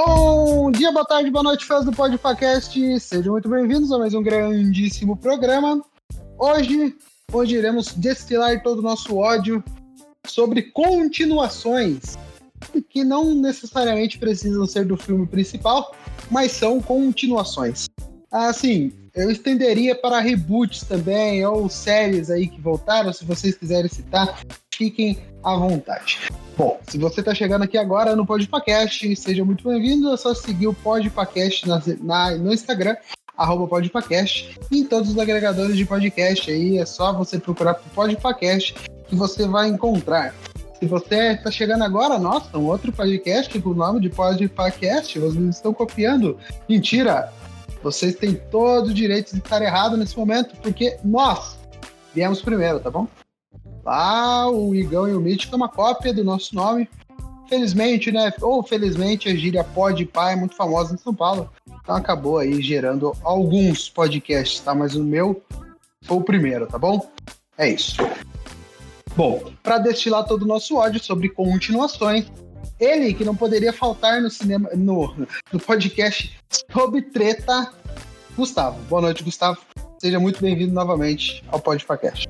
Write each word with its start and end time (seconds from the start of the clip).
Bom 0.00 0.70
dia, 0.70 0.92
boa 0.92 1.04
tarde, 1.04 1.28
boa 1.28 1.42
noite, 1.42 1.64
fãs 1.64 1.84
do 1.84 1.90
Podcast. 1.90 3.00
Sejam 3.00 3.32
muito 3.32 3.48
bem-vindos 3.48 3.90
a 3.90 3.98
mais 3.98 4.14
um 4.14 4.22
grandíssimo 4.22 5.16
programa. 5.16 5.84
Hoje, 6.38 6.96
hoje 7.32 7.56
iremos 7.56 7.92
destilar 7.94 8.62
todo 8.62 8.78
o 8.78 8.82
nosso 8.82 9.16
ódio 9.16 9.60
sobre 10.24 10.70
continuações 10.70 12.16
que 12.88 13.02
não 13.02 13.34
necessariamente 13.34 14.18
precisam 14.18 14.68
ser 14.68 14.84
do 14.84 14.96
filme 14.96 15.26
principal, 15.26 15.92
mas 16.30 16.52
são 16.52 16.80
continuações. 16.80 17.88
Assim, 18.30 18.92
eu 19.16 19.32
estenderia 19.32 19.96
para 19.96 20.20
reboots 20.20 20.84
também, 20.84 21.44
ou 21.44 21.68
séries 21.68 22.30
aí 22.30 22.46
que 22.46 22.60
voltaram, 22.60 23.12
se 23.12 23.24
vocês 23.24 23.56
quiserem 23.56 23.90
citar, 23.90 24.40
fiquem 24.78 25.18
à 25.42 25.56
vontade. 25.56 26.20
Bom, 26.56 26.78
se 26.88 26.96
você 26.96 27.20
está 27.20 27.34
chegando 27.34 27.64
aqui 27.64 27.76
agora 27.76 28.14
no 28.14 28.24
Podpacast, 28.24 29.16
seja 29.16 29.44
muito 29.44 29.68
bem-vindo. 29.68 30.12
É 30.12 30.16
só 30.16 30.32
seguir 30.32 30.68
o 30.68 30.74
Podpacast 30.74 31.68
na, 31.68 31.82
na, 32.00 32.36
no 32.36 32.54
Instagram, 32.54 32.96
arroba 33.36 33.66
Podpacast, 33.66 34.58
e 34.70 34.78
em 34.78 34.84
todos 34.84 35.10
os 35.10 35.18
agregadores 35.18 35.76
de 35.76 35.84
podcast 35.84 36.50
aí. 36.50 36.78
É 36.78 36.86
só 36.86 37.12
você 37.12 37.38
procurar 37.38 37.74
por 37.74 37.90
Podpacast 37.90 38.74
que 39.08 39.16
você 39.16 39.46
vai 39.46 39.68
encontrar. 39.68 40.32
Se 40.78 40.86
você 40.86 41.32
está 41.32 41.50
chegando 41.50 41.82
agora, 41.82 42.18
nossa, 42.18 42.56
um 42.56 42.66
outro 42.66 42.92
podcast 42.92 43.60
com 43.60 43.70
o 43.70 43.74
nome 43.74 44.00
de 44.00 44.08
Podpacast, 44.08 45.18
vocês 45.18 45.56
estão 45.56 45.74
copiando. 45.74 46.38
Mentira! 46.68 47.32
Vocês 47.82 48.16
têm 48.16 48.34
todo 48.34 48.88
o 48.88 48.94
direito 48.94 49.32
de 49.32 49.38
estar 49.38 49.62
errado 49.62 49.96
nesse 49.96 50.16
momento, 50.16 50.56
porque 50.60 50.98
nós 51.04 51.56
viemos 52.12 52.42
primeiro, 52.42 52.80
tá 52.80 52.90
bom? 52.90 53.06
Lá, 53.88 54.46
o 54.50 54.74
Igão 54.74 55.08
e 55.08 55.14
o 55.14 55.20
Mítico 55.20 55.54
é 55.54 55.56
uma 55.56 55.68
cópia 55.70 56.12
do 56.12 56.22
nosso 56.22 56.54
nome. 56.54 56.86
Felizmente, 57.48 58.12
né? 58.12 58.30
Ou 58.42 58.62
felizmente, 58.62 59.30
a 59.30 59.34
gíria 59.34 59.64
Podpah 59.64 60.32
é 60.32 60.36
muito 60.36 60.54
famosa 60.54 60.94
em 60.94 60.98
São 60.98 61.14
Paulo. 61.14 61.50
Então 61.66 61.96
acabou 61.96 62.36
aí 62.36 62.60
gerando 62.60 63.14
alguns 63.22 63.88
podcasts, 63.88 64.60
tá? 64.60 64.74
Mas 64.74 64.94
o 64.94 65.02
meu 65.02 65.42
foi 66.02 66.18
o 66.18 66.20
primeiro, 66.20 66.66
tá 66.66 66.76
bom? 66.76 67.10
É 67.56 67.70
isso. 67.70 67.96
Bom, 69.16 69.50
para 69.62 69.78
destilar 69.78 70.26
todo 70.26 70.42
o 70.42 70.46
nosso 70.46 70.76
ódio 70.76 71.02
sobre 71.02 71.30
continuações, 71.30 72.30
ele 72.78 73.14
que 73.14 73.24
não 73.24 73.34
poderia 73.34 73.72
faltar 73.72 74.20
no 74.20 74.28
cinema, 74.28 74.68
no, 74.74 75.16
no 75.50 75.58
podcast 75.58 76.38
sobre 76.70 77.00
treta, 77.00 77.72
Gustavo. 78.36 78.78
Boa 78.82 79.00
noite, 79.00 79.24
Gustavo. 79.24 79.58
Seja 79.98 80.20
muito 80.20 80.42
bem-vindo 80.42 80.74
novamente 80.74 81.42
ao 81.48 81.58
podcast. 81.58 82.28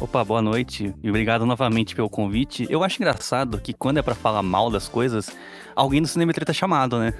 Opa, 0.00 0.24
boa 0.24 0.40
noite 0.40 0.94
e 1.02 1.10
obrigado 1.10 1.44
novamente 1.44 1.94
pelo 1.94 2.08
convite. 2.08 2.66
Eu 2.70 2.82
acho 2.82 2.96
engraçado 2.96 3.60
que 3.60 3.74
quando 3.74 3.98
é 3.98 4.02
para 4.02 4.14
falar 4.14 4.42
mal 4.42 4.70
das 4.70 4.88
coisas, 4.88 5.30
alguém 5.76 6.00
no 6.00 6.06
cinema 6.06 6.32
treta 6.32 6.52
é 6.52 6.54
chamado, 6.54 6.98
né? 6.98 7.12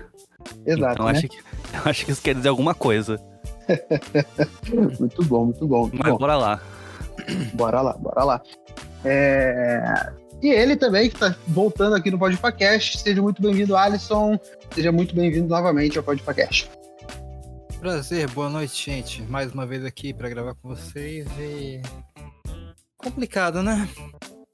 Exato. 0.65 0.95
Então 0.95 1.07
né? 1.07 1.13
acho, 1.13 1.29
que, 1.29 1.37
eu 1.77 1.83
acho 1.85 2.05
que 2.07 2.13
isso 2.13 2.23
quer 2.23 2.35
dizer 2.35 2.49
alguma 2.49 2.75
coisa. 2.75 3.21
muito 4.99 5.23
bom, 5.25 5.45
muito 5.45 5.69
bom. 5.69 5.81
Muito 5.83 5.99
Mas 5.99 6.11
bom. 6.11 6.19
bora 6.19 6.37
lá. 6.37 6.61
Bora 7.53 7.81
lá, 7.83 7.93
bora 7.99 8.25
lá. 8.25 8.43
É... 9.05 10.13
E 10.43 10.49
ele 10.49 10.75
também, 10.75 11.11
que 11.11 11.17
está 11.17 11.37
voltando 11.49 11.95
aqui 11.97 12.11
no 12.11 12.19
Podpacast. 12.19 12.99
Seja 12.99 13.21
muito 13.21 13.43
bem-vindo, 13.43 13.77
Alisson. 13.77 14.41
Seja 14.75 14.91
muito 14.91 15.15
bem-vindo 15.15 15.49
novamente 15.49 15.99
ao 15.99 16.05
Podpacast. 16.05 16.71
Prazer, 17.79 18.31
boa 18.31 18.49
noite, 18.49 18.91
gente. 18.91 19.23
Mais 19.25 19.53
uma 19.53 19.67
vez 19.67 19.85
aqui 19.85 20.15
para 20.15 20.31
gravar 20.31 20.55
com 20.55 20.71
vocês 20.71 21.27
e. 21.39 21.83
Complicado, 23.03 23.63
né? 23.63 23.89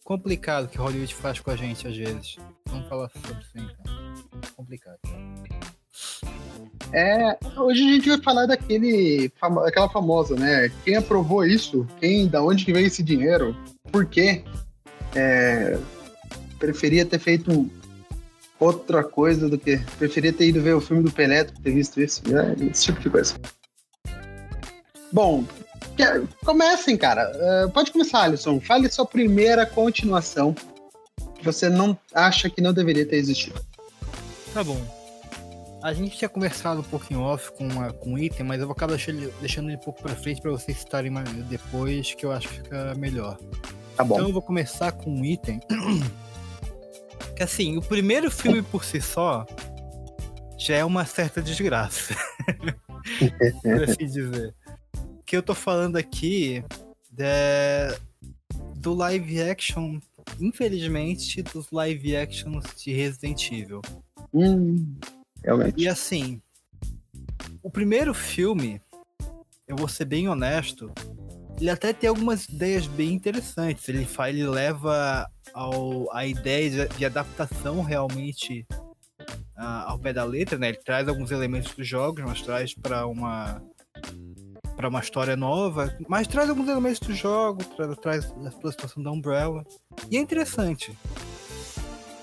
Complicado 0.05 0.69
que 0.69 0.78
Hollywood 0.78 1.15
faz 1.15 1.41
com 1.41 1.50
a 1.50 1.56
gente 1.56 1.87
às 1.88 1.97
vezes. 1.97 2.37
Vamos 2.69 2.88
falar 2.88 3.10
sobre 3.10 3.41
isso 3.41 3.53
então. 3.54 4.53
Complicado. 4.54 4.98
É, 6.93 7.37
hoje 7.56 7.82
a 7.82 7.93
gente 7.93 8.09
vai 8.09 8.22
falar 8.22 8.47
daquele, 8.47 9.31
daquela 9.65 9.88
famosa, 9.88 10.37
né? 10.37 10.71
Quem 10.84 10.97
aprovou 10.97 11.44
isso? 11.44 11.87
Quem, 11.98 12.28
da 12.28 12.43
onde 12.43 12.65
que 12.65 12.72
veio 12.72 12.87
esse 12.87 13.03
dinheiro? 13.03 13.56
Por 13.91 14.06
quê? 14.06 14.44
É, 15.15 15.76
preferia 16.59 17.04
ter 17.04 17.19
feito 17.19 17.69
outra 18.60 19.03
coisa 19.03 19.48
do 19.48 19.59
que 19.59 19.78
preferia 19.98 20.32
ter 20.32 20.48
ido 20.48 20.62
ver 20.62 20.75
o 20.75 20.81
filme 20.81 21.03
do 21.03 21.10
Pelé, 21.10 21.44
ter 21.44 21.72
visto 21.72 22.00
isso, 22.00 22.22
né? 22.28 22.54
esse 22.71 22.84
tipo 22.84 23.00
de 23.00 23.10
coisa. 23.10 23.34
Bom, 25.12 25.44
comecem, 26.45 26.97
cara. 26.97 27.33
É, 27.34 27.69
pode 27.69 27.93
começar, 27.93 28.23
Alisson. 28.23 28.61
Fale 28.61 28.89
sua 28.91 29.07
primeira 29.07 29.65
continuação 29.65 30.55
que 31.34 31.45
você 31.45 31.69
não 31.69 31.99
acha 32.15 32.49
que 32.51 32.61
não 32.61 32.73
deveria 32.73 33.07
ter 33.07 33.17
existido. 33.17 33.61
Tá 34.53 34.62
bom. 34.65 34.81
A 35.83 35.93
gente 35.93 36.17
tinha 36.17 36.29
conversado 36.29 36.81
um 36.81 36.84
pouquinho 36.84 37.21
off 37.21 37.53
com, 37.53 37.69
uma, 37.69 37.93
com 37.93 38.15
um 38.15 38.19
item, 38.19 38.45
mas 38.45 38.61
eu 38.61 38.67
vou 38.67 38.73
acabar 38.73 38.95
deixando, 38.95 39.33
deixando 39.41 39.69
ele 39.69 39.77
um 39.77 39.81
pouco 39.81 40.03
pra 40.03 40.15
frente 40.17 40.41
pra 40.41 40.51
vocês 40.51 40.79
citarem 40.79 41.12
depois, 41.49 42.15
que 42.15 42.27
eu 42.27 42.33
acho 42.33 42.49
que 42.49 42.55
fica 42.57 42.95
melhor. 42.97 43.39
Tá 43.97 44.03
bom. 44.03 44.15
Então 44.17 44.28
eu 44.28 44.33
vou 44.33 44.43
começar 44.43 44.93
com 44.93 45.11
um 45.11 45.25
item. 45.25 45.61
que 47.37 47.43
assim, 47.43 47.77
o 47.77 47.83
primeiro 47.83 48.31
filme 48.31 48.63
por 48.63 48.84
si 48.84 49.01
só 49.01 49.47
já 50.59 50.77
é 50.77 50.84
uma 50.84 51.05
certa 51.05 51.41
desgraça. 51.41 52.17
por 53.63 53.84
assim 53.84 54.07
dizer. 54.07 54.55
Que 55.26 55.37
eu 55.37 55.42
tô 55.42 55.54
falando 55.54 55.97
aqui 55.97 56.62
da- 57.10 57.98
do 58.76 58.94
live 58.94 59.42
action, 59.42 59.98
infelizmente, 60.41 61.42
dos 61.42 61.70
live 61.72 62.16
actions 62.16 62.64
de 62.76 62.92
Resident 62.92 63.50
Evil. 63.50 63.81
Hum, 64.32 64.97
realmente. 65.44 65.75
E 65.82 65.88
assim, 65.88 66.41
o 67.62 67.70
primeiro 67.70 68.15
filme, 68.15 68.81
eu 69.66 69.75
vou 69.76 69.88
ser 69.88 70.04
bem 70.04 70.28
honesto, 70.28 70.92
ele 71.60 71.70
até 71.70 71.92
tem 71.92 72.09
algumas 72.09 72.44
ideias 72.48 72.86
bem 72.86 73.12
interessantes. 73.12 73.88
Ele, 73.88 74.04
fa- 74.04 74.28
ele 74.28 74.47
leva 74.47 75.28
ao, 75.53 76.15
a 76.15 76.25
ideia 76.26 76.86
de, 76.88 76.97
de 76.98 77.04
adaptação 77.04 77.82
realmente 77.82 78.65
ah, 79.56 79.91
ao 79.91 79.98
pé 79.98 80.12
da 80.12 80.22
letra, 80.22 80.59
né? 80.59 80.69
Ele 80.69 80.76
traz 80.84 81.09
alguns 81.09 81.31
elementos 81.32 81.75
dos 81.75 81.88
jogos, 81.88 82.22
mas 82.25 82.42
traz 82.42 82.75
para 82.75 83.06
uma 83.06 83.60
para 84.76 84.88
uma 84.88 85.00
história 85.00 85.37
nova, 85.37 85.94
mas 86.09 86.26
traz 86.26 86.48
alguns 86.50 86.69
elementos 86.69 87.00
do 87.00 87.14
jogo, 87.14 87.64
tra- 87.64 87.97
traz 87.97 88.32
a 88.44 88.50
situação 88.50 89.03
da 89.03 89.10
Umbrella. 89.10 89.64
E 90.10 90.16
é 90.16 90.20
interessante. 90.20 90.97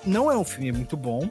Não 0.06 0.32
é 0.32 0.38
um 0.38 0.44
filme 0.44 0.72
muito 0.72 0.96
bom, 0.96 1.28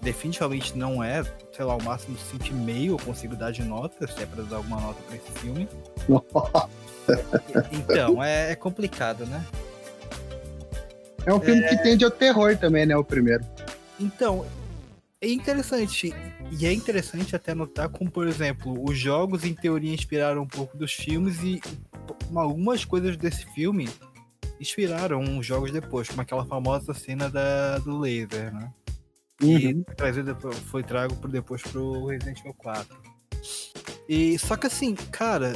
definitivamente 0.00 0.76
não 0.76 1.02
é, 1.02 1.22
sei 1.52 1.64
lá, 1.64 1.76
o 1.76 1.82
máximo 1.82 2.16
5,5 2.32 2.86
eu 2.88 2.96
consigo 2.98 3.36
dar 3.36 3.50
de 3.50 3.62
nota, 3.62 4.06
se 4.06 4.22
é 4.22 4.26
pra 4.26 4.42
dar 4.44 4.56
alguma 4.56 4.80
nota 4.80 5.00
pra 5.06 5.16
esse 5.16 5.30
filme. 5.40 5.68
Então, 7.72 8.22
é, 8.22 8.52
é 8.52 8.56
complicado, 8.56 9.26
né? 9.26 9.44
É 11.26 11.32
um 11.32 11.40
filme 11.40 11.62
que 11.66 11.76
tende 11.82 12.04
ao 12.04 12.10
terror 12.10 12.56
também, 12.56 12.86
né? 12.86 12.96
O 12.96 13.04
primeiro. 13.04 13.44
Então, 13.98 14.44
é 15.24 15.32
interessante. 15.32 16.14
E 16.50 16.66
é 16.66 16.72
interessante 16.72 17.34
até 17.34 17.54
notar 17.54 17.88
como, 17.88 18.10
por 18.10 18.26
exemplo, 18.26 18.82
os 18.84 18.98
jogos 18.98 19.44
em 19.44 19.54
teoria 19.54 19.92
inspiraram 19.92 20.42
um 20.42 20.46
pouco 20.46 20.76
dos 20.76 20.92
filmes 20.92 21.42
e 21.42 21.60
algumas 22.34 22.84
coisas 22.84 23.16
desse 23.16 23.46
filme 23.54 23.88
inspiraram 24.60 25.38
os 25.38 25.46
jogos 25.46 25.70
depois, 25.70 26.08
como 26.08 26.20
aquela 26.20 26.44
famosa 26.46 26.94
cena 26.94 27.28
da, 27.28 27.78
do 27.78 27.98
laser, 27.98 28.52
né? 28.54 28.72
Uhum. 29.42 29.82
foi 29.84 29.94
trazido 29.96 30.36
foi 30.70 30.82
trago 30.82 31.16
por 31.16 31.28
depois 31.28 31.60
pro 31.60 32.06
Resident 32.06 32.38
Evil 32.40 32.54
4. 32.54 32.96
E 34.08 34.38
só 34.38 34.56
que 34.56 34.66
assim, 34.66 34.94
cara, 34.94 35.54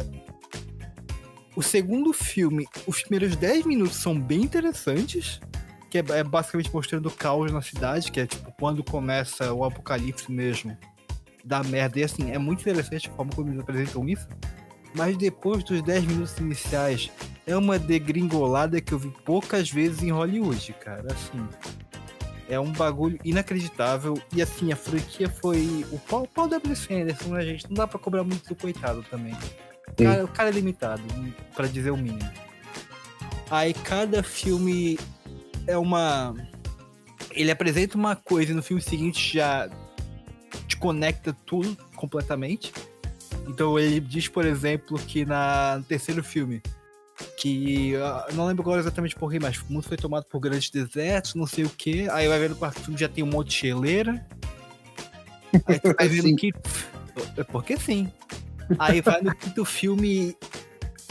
o 1.54 1.62
segundo 1.62 2.12
filme, 2.12 2.66
os 2.86 3.02
primeiros 3.02 3.36
10 3.36 3.66
minutos 3.66 3.96
são 3.96 4.18
bem 4.18 4.42
interessantes, 4.42 5.40
que 5.90 5.98
é, 5.98 6.04
é 6.10 6.24
basicamente 6.24 6.72
mostrando 6.72 7.06
o 7.06 7.10
caos 7.10 7.52
na 7.52 7.62
cidade, 7.62 8.10
que 8.12 8.20
é 8.20 8.26
tipo 8.26 8.52
quando 8.58 8.82
começa 8.84 9.52
o 9.52 9.64
apocalipse 9.64 10.30
mesmo. 10.30 10.76
Da 11.44 11.62
merda. 11.62 12.00
E 12.00 12.04
assim, 12.04 12.30
é 12.30 12.38
muito 12.38 12.60
interessante 12.60 13.08
a 13.08 13.12
forma 13.12 13.32
como 13.32 13.48
eles 13.48 13.60
apresentam 13.60 14.06
isso. 14.08 14.28
Mas 14.94 15.16
depois 15.16 15.62
dos 15.64 15.80
10 15.82 16.04
minutos 16.04 16.36
iniciais, 16.38 17.10
é 17.46 17.56
uma 17.56 17.78
degringolada 17.78 18.80
que 18.80 18.92
eu 18.92 18.98
vi 18.98 19.10
poucas 19.24 19.70
vezes 19.70 20.02
em 20.02 20.10
Hollywood, 20.10 20.74
cara. 20.74 21.06
Assim, 21.12 21.46
é 22.48 22.58
um 22.58 22.72
bagulho 22.72 23.18
inacreditável. 23.24 24.20
E 24.34 24.42
assim, 24.42 24.72
a 24.72 24.76
franquia 24.76 25.28
foi. 25.28 25.86
O 25.92 25.98
pau, 25.98 26.22
o 26.22 26.28
pau 26.28 26.48
da 26.48 26.58
Bruce 26.58 26.92
Anderson, 26.92 27.30
né, 27.30 27.42
gente? 27.42 27.66
Não 27.68 27.74
dá 27.74 27.86
pra 27.86 27.98
cobrar 27.98 28.24
muito 28.24 28.48
do 28.48 28.54
coitado 28.54 29.02
também. 29.10 29.34
O 29.88 30.02
cara, 30.02 30.24
o 30.24 30.28
cara 30.28 30.48
é 30.48 30.52
limitado, 30.52 31.02
pra 31.54 31.66
dizer 31.66 31.90
o 31.90 31.96
mínimo. 31.96 32.30
Aí 33.50 33.72
cada 33.72 34.22
filme 34.22 34.98
é 35.68 35.76
uma. 35.76 36.34
Ele 37.30 37.50
apresenta 37.50 37.96
uma 37.96 38.16
coisa 38.16 38.50
e 38.50 38.54
no 38.54 38.62
filme 38.62 38.82
seguinte 38.82 39.34
já 39.34 39.70
te 40.66 40.76
conecta 40.78 41.36
tudo 41.46 41.76
completamente. 41.94 42.72
Então 43.46 43.78
ele 43.78 44.00
diz, 44.00 44.26
por 44.26 44.44
exemplo, 44.44 44.98
que 44.98 45.24
na, 45.24 45.76
no 45.78 45.84
terceiro 45.84 46.24
filme 46.24 46.60
que 47.36 47.96
ah, 47.96 48.28
não 48.32 48.46
lembro 48.46 48.62
agora 48.62 48.80
exatamente 48.80 49.14
por 49.14 49.30
quê, 49.30 49.38
mas 49.40 49.58
o 49.58 49.72
mundo 49.72 49.84
foi 49.84 49.96
tomado 49.96 50.24
por 50.24 50.40
grandes 50.40 50.70
desertos, 50.70 51.34
não 51.34 51.46
sei 51.46 51.64
o 51.64 51.70
que. 51.70 52.08
Aí 52.10 52.26
vai 52.28 52.38
ver 52.38 52.50
no 52.50 52.56
quarto 52.56 52.80
filme 52.80 52.98
já 52.98 53.08
tem 53.08 53.22
um 53.22 53.28
monte 53.28 53.48
de 53.48 53.54
cheleira. 53.54 54.26
Aí 55.66 55.78
tu 55.78 55.94
vai 55.96 56.08
vendo 56.08 56.34
que. 56.36 56.52
É 57.36 57.44
porque 57.44 57.76
sim. 57.76 58.10
Aí 58.78 59.00
vai 59.00 59.20
no 59.20 59.34
quinto 59.34 59.64
filme. 59.64 60.36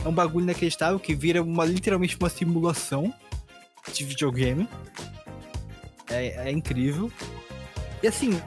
É 0.04 0.08
um 0.08 0.14
bagulho 0.14 0.44
inacreditável 0.44 1.00
que 1.00 1.14
vira 1.14 1.42
uma, 1.42 1.66
literalmente 1.66 2.18
uma 2.18 2.30
simulação 2.30 3.14
de 3.94 4.04
videogame. 4.06 4.68
É, 6.10 6.50
é 6.50 6.52
incrível. 6.52 7.12
E 8.02 8.08
assim, 8.08 8.40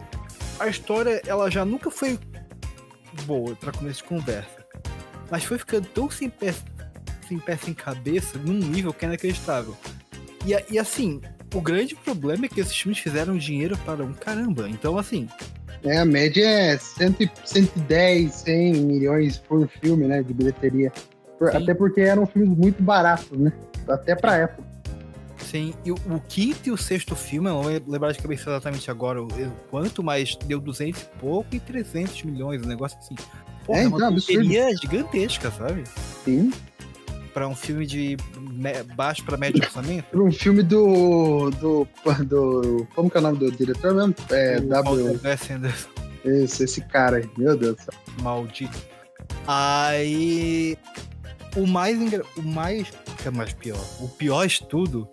a 0.58 0.68
história 0.68 1.20
ela 1.26 1.50
já 1.50 1.64
nunca 1.64 1.90
foi 1.90 2.18
boa 3.24 3.54
pra 3.56 3.72
começo 3.72 4.02
de 4.02 4.08
conversa. 4.08 4.60
Mas 5.30 5.44
foi 5.44 5.58
ficando 5.58 5.86
tão 5.88 6.10
sem 6.10 6.28
pé 6.28 6.54
sem, 7.28 7.38
pé, 7.38 7.56
sem 7.56 7.72
cabeça 7.72 8.36
num 8.38 8.54
nível 8.54 8.92
que 8.92 9.04
é 9.04 9.08
inacreditável. 9.08 9.76
E, 10.44 10.74
e 10.74 10.78
assim, 10.78 11.20
o 11.54 11.60
grande 11.60 11.94
problema 11.94 12.46
é 12.46 12.48
que 12.48 12.60
esses 12.60 12.74
filmes 12.76 12.98
fizeram 12.98 13.36
dinheiro 13.38 13.76
para 13.78 14.02
um 14.02 14.12
caramba. 14.12 14.68
Então, 14.68 14.98
assim, 14.98 15.28
É, 15.84 15.98
a 15.98 16.04
média 16.04 16.44
é 16.44 16.76
100, 16.76 17.30
110, 17.44 18.32
100 18.34 18.72
milhões 18.74 19.38
por 19.38 19.66
filme, 19.68 20.06
né, 20.06 20.22
de 20.22 20.34
bilheteria. 20.34 20.92
Por- 21.38 21.54
até 21.56 21.72
porque 21.72 22.00
eram 22.02 22.26
filmes 22.26 22.58
muito 22.58 22.82
baratos, 22.82 23.30
né? 23.38 23.52
Até 23.88 24.14
pra 24.14 24.36
época. 24.36 24.68
Sim, 25.44 25.74
e 25.84 25.90
o, 25.90 25.94
o 25.94 26.20
quinto 26.28 26.68
e 26.68 26.72
o 26.72 26.76
sexto 26.76 27.16
filme, 27.16 27.48
eu 27.48 27.54
não 27.54 27.62
vou 27.62 27.72
lembrar 27.88 28.12
de 28.12 28.18
cabeça 28.18 28.50
exatamente 28.50 28.90
agora 28.90 29.22
o 29.22 29.26
o 29.26 29.50
quanto, 29.70 30.02
mas 30.02 30.36
deu 30.46 30.60
200 30.60 31.00
e 31.00 31.04
pouco 31.18 31.48
e 31.54 31.58
300 31.60 32.22
milhões, 32.24 32.62
um 32.62 32.66
negócio 32.68 32.98
assim. 32.98 33.14
Porra, 33.64 33.78
É, 33.78 33.82
é, 33.82 33.86
então, 33.86 33.98
uma 33.98 34.08
absurdo. 34.08 34.40
bilheteria 34.40 34.76
gigantesca, 34.76 35.50
sabe? 35.50 35.84
Sim. 36.24 36.52
Pra 37.34 37.46
um 37.46 37.54
filme 37.54 37.86
de 37.86 38.16
baixo 38.96 39.24
pra 39.24 39.36
médio 39.36 39.62
orçamento. 39.62 40.04
Pra 40.10 40.20
um 40.22 40.32
filme 40.32 40.62
do, 40.62 41.50
do. 41.50 41.86
do. 42.26 42.86
Como 42.94 43.08
que 43.10 43.16
é 43.16 43.20
o 43.20 43.22
nome 43.22 43.38
do 43.38 43.52
diretor 43.52 43.94
mesmo? 43.94 44.14
É, 44.30 44.58
o 44.58 44.68
W. 44.68 45.20
Wes 45.22 45.50
Anderson, 45.50 45.88
Esse, 46.24 46.64
esse 46.64 46.80
cara 46.82 47.18
aí. 47.18 47.30
Meu 47.38 47.56
Deus 47.56 47.76
do 47.76 47.82
céu. 47.82 47.94
maldito. 48.22 48.76
Aí. 49.46 50.76
O 51.56 51.66
mais, 51.66 51.96
o 52.36 52.42
mais. 52.42 52.88
que 53.20 53.28
é 53.28 53.30
mais 53.30 53.52
pior? 53.52 53.78
O 54.00 54.08
pior 54.08 54.46
de 54.46 54.64
tudo 54.66 55.08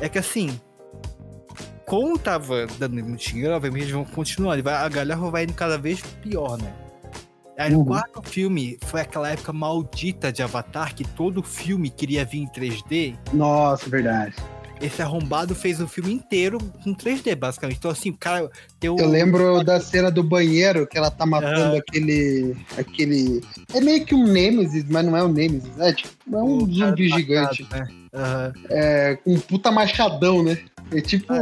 é 0.00 0.08
que 0.08 0.18
assim. 0.18 0.60
Como 1.86 2.18
tava 2.18 2.66
dando 2.78 2.94
muito 3.04 3.16
dinheiro, 3.28 3.54
obviamente 3.54 3.82
eles 3.84 3.92
vão 3.92 4.04
continuar. 4.04 4.60
vai- 4.60 4.74
A 4.74 4.88
galera 4.88 5.20
vai 5.30 5.44
indo 5.44 5.52
cada 5.54 5.78
vez 5.78 6.00
pior, 6.20 6.58
né? 6.60 6.72
Aí 7.56 7.70
no 7.70 7.78
Uhum. 7.78 7.84
quarto 7.86 8.20
filme 8.22 8.76
foi 8.84 9.00
aquela 9.00 9.30
época 9.30 9.52
maldita 9.52 10.30
de 10.32 10.42
Avatar 10.42 10.94
que 10.94 11.04
todo 11.04 11.42
filme 11.42 11.88
queria 11.88 12.24
vir 12.24 12.40
em 12.40 12.46
3D. 12.48 13.14
Nossa, 13.32 13.88
verdade. 13.88 14.34
Esse 14.80 15.00
arrombado 15.00 15.54
fez 15.54 15.80
o 15.80 15.88
filme 15.88 16.12
inteiro 16.12 16.58
com 16.84 16.94
3D, 16.94 17.34
basicamente. 17.34 17.78
Então, 17.78 17.90
assim, 17.90 18.10
o 18.10 18.16
cara. 18.16 18.44
O... 18.44 18.50
Eu 19.00 19.08
lembro 19.08 19.64
da 19.64 19.80
cena 19.80 20.10
do 20.10 20.22
banheiro 20.22 20.86
que 20.86 20.98
ela 20.98 21.10
tá 21.10 21.24
matando 21.24 21.76
Ah. 21.76 21.78
aquele. 21.78 22.54
aquele. 22.76 23.42
É 23.72 23.80
meio 23.80 24.04
que 24.04 24.14
um 24.14 24.26
Nemesis, 24.26 24.84
mas 24.88 25.04
não 25.06 25.16
é 25.16 25.24
um 25.24 25.32
Nemesis, 25.32 25.74
né? 25.76 25.92
Tipo, 25.94 26.12
é 26.36 26.42
um 26.42 26.58
o 26.58 26.72
zumbi 26.72 27.08
gigante. 27.08 27.66
Né? 27.70 27.88
Aham. 28.12 28.52
É, 28.68 29.16
com 29.24 29.32
um 29.34 29.40
puta 29.40 29.70
machadão, 29.72 30.42
né? 30.42 30.58
É 30.92 31.00
tipo 31.00 31.32
Ah. 31.32 31.40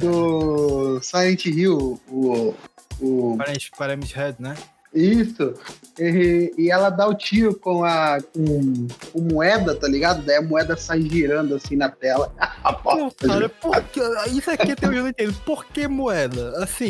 do 0.00 1.00
Silent 1.00 1.46
Hill, 1.46 2.00
o. 2.08 2.54
o 3.00 3.38
Pyramid 3.78 4.12
Head, 4.14 4.36
né? 4.40 4.54
Isso. 4.94 5.54
E, 5.98 6.52
e 6.56 6.70
ela 6.70 6.90
dá 6.90 7.06
o 7.06 7.14
tiro 7.14 7.54
com 7.54 7.84
a 7.84 8.18
com, 8.34 8.86
com 9.12 9.20
moeda, 9.20 9.74
tá 9.74 9.88
ligado? 9.88 10.22
Daí 10.22 10.36
a 10.36 10.42
moeda 10.42 10.76
sai 10.76 11.02
girando 11.02 11.54
assim 11.54 11.76
na 11.76 11.88
tela. 11.88 12.32
Pô, 12.82 13.10
cara, 13.12 13.48
por 13.48 13.82
que... 13.84 14.00
isso 14.30 14.50
aqui 14.50 14.72
até 14.72 14.88
hoje 14.88 14.98
eu 14.98 15.02
não 15.02 15.10
entendo. 15.10 15.34
Por 15.44 15.64
que 15.66 15.86
moeda? 15.86 16.62
Assim, 16.62 16.88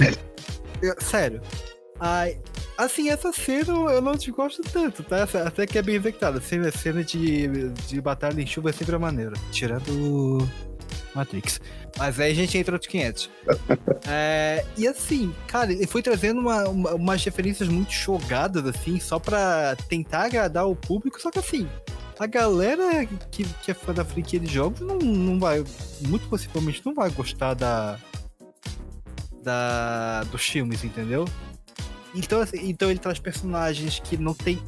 eu- 0.83 0.97
sério. 1.01 1.41
Ai, 2.01 2.39
assim, 2.77 3.09
essa 3.11 3.33
cena 3.33 3.73
eu 3.91 4.01
não 4.01 4.17
te 4.17 4.31
gosto 4.31 4.63
tanto, 4.63 5.03
tá? 5.03 5.27
Até 5.45 5.67
que 5.67 5.79
é 5.79 5.83
bem 5.83 5.97
executada. 5.97 6.41
Cena, 6.41 6.71
cena 6.71 7.03
de, 7.03 7.71
de 7.71 8.01
batalha 8.01 8.41
em 8.41 8.47
chuva 8.47 8.71
é 8.71 8.73
sempre 8.73 8.95
a 8.95 8.99
maneira. 8.99 9.33
Tirando 9.51 10.49
Matrix. 11.15 11.61
Mas 11.97 12.19
aí 12.21 12.33
a 12.33 12.35
gente 12.35 12.57
entra 12.57 12.75
outros 12.75 12.91
500. 12.91 13.31
É, 14.11 14.65
e 14.77 14.87
assim, 14.87 15.35
cara, 15.49 15.71
ele 15.73 15.87
foi 15.87 16.01
trazendo 16.01 16.41
uma, 16.41 16.67
uma- 16.69 16.95
umas 16.95 17.23
referências 17.25 17.69
muito 17.69 17.93
jogadas, 17.93 18.65
assim, 18.65 18.99
só 18.99 19.19
pra 19.19 19.77
tentar 19.89 20.27
agradar 20.27 20.67
o 20.67 20.75
público. 20.75 21.21
Só 21.21 21.31
que 21.31 21.39
assim, 21.41 21.69
a 22.19 22.27
galera 22.27 23.05
que, 23.31 23.45
que 23.45 23.71
é 23.71 23.75
fã 23.75 23.93
da 23.93 24.05
franquia 24.05 24.39
de 24.41 24.47
jogos 24.47 24.81
não, 24.81 24.97
não 24.99 25.39
vai, 25.39 25.63
muito 26.07 26.27
possivelmente 26.29 26.81
não 26.87 26.95
vai 26.95 27.11
gostar 27.11 27.53
da, 27.55 27.99
da 29.43 30.23
dos 30.31 30.43
filmes, 30.43 30.85
entendeu? 30.85 31.27
Então, 32.15 32.41
assim, 32.41 32.59
então 32.71 32.89
ele 32.91 32.99
traz 32.99 33.19
personagens 33.19 34.01
que 34.01 34.17
não 34.17 34.33
tem 34.33 34.63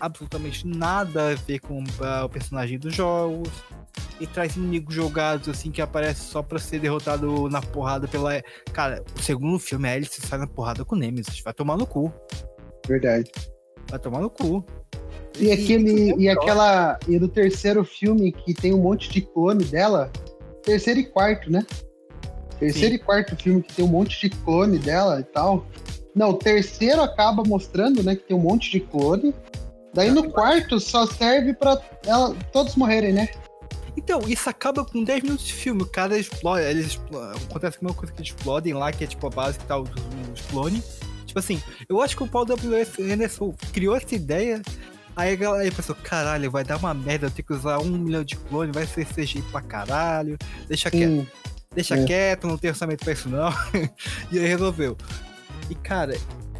absolutamente 0.00 0.66
nada 0.66 1.32
a 1.32 1.34
ver 1.34 1.58
com 1.58 1.84
ah, 2.00 2.24
o 2.24 2.28
personagem 2.28 2.78
dos 2.78 2.94
jogos. 2.94 3.50
E 4.18 4.26
traz 4.26 4.56
inimigos 4.56 4.94
jogados, 4.94 5.48
assim, 5.48 5.70
que 5.70 5.82
aparece 5.82 6.22
só 6.22 6.42
pra 6.42 6.58
ser 6.58 6.80
derrotado 6.80 7.48
na 7.50 7.60
porrada 7.60 8.08
pela. 8.08 8.42
Cara, 8.72 9.04
o 9.14 9.22
segundo 9.22 9.58
filme, 9.58 9.88
a 9.88 9.92
Alice 9.92 10.20
sai 10.20 10.38
na 10.38 10.46
porrada 10.46 10.84
com 10.84 10.94
o 10.94 10.98
Nemesis. 10.98 11.40
Vai 11.40 11.52
tomar 11.52 11.76
no 11.76 11.86
cu. 11.86 12.12
Verdade. 12.88 13.30
Vai 13.90 13.98
tomar 13.98 14.20
no 14.20 14.30
cu. 14.30 14.64
E 15.38 15.52
aquele. 15.52 16.12
é 16.12 16.14
E 16.18 16.28
aquela. 16.28 16.98
E 17.06 17.18
do 17.18 17.28
terceiro 17.28 17.84
filme 17.84 18.32
que 18.32 18.54
tem 18.54 18.72
um 18.72 18.80
monte 18.80 19.10
de 19.10 19.20
clone 19.20 19.64
dela. 19.64 20.10
Terceiro 20.62 21.00
e 21.00 21.04
quarto, 21.04 21.50
né? 21.50 21.64
Terceiro 22.58 22.94
e 22.94 22.98
quarto 22.98 23.36
filme 23.36 23.62
que 23.62 23.74
tem 23.74 23.84
um 23.84 23.88
monte 23.88 24.18
de 24.18 24.30
clone 24.30 24.78
dela 24.78 25.20
e 25.20 25.24
tal. 25.24 25.66
Não, 26.14 26.30
o 26.30 26.34
terceiro 26.34 27.02
acaba 27.02 27.42
mostrando, 27.46 28.02
né, 28.02 28.16
que 28.16 28.24
tem 28.24 28.34
um 28.36 28.40
monte 28.40 28.70
de 28.70 28.80
clone. 28.80 29.34
Daí 29.92 30.10
no 30.10 30.30
quarto 30.30 30.80
só 30.80 31.06
serve 31.06 31.52
pra 31.54 31.78
ela, 32.06 32.34
todos 32.52 32.74
morrerem, 32.74 33.12
né? 33.12 33.28
Então, 33.96 34.20
isso 34.28 34.48
acaba 34.50 34.84
com 34.84 35.02
10 35.02 35.22
minutos 35.22 35.46
de 35.46 35.52
filme. 35.54 35.82
O 35.82 35.86
cara 35.86 36.18
explode. 36.18 36.64
Eles 36.64 36.86
explo- 36.88 37.18
Acontece 37.48 37.78
uma 37.80 37.94
coisa 37.94 38.12
que 38.12 38.20
eles 38.20 38.30
explodem 38.32 38.74
lá, 38.74 38.92
que 38.92 39.04
é 39.04 39.06
tipo 39.06 39.26
a 39.26 39.30
base 39.30 39.58
que 39.58 39.64
tá 39.64 39.78
os, 39.78 39.88
os 40.34 40.40
clones. 40.50 41.00
Tipo 41.24 41.38
assim, 41.38 41.62
eu 41.88 42.00
acho 42.00 42.16
que 42.16 42.22
o 42.22 42.28
Paul 42.28 42.44
W.S. 42.44 43.02
Anderson 43.02 43.54
criou 43.72 43.96
essa 43.96 44.14
ideia. 44.14 44.60
Aí 45.16 45.32
a 45.32 45.36
galera 45.36 45.72
pensou, 45.72 45.94
caralho, 46.02 46.50
vai 46.50 46.62
dar 46.62 46.76
uma 46.76 46.92
merda, 46.92 47.26
eu 47.26 47.30
tenho 47.30 47.46
que 47.46 47.54
usar 47.54 47.78
um 47.78 47.86
milhão 47.96 48.22
de 48.22 48.36
clones, 48.36 48.74
vai 48.74 48.86
ser 48.86 49.06
CGI 49.06 49.40
pra 49.50 49.62
caralho. 49.62 50.36
Deixa 50.68 50.90
quieto. 50.90 51.10
Sim. 51.10 51.26
deixa 51.74 51.96
É. 51.96 52.04
quieto, 52.04 52.46
não 52.46 52.58
tem 52.58 52.68
orçamento 52.70 53.02
pra 53.02 53.14
isso 53.14 53.28
não. 53.30 53.50
e 54.30 54.38
aí 54.38 54.46
resolveu. 54.46 54.94
E 55.70 55.74
cara, 55.74 56.14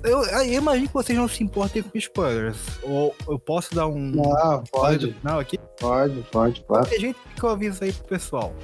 eu, 0.06 0.24
eu 0.24 0.52
imagino 0.54 0.86
que 0.88 0.94
vocês 0.94 1.18
não 1.18 1.28
se 1.28 1.42
importem 1.42 1.82
com 1.82 1.98
spoilers. 1.98 2.56
Ou 2.82 3.14
eu 3.28 3.38
posso 3.38 3.74
dar 3.74 3.86
um 3.86 4.12
Ah, 4.34 4.62
pode, 4.70 5.12
final 5.12 5.40
aqui? 5.40 5.58
pode, 5.78 6.24
pode, 6.30 6.62
claro. 6.62 6.86
Tem 6.86 7.00
gente 7.00 7.18
que 7.34 7.42
eu 7.42 7.48
aviso 7.50 7.82
aí 7.84 7.92
pro 7.92 8.08
pessoal. 8.08 8.54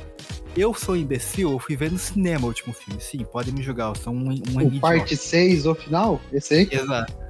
Eu 0.57 0.75
sou 0.75 0.97
imbecil, 0.97 1.51
eu 1.53 1.59
fui 1.59 1.77
ver 1.77 1.91
no 1.91 1.99
cinema 1.99 2.45
o 2.45 2.49
último 2.49 2.75
filme. 2.75 3.01
Sim, 3.01 3.25
podem 3.25 3.55
me 3.55 3.63
julgar, 3.63 3.89
eu 3.89 3.95
sou 3.95 4.13
um, 4.13 4.31
um 4.31 4.67
O 4.67 4.81
parte 4.81 5.17
6, 5.17 5.67
o 5.67 5.75
final? 5.75 6.21
Esse 6.33 6.55
aí? 6.55 6.69
Exato. 6.71 7.23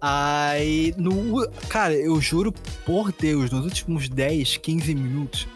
Aí, 0.00 0.94
no. 0.96 1.48
Cara, 1.68 1.94
eu 1.94 2.20
juro 2.20 2.52
por 2.84 3.10
Deus, 3.12 3.50
nos 3.50 3.64
últimos 3.64 4.08
10, 4.08 4.58
15 4.58 4.94
minutos, 4.94 5.48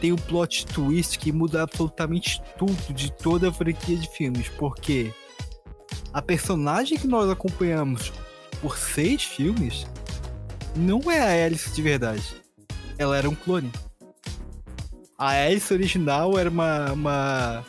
tem 0.00 0.12
um 0.12 0.16
plot 0.16 0.66
twist 0.66 1.18
que 1.18 1.30
muda 1.30 1.62
absolutamente 1.62 2.42
tudo 2.58 2.92
de 2.92 3.12
toda 3.12 3.48
a 3.50 3.52
franquia 3.52 3.96
de 3.96 4.08
filmes. 4.10 4.48
Porque 4.58 5.12
a 6.12 6.22
personagem 6.22 6.98
que 6.98 7.06
nós 7.06 7.30
acompanhamos 7.30 8.12
por 8.60 8.78
seis 8.78 9.22
filmes 9.22 9.86
não 10.74 11.10
é 11.10 11.20
a 11.20 11.46
Alice 11.46 11.70
de 11.70 11.82
verdade. 11.82 12.36
Ela 12.98 13.16
era 13.16 13.28
um 13.28 13.34
clone. 13.34 13.70
A 15.18 15.30
Alice 15.30 15.72
original 15.72 16.38
era 16.38 16.50
uma. 16.50 16.92
uma. 16.92 17.64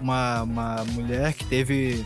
uma, 0.00 0.42
uma 0.42 0.84
mulher 0.84 1.32
que 1.34 1.44
teve 1.44 2.04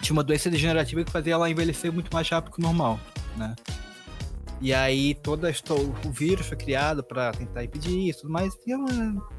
tinha 0.00 0.16
uma 0.16 0.24
doença 0.24 0.50
degenerativa 0.50 1.04
que 1.04 1.10
fazia 1.10 1.34
ela 1.34 1.50
envelhecer 1.50 1.92
muito 1.92 2.12
mais 2.12 2.28
rápido 2.28 2.54
que 2.54 2.60
o 2.60 2.62
normal, 2.62 2.98
né? 3.36 3.54
E 4.60 4.74
aí 4.74 5.14
toda 5.14 5.50
o 6.04 6.10
vírus 6.10 6.46
foi 6.46 6.56
criado 6.56 7.02
pra 7.02 7.32
tentar 7.32 7.64
impedir 7.64 8.08
isso, 8.08 8.28
mas 8.28 8.54
é 8.68 8.76
uma 8.76 9.30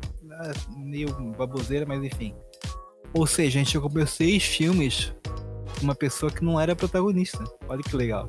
meio 0.78 1.14
baboseira, 1.38 1.86
mas 1.86 2.04
enfim. 2.04 2.34
Ou 3.14 3.26
seja, 3.28 3.60
a 3.60 3.64
gente 3.64 3.78
acompanhou 3.78 4.08
seis 4.08 4.44
filmes 4.44 5.14
com 5.78 5.84
uma 5.84 5.96
pessoa 5.96 6.32
que 6.32 6.44
não 6.44 6.60
era 6.60 6.76
protagonista. 6.76 7.44
Olha 7.68 7.82
que 7.84 7.96
legal. 7.96 8.28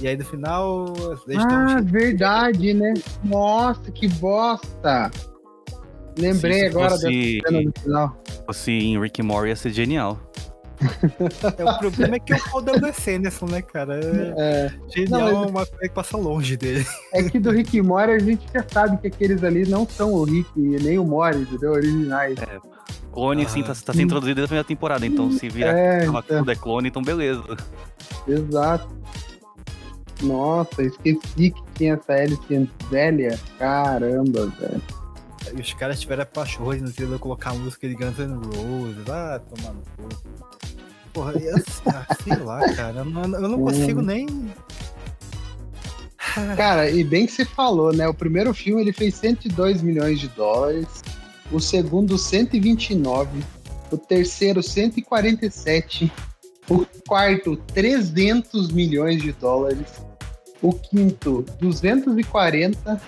E 0.00 0.08
aí 0.08 0.16
no 0.16 0.24
final 0.24 0.86
Ah, 1.36 1.80
verdade, 1.82 2.72
né? 2.72 2.94
Nossa, 3.24 3.90
que 3.92 4.08
bosta! 4.08 5.10
Lembrei 6.18 6.60
Se 6.60 6.66
agora 6.66 6.90
fosse, 6.90 7.06
dessa 7.06 7.48
cena 7.48 7.62
no 7.62 7.72
final. 7.82 8.22
fosse 8.46 8.70
em 8.72 9.00
Rick 9.00 9.22
Morty 9.22 9.48
ia 9.48 9.56
ser 9.56 9.70
genial. 9.72 10.18
É, 11.58 11.64
o 11.64 11.78
problema 11.78 12.16
é 12.16 12.18
que 12.18 12.32
é 12.32 12.36
o 12.36 12.50
Paul 12.50 12.62
W.S. 12.62 13.10
Anderson, 13.14 13.46
né, 13.46 13.60
cara? 13.60 14.00
É, 14.02 14.34
É, 14.38 14.72
genial 14.94 15.20
Não, 15.20 15.28
é 15.28 15.32
mas- 15.32 15.50
uma 15.50 15.66
coisa 15.66 15.82
que 15.82 15.88
passa 15.90 16.16
longe 16.16 16.56
dele. 16.56 16.86
é 17.12 17.22
que 17.22 17.38
do 17.38 17.50
Rick 17.50 17.76
e 17.76 17.82
Morty 17.82 18.12
a 18.12 18.18
gente 18.18 18.46
já 18.52 18.64
sabe 18.66 18.96
que 18.96 19.06
aqueles 19.08 19.44
ali 19.44 19.68
não 19.68 19.86
são 19.86 20.12
o 20.14 20.24
Rick 20.24 20.48
e 20.56 20.82
nem 20.82 20.98
o 20.98 21.04
Morty, 21.04 21.40
entendeu? 21.40 21.72
Originais. 21.72 22.38
Clone, 23.12 23.44
assim, 23.44 23.62
tá, 23.62 23.74
tá 23.74 23.92
sendo 23.92 24.02
introduzido 24.02 24.36
desde 24.36 24.44
a 24.44 24.48
primeira 24.48 24.64
temporada, 24.64 25.06
então 25.06 25.32
se 25.32 25.48
virar 25.48 25.76
É, 25.76 26.00
que 26.00 26.06
então. 26.06 26.22
tudo 26.22 26.50
é 26.50 26.56
clone, 26.56 26.88
então 26.88 27.02
beleza. 27.02 27.42
Exato. 28.26 28.88
Nossa, 30.22 30.82
esqueci 30.82 31.50
que 31.50 31.62
tinha 31.74 31.94
essa 31.94 32.12
hélice 32.12 32.68
velha. 32.90 33.38
Caramba, 33.58 34.46
velho. 34.58 34.82
E 35.56 35.60
os 35.60 35.72
caras 35.72 35.98
tiveram 35.98 36.22
a 36.22 36.26
pachorra 36.26 36.76
de 36.76 36.82
não 36.82 36.92
ter 36.92 37.18
colocar 37.18 37.50
a 37.50 37.54
música 37.54 37.88
de 37.88 37.94
Guns 37.94 38.18
N' 38.18 38.34
Roses. 38.34 39.08
Ah, 39.08 39.40
tomar 39.54 39.72
no 39.72 39.80
cu. 39.96 40.08
Porra, 41.12 41.32
e 41.40 41.48
assim, 41.48 41.82
ah, 41.88 42.06
sei 42.22 42.36
lá, 42.36 42.60
cara. 42.74 42.98
Eu 42.98 43.04
não, 43.06 43.22
eu 43.22 43.48
não 43.48 43.60
consigo 43.60 44.02
nem. 44.02 44.26
Cara, 46.56 46.88
e 46.90 47.02
bem 47.02 47.26
que 47.26 47.32
você 47.32 47.44
falou, 47.44 47.92
né? 47.92 48.06
O 48.06 48.14
primeiro 48.14 48.54
filme 48.54 48.82
ele 48.82 48.92
fez 48.92 49.14
102 49.16 49.82
milhões 49.82 50.20
de 50.20 50.28
dólares, 50.28 51.02
o 51.52 51.60
segundo 51.60 52.16
129, 52.16 53.42
o 53.90 53.96
terceiro 53.98 54.62
147, 54.62 56.10
o 56.68 56.86
quarto 57.06 57.56
300 57.74 58.70
milhões 58.70 59.22
de 59.22 59.32
dólares, 59.32 59.86
o 60.62 60.72
quinto 60.72 61.44
240 61.60 63.00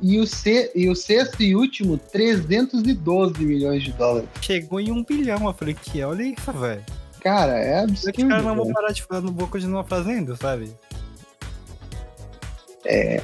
e 0.00 0.18
o, 0.20 0.26
se, 0.26 0.70
e 0.74 0.88
o 0.88 0.94
sexto 0.94 1.42
e 1.42 1.56
último 1.56 1.98
312 1.98 3.44
milhões 3.44 3.82
de 3.82 3.92
dólares. 3.92 4.28
Chegou 4.40 4.78
em 4.78 4.92
um 4.92 5.04
bilhão 5.04 5.48
a 5.48 5.54
franquia. 5.54 6.08
Olha 6.08 6.22
isso, 6.22 6.52
velho. 6.52 6.84
Cara, 7.20 7.58
é 7.58 7.84
Os 7.84 8.06
absurdo. 8.06 8.28
caras 8.28 8.44
não 8.44 8.54
vão 8.54 8.64
velho. 8.64 8.74
parar 8.74 8.92
de 8.92 9.02
fazer, 9.02 9.26
não 9.26 9.34
vão 9.34 9.48
continuar 9.48 9.84
fazendo, 9.84 10.36
sabe? 10.36 10.72
É. 12.84 13.20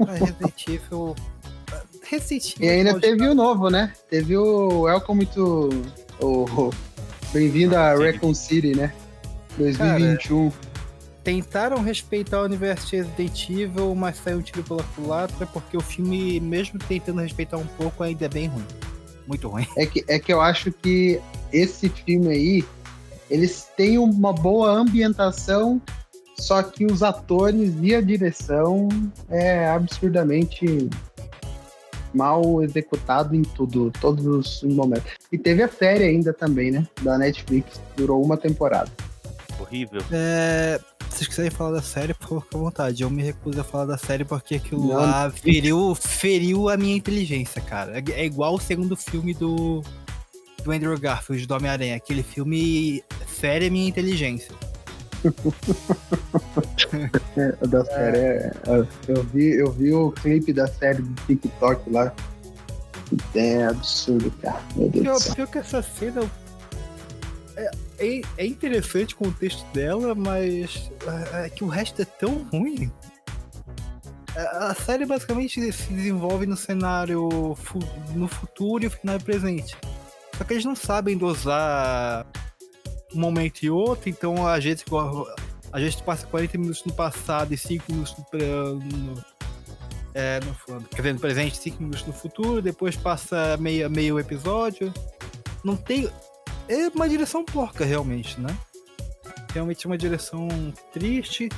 Resident 0.08 0.68
Evil. 0.68 1.14
E 2.60 2.68
ainda 2.68 2.90
pode- 2.92 3.02
teve 3.02 3.28
o 3.28 3.34
novo, 3.34 3.70
né? 3.70 3.92
Teve 4.08 4.36
o 4.36 4.82
Welcome 4.82 5.26
to. 5.26 5.68
O, 6.20 6.70
Bem-vindo 7.32 7.76
a. 7.76 7.94
Recon 7.96 8.34
City, 8.34 8.74
né? 8.74 8.92
2021. 9.56 10.50
Tentaram 11.22 11.80
respeitar 11.82 12.40
o 12.40 12.44
universo 12.44 12.88
de 12.88 12.96
Resident 12.96 13.50
Evil, 13.50 13.94
mas 13.94 14.16
saiu 14.16 14.38
um 14.38 14.42
tiro 14.42 14.64
pela 14.64 14.82
culatra, 14.96 15.46
porque 15.46 15.76
o 15.76 15.80
filme, 15.80 16.40
mesmo 16.40 16.78
tentando 16.80 17.20
respeitar 17.20 17.58
um 17.58 17.66
pouco, 17.66 18.02
ainda 18.02 18.24
é 18.24 18.28
bem 18.28 18.48
ruim. 18.48 18.66
Muito 19.28 19.46
ruim. 19.48 19.66
É, 19.76 19.86
que, 19.86 20.04
é 20.08 20.18
que 20.18 20.32
eu 20.32 20.40
acho 20.40 20.72
que 20.72 21.20
esse 21.52 21.88
filme 21.88 22.28
aí, 22.28 22.64
eles 23.30 23.68
têm 23.76 23.98
uma 23.98 24.32
boa 24.32 24.72
ambientação, 24.72 25.80
só 26.36 26.62
que 26.62 26.86
os 26.86 27.02
atores 27.02 27.72
e 27.80 27.94
a 27.94 28.00
direção 28.00 28.88
é 29.28 29.68
absurdamente 29.68 30.88
mal 32.14 32.62
executado 32.62 33.34
em 33.34 33.42
tudo, 33.42 33.92
todos 34.00 34.26
os 34.26 34.62
momentos. 34.62 35.10
E 35.30 35.38
teve 35.38 35.62
a 35.62 35.68
série 35.68 36.04
ainda 36.04 36.32
também, 36.32 36.70
né? 36.70 36.86
Da 37.02 37.16
Netflix, 37.18 37.80
durou 37.96 38.22
uma 38.24 38.36
temporada. 38.36 38.90
Horrível. 39.58 40.00
É, 40.10 40.80
se 41.10 41.18
vocês 41.18 41.28
quiserem 41.28 41.50
falar 41.50 41.72
da 41.72 41.82
série, 41.82 42.14
por 42.14 42.28
favor, 42.28 42.46
à 42.54 42.58
vontade. 42.58 43.02
Eu 43.02 43.10
me 43.10 43.22
recuso 43.22 43.60
a 43.60 43.64
falar 43.64 43.84
da 43.84 43.98
série 43.98 44.24
porque 44.24 44.54
aquilo 44.54 44.88
Não. 44.88 44.96
lá 44.96 45.30
feriu, 45.30 45.94
feriu 45.94 46.68
a 46.68 46.76
minha 46.76 46.96
inteligência, 46.96 47.60
cara. 47.60 47.98
É, 47.98 48.22
é 48.22 48.24
igual 48.24 48.54
o 48.54 48.60
segundo 48.60 48.96
filme 48.96 49.34
do, 49.34 49.82
do 50.64 50.72
Andrew 50.72 50.98
Garfield, 50.98 51.46
do 51.46 51.54
Homem-Aranha. 51.54 51.96
Aquele 51.96 52.22
filme 52.22 53.02
fere 53.26 53.66
a 53.66 53.70
minha 53.70 53.88
inteligência. 53.88 54.54
É, 57.36 57.52
da 57.66 57.84
série, 57.84 58.18
é, 58.18 58.52
é, 58.66 58.86
eu, 59.08 59.22
vi, 59.24 59.54
eu 59.56 59.70
vi 59.70 59.92
o 59.92 60.10
clipe 60.12 60.52
da 60.52 60.66
série 60.66 61.02
do 61.02 61.14
TikTok 61.26 61.90
lá. 61.90 62.12
É 63.34 63.66
absurdo, 63.66 64.30
cara. 64.42 64.62
Meu 64.76 64.88
Deus 64.88 64.92
do 64.92 65.02
Pior, 65.02 65.18
céu. 65.20 65.34
pior 65.34 65.46
que 65.48 65.58
essa 65.58 65.82
cena 65.82 66.30
é, 67.56 67.70
é, 67.98 68.22
é 68.38 68.46
interessante 68.46 69.14
o 69.14 69.18
contexto 69.18 69.64
dela, 69.72 70.14
mas 70.14 70.90
é, 71.34 71.46
é 71.46 71.50
que 71.50 71.64
o 71.64 71.68
resto 71.68 72.00
é 72.02 72.04
tão 72.04 72.46
ruim. 72.52 72.90
A 74.36 74.70
a 74.70 74.74
série 74.74 75.04
basicamente 75.04 75.72
se 75.72 75.92
desenvolve 75.92 76.46
no 76.46 76.56
cenário 76.56 77.28
no 78.14 78.28
futuro 78.28 78.84
e 78.84 78.86
no 78.86 78.92
cenário 78.92 79.24
presente. 79.24 79.76
Só 80.38 80.44
que 80.44 80.54
eles 80.54 80.64
não 80.64 80.76
sabem 80.76 81.18
dosar 81.18 82.26
um 83.14 83.20
momento 83.20 83.62
e 83.62 83.70
outro, 83.70 84.08
então 84.08 84.46
a 84.46 84.58
gente, 84.60 84.84
a 85.72 85.80
gente 85.80 86.02
passa 86.02 86.26
40 86.26 86.58
minutos 86.58 86.84
no 86.84 86.92
passado 86.92 87.52
e 87.52 87.56
5 87.56 87.84
minutos 87.92 88.16
no, 88.16 89.24
é, 90.14 90.40
no, 90.40 90.82
quer 90.84 90.96
dizer, 90.96 91.12
no 91.14 91.20
presente, 91.20 91.56
5 91.56 91.82
minutos 91.82 92.06
no 92.06 92.12
futuro, 92.12 92.60
depois 92.60 92.96
passa 92.96 93.56
meio, 93.58 93.88
meio 93.90 94.18
episódio. 94.18 94.92
Não 95.62 95.76
tem. 95.76 96.10
É 96.68 96.88
uma 96.88 97.08
direção 97.08 97.44
porca, 97.44 97.84
realmente, 97.84 98.40
né? 98.40 98.56
Realmente 99.52 99.86
é 99.86 99.88
uma 99.88 99.98
direção 99.98 100.48
triste. 100.92 101.48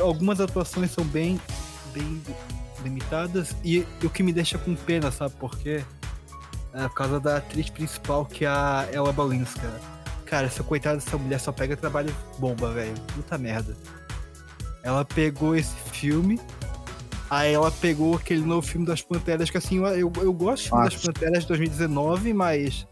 Algumas 0.00 0.40
atuações 0.40 0.90
são 0.90 1.04
bem, 1.04 1.40
bem 1.92 2.22
limitadas. 2.82 3.54
E 3.62 3.86
o 4.02 4.10
que 4.10 4.22
me 4.22 4.32
deixa 4.32 4.58
com 4.58 4.74
pena, 4.74 5.10
sabe 5.10 5.34
por 5.34 5.56
quê? 5.58 5.84
É 6.72 6.82
por 6.88 6.94
causa 6.94 7.20
da 7.20 7.36
atriz 7.36 7.70
principal, 7.70 8.24
que 8.24 8.44
é 8.44 8.48
a 8.48 8.88
Ella 8.92 9.12
Balinska. 9.12 9.95
Cara, 10.26 10.46
essa 10.46 10.62
coitada 10.62 10.96
dessa 10.96 11.16
mulher 11.16 11.40
só 11.40 11.52
pega 11.52 11.76
trabalho 11.76 12.14
bomba, 12.38 12.72
velho. 12.72 12.94
Puta 13.14 13.38
merda. 13.38 13.76
Ela 14.82 15.04
pegou 15.04 15.56
esse 15.56 15.74
filme. 15.92 16.40
Aí 17.30 17.52
ela 17.52 17.70
pegou 17.70 18.16
aquele 18.16 18.42
novo 18.42 18.66
filme 18.66 18.86
das 18.86 19.02
Panteras, 19.02 19.50
que 19.50 19.56
assim, 19.56 19.78
eu, 19.78 20.12
eu, 20.16 20.32
gosto 20.32 20.68
filme 20.68 20.84
das 20.84 20.94
Nossa. 20.94 21.12
Panteras 21.12 21.42
de 21.42 21.48
2019, 21.48 22.32
mas 22.32 22.86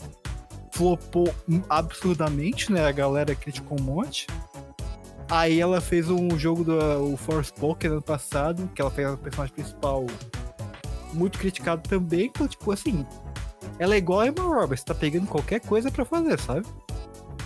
flopou 0.72 1.32
absurdamente, 1.68 2.72
né? 2.72 2.84
A 2.84 2.92
galera 2.92 3.34
criticou 3.34 3.78
um 3.78 3.82
monte. 3.82 4.26
Aí 5.30 5.60
ela 5.60 5.80
fez 5.80 6.10
um 6.10 6.36
jogo 6.38 6.64
do 6.64 7.12
o 7.12 7.16
Forspoken 7.16 7.92
ano 7.92 8.02
passado, 8.02 8.68
que 8.74 8.82
ela 8.82 8.90
fez 8.90 9.08
a 9.08 9.16
personagem 9.16 9.54
principal 9.54 10.06
muito 11.12 11.38
criticado 11.38 11.88
também, 11.88 12.26
então, 12.26 12.46
tipo, 12.46 12.70
assim, 12.72 13.06
ela 13.78 13.94
é 13.94 13.98
igual 13.98 14.20
a 14.20 14.26
Emma 14.26 14.42
Roberts, 14.42 14.84
tá 14.84 14.94
pegando 14.94 15.26
qualquer 15.26 15.60
coisa 15.60 15.90
pra 15.90 16.04
fazer, 16.04 16.38
sabe? 16.40 16.66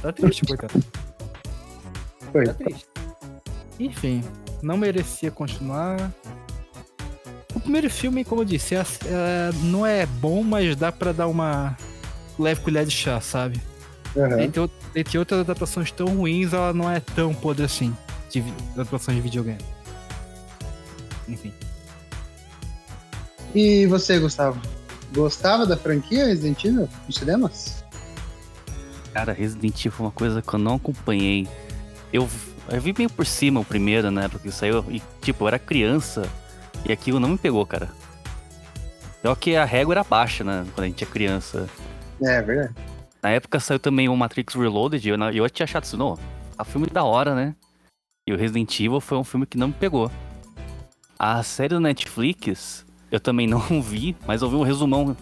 Tá 0.02 0.12
triste, 0.12 0.44
coitado. 0.46 0.72
Tá 0.82 2.30
Coitado. 2.32 2.58
triste. 2.58 2.86
Enfim, 3.80 4.24
não 4.62 4.76
merecia 4.76 5.30
continuar. 5.30 6.12
O 7.54 7.60
primeiro 7.60 7.88
filme, 7.90 8.24
como 8.24 8.42
eu 8.42 8.44
disse, 8.44 8.74
é, 8.74 8.78
é- 8.80 9.50
não 9.64 9.84
é 9.86 10.06
bom, 10.06 10.42
mas 10.42 10.76
dá 10.76 10.92
pra 10.92 11.12
dar 11.12 11.26
uma 11.26 11.76
leve 12.38 12.60
colher 12.60 12.84
de 12.84 12.90
chá, 12.92 13.20
sabe? 13.20 13.60
Aham. 14.16 14.40
Entre, 14.40 14.70
entre 14.94 15.18
outras 15.18 15.40
adaptações 15.40 15.90
tão 15.90 16.06
ruins, 16.06 16.52
ela 16.52 16.72
não 16.72 16.90
é 16.90 17.00
tão 17.00 17.34
podre 17.34 17.64
assim, 17.64 17.94
de 18.30 18.42
adaptações 18.74 19.16
de 19.16 19.22
videogame. 19.22 19.58
Enfim. 21.28 21.52
E 23.54 23.86
você, 23.86 24.18
Gustavo? 24.18 24.60
Gostava 25.14 25.66
da 25.66 25.76
franquia 25.76 26.26
Resident 26.26 26.62
Evil 26.64 26.88
nos 27.06 27.16
cinemas? 27.16 27.77
Cara, 29.18 29.32
Resident 29.32 29.74
Evil 29.80 29.90
foi 29.90 30.06
uma 30.06 30.12
coisa 30.12 30.40
que 30.40 30.54
eu 30.54 30.60
não 30.60 30.76
acompanhei. 30.76 31.48
Eu, 32.12 32.28
eu 32.70 32.80
vi 32.80 32.94
meio 32.96 33.10
por 33.10 33.26
cima 33.26 33.58
o 33.58 33.64
primeiro, 33.64 34.12
né? 34.12 34.28
Porque 34.28 34.48
saiu. 34.52 34.84
E, 34.88 35.02
tipo, 35.20 35.42
eu 35.42 35.48
era 35.48 35.58
criança 35.58 36.30
e 36.88 36.92
aquilo 36.92 37.18
não 37.18 37.30
me 37.30 37.36
pegou, 37.36 37.66
cara. 37.66 37.88
Só 39.20 39.34
que 39.34 39.56
a 39.56 39.64
régua 39.64 39.94
era 39.94 40.04
baixa, 40.04 40.44
né? 40.44 40.64
Quando 40.72 40.84
a 40.84 40.86
gente 40.86 41.02
é 41.02 41.06
criança. 41.08 41.68
É, 42.22 42.40
verdade. 42.40 42.72
Na 43.20 43.30
época 43.30 43.58
saiu 43.58 43.80
também 43.80 44.08
o 44.08 44.16
Matrix 44.16 44.54
Reloaded 44.54 45.04
e 45.04 45.10
eu, 45.10 45.18
eu 45.32 45.50
tinha 45.50 45.64
achado 45.64 45.82
isso, 45.82 45.96
não. 45.96 46.16
A 46.56 46.62
filme 46.62 46.86
da 46.86 47.02
hora, 47.02 47.34
né? 47.34 47.56
E 48.24 48.32
o 48.32 48.36
Resident 48.36 48.72
Evil 48.78 49.00
foi 49.00 49.18
um 49.18 49.24
filme 49.24 49.46
que 49.46 49.58
não 49.58 49.66
me 49.66 49.74
pegou. 49.74 50.12
A 51.18 51.42
série 51.42 51.70
do 51.70 51.80
Netflix, 51.80 52.86
eu 53.10 53.18
também 53.18 53.48
não 53.50 53.82
vi, 53.82 54.16
mas 54.28 54.42
eu 54.42 54.48
vi 54.48 54.54
um 54.54 54.62
resumão 54.62 55.16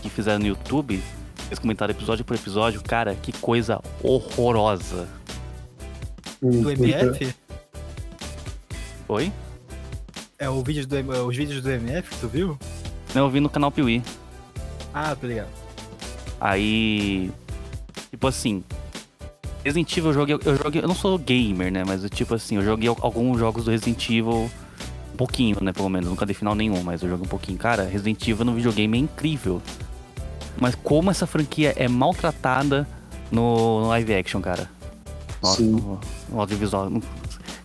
que 0.00 0.08
fizeram 0.08 0.38
no 0.38 0.46
YouTube. 0.46 1.02
Eles 1.50 1.58
comentaram 1.58 1.90
episódio 1.92 2.24
por 2.24 2.36
episódio. 2.36 2.80
Cara, 2.82 3.14
que 3.16 3.32
coisa 3.32 3.80
horrorosa. 4.02 5.08
Hum, 6.42 6.62
Do 6.62 6.70
MF? 6.70 7.34
Foi? 9.06 9.32
É 10.38 10.48
o 10.48 10.62
vídeo 10.62 10.86
do, 10.86 10.96
M- 10.96 11.10
os 11.18 11.36
vídeos 11.36 11.60
do 11.62 11.70
MF, 11.70 12.16
tu 12.20 12.28
viu? 12.28 12.58
Não, 13.14 13.22
eu 13.24 13.30
vi 13.30 13.40
no 13.40 13.50
canal 13.50 13.70
Piuí. 13.70 14.02
Ah, 14.94 15.14
tô 15.14 15.26
ligado. 15.26 15.48
Aí. 16.40 17.30
Tipo 18.10 18.26
assim. 18.28 18.62
Resident 19.64 19.90
Evil 19.96 20.10
eu 20.10 20.14
joguei. 20.14 20.38
Eu 20.44 20.56
joguei. 20.56 20.82
Eu 20.82 20.88
não 20.88 20.94
sou 20.94 21.18
gamer, 21.18 21.70
né? 21.72 21.82
Mas 21.86 22.08
tipo 22.10 22.34
assim, 22.34 22.56
eu 22.56 22.62
joguei 22.62 22.88
al- 22.88 22.96
alguns 23.00 23.38
jogos 23.38 23.64
do 23.64 23.70
Resident 23.70 24.02
Evil. 24.08 24.50
Um 25.12 25.16
pouquinho, 25.16 25.58
né? 25.60 25.72
Pelo 25.72 25.88
menos. 25.90 26.08
Nunca 26.08 26.24
dei 26.24 26.34
final 26.34 26.54
nenhum, 26.54 26.82
mas 26.82 27.02
eu 27.02 27.08
joguei 27.10 27.26
um 27.26 27.28
pouquinho. 27.28 27.58
Cara, 27.58 27.82
Resident 27.84 28.26
Evil 28.26 28.44
no 28.46 28.54
videogame 28.54 28.96
é 28.96 29.00
incrível. 29.02 29.60
Mas 30.58 30.74
como 30.74 31.10
essa 31.10 31.26
franquia 31.26 31.74
é 31.76 31.88
maltratada 31.88 32.86
no, 33.30 33.82
no 33.82 33.88
live 33.88 34.14
action, 34.14 34.40
cara. 34.40 34.68
Nossa, 35.42 35.56
Sim. 35.56 35.70
no, 35.70 36.00
no 36.28 36.40
audiovisual. 36.40 36.90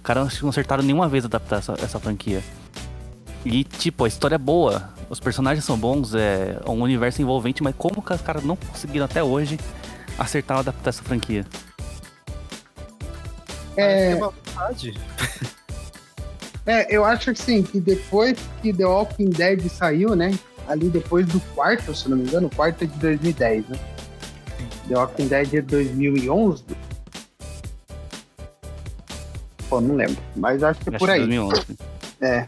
Cara, 0.04 0.28
não 0.42 0.50
acertaram 0.50 0.84
nenhuma 0.84 1.10
vez 1.10 1.26
adaptar 1.26 1.60
essa, 1.60 1.74
essa 1.82 2.00
franquia. 2.00 2.44
E, 3.44 3.64
tipo, 3.64 4.06
a 4.06 4.08
história 4.08 4.36
é 4.36 4.40
boa. 4.40 4.90
Os 5.10 5.20
personagens 5.20 5.64
são 5.64 5.78
bons, 5.78 6.16
é 6.16 6.60
um 6.68 6.82
universo 6.82 7.22
envolvente, 7.22 7.62
mas 7.62 7.76
como 7.78 8.02
que 8.02 8.14
os 8.14 8.22
caras 8.22 8.44
não 8.44 8.56
conseguiram 8.56 9.06
até 9.06 9.24
hoje 9.24 9.60
acertar 10.18 10.60
adaptar 10.60 10.90
essa 10.90 11.04
franquia? 11.04 11.46
É, 13.78 14.12
é 14.12 14.16
uma 14.16 14.30
vontade. 14.30 14.94
É, 16.68 16.88
eu 16.90 17.06
acho 17.06 17.30
assim, 17.30 17.62
que 17.62 17.80
depois 17.80 18.40
que 18.60 18.74
The 18.74 18.88
Walking 18.88 19.30
Dead 19.30 19.70
saiu, 19.70 20.16
né? 20.16 20.32
Ali 20.68 20.90
depois 20.90 21.26
do 21.28 21.40
quarto, 21.54 21.94
se 21.94 22.10
não 22.10 22.18
me 22.18 22.24
engano, 22.24 22.48
o 22.48 22.56
quarto 22.56 22.84
é 22.84 22.88
de 22.88 22.98
2010, 22.98 23.68
né? 23.68 23.80
The 24.88 24.96
Walking 24.96 25.28
Dead 25.28 25.48
é 25.48 25.62
de 25.62 25.62
2011. 25.62 26.64
Pô, 29.70 29.82
não 29.82 29.96
lembro, 29.96 30.18
mas 30.36 30.64
acho 30.64 30.80
que 30.80 30.90
é 30.90 30.98
por 30.98 31.10
aí. 31.10 31.20
2011. 31.20 31.66
É. 32.22 32.48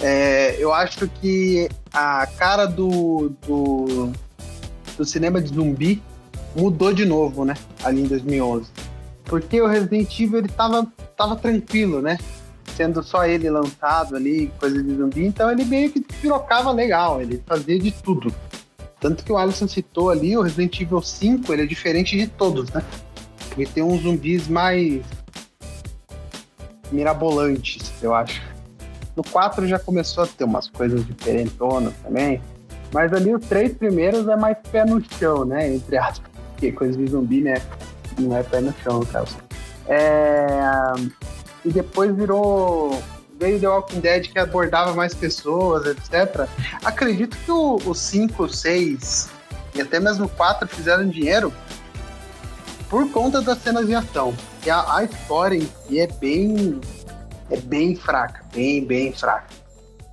é. 0.00 0.56
Eu 0.58 0.72
acho 0.72 1.08
que 1.08 1.68
a 1.92 2.26
cara 2.26 2.66
do, 2.66 3.32
do, 3.46 4.12
do 4.96 5.04
cinema 5.04 5.40
de 5.40 5.54
zumbi 5.54 6.02
mudou 6.56 6.92
de 6.92 7.04
novo, 7.04 7.44
né? 7.44 7.54
Ali 7.82 8.02
em 8.02 8.06
2011. 8.06 8.70
Porque 9.24 9.60
o 9.60 9.66
Resident 9.66 10.18
Evil 10.18 10.38
ele 10.38 10.48
tava, 10.48 10.86
tava 11.16 11.36
tranquilo, 11.36 12.00
né? 12.00 12.18
Sendo 12.76 13.02
só 13.02 13.24
ele 13.24 13.48
lançado 13.48 14.16
ali, 14.16 14.52
coisa 14.58 14.82
de 14.82 14.96
zumbi, 14.96 15.26
então 15.26 15.50
ele 15.50 15.64
meio 15.64 15.90
que 15.90 16.00
pirocava 16.00 16.70
legal, 16.72 17.20
ele 17.20 17.42
fazia 17.46 17.78
de 17.78 17.90
tudo. 17.90 18.34
Tanto 19.00 19.24
que 19.24 19.32
o 19.32 19.36
Alisson 19.36 19.68
citou 19.68 20.10
ali, 20.10 20.36
o 20.36 20.42
Resident 20.42 20.80
Evil 20.80 21.02
5, 21.02 21.52
ele 21.52 21.62
é 21.62 21.66
diferente 21.66 22.16
de 22.16 22.26
todos, 22.26 22.70
né? 22.70 22.82
Ele 23.56 23.66
tem 23.66 23.82
uns 23.82 24.02
zumbis 24.02 24.48
mais 24.48 25.02
mirabolantes, 26.90 27.92
eu 28.02 28.14
acho. 28.14 28.42
No 29.14 29.22
4 29.22 29.66
já 29.68 29.78
começou 29.78 30.24
a 30.24 30.26
ter 30.26 30.44
umas 30.44 30.68
coisas 30.68 31.06
diferentonas 31.06 31.92
também, 32.02 32.40
mas 32.92 33.12
ali 33.12 33.34
os 33.34 33.44
três 33.46 33.72
primeiros 33.74 34.26
é 34.26 34.36
mais 34.36 34.56
pé 34.72 34.84
no 34.84 35.02
chão, 35.18 35.44
né? 35.44 35.74
Entre 35.74 35.96
aspas, 35.96 36.30
porque 36.52 36.72
coisa 36.72 36.96
de 36.98 37.06
zumbi, 37.06 37.42
né? 37.42 37.60
Não 38.18 38.36
é 38.36 38.42
pé 38.42 38.60
no 38.60 38.72
chão, 38.82 39.00
no 39.00 39.06
caso. 39.06 39.36
É 39.86 40.92
e 41.64 41.70
depois 41.70 42.14
virou 42.14 43.02
veio 43.38 43.58
The 43.58 43.68
Walking 43.68 44.00
Dead 44.00 44.32
que 44.32 44.38
abordava 44.38 44.94
mais 44.94 45.14
pessoas, 45.14 45.86
etc. 45.86 46.48
Acredito 46.84 47.36
que 47.36 47.50
o 47.50 47.94
5, 47.94 48.48
6 48.48 49.28
e 49.74 49.80
até 49.80 49.98
mesmo 49.98 50.26
o 50.26 50.28
4 50.28 50.68
fizeram 50.68 51.08
dinheiro 51.08 51.52
por 52.88 53.10
conta 53.10 53.42
das 53.42 53.58
cenas 53.58 53.86
de 53.86 53.94
ação. 53.94 54.34
E 54.64 54.70
a, 54.70 54.96
a 54.96 55.04
história 55.04 55.56
em 55.56 55.68
si 55.86 56.00
é 56.00 56.06
bem 56.06 56.80
é 57.50 57.56
bem 57.58 57.94
fraca, 57.94 58.44
bem, 58.54 58.84
bem 58.84 59.12
fraca. 59.12 59.48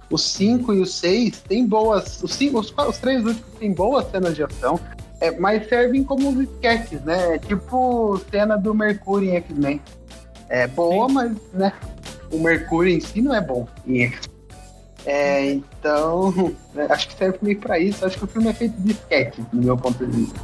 O 0.09 0.17
5 0.17 0.73
e 0.73 0.81
o 0.81 0.85
6 0.85 1.41
tem 1.41 1.65
boas. 1.65 2.21
Os, 2.21 2.33
cinco, 2.33 2.59
os, 2.59 2.73
os 2.75 2.97
três 2.97 3.23
últimos 3.23 3.57
têm 3.59 3.71
boas 3.71 4.09
cenas 4.11 4.35
de 4.35 4.43
ação, 4.43 4.79
é, 5.21 5.31
mas 5.31 5.69
servem 5.69 6.03
como 6.03 6.29
os 6.29 6.49
sketches, 6.55 7.01
né? 7.03 7.35
É 7.35 7.37
tipo 7.37 8.19
cena 8.29 8.57
do 8.57 8.73
Mercúrio 8.73 9.29
em 9.29 9.35
X-Men 9.37 9.81
é 10.51 10.67
boa, 10.67 11.07
Sim. 11.07 11.13
mas 11.13 11.37
né, 11.53 11.73
o 12.29 12.37
Mercúrio 12.39 12.93
em 12.93 12.99
si 12.99 13.21
não 13.21 13.33
é 13.33 13.39
bom. 13.39 13.67
É, 15.05 15.51
então, 15.51 16.53
né, 16.73 16.87
acho 16.91 17.07
que 17.07 17.15
serve 17.15 17.39
meio 17.41 17.59
pra 17.59 17.79
isso. 17.79 18.05
Acho 18.05 18.17
que 18.17 18.25
o 18.25 18.27
filme 18.27 18.49
é 18.49 18.53
feito 18.53 18.79
de 18.81 18.91
sketch, 18.91 19.39
no 19.53 19.63
meu 19.63 19.77
ponto 19.77 20.05
de 20.05 20.11
vista. 20.11 20.39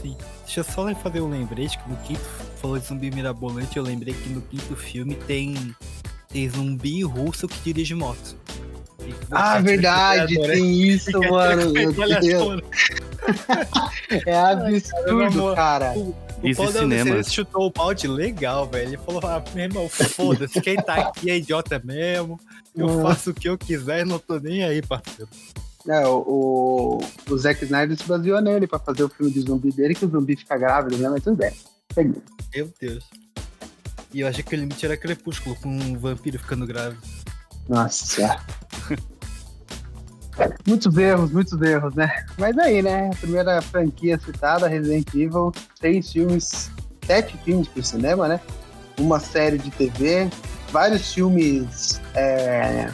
Sim. 0.00 0.16
Deixa 0.44 0.60
eu 0.60 0.64
só 0.64 0.94
fazer 0.94 1.20
um 1.20 1.28
lembrete 1.28 1.78
que 1.78 1.90
no 1.90 1.96
quinto 1.98 2.24
falou 2.56 2.78
de 2.78 2.86
zumbi 2.86 3.10
mirabolante, 3.10 3.76
eu 3.76 3.82
lembrei 3.82 4.14
que 4.14 4.30
no 4.30 4.40
quinto 4.40 4.74
filme 4.74 5.14
tem, 5.14 5.54
tem 6.28 6.48
zumbi 6.48 7.02
russo 7.04 7.46
que 7.46 7.58
dirige 7.60 7.94
moto. 7.94 8.36
Ah, 9.30 9.60
verdade, 9.60 10.38
tem 10.40 10.82
isso, 10.82 11.18
mano. 11.30 11.72
Deus. 12.20 12.62
é 14.26 14.36
absurdo, 14.36 15.54
cara. 15.54 15.94
O 16.42 16.48
Isso 16.48 16.62
Paul 16.62 16.72
cinema. 16.72 17.22
chutou 17.22 17.66
o 17.66 17.70
balde 17.70 18.08
legal, 18.08 18.66
velho. 18.66 18.88
Ele 18.88 18.96
falou, 18.96 19.20
ah, 19.24 19.42
meu 19.54 19.64
irmão, 19.64 19.88
foda-se, 19.88 20.60
quem 20.60 20.76
tá 20.76 20.94
aqui 20.94 21.30
é 21.30 21.36
idiota 21.36 21.80
mesmo. 21.84 22.40
Eu 22.74 22.86
uhum. 22.86 23.02
faço 23.02 23.30
o 23.30 23.34
que 23.34 23.48
eu 23.48 23.58
quiser 23.58 24.00
e 24.00 24.04
não 24.04 24.18
tô 24.18 24.38
nem 24.38 24.64
aí, 24.64 24.80
parceiro. 24.80 25.28
É, 25.88 26.06
o, 26.06 26.98
o 27.28 27.38
Zack 27.38 27.64
Snyder 27.64 27.96
se 27.96 28.04
baseou 28.04 28.40
nele 28.40 28.66
pra 28.66 28.78
fazer 28.78 29.02
o 29.02 29.08
filme 29.08 29.32
de 29.32 29.40
zumbi 29.40 29.70
dele, 29.70 29.94
que 29.94 30.04
o 30.04 30.10
zumbi 30.10 30.36
fica 30.36 30.56
grávido, 30.56 30.96
né? 30.96 31.08
Mas 31.08 31.22
tudo 31.22 31.36
bem. 31.36 31.52
Meu 32.54 32.72
Deus. 32.80 33.04
E 34.12 34.20
eu 34.20 34.28
achei 34.28 34.42
que 34.42 34.54
o 34.54 34.58
limite 34.58 34.84
era 34.84 34.96
crepúsculo, 34.96 35.56
com 35.56 35.68
um 35.68 35.98
vampiro 35.98 36.38
ficando 36.38 36.66
grávido. 36.66 37.00
Nossa. 37.68 38.40
Muitos 40.66 40.96
erros, 40.96 41.32
muitos 41.32 41.60
erros, 41.60 41.94
né? 41.94 42.24
Mas 42.38 42.56
aí, 42.58 42.82
né? 42.82 43.10
A 43.12 43.16
primeira 43.16 43.62
franquia 43.62 44.18
citada, 44.18 44.68
Resident 44.68 45.06
Evil, 45.14 45.52
seis 45.80 46.12
filmes, 46.12 46.70
sete 47.04 47.36
filmes 47.44 47.68
pro 47.68 47.82
cinema, 47.82 48.28
né? 48.28 48.40
Uma 48.98 49.18
série 49.18 49.58
de 49.58 49.70
TV, 49.70 50.28
vários 50.70 51.12
filmes. 51.12 52.00
É, 52.14 52.90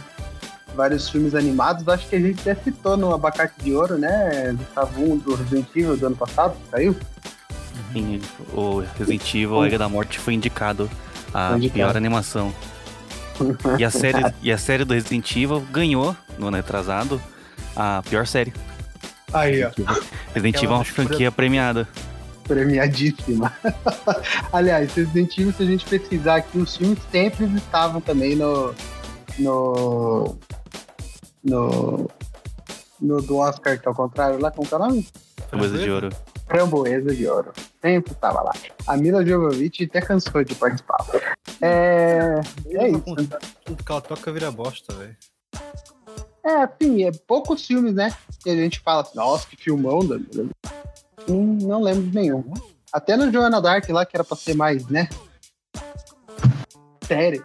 vários 0.74 1.08
filmes 1.08 1.34
animados. 1.34 1.88
Acho 1.88 2.06
que 2.08 2.16
a 2.16 2.20
gente 2.20 2.40
até 2.40 2.54
citou 2.62 2.96
no 2.96 3.12
Abacate 3.14 3.54
de 3.62 3.74
Ouro, 3.74 3.98
né? 3.98 4.52
Gustavo 4.52 5.02
um 5.02 5.16
do 5.16 5.34
Resident 5.34 5.68
Evil 5.74 5.96
do 5.96 6.06
ano 6.06 6.16
passado, 6.16 6.54
saiu. 6.70 6.94
Sim, 7.92 8.20
o 8.52 8.80
Resident 8.98 9.34
Evil, 9.34 9.60
A 9.60 9.64
Liga 9.64 9.78
da 9.78 9.88
Morte, 9.88 10.18
foi 10.18 10.34
indicado 10.34 10.90
a 11.32 11.56
indicado. 11.56 11.74
pior 11.74 11.96
animação. 11.96 12.54
e, 13.78 13.84
a 13.84 13.90
série, 13.90 14.22
e 14.42 14.52
a 14.52 14.58
série 14.58 14.84
do 14.84 14.94
Resident 14.94 15.30
Evil 15.34 15.60
ganhou 15.72 16.14
no 16.38 16.48
ano 16.48 16.58
atrasado 16.58 17.20
a 17.76 18.02
pior 18.08 18.26
série. 18.26 18.52
Aí, 19.32 19.62
ó. 19.62 19.70
Resident 20.32 20.56
Evil 20.56 20.70
é 20.70 20.74
uma 20.74 20.84
franquia 20.84 21.30
premiada. 21.30 21.86
Premiadíssima. 22.44 23.52
Aliás, 24.52 24.94
Resident 24.94 25.36
Evil, 25.36 25.52
se 25.52 25.62
a 25.62 25.66
gente 25.66 25.84
pesquisar 25.84 26.36
aqui, 26.36 26.58
os 26.58 26.76
filmes 26.76 26.98
sempre 27.10 27.44
estavam 27.56 28.00
também 28.00 28.36
no. 28.36 28.74
No. 29.38 30.38
No. 31.44 32.10
No 32.98 33.20
do 33.20 33.36
Oscar, 33.36 33.78
que 33.78 33.86
é 33.86 33.88
ao 33.90 33.94
contrário, 33.94 34.40
lá, 34.40 34.50
como 34.50 34.66
é 34.70 34.74
o 34.74 34.78
nome? 34.78 35.08
Framboesa 35.50 35.78
de 35.78 35.90
Ouro. 35.90 36.10
Framboesa 36.46 37.14
de 37.14 37.26
Ouro. 37.26 37.52
Sempre 37.82 38.12
estava 38.12 38.42
lá. 38.42 38.52
A 38.86 38.96
Mila 38.96 39.24
Jovovich 39.24 39.84
até 39.84 40.00
cansou 40.00 40.42
de 40.42 40.54
participar. 40.54 41.04
É. 41.60 42.40
É 42.70 42.88
isso. 42.88 43.02
Tudo 43.64 43.84
que 43.84 43.92
ela 43.92 44.00
toca 44.00 44.32
vira 44.32 44.50
bosta, 44.50 44.94
velho. 44.94 45.16
É, 46.46 46.62
assim, 46.62 47.04
é 47.04 47.10
poucos 47.26 47.66
filmes, 47.66 47.92
né? 47.92 48.14
Que 48.40 48.50
a 48.50 48.54
gente 48.54 48.78
fala 48.78 49.02
assim, 49.02 49.16
nossa, 49.16 49.48
que 49.48 49.56
filmão. 49.56 49.98
Hum, 51.28 51.58
não 51.60 51.82
lembro 51.82 52.04
de 52.04 52.14
nenhum. 52.14 52.44
Até 52.92 53.16
no 53.16 53.32
Joana 53.32 53.60
Dark 53.60 53.88
lá, 53.88 54.06
que 54.06 54.16
era 54.16 54.22
pra 54.22 54.36
ser 54.36 54.54
mais, 54.54 54.86
né? 54.86 55.08
Sério. 57.04 57.44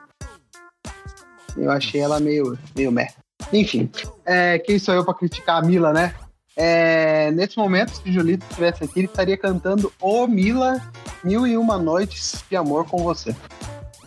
Eu 1.58 1.72
achei 1.72 2.00
ela 2.00 2.20
meio, 2.20 2.58
meio 2.76 2.92
meh. 2.92 3.10
Enfim, 3.52 3.90
é, 4.24 4.60
quem 4.60 4.78
sou 4.78 4.94
eu 4.94 5.04
pra 5.04 5.16
criticar 5.16 5.62
a 5.62 5.66
Mila, 5.66 5.92
né? 5.92 6.14
É, 6.56 7.32
nesse 7.32 7.58
momento, 7.58 7.96
se 7.96 8.12
Julito 8.12 8.46
estivesse 8.50 8.84
aqui, 8.84 9.00
ele 9.00 9.08
estaria 9.08 9.36
cantando 9.36 9.92
O 10.00 10.28
Mila, 10.28 10.80
Mil 11.24 11.48
e 11.48 11.58
Uma 11.58 11.78
Noites 11.80 12.44
de 12.48 12.56
Amor 12.56 12.86
com 12.86 13.04
Você. 13.04 13.36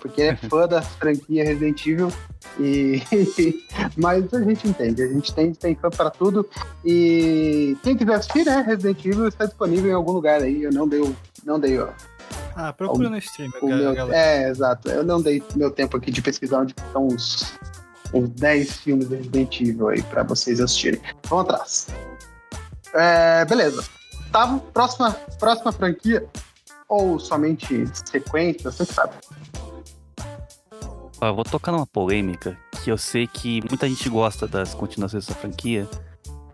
Porque 0.05 0.21
é 0.21 0.37
fã 0.37 0.69
da 0.69 0.83
franquia 0.83 1.43
Resident 1.43 1.87
Evil 1.87 2.13
e, 2.61 3.03
mas 3.97 4.35
a 4.35 4.43
gente 4.43 4.69
entende, 4.69 5.03
a 5.03 5.09
gente 5.09 5.35
tem, 5.35 5.55
tem 5.55 5.75
fã 5.75 5.89
para 5.89 6.11
tudo. 6.11 6.47
E 6.85 7.75
quem 7.83 7.97
quiser 7.97 8.17
assistir, 8.17 8.45
né? 8.45 8.63
Resident 8.67 9.03
Evil 9.03 9.29
está 9.29 9.47
disponível 9.47 9.91
em 9.91 9.95
algum 9.95 10.13
lugar 10.13 10.43
aí. 10.43 10.63
Eu 10.63 10.71
não 10.71 10.87
dei, 10.87 11.17
não 11.43 11.59
dei 11.59 11.81
ó. 11.81 11.89
Ah, 12.55 12.71
procura 12.71 13.09
no 13.09 13.17
stream, 13.17 13.51
meu, 13.63 14.13
É, 14.13 14.51
exato. 14.51 14.91
Eu 14.91 15.03
não 15.03 15.23
dei 15.23 15.43
meu 15.57 15.71
tempo 15.71 15.97
aqui 15.97 16.11
de 16.11 16.21
pesquisar 16.21 16.61
onde 16.61 16.75
estão 16.77 17.07
os, 17.07 17.55
os 18.13 18.29
10 18.29 18.77
filmes 18.77 19.09
de 19.09 19.17
Resident 19.17 19.59
Evil 19.63 19.89
aí 19.89 20.03
para 20.03 20.23
vocês 20.23 20.61
assistirem. 20.61 21.01
Vamos 21.31 21.47
atrás. 21.47 21.87
É, 22.93 23.43
beleza. 23.47 23.83
Tá, 24.31 24.61
próxima, 24.75 25.13
próxima 25.41 25.73
franquia, 25.73 26.27
ou 26.91 27.19
somente 27.19 27.87
sequência, 28.05 28.71
você 28.71 28.85
sabe. 28.85 29.15
Eu 31.29 31.35
vou 31.35 31.45
tocar 31.45 31.73
numa 31.73 31.87
polêmica 31.87 32.59
que 32.83 32.91
eu 32.91 32.99
sei 32.99 33.27
que 33.27 33.61
muita 33.69 33.89
gente 33.89 34.09
gosta 34.09 34.47
das 34.47 34.75
continuações 34.75 35.27
dessa 35.27 35.39
franquia. 35.39 35.89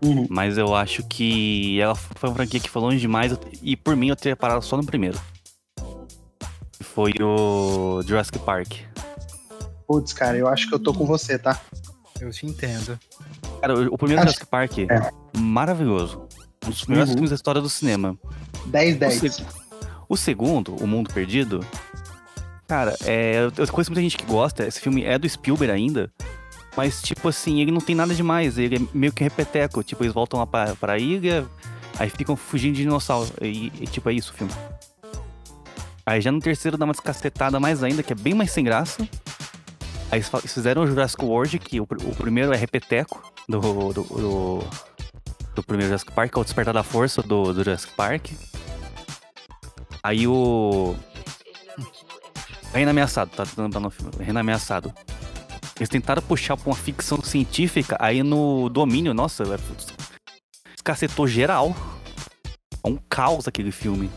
Uhum. 0.03 0.25
Mas 0.29 0.57
eu 0.57 0.75
acho 0.75 1.03
que 1.03 1.79
ela 1.79 1.93
foi 1.95 2.29
uma 2.29 2.35
franquia 2.35 2.59
que 2.59 2.69
foi 2.69 2.81
longe 2.81 2.99
demais 2.99 3.37
e 3.61 3.75
por 3.75 3.95
mim 3.95 4.09
eu 4.09 4.15
teria 4.15 4.35
parado 4.35 4.63
só 4.63 4.75
no 4.75 4.85
primeiro. 4.85 5.19
Foi 6.81 7.13
o 7.21 8.01
Jurassic 8.03 8.39
Park. 8.39 8.73
Putz, 9.87 10.13
cara, 10.13 10.37
eu 10.37 10.47
acho 10.47 10.67
que 10.67 10.73
eu 10.73 10.79
tô 10.79 10.93
com 10.93 11.05
você, 11.05 11.37
tá? 11.37 11.59
Eu 12.19 12.31
te 12.31 12.45
entendo. 12.45 12.99
Cara, 13.61 13.73
o, 13.91 13.97
primeiro 13.97 14.21
acho... 14.21 14.31
Jurassic 14.31 14.45
Park, 14.47 14.79
é. 14.79 15.11
maravilhoso. 15.37 16.27
Um 16.65 16.69
dos 16.69 16.85
melhores 16.85 17.09
uhum. 17.09 17.15
filmes 17.15 17.29
da 17.29 17.35
história 17.35 17.61
do 17.61 17.69
cinema. 17.69 18.17
10, 18.65 18.97
10. 18.97 19.15
O, 19.15 19.19
seg... 19.19 19.45
o 20.09 20.17
segundo, 20.17 20.75
O 20.75 20.87
Mundo 20.87 21.13
Perdido, 21.13 21.65
Cara, 22.71 22.95
é, 23.03 23.49
eu 23.57 23.67
conheço 23.67 23.91
muita 23.91 23.99
gente 23.99 24.17
que 24.17 24.23
gosta. 24.23 24.65
Esse 24.65 24.79
filme 24.79 25.03
é 25.03 25.19
do 25.19 25.27
Spielberg 25.27 25.73
ainda. 25.73 26.09
Mas, 26.77 27.01
tipo 27.01 27.27
assim, 27.27 27.59
ele 27.59 27.69
não 27.69 27.81
tem 27.81 27.93
nada 27.93 28.15
demais. 28.15 28.57
Ele 28.57 28.77
é 28.77 28.79
meio 28.93 29.11
que 29.11 29.21
repeteco. 29.21 29.83
Tipo, 29.83 30.05
eles 30.05 30.13
voltam 30.13 30.39
lá 30.39 30.47
pra, 30.47 30.73
pra 30.77 30.97
ilha, 30.97 31.45
aí 31.99 32.09
ficam 32.09 32.33
fugindo 32.37 32.75
de 32.75 32.83
dinossauro. 32.83 33.29
E, 33.41 33.73
e, 33.77 33.87
tipo, 33.87 34.09
é 34.09 34.13
isso 34.13 34.31
o 34.31 34.37
filme. 34.37 34.53
Aí 36.05 36.21
já 36.21 36.31
no 36.31 36.39
terceiro 36.39 36.77
dá 36.77 36.85
uma 36.85 36.93
descacetada 36.93 37.59
mais 37.59 37.83
ainda, 37.83 38.01
que 38.01 38.13
é 38.13 38.15
bem 38.15 38.33
mais 38.33 38.51
sem 38.51 38.63
graça. 38.63 39.05
Aí 40.09 40.19
eles 40.21 40.29
fizeram 40.53 40.83
o 40.83 40.87
Jurassic 40.87 41.25
World, 41.25 41.59
que 41.59 41.81
o, 41.81 41.83
o 41.83 42.15
primeiro 42.15 42.53
é 42.53 42.55
repeteco 42.55 43.21
do, 43.49 43.59
do, 43.59 44.03
do, 44.03 44.59
do 45.55 45.63
primeiro 45.63 45.89
Jurassic 45.89 46.13
Park, 46.13 46.37
é 46.37 46.39
o 46.39 46.43
Despertar 46.45 46.73
da 46.73 46.83
Força 46.83 47.21
do, 47.21 47.51
do 47.51 47.65
Jurassic 47.65 47.91
Park. 47.97 48.27
Aí 50.01 50.25
o. 50.25 50.95
Reino 52.73 52.91
Ameaçado, 52.91 53.29
tá 53.31 53.45
tentando 53.45 53.79
no 53.79 53.89
filme. 53.89 54.11
Reino 54.19 54.39
Ameaçado. 54.39 54.93
Eles 55.77 55.89
tentaram 55.89 56.21
puxar 56.21 56.55
pra 56.57 56.69
uma 56.69 56.75
ficção 56.75 57.21
científica, 57.21 57.97
aí 57.99 58.21
no 58.23 58.69
domínio, 58.69 59.13
nossa, 59.13 59.43
é- 59.43 59.57
escacetou 60.75 61.27
geral. 61.27 61.75
É 62.83 62.87
um 62.87 62.97
caos 63.09 63.47
aquele 63.47 63.71
filme. 63.71 64.09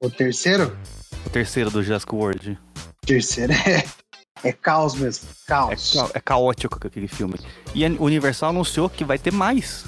O 0.00 0.10
terceiro? 0.10 0.76
O 1.26 1.30
terceiro 1.30 1.70
do 1.70 1.82
Jurassic 1.82 2.14
World. 2.14 2.58
O 3.02 3.06
terceiro 3.06 3.52
é, 3.66 3.84
é 4.42 4.52
caos 4.52 4.94
mesmo. 4.94 5.28
É, 5.28 5.46
Caos. 5.46 5.92
ca- 5.92 6.10
é 6.14 6.20
caótico 6.20 6.78
aquele 6.86 7.08
filme. 7.08 7.34
E 7.74 7.84
a 7.84 7.88
Universal 7.88 8.50
anunciou 8.50 8.88
que 8.88 9.04
vai 9.04 9.18
ter 9.18 9.32
mais. 9.32 9.84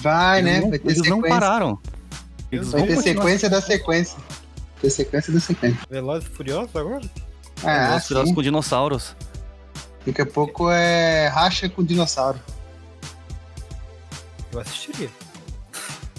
Vai, 0.00 0.40
Eles 0.40 0.52
né? 0.52 0.60
não, 0.60 0.70
Vai 0.70 0.78
ter 0.78 0.86
eles 0.88 0.98
não 0.98 1.16
sequência. 1.16 1.28
pararam. 1.28 1.78
Eles 2.50 2.70
Vai 2.70 2.80
vão 2.80 2.88
ter 2.88 2.94
continuar. 2.96 3.22
sequência 3.22 3.50
da 3.50 3.60
sequência. 3.60 4.16
Vai 4.18 4.80
ter 4.82 4.90
sequência 4.90 5.32
da 5.32 5.40
sequência. 5.40 5.80
Velozes 5.90 6.28
e 6.28 6.32
Furiosos 6.34 6.74
agora? 6.76 7.00
Ah, 7.68 7.84
Velozes 7.86 8.04
e 8.04 8.08
Furiosos 8.08 8.28
sim. 8.28 8.34
com 8.34 8.42
dinossauros. 8.42 9.16
Daqui 10.06 10.22
a 10.22 10.26
pouco 10.26 10.70
é 10.70 11.28
racha 11.28 11.68
com 11.68 11.84
dinossauro. 11.84 12.40
Eu 14.52 14.60
assistiria. 14.60 15.10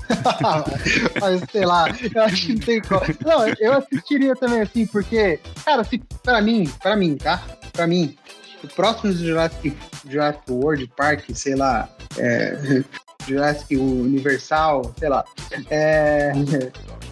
Mas 1.20 1.42
sei 1.52 1.66
lá, 1.66 1.88
eu 2.14 2.24
acho 2.24 2.46
que 2.48 2.54
não 2.54 2.60
tem 2.60 2.82
como. 2.82 3.02
Não, 3.26 3.48
eu 3.60 3.74
assistiria 3.74 4.36
também 4.36 4.62
assim, 4.62 4.86
porque, 4.86 5.40
cara, 5.66 5.84
se, 5.84 6.00
pra 6.24 6.42
mim, 6.42 6.72
pra 6.82 6.96
mim, 6.96 7.16
tá? 7.16 7.44
Pra 7.74 7.88
mim, 7.88 8.16
o 8.64 8.68
próximo 8.68 9.12
Jurassic, 9.12 9.76
Jurassic 10.08 10.52
World 10.52 10.92
Park, 10.96 11.26
sei 11.34 11.56
lá, 11.56 11.90
é, 12.18 12.84
Jurassic 13.28 13.76
Universal, 13.76 14.94
sei 14.98 15.10
lá, 15.10 15.24
é, 15.70 16.32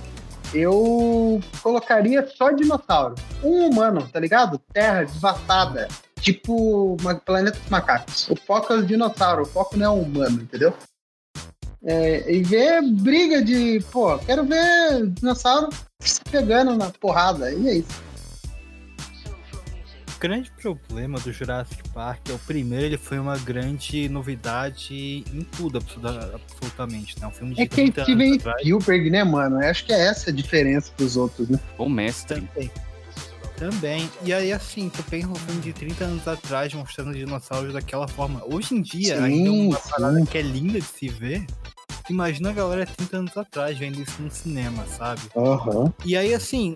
eu 0.54 1.42
colocaria 1.62 2.28
só 2.28 2.52
dinossauro. 2.52 3.16
Um 3.44 3.70
humano, 3.70 4.08
tá 4.12 4.20
ligado? 4.20 4.60
Terra 4.74 5.04
devastada. 5.04 5.88
Tipo 6.20 6.98
Planeta 7.26 7.60
dos 7.60 7.70
Macacos. 7.70 8.28
O 8.30 8.36
foco 8.36 8.74
é 8.74 8.78
o 8.78 8.86
dinossauro, 8.86 9.44
o 9.44 9.46
foco 9.46 9.78
não 9.78 9.86
é 9.86 9.90
o 9.90 10.02
humano, 10.02 10.42
entendeu? 10.42 10.74
É, 11.84 12.32
e 12.32 12.44
ver 12.44 12.82
briga 12.82 13.42
de. 13.42 13.84
Pô, 13.92 14.18
quero 14.20 14.44
ver 14.44 15.08
dinossauro 15.08 15.70
se 16.00 16.22
pegando 16.24 16.76
na 16.76 16.90
porrada. 16.90 17.52
E 17.52 17.68
é 17.70 17.74
isso. 17.76 18.07
O 20.18 20.20
grande 20.20 20.50
problema 20.60 21.20
do 21.20 21.32
Jurassic 21.32 21.88
Park 21.90 22.28
é 22.30 22.34
o 22.34 22.40
primeiro, 22.40 22.86
ele 22.86 22.98
foi 22.98 23.20
uma 23.20 23.38
grande 23.38 24.10
novidade 24.10 25.24
em 25.32 25.42
tudo, 25.56 25.78
absoluta- 25.78 26.32
absolutamente. 26.34 27.20
Né? 27.22 27.28
Um 27.28 27.32
filme 27.32 27.54
de 27.54 27.62
É 27.62 27.68
que 27.68 27.74
é 27.82 27.84
30 27.84 28.04
Steven 28.04 28.28
anos 28.30 28.40
atrás. 28.40 28.62
Spielberg, 28.62 29.10
né, 29.12 29.24
mano? 29.24 29.62
Eu 29.62 29.70
acho 29.70 29.86
que 29.86 29.94
é 29.94 30.08
essa 30.08 30.32
a 30.32 30.34
diferença 30.34 30.92
dos 30.98 31.16
outros, 31.18 31.48
né? 31.50 31.60
O 31.78 31.88
mestre. 31.88 32.42
Também. 32.42 32.72
Também. 33.58 34.10
E 34.24 34.34
aí, 34.34 34.52
assim, 34.52 34.90
tu 34.90 35.04
pensa 35.04 35.28
um 35.28 35.36
filme 35.36 35.62
de 35.62 35.72
30 35.72 36.06
anos 36.06 36.28
atrás 36.28 36.74
mostrando 36.74 37.14
dinossauros 37.14 37.74
daquela 37.74 38.08
forma. 38.08 38.42
Hoje 38.52 38.74
em 38.74 38.82
dia, 38.82 39.18
Sim, 39.18 39.24
ainda 39.24 39.50
é 39.50 39.52
uma 39.52 39.78
sim. 39.78 39.90
parada 39.92 40.26
que 40.26 40.38
é 40.38 40.42
linda 40.42 40.80
de 40.80 40.86
se 40.88 41.10
ver. 41.10 41.46
Imagina 42.10 42.50
a 42.50 42.54
galera 42.54 42.86
30 42.88 43.18
anos 43.18 43.38
atrás 43.38 43.78
vendo 43.78 44.02
isso 44.02 44.20
no 44.20 44.32
cinema, 44.32 44.84
sabe? 44.98 45.22
Aham. 45.36 45.94
E 46.06 46.18
aí, 46.18 46.34
assim, 46.34 46.76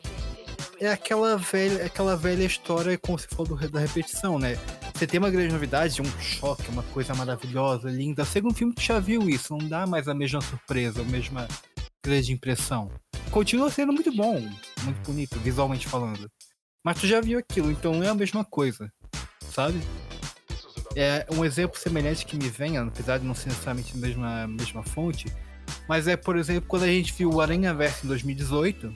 é 0.81 0.91
aquela 0.91 1.37
velha, 1.37 1.85
aquela 1.85 2.17
velha 2.17 2.43
história, 2.43 2.97
como 2.97 3.17
se 3.17 3.27
do, 3.27 3.55
da 3.69 3.79
repetição, 3.79 4.39
né? 4.39 4.57
Você 4.95 5.05
tem 5.05 5.19
uma 5.19 5.29
grande 5.29 5.53
novidade, 5.53 6.01
um 6.01 6.19
choque, 6.19 6.67
uma 6.69 6.81
coisa 6.81 7.13
maravilhosa, 7.13 7.87
linda. 7.87 8.25
Segundo 8.25 8.55
filme 8.55 8.73
tu 8.73 8.81
já 8.81 8.99
viu 8.99 9.29
isso, 9.29 9.55
não 9.55 9.67
dá 9.69 9.85
mais 9.85 10.07
a 10.07 10.15
mesma 10.15 10.41
surpresa, 10.41 11.01
a 11.01 11.05
mesma 11.05 11.47
grande 12.03 12.33
impressão. 12.33 12.91
Continua 13.29 13.69
sendo 13.69 13.93
muito 13.93 14.11
bom, 14.11 14.41
muito 14.83 15.01
bonito, 15.05 15.39
visualmente 15.39 15.87
falando. 15.87 16.27
Mas 16.83 16.99
tu 16.99 17.05
já 17.05 17.21
viu 17.21 17.37
aquilo, 17.37 17.69
então 17.69 17.93
não 17.93 18.03
é 18.03 18.09
a 18.09 18.15
mesma 18.15 18.43
coisa, 18.43 18.91
sabe? 19.51 19.79
É 20.95 21.27
um 21.31 21.45
exemplo 21.45 21.79
semelhante 21.79 22.25
que 22.25 22.35
me 22.35 22.49
vem, 22.49 22.79
apesar 22.79 23.19
de 23.19 23.25
não 23.25 23.35
ser 23.35 23.49
necessariamente 23.49 23.93
a 23.95 23.99
mesma, 23.99 24.47
mesma 24.47 24.81
fonte, 24.81 25.31
mas 25.87 26.07
é, 26.07 26.17
por 26.17 26.35
exemplo, 26.37 26.67
quando 26.67 26.83
a 26.83 26.87
gente 26.87 27.13
viu 27.13 27.29
o 27.29 27.39
Aranha 27.39 27.71
Verso 27.71 28.03
em 28.03 28.09
2018, 28.09 28.91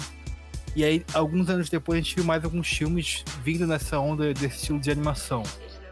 e 0.76 0.84
aí, 0.84 1.06
alguns 1.14 1.50
anos 1.50 1.70
depois, 1.70 2.00
a 2.00 2.02
gente 2.02 2.16
viu 2.16 2.26
mais 2.26 2.44
alguns 2.44 2.68
filmes 2.68 3.24
vindo 3.44 3.66
nessa 3.66 4.00
onda 4.00 4.34
desse 4.34 4.58
estilo 4.58 4.80
de 4.80 4.92
animação. 4.92 5.44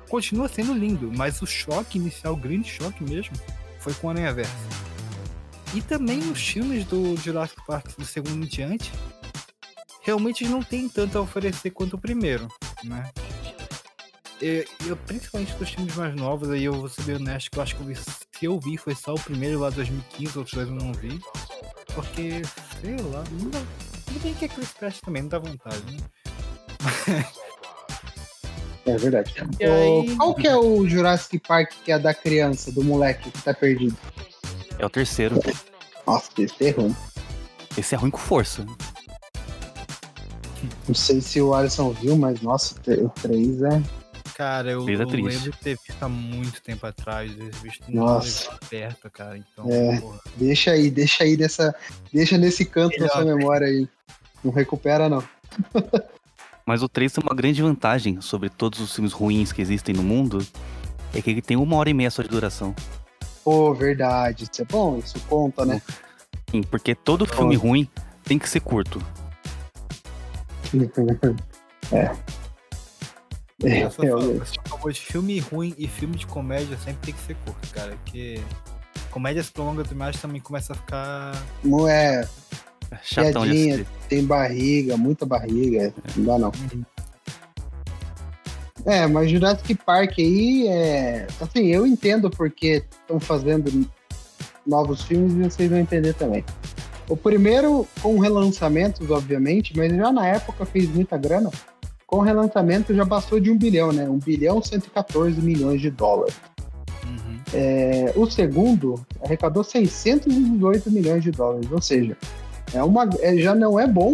Continua 0.10 0.48
sendo 0.48 0.74
lindo, 0.74 1.12
mas 1.16 1.42
o 1.42 1.46
choque 1.48 1.98
inicial, 1.98 2.34
o 2.34 2.38
grande 2.38 2.70
choque 2.70 3.04
mesmo, 3.04 3.36
foi 3.80 3.94
com 3.94 4.10
Aranha 4.10 4.34
Verso. 4.34 4.52
E 5.74 5.82
também 5.82 6.20
os 6.32 6.40
filmes 6.40 6.86
do 6.86 7.16
Jurassic 7.18 7.66
Park 7.66 7.98
do 7.98 8.06
segundo 8.06 8.46
em 8.46 8.48
diante, 8.48 8.92
realmente 10.04 10.46
não 10.48 10.62
tem 10.62 10.88
tanto 10.88 11.18
a 11.18 11.22
oferecer 11.22 11.72
quanto 11.72 11.96
o 11.96 12.00
primeiro, 12.00 12.48
né? 12.84 13.10
E- 14.42 14.68
Eu, 14.86 14.98
principalmente 14.98 15.54
dos 15.56 15.70
filmes 15.70 15.96
mais 15.96 16.14
novos, 16.16 16.50
aí 16.50 16.66
eu 16.66 16.74
vou 16.74 16.90
ser 16.90 17.04
bem 17.04 17.16
honesto, 17.16 17.50
que 17.50 17.58
eu 17.58 17.64
acho 17.64 17.76
que 17.76 17.82
eu 17.82 17.88
vi, 17.88 17.96
se 17.96 18.46
eu 18.46 18.60
vi 18.60 18.78
foi 18.78 18.94
só 18.94 19.14
o 19.16 19.20
primeiro 19.20 19.60
lá 19.60 19.70
de 19.70 19.78
2015, 19.78 20.38
outros 20.38 20.54
dois 20.56 20.68
eu 20.68 20.76
não 20.76 20.94
vi. 20.94 21.20
Porque, 21.96 22.42
sei 22.82 22.98
lá, 22.98 23.24
não 23.32 23.50
bem 24.24 24.34
que 24.34 24.46
é 24.46 24.48
Chris 24.48 24.72
Pratt 24.72 25.00
também, 25.02 25.22
não 25.22 25.30
dá 25.30 25.40
vontade, 25.40 25.84
né? 25.92 27.26
É 28.86 28.98
verdade. 28.98 29.34
E 29.62 30.16
Qual 30.18 30.36
que 30.36 30.46
é 30.46 30.58
o 30.58 30.86
Jurassic 30.86 31.40
Park 31.40 31.72
que 31.86 31.92
é 31.94 31.98
da 31.98 32.14
criança, 32.14 32.70
do 32.70 32.84
moleque 32.84 33.32
que 33.32 33.42
tá 33.42 33.54
perdido? 33.54 33.96
É 34.78 34.86
o 34.86 34.90
terceiro. 34.90 35.40
Nossa, 36.06 36.30
esse 36.38 36.68
é 36.68 36.72
ruim. 36.72 36.94
Esse 37.78 37.96
é 37.96 37.98
ruim 37.98 38.12
com 38.12 38.18
força. 38.18 38.66
Não 40.86 40.94
sei 40.94 41.22
se 41.22 41.42
o 41.42 41.54
Alisson 41.54 41.92
viu, 41.92 42.18
mas 42.18 42.42
nossa, 42.42 42.76
o 42.76 43.10
3 43.22 43.62
é. 43.62 43.82
Cara, 44.36 44.72
eu, 44.72 44.90
eu 44.90 44.98
lembro 45.08 45.30
de 45.32 45.52
ter 45.52 45.78
visto 45.86 46.02
há 46.02 46.10
muito 46.10 46.62
tempo 46.62 46.86
atrás, 46.88 47.32
visto 47.62 47.84
Nossa. 47.90 48.52
no 48.52 48.58
perto, 48.68 49.10
cara. 49.12 49.38
Então, 49.38 49.70
É. 49.70 50.00
porra. 50.00 50.20
Deixa 50.36 50.72
aí, 50.72 50.90
deixa 50.90 51.24
aí 51.24 51.38
dessa. 51.38 51.76
Deixa 52.12 52.38
nesse 52.38 52.66
canto 52.66 52.98
da 53.00 53.08
sua 53.10 53.24
Melhor. 53.24 53.38
memória 53.38 53.68
aí. 53.68 53.88
Não 54.44 54.52
recupera, 54.52 55.08
não. 55.08 55.24
Mas 56.66 56.82
o 56.82 56.90
3 56.90 57.12
tem 57.12 57.24
uma 57.24 57.36
grande 57.36 57.62
vantagem 57.62 58.22
sobre 58.22 58.50
todos 58.50 58.80
os 58.80 58.96
filmes 58.96 59.12
ruins 59.14 59.52
que 59.52 59.62
existem 59.62 59.94
no 59.94 60.02
mundo. 60.02 60.46
É 61.14 61.22
que 61.22 61.30
ele 61.30 61.42
tem 61.42 61.58
uma 61.58 61.76
hora 61.76 61.90
e 61.90 61.94
meia 61.94 62.10
só 62.10 62.24
de 62.24 62.30
duração. 62.30 62.74
Pô, 63.44 63.74
verdade. 63.74 64.48
Isso 64.52 64.62
é 64.62 64.66
bom, 64.66 64.98
isso 64.98 65.20
conta, 65.28 65.66
né? 65.66 65.82
Sim, 66.50 66.64
porque 66.64 66.96
todo 66.96 67.26
filme 67.26 67.56
ruim 67.56 67.88
tem 68.24 68.40
que 68.40 68.50
ser 68.50 68.62
curto. 68.62 69.02
é. 71.92 72.43
É, 73.64 73.84
Eu 73.84 73.92
só 73.92 74.04
é, 74.04 74.10
falo, 74.10 74.22
eu 74.22 74.46
só 74.46 74.78
falo 74.78 74.92
de 74.92 75.00
filme 75.00 75.40
ruim 75.40 75.74
e 75.78 75.88
filme 75.88 76.16
de 76.16 76.28
comédia 76.28 76.78
sempre 76.78 77.02
tem 77.06 77.14
que 77.14 77.22
ser 77.22 77.36
curto, 77.46 77.70
cara. 77.74 77.96
Porque 78.04 78.40
comédias 79.10 79.50
prolongas 79.50 79.88
demais 79.88 80.20
também 80.20 80.42
começa 80.42 80.74
a 80.74 80.76
ficar. 80.76 81.44
não 81.64 81.88
é. 81.88 82.28
Chatão 83.02 83.44
Piadinha. 83.44 83.86
Tem 84.08 84.24
barriga, 84.24 84.98
muita 84.98 85.26
barriga. 85.26 85.94
Não 86.16 86.26
dá, 86.26 86.38
não. 86.38 86.52
É, 88.86 89.08
mas 89.08 89.32
Jurassic 89.32 89.76
Park 89.76 90.20
aí 90.20 90.68
é. 90.68 91.28
Assim, 91.40 91.68
eu 91.68 91.88
entendo 91.88 92.30
porque 92.30 92.84
estão 93.02 93.20
fazendo 93.20 93.90
novos 94.66 95.02
filmes 95.04 95.34
e 95.34 95.50
vocês 95.50 95.70
vão 95.70 95.80
entender 95.80 96.14
também. 96.14 96.44
O 97.10 97.18
primeiro 97.18 97.88
com 98.02 98.20
relançamentos, 98.20 99.10
obviamente, 99.10 99.76
mas 99.76 99.94
já 99.96 100.12
na 100.12 100.28
época 100.28 100.66
fez 100.66 100.88
muita 100.90 101.18
grana. 101.18 101.50
Com 102.14 102.20
relançamento 102.20 102.94
já 102.94 103.08
passou 103.08 103.40
de 103.40 103.50
um 103.50 103.58
bilhão, 103.58 103.92
né? 103.92 104.08
Um 104.08 104.20
bilhão 104.20 104.62
114 104.62 105.42
milhões 105.42 105.82
de 105.82 105.90
dólares. 105.90 106.36
Uhum. 107.04 107.40
É, 107.52 108.14
o 108.16 108.30
segundo 108.30 109.04
arrecadou 109.20 109.64
618 109.64 110.92
milhões 110.92 111.24
de 111.24 111.32
dólares, 111.32 111.72
ou 111.72 111.82
seja, 111.82 112.16
é 112.72 112.84
uma, 112.84 113.10
é, 113.20 113.36
já 113.38 113.56
não 113.56 113.80
é 113.80 113.88
bom 113.88 114.14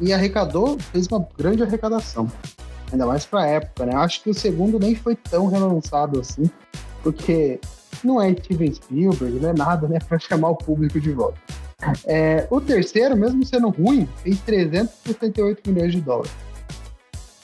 e 0.00 0.12
arrecadou, 0.12 0.76
fez 0.90 1.06
uma 1.06 1.24
grande 1.38 1.62
arrecadação. 1.62 2.28
Ainda 2.90 3.06
mais 3.06 3.24
pra 3.24 3.46
época, 3.46 3.86
né? 3.86 3.94
Acho 3.94 4.20
que 4.20 4.30
o 4.30 4.34
segundo 4.34 4.80
nem 4.80 4.96
foi 4.96 5.14
tão 5.14 5.46
relançado 5.46 6.18
assim, 6.18 6.50
porque 7.00 7.60
não 8.02 8.20
é 8.20 8.34
Steven 8.34 8.74
Spielberg, 8.74 9.38
não 9.38 9.50
é 9.50 9.52
nada, 9.52 9.86
né, 9.86 10.00
pra 10.00 10.18
chamar 10.18 10.50
o 10.50 10.56
público 10.56 11.00
de 11.00 11.12
volta. 11.12 11.38
É, 12.06 12.48
o 12.50 12.60
terceiro, 12.60 13.16
mesmo 13.16 13.46
sendo 13.46 13.68
ruim, 13.68 14.08
fez 14.24 14.40
368 14.40 15.70
milhões 15.70 15.92
de 15.92 16.00
dólares. 16.00 16.32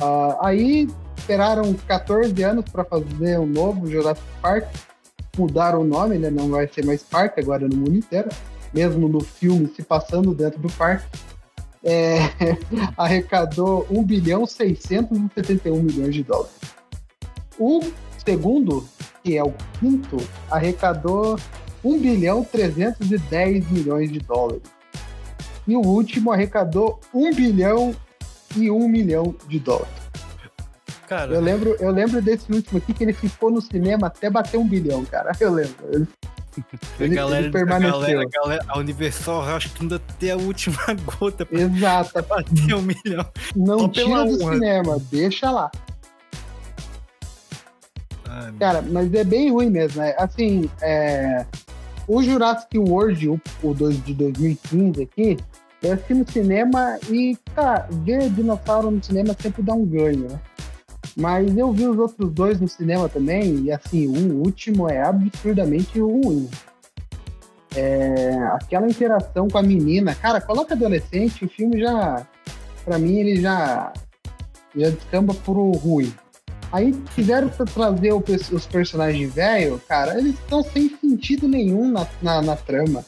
Ah, 0.00 0.48
aí 0.48 0.88
esperaram 1.16 1.74
14 1.74 2.42
anos 2.42 2.64
para 2.70 2.84
fazer 2.84 3.38
um 3.38 3.46
novo 3.46 3.86
Jurassic 3.86 4.26
Park. 4.40 4.66
Mudaram 5.36 5.82
o 5.82 5.84
nome, 5.84 6.18
né? 6.18 6.30
Não 6.30 6.50
vai 6.50 6.66
ser 6.66 6.84
mais 6.84 7.02
parque 7.02 7.40
agora 7.40 7.68
no 7.68 7.76
mundo 7.76 7.94
inteiro. 7.94 8.28
Mesmo 8.72 9.08
no 9.08 9.20
filme 9.20 9.68
se 9.68 9.82
passando 9.82 10.34
dentro 10.34 10.58
do 10.58 10.72
parque. 10.72 11.06
É, 11.84 12.18
arrecadou 12.96 13.86
1 13.90 14.02
bilhão 14.02 14.46
671 14.46 15.82
milhões 15.82 16.14
de 16.14 16.22
dólares. 16.22 16.52
O 17.58 17.80
segundo, 18.24 18.86
que 19.22 19.36
é 19.36 19.44
o 19.44 19.52
quinto, 19.78 20.16
arrecadou 20.50 21.38
1 21.84 21.98
bilhão 21.98 22.44
310 22.44 23.70
milhões 23.70 24.10
de 24.10 24.18
dólares. 24.18 24.62
E 25.66 25.76
o 25.76 25.80
último 25.80 26.32
arrecadou 26.32 27.00
1 27.14 27.34
bilhão 27.34 27.94
e 28.56 28.70
1 28.70 28.88
milhão 28.88 29.34
de 29.48 29.58
dólares. 29.58 29.92
Cara, 31.08 31.34
Eu 31.34 31.40
lembro, 31.40 31.76
eu 31.80 31.90
lembro 31.90 32.22
desse 32.22 32.50
último 32.52 32.78
aqui 32.78 32.94
que 32.94 33.02
ele 33.02 33.12
ficou 33.12 33.50
no 33.50 33.60
cinema 33.60 34.06
até 34.06 34.30
bater 34.30 34.58
um 34.58 34.66
bilhão, 34.68 35.04
cara. 35.04 35.32
Eu 35.40 35.52
lembro. 35.52 35.74
Ele, 35.92 36.06
a 37.00 37.04
ele- 37.04 37.14
galera, 37.14 37.42
ele 37.44 37.52
permaneceu. 37.52 37.96
A, 37.96 38.00
galera, 38.00 38.22
a, 38.22 38.28
galera- 38.42 38.64
a 38.68 38.78
Universal 38.78 39.40
rascando 39.42 39.94
até 39.96 40.30
a 40.32 40.36
última 40.36 40.76
gota 41.18 41.44
pra 41.46 41.60
Exato. 41.60 42.22
bater 42.22 42.74
um 42.74 42.82
milhão. 42.82 43.26
Não 43.56 43.78
Só 43.80 43.88
tira 43.88 44.06
do 44.24 44.42
honra. 44.44 44.54
cinema, 44.54 44.98
deixa 45.10 45.50
lá. 45.50 45.70
Ai, 48.28 48.52
Cara, 48.58 48.82
mas 48.82 49.12
é 49.14 49.24
bem 49.24 49.50
ruim 49.50 49.70
mesmo. 49.70 50.00
né? 50.00 50.14
Assim, 50.18 50.70
é, 50.80 51.44
o 52.06 52.22
Jurassic 52.22 52.78
World, 52.78 53.28
o, 53.28 53.40
o 53.62 53.74
de 53.74 54.14
2015 54.14 55.02
aqui, 55.02 55.36
eu 55.82 55.92
assisti 55.92 56.14
no 56.14 56.30
cinema 56.30 56.98
e, 57.08 57.36
cara, 57.54 57.88
ver 57.90 58.28
dinossauro 58.30 58.90
no 58.90 59.02
cinema 59.02 59.34
sempre 59.40 59.62
dá 59.62 59.72
um 59.72 59.86
ganho, 59.86 60.28
né? 60.28 60.40
Mas 61.16 61.56
eu 61.56 61.72
vi 61.72 61.86
os 61.86 61.98
outros 61.98 62.30
dois 62.30 62.60
no 62.60 62.68
cinema 62.68 63.08
também, 63.08 63.60
e 63.64 63.72
assim, 63.72 64.06
o 64.06 64.42
último 64.44 64.88
é 64.88 65.02
absurdamente 65.02 65.98
ruim. 65.98 66.48
É, 67.74 68.36
aquela 68.52 68.88
interação 68.88 69.48
com 69.48 69.58
a 69.58 69.62
menina, 69.62 70.14
cara, 70.14 70.40
coloca 70.40 70.74
adolescente, 70.74 71.44
o 71.44 71.48
filme 71.48 71.80
já, 71.80 72.26
pra 72.84 72.98
mim, 72.98 73.16
ele 73.18 73.40
já, 73.40 73.92
já 74.76 74.90
descamba 74.90 75.34
pro 75.34 75.72
ruim. 75.72 76.12
Aí 76.72 76.92
quiseram 77.14 77.48
tra- 77.48 77.66
trazer 77.66 78.12
os 78.12 78.66
personagens 78.66 79.34
velhos, 79.34 79.80
cara, 79.88 80.18
eles 80.18 80.34
estão 80.34 80.62
sem 80.62 80.96
sentido 81.00 81.48
nenhum 81.48 81.90
na, 81.90 82.06
na, 82.22 82.42
na 82.42 82.56
trama. 82.56 83.04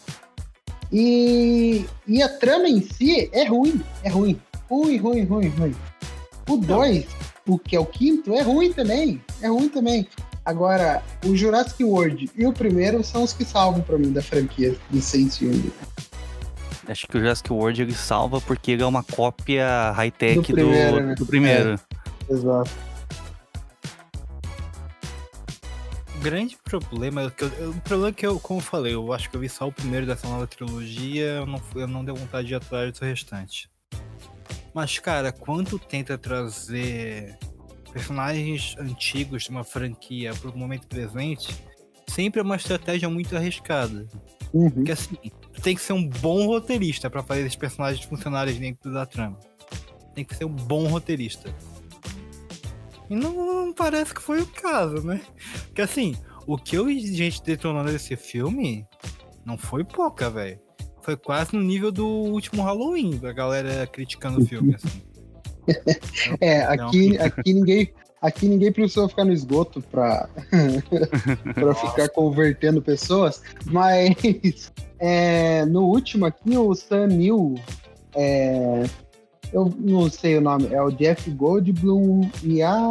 E, 0.93 1.87
e 2.07 2.23
a 2.23 2.29
trama 2.29 2.69
em 2.69 2.83
si 2.83 3.31
é 3.33 3.45
ruim, 3.45 3.81
é 4.05 4.11
ruim. 4.11 4.39
Ruim, 4.69 4.97
ruim, 4.99 5.25
ruim, 5.25 5.49
ruim. 5.49 5.75
O 6.49 6.57
2, 6.57 7.07
o 7.47 7.59
que 7.59 7.75
é 7.75 7.81
o 7.81 7.87
quinto, 7.87 8.35
é 8.35 8.43
ruim 8.43 8.73
também. 8.73 9.21
É 9.41 9.49
ruim 9.49 9.69
também. 9.69 10.07
Agora, 10.45 11.03
o 11.25 11.37
Jurassic 11.37 11.83
World 11.85 12.31
e 12.37 12.47
o 12.47 12.53
primeiro 12.53 13.03
são 13.05 13.23
os 13.23 13.33
que 13.33 13.45
salvam 13.45 13.81
pra 13.81 13.97
mim 13.97 14.13
da 14.13 14.21
franquia 14.21 14.77
de 14.91 15.01
seis 15.01 15.39
filmes. 15.39 15.73
Acho 16.87 17.07
que 17.07 17.17
o 17.17 17.21
Jurassic 17.21 17.53
World 17.53 17.81
ele 17.81 17.95
salva 17.95 18.41
porque 18.41 18.73
ele 18.73 18.83
é 18.83 18.87
uma 18.87 19.05
cópia 19.05 19.93
high-tech 19.93 20.35
Do 20.35 20.43
do, 20.43 20.53
primeiro, 20.53 20.97
do, 20.97 21.07
né? 21.07 21.15
primeiro. 21.27 21.81
Exato. 22.29 22.71
Grande 26.23 26.57
problema 26.65 27.23
é 27.23 27.31
que 27.31 27.43
eu, 27.43 27.71
o 27.71 27.81
problema 27.81 28.09
é 28.09 28.13
que 28.13 28.27
eu, 28.27 28.39
como 28.39 28.61
eu 28.61 28.65
falei, 28.65 28.95
eu 28.95 29.13
acho 29.13 29.29
que 29.29 29.37
eu 29.37 29.41
vi 29.41 29.49
só 29.49 29.67
o 29.67 29.73
primeiro 29.73 30.07
dessa 30.07 30.29
nova 30.29 30.47
trilogia, 30.47 31.25
eu 31.25 31.47
não, 31.47 31.61
eu 31.75 31.89
não 31.89 32.05
dei 32.05 32.15
vontade 32.15 32.47
de 32.47 32.55
atrás 32.55 32.93
do 32.93 33.05
restante. 33.05 33.69
Mas, 34.73 34.99
cara, 34.99 35.33
quando 35.33 35.79
tenta 35.79 36.17
trazer 36.17 37.37
personagens 37.93 38.75
antigos 38.79 39.43
de 39.43 39.51
uma 39.51 39.65
franquia 39.65 40.33
pro 40.35 40.57
momento 40.57 40.87
presente, 40.87 41.55
sempre 42.07 42.41
é 42.41 42.43
uma 42.43 42.57
estratégia 42.57 43.09
muito 43.11 43.37
arriscada. 43.37 44.07
Uhum. 44.53 44.71
Porque 44.71 44.93
assim, 44.93 45.17
tem 45.63 45.75
que 45.75 45.83
ser 45.83 45.93
um 45.93 46.09
bom 46.09 46.47
roteirista 46.47 47.11
pra 47.11 47.23
fazer 47.23 47.41
esses 47.41 47.57
personagens 47.57 48.05
funcionarem 48.05 48.55
dentro 48.55 48.93
da 48.93 49.05
trama. 49.05 49.39
Tem 50.15 50.25
que 50.25 50.37
ser 50.37 50.45
um 50.45 50.55
bom 50.55 50.87
roteirista. 50.87 51.55
E 53.13 53.15
não, 53.15 53.67
não 53.67 53.75
parece 53.75 54.15
que 54.15 54.23
foi 54.23 54.41
o 54.41 54.47
caso, 54.47 55.07
né? 55.07 55.21
Porque 55.67 55.83
assim, 55.83 56.17
o 56.47 56.57
que 56.57 56.77
eu 56.77 56.87
vi 56.87 56.99
de 56.99 57.15
gente 57.15 57.43
detonando 57.43 57.91
esse 57.91 58.17
filme 58.17 58.87
não 59.45 59.59
foi 59.59 59.85
pouca, 59.85 60.31
velho. 60.31 60.59
Foi 61.03 61.15
quase 61.15 61.55
no 61.55 61.63
nível 61.63 61.93
do 61.93 62.07
último 62.07 62.63
Halloween, 62.63 63.21
a 63.23 63.33
galera 63.33 63.87
criticando 63.87 64.41
o 64.41 64.47
filme, 64.47 64.75
assim. 64.75 65.03
É, 66.41 66.63
aqui, 66.63 67.17
aqui 67.19 67.53
ninguém. 67.53 67.93
Aqui 68.21 68.49
ninguém 68.49 68.73
precisou 68.73 69.09
ficar 69.09 69.25
no 69.25 69.33
esgoto 69.33 69.83
pra, 69.83 70.29
pra 71.55 71.75
ficar 71.75 72.09
convertendo 72.09 72.81
pessoas, 72.81 73.43
mas 73.67 74.73
é, 74.99 75.65
no 75.67 75.83
último 75.85 76.25
aqui, 76.25 76.57
o 76.57 76.75
Sam 76.75 77.09
Neill, 77.09 77.57
é, 78.15 78.85
eu 79.53 79.73
não 79.79 80.11
sei 80.11 80.39
o 80.39 80.41
nome, 80.41 80.69
é 80.73 80.81
o 80.83 80.91
Jeff 80.91 81.31
Goldblum 81.31 82.31
e 82.43 82.63
a. 82.63 82.91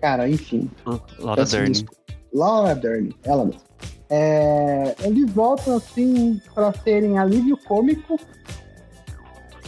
Cara, 0.00 0.28
enfim. 0.28 0.70
Laura 1.18 1.44
Dern. 1.44 1.72
desculpa. 1.72 1.98
Laura 2.32 2.74
Dern, 2.74 3.14
ela 3.24 3.44
mesma. 3.44 3.68
É, 4.10 4.94
eles 5.00 5.30
voltam 5.32 5.76
assim 5.76 6.40
para 6.54 6.72
serem 6.72 7.18
alívio 7.18 7.58
cômico 7.58 8.18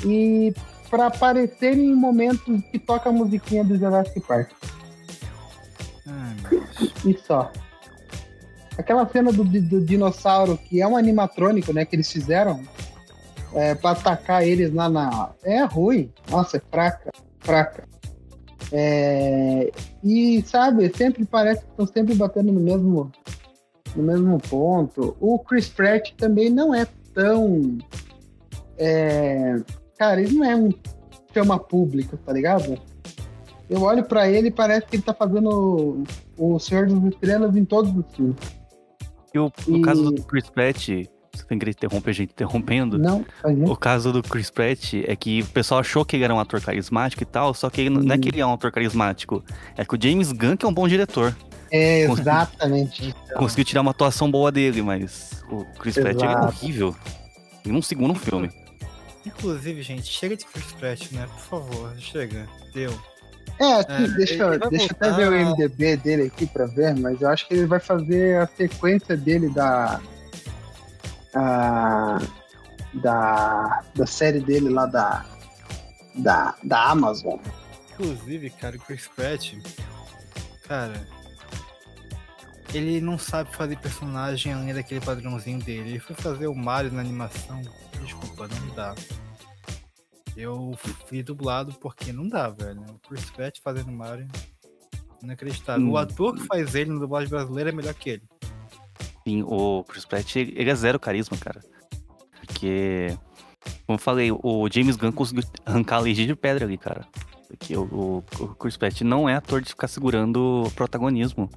e 0.04 0.54
para 0.88 1.06
aparecerem 1.06 1.90
em 1.90 1.94
momentos 1.94 2.62
que 2.70 2.78
toca 2.78 3.10
a 3.10 3.12
musiquinha 3.12 3.62
do 3.62 3.76
Jurassic 3.76 4.20
Park. 4.20 4.50
Ai. 6.06 6.36
E 7.04 7.18
só. 7.18 7.50
Aquela 8.78 9.06
cena 9.08 9.30
do, 9.30 9.44
do 9.44 9.84
dinossauro, 9.84 10.56
que 10.56 10.80
é 10.80 10.88
um 10.88 10.96
animatrônico, 10.96 11.72
né, 11.72 11.84
que 11.84 11.94
eles 11.94 12.10
fizeram 12.10 12.62
é, 13.54 13.74
para 13.74 13.90
atacar 13.98 14.46
eles 14.46 14.72
lá 14.72 14.88
na. 14.88 15.30
É 15.42 15.62
ruim. 15.64 16.10
Nossa, 16.30 16.56
é 16.58 16.60
fraca. 16.70 17.10
Fraca. 17.40 17.88
É, 18.72 19.70
E, 20.04 20.42
sabe, 20.42 20.90
sempre 20.96 21.24
parece 21.24 21.62
que 21.62 21.70
estão 21.70 21.86
sempre 21.86 22.14
batendo 22.14 22.52
no 22.52 22.60
mesmo, 22.60 23.10
no 23.96 24.02
mesmo 24.02 24.38
ponto. 24.38 25.16
O 25.20 25.38
Chris 25.38 25.68
Pratt 25.68 26.12
também 26.16 26.50
não 26.50 26.74
é 26.74 26.86
tão. 27.14 27.78
é, 28.78 29.56
Cara, 29.98 30.22
ele 30.22 30.34
não 30.38 30.44
é 30.44 30.56
um 30.56 30.70
chama 31.34 31.58
público, 31.58 32.16
tá 32.18 32.32
ligado? 32.32 32.78
Eu 33.68 33.82
olho 33.82 34.02
pra 34.04 34.28
ele 34.28 34.48
e 34.48 34.52
parece 34.52 34.86
que 34.86 34.96
ele 34.96 35.02
tá 35.02 35.14
fazendo 35.14 36.02
o 36.36 36.58
Senhor 36.58 36.88
das 36.88 37.04
Estrelas 37.12 37.54
em 37.56 37.64
todos 37.64 37.94
os 37.94 38.04
filmes. 38.16 38.36
E 39.32 39.38
o, 39.38 39.52
no 39.68 39.76
E- 39.78 39.82
caso 39.82 40.10
do 40.10 40.22
Chris 40.24 40.48
Pratt, 40.50 40.88
você 41.40 41.46
tem 41.46 41.58
que 41.58 41.70
interromper 41.70 42.10
a 42.10 42.14
gente 42.14 42.30
interrompendo. 42.30 42.98
Não, 42.98 43.24
O 43.66 43.76
caso 43.76 44.12
do 44.12 44.22
Chris 44.22 44.50
Pratt 44.50 44.94
é 44.94 45.14
que 45.16 45.42
o 45.42 45.46
pessoal 45.46 45.80
achou 45.80 46.04
que 46.04 46.16
ele 46.16 46.24
era 46.24 46.34
um 46.34 46.38
ator 46.40 46.60
carismático 46.60 47.22
e 47.22 47.26
tal, 47.26 47.52
só 47.54 47.68
que 47.70 47.80
ele, 47.80 47.90
não 47.90 48.14
é 48.14 48.18
que 48.18 48.28
ele 48.28 48.40
é 48.40 48.46
um 48.46 48.52
ator 48.54 48.70
carismático, 48.72 49.44
é 49.76 49.84
que 49.84 49.94
o 49.94 49.98
James 50.00 50.32
Gunn 50.32 50.56
que 50.56 50.64
é 50.64 50.68
um 50.68 50.72
bom 50.74 50.86
diretor. 50.88 51.36
É, 51.72 52.00
exatamente. 52.02 53.14
Conseguiu 53.36 53.64
tirar 53.64 53.80
uma 53.82 53.92
atuação 53.92 54.30
boa 54.30 54.50
dele, 54.50 54.82
mas 54.82 55.44
o 55.50 55.64
Chris 55.78 55.94
Pratt 55.94 56.20
é 56.20 56.26
Exato. 56.26 56.46
horrível. 56.46 56.96
Em 57.64 57.72
um 57.72 57.82
segundo 57.82 58.14
filme. 58.14 58.50
Inclusive, 59.24 59.82
gente, 59.82 60.06
chega 60.06 60.36
de 60.36 60.44
Chris 60.46 60.72
Pratt, 60.72 61.12
né? 61.12 61.26
Por 61.26 61.40
favor, 61.40 61.94
chega. 61.98 62.48
Deu. 62.74 62.90
É, 63.58 63.74
aqui, 63.80 63.92
É, 63.92 64.08
deixa, 64.08 64.58
vai 64.58 64.70
deixa 64.70 64.86
eu 64.86 64.90
até 64.92 65.10
voltar- 65.10 65.16
ver 65.16 65.28
o 65.28 65.32
MDB 65.50 65.96
dele 65.98 66.22
aqui 66.24 66.46
pra 66.46 66.64
ver, 66.66 66.96
mas 66.96 67.20
eu 67.20 67.28
acho 67.28 67.46
que 67.46 67.52
ele 67.54 67.66
vai 67.66 67.78
fazer 67.78 68.38
a 68.38 68.46
sequência 68.46 69.16
dele 69.16 69.50
da. 69.50 70.00
Da, 71.32 72.18
da 73.94 74.06
série 74.06 74.40
dele 74.40 74.68
lá 74.68 74.86
da, 74.86 75.24
da, 76.16 76.54
da 76.62 76.90
Amazon. 76.90 77.38
Inclusive, 77.92 78.50
cara, 78.50 78.76
o 78.76 78.80
Chris 78.80 79.08
Pratt, 79.08 79.54
cara, 80.66 81.06
ele 82.72 83.00
não 83.00 83.18
sabe 83.18 83.54
fazer 83.54 83.76
personagem 83.78 84.52
além 84.52 84.72
daquele 84.72 85.00
padrãozinho 85.00 85.58
dele. 85.58 85.90
Ele 85.90 85.98
foi 85.98 86.16
fazer 86.16 86.46
o 86.46 86.54
Mario 86.54 86.92
na 86.92 87.00
animação. 87.00 87.60
Desculpa, 88.02 88.48
não 88.48 88.74
dá. 88.74 88.94
Eu 90.36 90.72
fui 91.06 91.22
dublado 91.22 91.72
porque 91.74 92.12
não 92.12 92.28
dá, 92.28 92.48
velho. 92.48 92.80
O 92.88 93.08
Chris 93.08 93.28
Pratt 93.30 93.58
fazendo 93.62 93.92
Mario, 93.92 94.28
inacreditável. 95.22 95.84
Hum. 95.84 95.90
O 95.90 95.98
ator 95.98 96.34
que 96.34 96.46
faz 96.46 96.74
ele 96.74 96.90
no 96.90 97.00
dublagem 97.00 97.28
brasileira 97.28 97.70
é 97.70 97.72
melhor 97.72 97.94
que 97.94 98.10
ele. 98.10 98.22
Sim, 99.26 99.42
o 99.46 99.84
Chris 99.84 100.04
Pratt, 100.04 100.36
ele 100.36 100.70
é 100.70 100.74
zero 100.74 100.98
carisma, 100.98 101.36
cara. 101.36 101.60
Porque, 102.46 103.16
como 103.86 103.96
eu 103.96 103.98
falei, 103.98 104.30
o 104.32 104.68
James 104.72 104.96
Gunn 104.96 105.12
conseguiu 105.12 105.44
arrancar 105.64 105.96
a 105.96 106.00
legítima 106.00 106.34
de 106.34 106.40
pedra 106.40 106.64
ali, 106.64 106.78
cara. 106.78 107.06
Porque 107.48 107.76
o, 107.76 107.82
o, 107.84 108.24
o 108.42 108.48
Chris 108.54 108.76
Pratt 108.76 109.00
não 109.02 109.28
é 109.28 109.34
ator 109.34 109.60
de 109.60 109.68
ficar 109.68 109.88
segurando 109.88 110.64
o 110.66 110.70
protagonismo. 110.70 111.50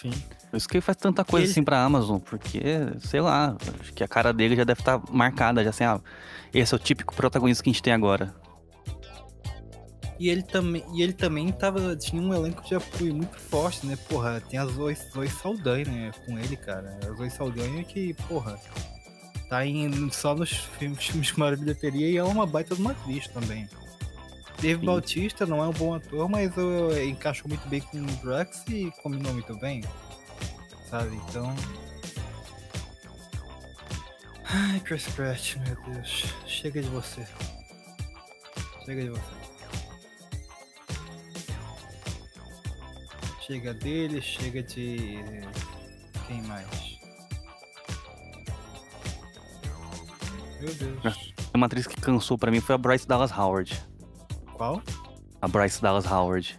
Sim. 0.00 0.10
Por 0.50 0.56
isso 0.56 0.68
que 0.68 0.76
ele 0.76 0.82
faz 0.82 0.96
tanta 0.96 1.24
coisa 1.24 1.46
Ele- 1.46 1.50
assim 1.52 1.62
pra 1.64 1.82
Amazon, 1.82 2.18
porque, 2.18 2.60
sei 3.00 3.20
lá, 3.20 3.56
acho 3.80 3.92
que 3.92 4.04
a 4.04 4.08
cara 4.08 4.32
dele 4.32 4.54
já 4.56 4.64
deve 4.64 4.80
estar 4.80 5.00
marcada, 5.10 5.62
já 5.64 5.70
assim, 5.70 5.84
ah, 5.84 6.00
esse 6.52 6.72
é 6.72 6.76
o 6.76 6.78
típico 6.78 7.14
protagonista 7.14 7.62
que 7.62 7.70
a 7.70 7.72
gente 7.72 7.82
tem 7.82 7.92
agora. 7.92 8.34
E 10.24 10.30
ele 10.30 10.42
também, 10.42 10.82
e 10.94 11.02
ele 11.02 11.12
também 11.12 11.52
tava, 11.52 11.94
tinha 11.94 12.22
um 12.22 12.32
elenco 12.32 12.64
de 12.64 12.74
apoio 12.74 13.14
muito 13.14 13.38
forte, 13.38 13.84
né? 13.84 13.94
Porra, 14.08 14.40
tem 14.40 14.58
a 14.58 14.64
Zoe, 14.64 14.96
Zoe 15.12 15.28
Saldanha 15.28 15.84
né, 15.84 16.12
com 16.24 16.38
ele, 16.38 16.56
cara. 16.56 16.98
A 17.06 17.12
Zoe 17.12 17.28
Saldanha 17.28 17.84
que, 17.84 18.14
porra, 18.26 18.58
tá 19.50 19.66
em, 19.66 20.10
só 20.10 20.34
nos 20.34 20.50
filmes, 20.50 21.04
filmes 21.04 21.30
com 21.30 21.40
maior 21.40 21.58
bilheteria 21.58 22.08
e 22.08 22.16
é 22.16 22.24
uma 22.24 22.46
baita 22.46 22.74
de 22.74 22.80
uma 22.80 22.92
atriz 22.92 23.28
também. 23.28 23.68
Dave 24.62 24.80
Sim. 24.80 24.86
Bautista 24.86 25.44
não 25.44 25.62
é 25.62 25.68
um 25.68 25.72
bom 25.72 25.92
ator, 25.92 26.26
mas 26.26 26.56
uh, 26.56 26.98
encaixou 27.06 27.46
muito 27.46 27.68
bem 27.68 27.82
com 27.82 27.98
o 27.98 28.06
Drax 28.24 28.64
e 28.70 28.90
combinou 29.02 29.34
muito 29.34 29.54
bem. 29.58 29.84
Sabe? 30.88 31.20
Então. 31.28 31.54
Ai, 34.42 34.80
Chris 34.80 35.06
Pratt, 35.08 35.56
meu 35.56 35.76
Deus. 35.92 36.24
Chega 36.46 36.80
de 36.80 36.88
você. 36.88 37.26
Chega 38.86 39.02
de 39.02 39.10
você. 39.10 39.43
Chega 43.46 43.74
dele, 43.74 44.22
chega 44.22 44.62
de. 44.62 45.18
Quem 46.26 46.40
mais? 46.44 46.98
Meu 50.60 50.74
Deus. 50.74 51.34
Uma 51.54 51.66
atriz 51.66 51.86
que 51.86 52.00
cansou 52.00 52.38
pra 52.38 52.50
mim 52.50 52.60
foi 52.60 52.74
a 52.74 52.78
Bryce 52.78 53.06
Dallas 53.06 53.30
Howard. 53.30 53.86
Qual? 54.54 54.82
A 55.42 55.46
Bryce 55.46 55.82
Dallas 55.82 56.06
Howard. 56.10 56.58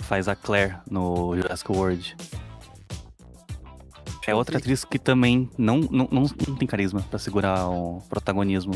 Faz 0.00 0.28
a 0.28 0.36
Claire 0.36 0.76
no 0.90 1.34
Jurassic 1.34 1.72
World. 1.72 2.14
É 4.26 4.34
outra 4.34 4.58
atriz 4.58 4.84
que 4.84 4.98
também 4.98 5.48
não, 5.56 5.78
não, 5.80 6.08
não, 6.10 6.22
não 6.46 6.56
tem 6.56 6.68
carisma 6.68 7.00
pra 7.00 7.18
segurar 7.18 7.68
o 7.68 8.02
protagonismo. 8.08 8.72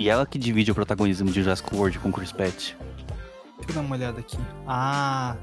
E 0.00 0.08
ela 0.08 0.26
que 0.26 0.38
divide 0.38 0.72
o 0.72 0.74
protagonismo 0.74 1.30
de 1.30 1.42
Jurassic 1.42 1.72
World 1.74 2.00
com 2.00 2.10
Chris 2.10 2.32
Pratt. 2.32 2.74
Deixa 2.74 3.70
eu 3.70 3.74
dar 3.74 3.80
uma 3.80 3.94
olhada 3.94 4.18
aqui. 4.18 4.36
Ah! 4.66 5.36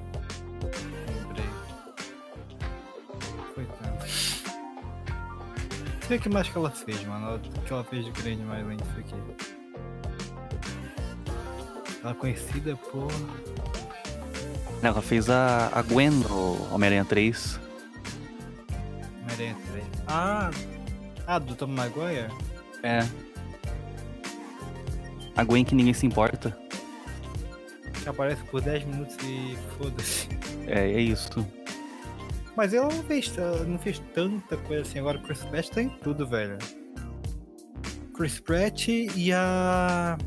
Sei 6.13 6.19
o 6.19 6.21
que 6.21 6.30
mais 6.30 6.47
que 6.47 6.58
ela 6.58 6.69
fez, 6.69 7.04
mano. 7.06 7.36
O 7.36 7.62
que 7.62 7.73
ela 7.73 7.84
fez 7.84 8.06
de 8.06 8.12
grande 8.12 8.43
mais 8.43 8.63
além 8.63 8.78
disso 8.78 8.91
aqui. 8.99 9.15
Ela 12.02 12.12
é 12.12 12.13
conhecida 12.13 12.76
por. 12.76 13.12
Ela 14.82 15.02
fez 15.02 15.30
a, 15.30 15.71
a 15.73 15.82
Gwen 15.82 16.12
no 16.12 16.73
Homem-Aranha 16.73 17.06
3. 17.06 17.60
Homem-Aranha 19.23 19.58
3. 19.71 19.86
Ah! 20.08 20.52
Ah, 21.26 21.39
do 21.39 21.56
Tom 21.56 21.67
Maguire? 21.67 22.28
É. 22.84 23.08
A 25.36 25.43
Gwen 25.43 25.63
que 25.63 25.73
ninguém 25.73 25.93
se 25.93 26.06
importa. 26.06 26.56
Que 28.04 28.10
aparece 28.10 28.43
por 28.43 28.62
10 28.62 28.86
minutos 28.86 29.15
e 29.23 29.58
foda-se. 29.78 30.28
É, 30.67 30.91
é 30.91 30.99
isso. 30.99 31.43
Mas 32.56 32.74
ela 32.74 32.88
não 32.94 33.04
fez, 33.04 33.34
não 33.68 33.80
fez 33.80 34.00
tanta 34.13 34.58
coisa 34.58 34.84
assim. 34.84 35.00
Agora 35.00 35.18
o 35.18 35.22
Chris 35.24 35.44
Pratt 35.44 35.70
tá 35.70 35.82
em 35.82 35.89
tudo, 35.89 36.28
velho. 36.28 36.58
Chris 38.16 38.39
Pratt 38.39 38.88
e 38.89 39.32
a. 39.34 40.18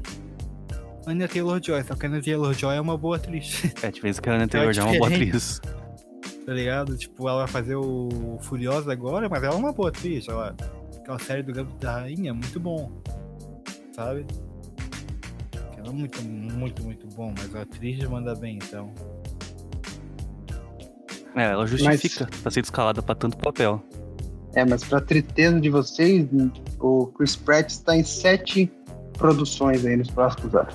Anya 1.07 1.29
Taylor-Joy. 1.29 1.85
Só 1.85 1.95
que 1.95 2.07
a 2.07 2.09
Anya 2.09 2.21
Taylor-Joy 2.23 2.77
é 2.77 2.81
uma 2.81 2.99
boa 2.99 3.17
atriz, 3.17 3.63
É, 3.83 3.91
de 3.91 4.01
vez 4.01 4.19
que 4.19 4.29
a 4.29 4.35
Anya 4.35 4.49
Taylor 4.49 4.73
já 4.73 4.83
é 4.83 4.87
uma 4.87 4.99
boa 4.99 5.09
atriz. 5.09 5.61
tá 6.45 6.53
ligado? 6.53 6.97
Tipo, 6.97 7.29
ela 7.29 7.39
vai 7.39 7.49
fazer 7.49 7.77
o 7.77 8.39
Furiosa 8.41 8.93
agora, 8.93 9.29
mas 9.29 9.43
ela 9.43 9.55
é 9.55 9.59
uma 9.59 9.73
boa 9.73 9.89
atriz. 9.91 10.27
Ela... 10.29 10.57
Aquela 10.99 11.19
série 11.21 11.45
do 11.45 11.53
Gambito 11.53 11.79
da 11.79 12.01
Rainha 12.01 12.31
é 12.31 12.33
muito 12.33 12.59
bom. 12.59 12.91
Sabe? 13.93 14.27
Ela 15.79 15.89
é 15.89 15.93
muito, 15.93 16.21
muito, 16.25 16.83
muito 16.83 17.07
bom, 17.15 17.33
mas 17.39 17.55
a 17.55 17.63
atriz 17.63 18.03
manda 18.09 18.35
bem, 18.35 18.57
então. 18.57 18.93
É, 21.37 21.45
ela 21.53 21.67
justifica 21.67 22.27
pra 22.43 22.51
ser 22.51 22.61
escalada 22.65 23.03
pra 23.03 23.15
tanto 23.15 23.37
papel. 23.37 23.83
É, 24.55 24.65
mas 24.65 24.83
pra 24.83 25.01
tristeza 25.03 25.61
de 25.61 25.69
vocês, 25.69 26.27
o 26.81 27.07
Chris 27.09 27.37
Pratt 27.37 27.69
está 27.71 27.95
em 27.95 28.03
sete 28.03 28.73
produções 29.19 29.85
aí 29.85 29.97
nos 29.97 30.11
próximos 30.11 30.55
anos. 30.55 30.75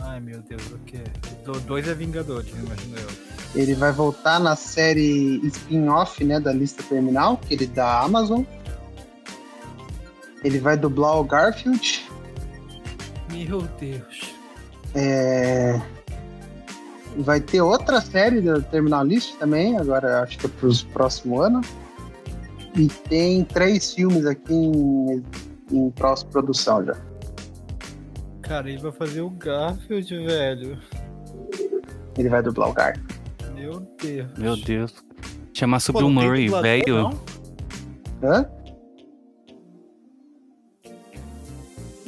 Ai 0.00 0.20
meu 0.20 0.40
Deus, 0.42 0.62
o 0.70 0.78
quê? 0.86 1.00
Do- 1.44 1.58
Dois 1.60 1.88
é 1.88 1.94
Vingadores, 1.94 2.50
imagino 2.50 2.96
eu. 2.98 3.60
Ele 3.60 3.74
vai 3.74 3.90
voltar 3.92 4.38
na 4.38 4.54
série 4.54 5.40
spin-off, 5.46 6.22
né, 6.24 6.38
da 6.38 6.52
lista 6.52 6.82
terminal, 6.84 7.36
que 7.36 7.54
ele 7.54 7.66
da 7.66 8.00
Amazon. 8.00 8.42
Ele 10.44 10.58
vai 10.60 10.76
dublar 10.76 11.18
o 11.18 11.24
Garfield. 11.24 12.04
Meu 13.32 13.62
Deus. 13.80 14.34
É, 14.94 15.80
Vai 17.18 17.40
ter 17.40 17.60
outra 17.60 18.00
série 18.00 18.40
da 18.40 18.60
Terminal 18.60 19.04
List 19.04 19.36
também, 19.38 19.76
agora 19.78 20.22
acho 20.22 20.38
que 20.38 20.46
é 20.46 20.48
para 20.48 20.66
os 20.66 20.82
próximo 20.82 21.40
ano. 21.40 21.60
E 22.76 22.88
tem 22.88 23.44
três 23.44 23.94
filmes 23.94 24.26
aqui 24.26 24.52
em, 24.52 25.22
em 25.70 25.90
pós-produção 25.90 26.84
já. 26.84 26.96
Cara, 28.42 28.68
ele 28.68 28.78
vai 28.82 28.92
fazer 28.92 29.20
o 29.20 29.30
Garfield, 29.30 30.26
velho. 30.26 30.78
Ele 32.18 32.28
vai 32.28 32.42
dublar 32.42 32.68
o 32.68 32.72
Garfield. 32.72 33.14
Meu 33.54 33.80
Deus. 34.00 34.38
Meu 34.38 34.56
Deus. 34.56 34.92
Chamasse 35.52 35.90
o 35.90 35.92
Pô, 35.92 36.00
tem 36.00 36.10
Murray, 36.10 36.46
dublador, 36.46 36.62
velho. 36.62 37.02
não? 37.02 38.30
Hã? 38.30 38.50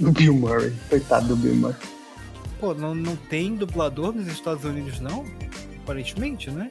O 0.01 0.11
Bill 0.11 0.35
Murray. 0.35 0.73
Coitado 0.91 1.29
do 1.29 1.37
Bill 1.37 1.55
Murray. 1.55 1.77
Pô, 2.61 2.73
não, 2.75 2.95
não 2.95 3.17
tem 3.17 3.55
dublador 3.55 4.13
nos 4.13 4.27
Estados 4.29 4.65
Unidos, 4.65 5.01
não? 5.01 5.25
Aparentemente, 5.83 6.51
né? 6.51 6.71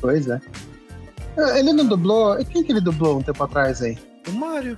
Pois 0.00 0.28
é. 0.28 0.40
Ele 1.58 1.72
não 1.72 1.86
dublou. 1.86 2.36
Quem 2.44 2.62
que 2.62 2.72
ele 2.72 2.80
dublou 2.80 3.18
um 3.18 3.22
tempo 3.22 3.42
atrás 3.42 3.82
aí? 3.82 3.98
O 4.28 4.32
Mario. 4.32 4.76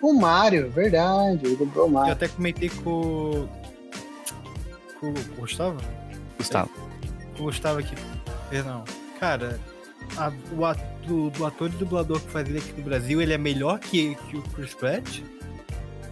O 0.00 0.12
Mario, 0.12 0.70
verdade. 0.70 1.46
Ele 1.46 1.56
dublou 1.56 1.86
o 1.86 1.88
Eu 1.88 1.92
Mario. 1.92 2.12
até 2.12 2.28
comentei 2.28 2.68
com, 2.68 3.48
com 5.00 5.08
o 5.10 5.14
Gustavo. 5.40 5.78
Gustavo. 6.38 6.70
Com 7.36 7.42
o 7.42 7.46
Gustavo 7.46 7.78
aqui. 7.80 7.94
Perdão. 8.50 8.84
Cara, 9.20 9.58
a- 10.16 10.32
o 10.56 10.64
ato, 10.64 11.30
do 11.30 11.46
ator 11.46 11.68
e 11.70 11.76
dublador 11.76 12.20
que 12.20 12.30
faz 12.30 12.48
ele 12.48 12.58
aqui 12.58 12.72
no 12.76 12.82
Brasil, 12.84 13.20
ele 13.22 13.32
é 13.32 13.38
melhor 13.38 13.78
que, 13.78 14.14
que 14.28 14.36
o 14.36 14.42
Chris 14.42 14.74
Pratt. 14.74 15.20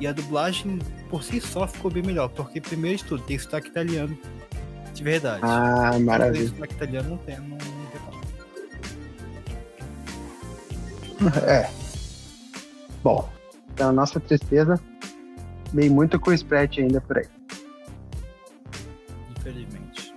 E 0.01 0.07
a 0.07 0.13
dublagem 0.13 0.79
por 1.11 1.23
si 1.23 1.41
só 1.41 1.69
ficou 1.69 1.91
bem 1.91 2.03
melhor. 2.03 2.29
Porque, 2.31 2.61
primeiro 2.61 2.97
de 2.99 3.05
tudo, 3.05 3.23
tem 3.25 3.39
sotaque 3.39 3.69
italiano. 3.69 4.17
De 4.95 5.03
verdade. 5.05 5.41
Ah, 5.45 5.91
Tem 5.93 6.03
maravilha. 6.03 6.49
sotaque 6.49 6.75
italiano 6.75 7.11
não 7.11 7.19
tem, 7.19 7.37
não, 7.39 7.49
não 7.49 7.59
tem. 7.59 7.71
É. 11.47 11.71
Bom, 13.03 13.29
então 13.75 13.93
nossa 13.93 14.19
tristeza. 14.19 14.81
Vem 15.73 15.89
muito 15.91 16.19
Chris 16.19 16.43
Pratt 16.43 16.79
ainda 16.79 17.01
por 17.01 17.19
aí. 17.19 17.27
Infelizmente. 19.39 20.15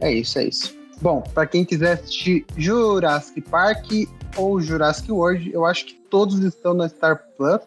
É 0.00 0.12
isso, 0.12 0.38
é 0.38 0.44
isso. 0.44 0.76
Bom, 1.00 1.20
pra 1.22 1.46
quem 1.46 1.64
quiser 1.64 1.92
assistir 1.92 2.44
Jurassic 2.56 3.40
Park 3.42 3.86
ou 4.36 4.60
Jurassic 4.60 5.10
World, 5.10 5.50
eu 5.52 5.64
acho 5.64 5.86
que 5.86 5.94
todos 6.10 6.38
estão 6.40 6.74
na 6.74 6.88
Star 6.88 7.22
Plus. 7.36 7.60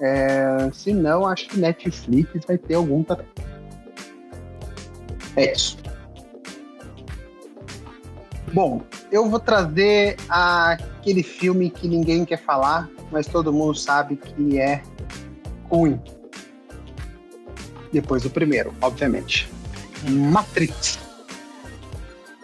É, 0.00 0.70
se 0.72 0.92
não, 0.92 1.26
acho 1.26 1.48
que 1.48 1.58
Netflix 1.58 2.44
vai 2.46 2.58
ter 2.58 2.74
algum 2.74 3.02
também. 3.02 3.26
É 5.36 5.52
isso. 5.52 5.78
Bom, 8.52 8.82
eu 9.10 9.28
vou 9.28 9.40
trazer 9.40 10.16
aquele 10.28 11.22
filme 11.22 11.68
que 11.70 11.88
ninguém 11.88 12.24
quer 12.24 12.42
falar, 12.42 12.88
mas 13.10 13.26
todo 13.26 13.52
mundo 13.52 13.74
sabe 13.74 14.16
que 14.16 14.58
é 14.58 14.82
ruim. 15.68 16.00
Depois 17.92 18.22
do 18.22 18.30
primeiro, 18.30 18.74
obviamente. 18.80 19.50
Matrix. 20.08 20.98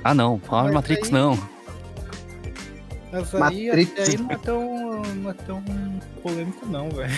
Ah, 0.05 0.15
não. 0.15 0.39
Fala 0.41 0.65
Mas 0.65 0.75
Matrix, 0.75 1.09
aí- 1.09 1.13
não. 1.13 1.39
Mas 3.13 3.35
aí, 3.35 3.67
Matrix. 3.67 4.09
aí 4.09 4.17
não 4.17 4.31
é 4.31 4.37
tão, 4.39 5.03
não 5.17 5.31
é 5.31 5.35
tão 5.35 5.63
polêmico 6.23 6.67
não, 6.67 6.89
velho. 6.91 7.13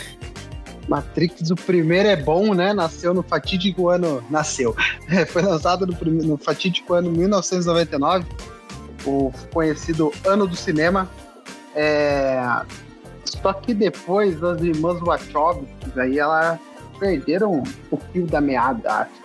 Matrix, 0.88 1.50
o 1.50 1.56
primeiro 1.56 2.08
é 2.08 2.16
bom, 2.16 2.54
né? 2.54 2.72
Nasceu 2.72 3.14
no 3.14 3.22
fatídico 3.22 3.88
ano. 3.88 4.22
Nasceu. 4.30 4.74
Foi 5.28 5.42
lançado 5.42 5.86
no, 5.86 5.94
prime- 5.96 6.24
no 6.26 6.36
fatídico 6.36 6.94
ano 6.94 7.10
1999, 7.10 8.26
o 9.06 9.32
conhecido 9.52 10.12
ano 10.26 10.46
do 10.46 10.56
cinema. 10.56 11.08
É, 11.74 12.38
Só 13.24 13.52
que 13.52 13.72
depois 13.74 14.42
as 14.44 14.60
irmãs 14.62 15.00
Wachowski, 15.00 15.66
aí 15.96 16.18
elas 16.18 16.58
perderam 16.98 17.62
o 17.90 17.96
fio 18.12 18.26
da 18.26 18.40
meada. 18.40 18.92
acho. 18.92 19.24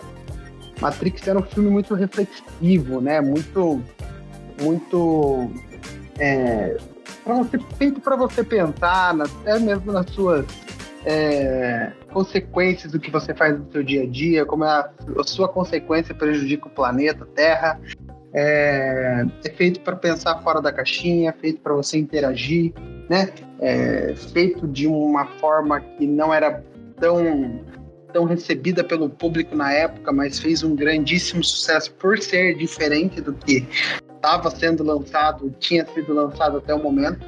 Matrix 0.80 1.28
era 1.28 1.38
um 1.38 1.42
filme 1.42 1.68
muito 1.70 1.94
reflexivo, 1.94 3.00
né? 3.00 3.20
Muito. 3.20 3.82
Muito. 4.62 5.50
É, 6.18 6.76
pra 7.24 7.34
você, 7.34 7.58
para 8.02 8.16
você 8.16 8.42
pensar, 8.42 9.14
até 9.20 9.58
mesmo 9.58 9.92
nas 9.92 10.08
suas 10.10 10.44
é, 11.04 11.92
consequências 12.12 12.92
do 12.92 13.00
que 13.00 13.10
você 13.10 13.34
faz 13.34 13.58
no 13.58 13.70
seu 13.70 13.82
dia 13.82 14.02
a 14.02 14.06
dia, 14.06 14.44
como 14.44 14.64
a, 14.64 14.90
a 15.18 15.24
sua 15.24 15.48
consequência 15.48 16.14
prejudica 16.14 16.66
o 16.66 16.70
planeta, 16.70 17.24
a 17.24 17.26
Terra. 17.26 17.80
É, 18.32 19.24
é 19.44 19.50
feito 19.50 19.80
para 19.80 19.96
pensar 19.96 20.40
fora 20.42 20.60
da 20.60 20.72
caixinha, 20.72 21.30
é 21.30 21.32
feito 21.32 21.60
para 21.60 21.74
você 21.74 21.98
interagir, 21.98 22.72
né? 23.08 23.30
É 23.60 24.14
feito 24.14 24.68
de 24.68 24.86
uma 24.86 25.26
forma 25.38 25.80
que 25.80 26.06
não 26.06 26.32
era 26.32 26.64
tão 26.98 27.64
tão 28.12 28.24
recebida 28.24 28.82
pelo 28.82 29.08
público 29.08 29.54
na 29.54 29.72
época, 29.72 30.12
mas 30.12 30.38
fez 30.38 30.64
um 30.64 30.74
grandíssimo 30.74 31.44
sucesso 31.44 31.92
por 31.94 32.18
ser 32.18 32.56
diferente 32.56 33.20
do 33.20 33.32
que 33.32 33.64
estava 34.16 34.50
sendo 34.50 34.82
lançado, 34.82 35.54
tinha 35.58 35.86
sido 35.86 36.12
lançado 36.12 36.58
até 36.58 36.74
o 36.74 36.82
momento. 36.82 37.24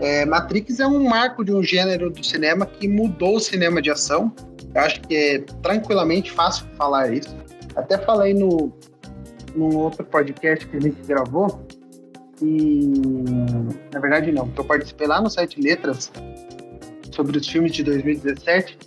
É, 0.00 0.24
Matrix 0.26 0.80
é 0.80 0.86
um 0.86 1.08
marco 1.08 1.44
de 1.44 1.52
um 1.52 1.62
gênero 1.62 2.10
do 2.10 2.24
cinema 2.24 2.66
que 2.66 2.86
mudou 2.86 3.36
o 3.36 3.40
cinema 3.40 3.80
de 3.80 3.90
ação. 3.90 4.32
Eu 4.74 4.80
acho 4.82 5.00
que 5.02 5.14
é 5.14 5.38
tranquilamente 5.62 6.30
fácil 6.30 6.66
falar 6.76 7.12
isso. 7.12 7.34
Até 7.74 7.98
falei 7.98 8.34
no, 8.34 8.72
no 9.54 9.76
outro 9.78 10.04
podcast 10.04 10.66
que 10.66 10.76
a 10.76 10.80
gente 10.80 11.00
gravou, 11.02 11.66
e 12.42 12.92
na 13.92 14.00
verdade 14.00 14.30
não, 14.32 14.50
eu 14.56 14.64
participei 14.64 15.06
lá 15.06 15.20
no 15.20 15.30
site 15.30 15.60
Letras 15.60 16.12
sobre 17.10 17.38
os 17.38 17.48
filmes 17.48 17.72
de 17.72 17.82
2017 17.82 18.78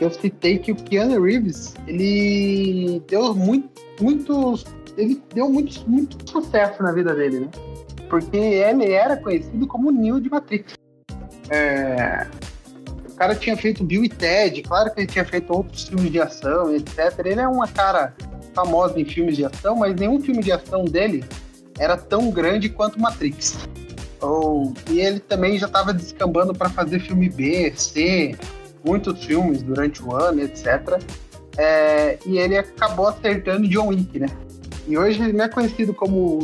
eu 0.00 0.10
citei 0.10 0.58
que 0.58 0.72
o 0.72 0.76
Keanu 0.76 1.22
Reeves, 1.22 1.74
ele 1.86 3.02
deu 3.08 3.34
muito, 3.34 3.68
muito, 4.00 4.54
ele 4.96 5.20
deu 5.34 5.50
muito, 5.50 5.88
muito 5.88 6.30
sucesso 6.30 6.82
na 6.82 6.92
vida 6.92 7.14
dele, 7.14 7.40
né? 7.40 7.48
Porque 8.08 8.36
ele 8.36 8.92
era 8.92 9.16
conhecido 9.16 9.66
como 9.66 9.90
Neo 9.90 10.20
de 10.20 10.30
Matrix. 10.30 10.74
É, 11.50 12.26
o 13.08 13.14
cara 13.14 13.34
tinha 13.34 13.56
feito 13.56 13.84
Bill 13.84 14.04
e 14.04 14.08
Ted, 14.08 14.62
claro 14.62 14.92
que 14.92 15.00
ele 15.00 15.06
tinha 15.06 15.24
feito 15.24 15.52
outros 15.52 15.84
filmes 15.88 16.10
de 16.10 16.20
ação, 16.20 16.74
etc. 16.74 17.18
Ele 17.24 17.40
é 17.40 17.48
uma 17.48 17.66
cara 17.66 18.14
famosa 18.54 18.98
em 18.98 19.04
filmes 19.04 19.36
de 19.36 19.44
ação, 19.44 19.76
mas 19.76 19.94
nenhum 19.94 20.20
filme 20.20 20.42
de 20.42 20.52
ação 20.52 20.84
dele 20.84 21.24
era 21.78 21.96
tão 21.96 22.30
grande 22.30 22.68
quanto 22.68 23.00
Matrix. 23.00 23.68
Ou, 24.20 24.72
e 24.90 25.00
ele 25.00 25.20
também 25.20 25.58
já 25.58 25.66
estava 25.66 25.94
descambando 25.94 26.52
para 26.52 26.68
fazer 26.68 26.98
filme 26.98 27.28
B, 27.28 27.72
C, 27.76 28.36
muitos 28.84 29.24
filmes 29.24 29.62
durante 29.62 30.02
o 30.02 30.14
ano, 30.14 30.40
etc. 30.42 31.00
É, 31.56 32.18
e 32.26 32.38
ele 32.38 32.56
acabou 32.56 33.06
acertando 33.08 33.68
John 33.68 33.88
Wick, 33.88 34.18
né? 34.18 34.28
E 34.88 34.96
hoje 34.96 35.22
ele 35.22 35.34
não 35.34 35.44
é 35.44 35.48
conhecido 35.48 35.92
como 35.92 36.38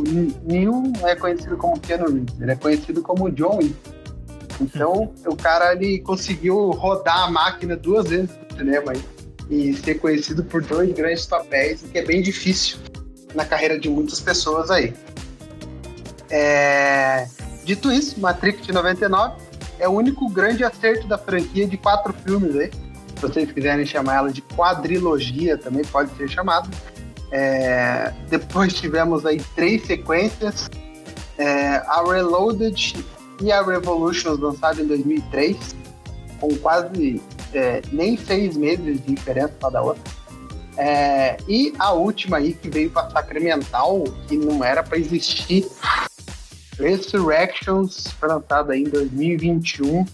não 0.44 1.08
é 1.08 1.16
conhecido 1.16 1.56
como 1.56 1.80
Keanu 1.80 2.12
Reeves, 2.12 2.38
ele 2.38 2.52
é 2.52 2.56
conhecido 2.56 3.00
como 3.00 3.32
John. 3.32 3.58
Então, 4.60 5.10
o 5.26 5.34
cara 5.34 5.72
ele 5.72 5.98
conseguiu 6.00 6.70
rodar 6.72 7.24
a 7.24 7.30
máquina 7.30 7.74
duas 7.74 8.10
vezes 8.10 8.28
no 8.50 8.58
cinema 8.58 8.92
aí, 8.92 9.02
e 9.48 9.72
ser 9.74 9.94
conhecido 9.94 10.44
por 10.44 10.62
dois 10.62 10.92
grandes 10.92 11.24
papéis, 11.24 11.82
o 11.82 11.88
que 11.88 11.98
é 11.98 12.04
bem 12.04 12.20
difícil 12.20 12.76
na 13.34 13.46
carreira 13.46 13.80
de 13.80 13.88
muitas 13.88 14.20
pessoas 14.20 14.70
aí. 14.70 14.92
É... 16.30 17.26
Dito 17.64 17.90
isso, 17.90 18.20
Matrix 18.20 18.66
de 18.66 18.72
99 18.72 19.42
é 19.78 19.88
o 19.88 19.92
único 19.92 20.28
grande 20.28 20.62
acerto 20.62 21.08
da 21.08 21.16
franquia 21.16 21.66
de 21.66 21.78
quatro 21.78 22.12
filmes 22.12 22.54
aí. 22.56 22.70
Se 23.16 23.22
vocês 23.22 23.50
quiserem 23.50 23.86
chamar 23.86 24.16
ela 24.16 24.30
de 24.30 24.42
quadrilogia, 24.42 25.56
também 25.56 25.82
pode 25.82 26.14
ser 26.16 26.28
chamado. 26.28 26.68
É, 27.36 28.12
depois 28.30 28.72
tivemos 28.74 29.26
aí 29.26 29.42
três 29.56 29.84
sequências. 29.84 30.70
É, 31.36 31.82
a 31.88 32.00
Reloaded 32.06 33.04
e 33.42 33.50
a 33.50 33.60
Revolutions 33.60 34.38
lançadas 34.38 34.78
em 34.78 34.86
2003, 34.86 35.74
com 36.40 36.54
quase 36.58 37.20
é, 37.52 37.82
nem 37.90 38.16
seis 38.16 38.56
meses 38.56 39.02
de 39.02 39.14
diferença 39.14 39.52
cada 39.60 39.82
outra. 39.82 40.02
É, 40.76 41.36
e 41.48 41.74
a 41.76 41.92
última 41.92 42.36
aí 42.36 42.52
que 42.52 42.70
veio 42.70 42.88
para 42.90 43.10
Sacramental, 43.10 44.04
que 44.28 44.36
não 44.36 44.62
era 44.62 44.84
para 44.84 44.96
existir, 44.96 45.66
Resurrections 46.78 48.14
lançada 48.22 48.76
em 48.76 48.84
2021, 48.84 50.06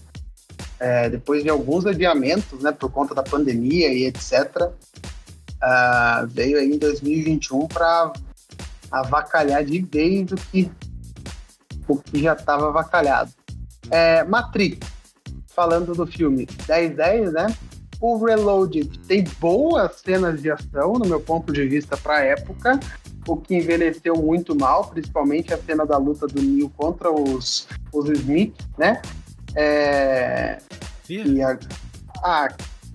é, 0.79 1.07
depois 1.07 1.43
de 1.43 1.49
alguns 1.49 1.85
adiamentos, 1.85 2.63
né, 2.63 2.71
por 2.71 2.91
conta 2.91 3.13
da 3.13 3.21
pandemia 3.21 3.93
e 3.93 4.05
etc. 4.05 4.71
Uh, 5.63 6.27
veio 6.27 6.57
aí 6.57 6.71
em 6.71 6.77
2021 6.77 7.67
para 7.67 8.13
avacalhar 8.91 9.63
de 9.63 9.81
vez 9.81 10.31
o 10.31 10.35
que, 10.35 10.71
o 11.87 11.97
que 11.97 12.23
já 12.23 12.33
estava 12.33 12.69
avacalhado. 12.69 13.31
É, 13.89 14.23
Matrix, 14.23 14.79
falando 15.47 15.93
do 15.93 16.07
filme 16.07 16.47
1010, 16.67 17.33
né? 17.33 17.47
O 17.99 18.17
Reloaded 18.23 18.99
tem 19.07 19.23
boas 19.39 19.97
cenas 20.03 20.41
de 20.41 20.49
ação, 20.49 20.93
no 20.93 21.05
meu 21.05 21.19
ponto 21.19 21.53
de 21.53 21.67
vista, 21.67 21.95
para 21.95 22.15
a 22.15 22.21
época, 22.21 22.79
o 23.27 23.37
que 23.37 23.55
envelheceu 23.55 24.15
muito 24.15 24.55
mal, 24.55 24.87
principalmente 24.87 25.53
a 25.53 25.57
cena 25.57 25.85
da 25.85 25.97
luta 25.97 26.25
do 26.25 26.41
Neil 26.41 26.71
contra 26.75 27.11
os, 27.11 27.67
os 27.93 28.09
Smith, 28.09 28.55
né? 28.77 28.99
É, 29.53 30.57
e 31.07 31.43
a, 31.43 31.59
ah, 32.23 32.47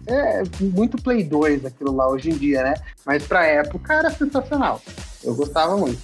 é 0.06 0.42
muito 0.60 1.00
Play 1.02 1.24
2 1.24 1.64
aquilo 1.64 1.94
lá 1.94 2.08
hoje 2.08 2.30
em 2.30 2.36
dia, 2.36 2.62
né? 2.62 2.74
Mas 3.04 3.26
pra 3.26 3.46
época 3.46 3.94
era 3.94 4.10
sensacional. 4.10 4.80
Eu 5.22 5.34
gostava 5.34 5.76
muito. 5.76 6.00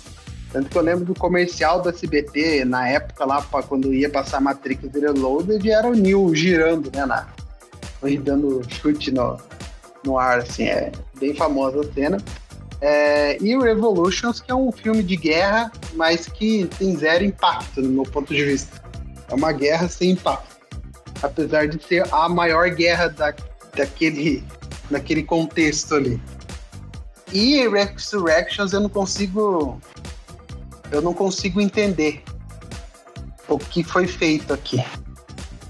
Tanto 0.53 0.69
que 0.69 0.77
eu 0.77 0.83
lembro 0.83 1.05
do 1.05 1.15
comercial 1.15 1.81
do 1.81 1.89
SBT, 1.89 2.65
na 2.67 2.87
época 2.89 3.25
lá, 3.25 3.43
quando 3.67 3.95
ia 3.95 4.11
passar 4.11 4.41
Matrix 4.41 4.93
Reloaded, 4.93 5.71
era 5.71 5.89
o 5.89 5.95
Neil 5.95 6.35
girando, 6.35 6.91
né? 6.95 7.07
Na, 7.07 7.27
dando 8.23 8.61
chute 8.69 9.11
no, 9.11 9.39
no 10.05 10.19
ar, 10.19 10.41
assim. 10.41 10.65
É 10.65 10.93
bem 11.19 11.35
famosa 11.35 11.81
a 11.81 11.93
cena. 11.93 12.19
É, 12.83 13.41
e 13.41 13.57
o 13.57 13.63
Revolutions, 13.63 14.41
que 14.41 14.51
é 14.51 14.55
um 14.55 14.73
filme 14.73 15.03
de 15.03 15.17
guerra, 15.17 15.71
mas 15.95 16.27
que 16.27 16.69
tem 16.79 16.97
zero 16.97 17.25
impacto, 17.25 17.81
no 17.81 17.89
meu 17.89 18.03
ponto 18.03 18.35
de 18.35 18.45
vista. 18.45 18.83
É 19.29 19.35
uma 19.35 19.53
guerra 19.53 19.89
sem 19.89 20.11
impacto. 20.11 20.57
Apesar 21.23 21.69
de 21.69 21.83
ser 21.83 22.05
a 22.13 22.29
maior 22.29 22.69
guerra 22.71 23.07
da, 23.07 23.33
daquele, 23.77 24.45
daquele 24.91 25.23
contexto 25.23 25.95
ali. 25.95 26.21
E 27.33 27.67
Resurrections 27.69 28.73
eu 28.73 28.81
não 28.81 28.89
consigo. 28.89 29.81
Eu 30.91 31.01
não 31.01 31.15
consigo 31.15 31.61
entender 31.61 32.23
o 33.49 33.59
que 33.59 33.83
foi 33.83 34.07
feito 34.07 34.53
aqui. 34.53 34.85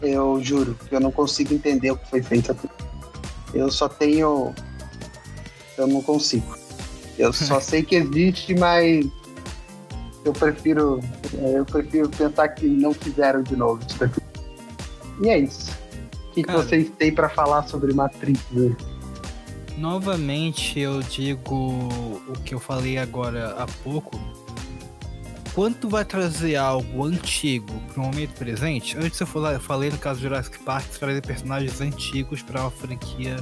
Eu 0.01 0.41
juro 0.43 0.77
que 0.89 0.95
eu 0.95 1.01
não 1.01 1.13
consigo 1.13 1.55
entender 1.55 1.93
o 1.93 1.97
que 1.97 2.11
foi 2.11 2.23
feito 2.23 2.51
aqui. 2.51 2.69
Eu 3.55 3.71
só 3.71 3.89
tenho. 3.89 4.53
Eu 5.79 5.87
não 5.87 6.03
consigo. 6.03 6.57
Eu 7.17 7.33
só 7.33 7.59
sei 7.61 7.85
que 7.85 7.95
existe, 7.95 8.55
mas 8.55 9.07
eu 10.25 10.33
prefiro 10.33 11.01
eu 11.35 11.65
prefiro 11.65 12.09
pensar 12.09 12.49
que 12.49 12.67
não 12.67 12.93
fizeram 12.93 13.43
de 13.43 13.57
novo 13.57 13.81
isso 13.87 13.99
daqui. 13.99 14.21
E 15.23 15.29
é 15.29 15.39
isso. 15.39 15.82
O 16.33 16.35
que, 16.35 16.45
que 16.45 16.53
vocês 16.53 16.89
têm 16.97 17.15
para 17.15 17.29
falar 17.29 17.69
sobre 17.69 17.93
Matrix? 17.93 18.41
Novamente 19.77 20.81
eu 20.81 21.03
digo 21.03 21.91
o 22.27 22.33
que 22.43 22.55
eu 22.55 22.59
falei 22.59 22.97
agora 22.97 23.51
há 23.59 23.67
pouco. 23.85 24.19
Quanto 25.55 25.91
vai 25.91 26.07
trazer 26.07 26.57
algo 26.57 27.05
antigo 27.05 27.79
para 27.93 28.03
o 28.03 28.07
momento 28.07 28.33
presente? 28.39 28.97
Antes 28.97 29.21
eu 29.21 29.27
falei 29.27 29.91
no 29.91 29.99
caso 29.99 30.21
de 30.21 30.27
Jurassic 30.27 30.59
Park, 30.61 30.87
trazer 30.99 31.21
personagens 31.21 31.79
antigos 31.83 32.41
para 32.41 32.63
uma 32.63 32.71
franquia 32.71 33.37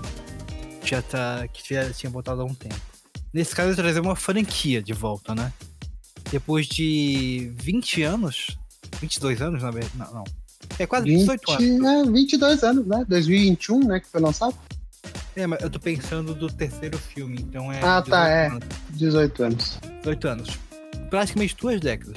que 0.81 0.91
já, 0.91 1.01
tá, 1.01 1.47
que 1.47 1.73
já 1.73 1.89
tinha 1.93 2.11
voltado 2.11 2.43
há 2.43 2.45
um 2.45 2.55
tempo. 2.55 2.75
Nesse 3.33 3.55
caso, 3.55 3.77
trazer 3.77 4.01
uma 4.01 4.17
franquia 4.17 4.83
de 4.83 4.93
volta, 4.93 5.33
né? 5.33 5.53
Depois 6.33 6.67
de 6.67 7.53
20 7.55 8.03
anos, 8.03 8.59
22 9.01 9.41
anos, 9.41 9.63
na 9.63 9.71
verdade, 9.71 9.97
não, 9.97 10.13
não. 10.13 10.40
É 10.79 10.87
quase 10.87 11.07
20, 11.07 11.19
18 11.19 11.51
anos. 11.51 12.09
É, 12.09 12.11
22 12.11 12.65
anos, 12.65 12.87
né? 12.87 13.05
2021, 13.09 13.81
né, 13.81 14.01
que 14.01 14.09
foi 14.09 14.21
lançado. 14.21 14.55
É, 15.37 15.47
mas 15.47 15.63
eu 15.63 15.71
tô 15.71 15.79
pensando 15.79 16.35
do 16.35 16.49
terceiro 16.49 16.99
filme, 16.99 17.39
então 17.41 17.73
é. 17.73 17.81
Ah, 17.83 18.03
tá, 18.03 18.29
é. 18.29 18.49
Anos. 18.49 18.65
18 18.91 19.43
anos. 19.43 19.79
18 20.01 20.29
anos. 20.29 20.59
Praticamente 21.09 21.57
duas 21.57 21.81
décadas. 21.81 22.17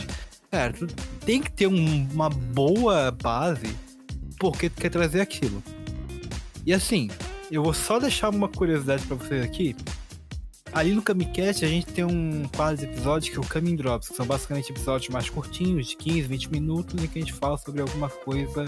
Cara, 0.52 0.74
tu 0.74 0.88
tem 1.26 1.42
que 1.42 1.52
ter 1.52 1.68
um, 1.68 2.08
uma 2.12 2.30
boa 2.30 3.12
base 3.12 3.76
porque 4.40 4.70
tu 4.70 4.82
quer 4.82 4.90
trazer 4.90 5.22
aquilo. 5.22 5.64
E 6.66 6.74
assim, 6.74 7.10
eu 7.52 7.64
vou 7.64 7.74
só 7.74 8.00
deixar 8.00 8.30
uma 8.30 8.50
curiosidade 8.50 9.06
para 9.06 9.16
vocês 9.16 9.44
aqui. 9.44 9.76
Ali 10.74 10.94
no 10.94 11.04
Camicast 11.04 11.64
a 11.64 11.68
gente 11.68 11.86
tem 11.86 12.04
um 12.04 12.44
quadro 12.56 12.78
de 12.78 12.86
episódios 12.86 13.30
que 13.30 13.38
é 13.38 13.40
o 13.40 13.48
Coming 13.48 13.76
Drops, 13.76 14.10
que 14.10 14.16
são 14.16 14.26
basicamente 14.26 14.72
episódios 14.72 15.10
mais 15.10 15.30
curtinhos, 15.30 15.88
de 15.88 15.96
15, 15.96 16.22
20 16.22 16.52
minutos, 16.52 17.04
em 17.04 17.08
que 17.08 17.20
a 17.20 17.22
gente 17.22 17.34
fala 17.34 17.58
sobre 17.58 17.82
alguma 17.82 18.10
coisa 18.10 18.66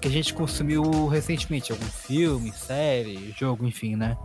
que 0.00 0.08
a 0.08 0.10
gente 0.10 0.32
consumiu 0.32 1.06
recentemente, 1.06 1.70
algum 1.70 1.84
filme, 1.84 2.50
série, 2.50 3.32
jogo, 3.38 3.66
enfim, 3.66 3.94
né? 3.94 4.16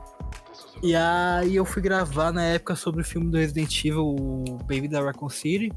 E 0.82 0.96
aí 0.96 1.56
eu 1.56 1.66
fui 1.66 1.82
gravar 1.82 2.32
na 2.32 2.44
época 2.44 2.76
sobre 2.76 3.02
o 3.02 3.06
filme 3.06 3.30
do 3.30 3.38
Resident 3.38 3.84
Evil, 3.84 4.08
o 4.08 4.58
Baby 4.64 4.88
da 4.88 5.02
Raccoon 5.02 5.30
City. 5.30 5.72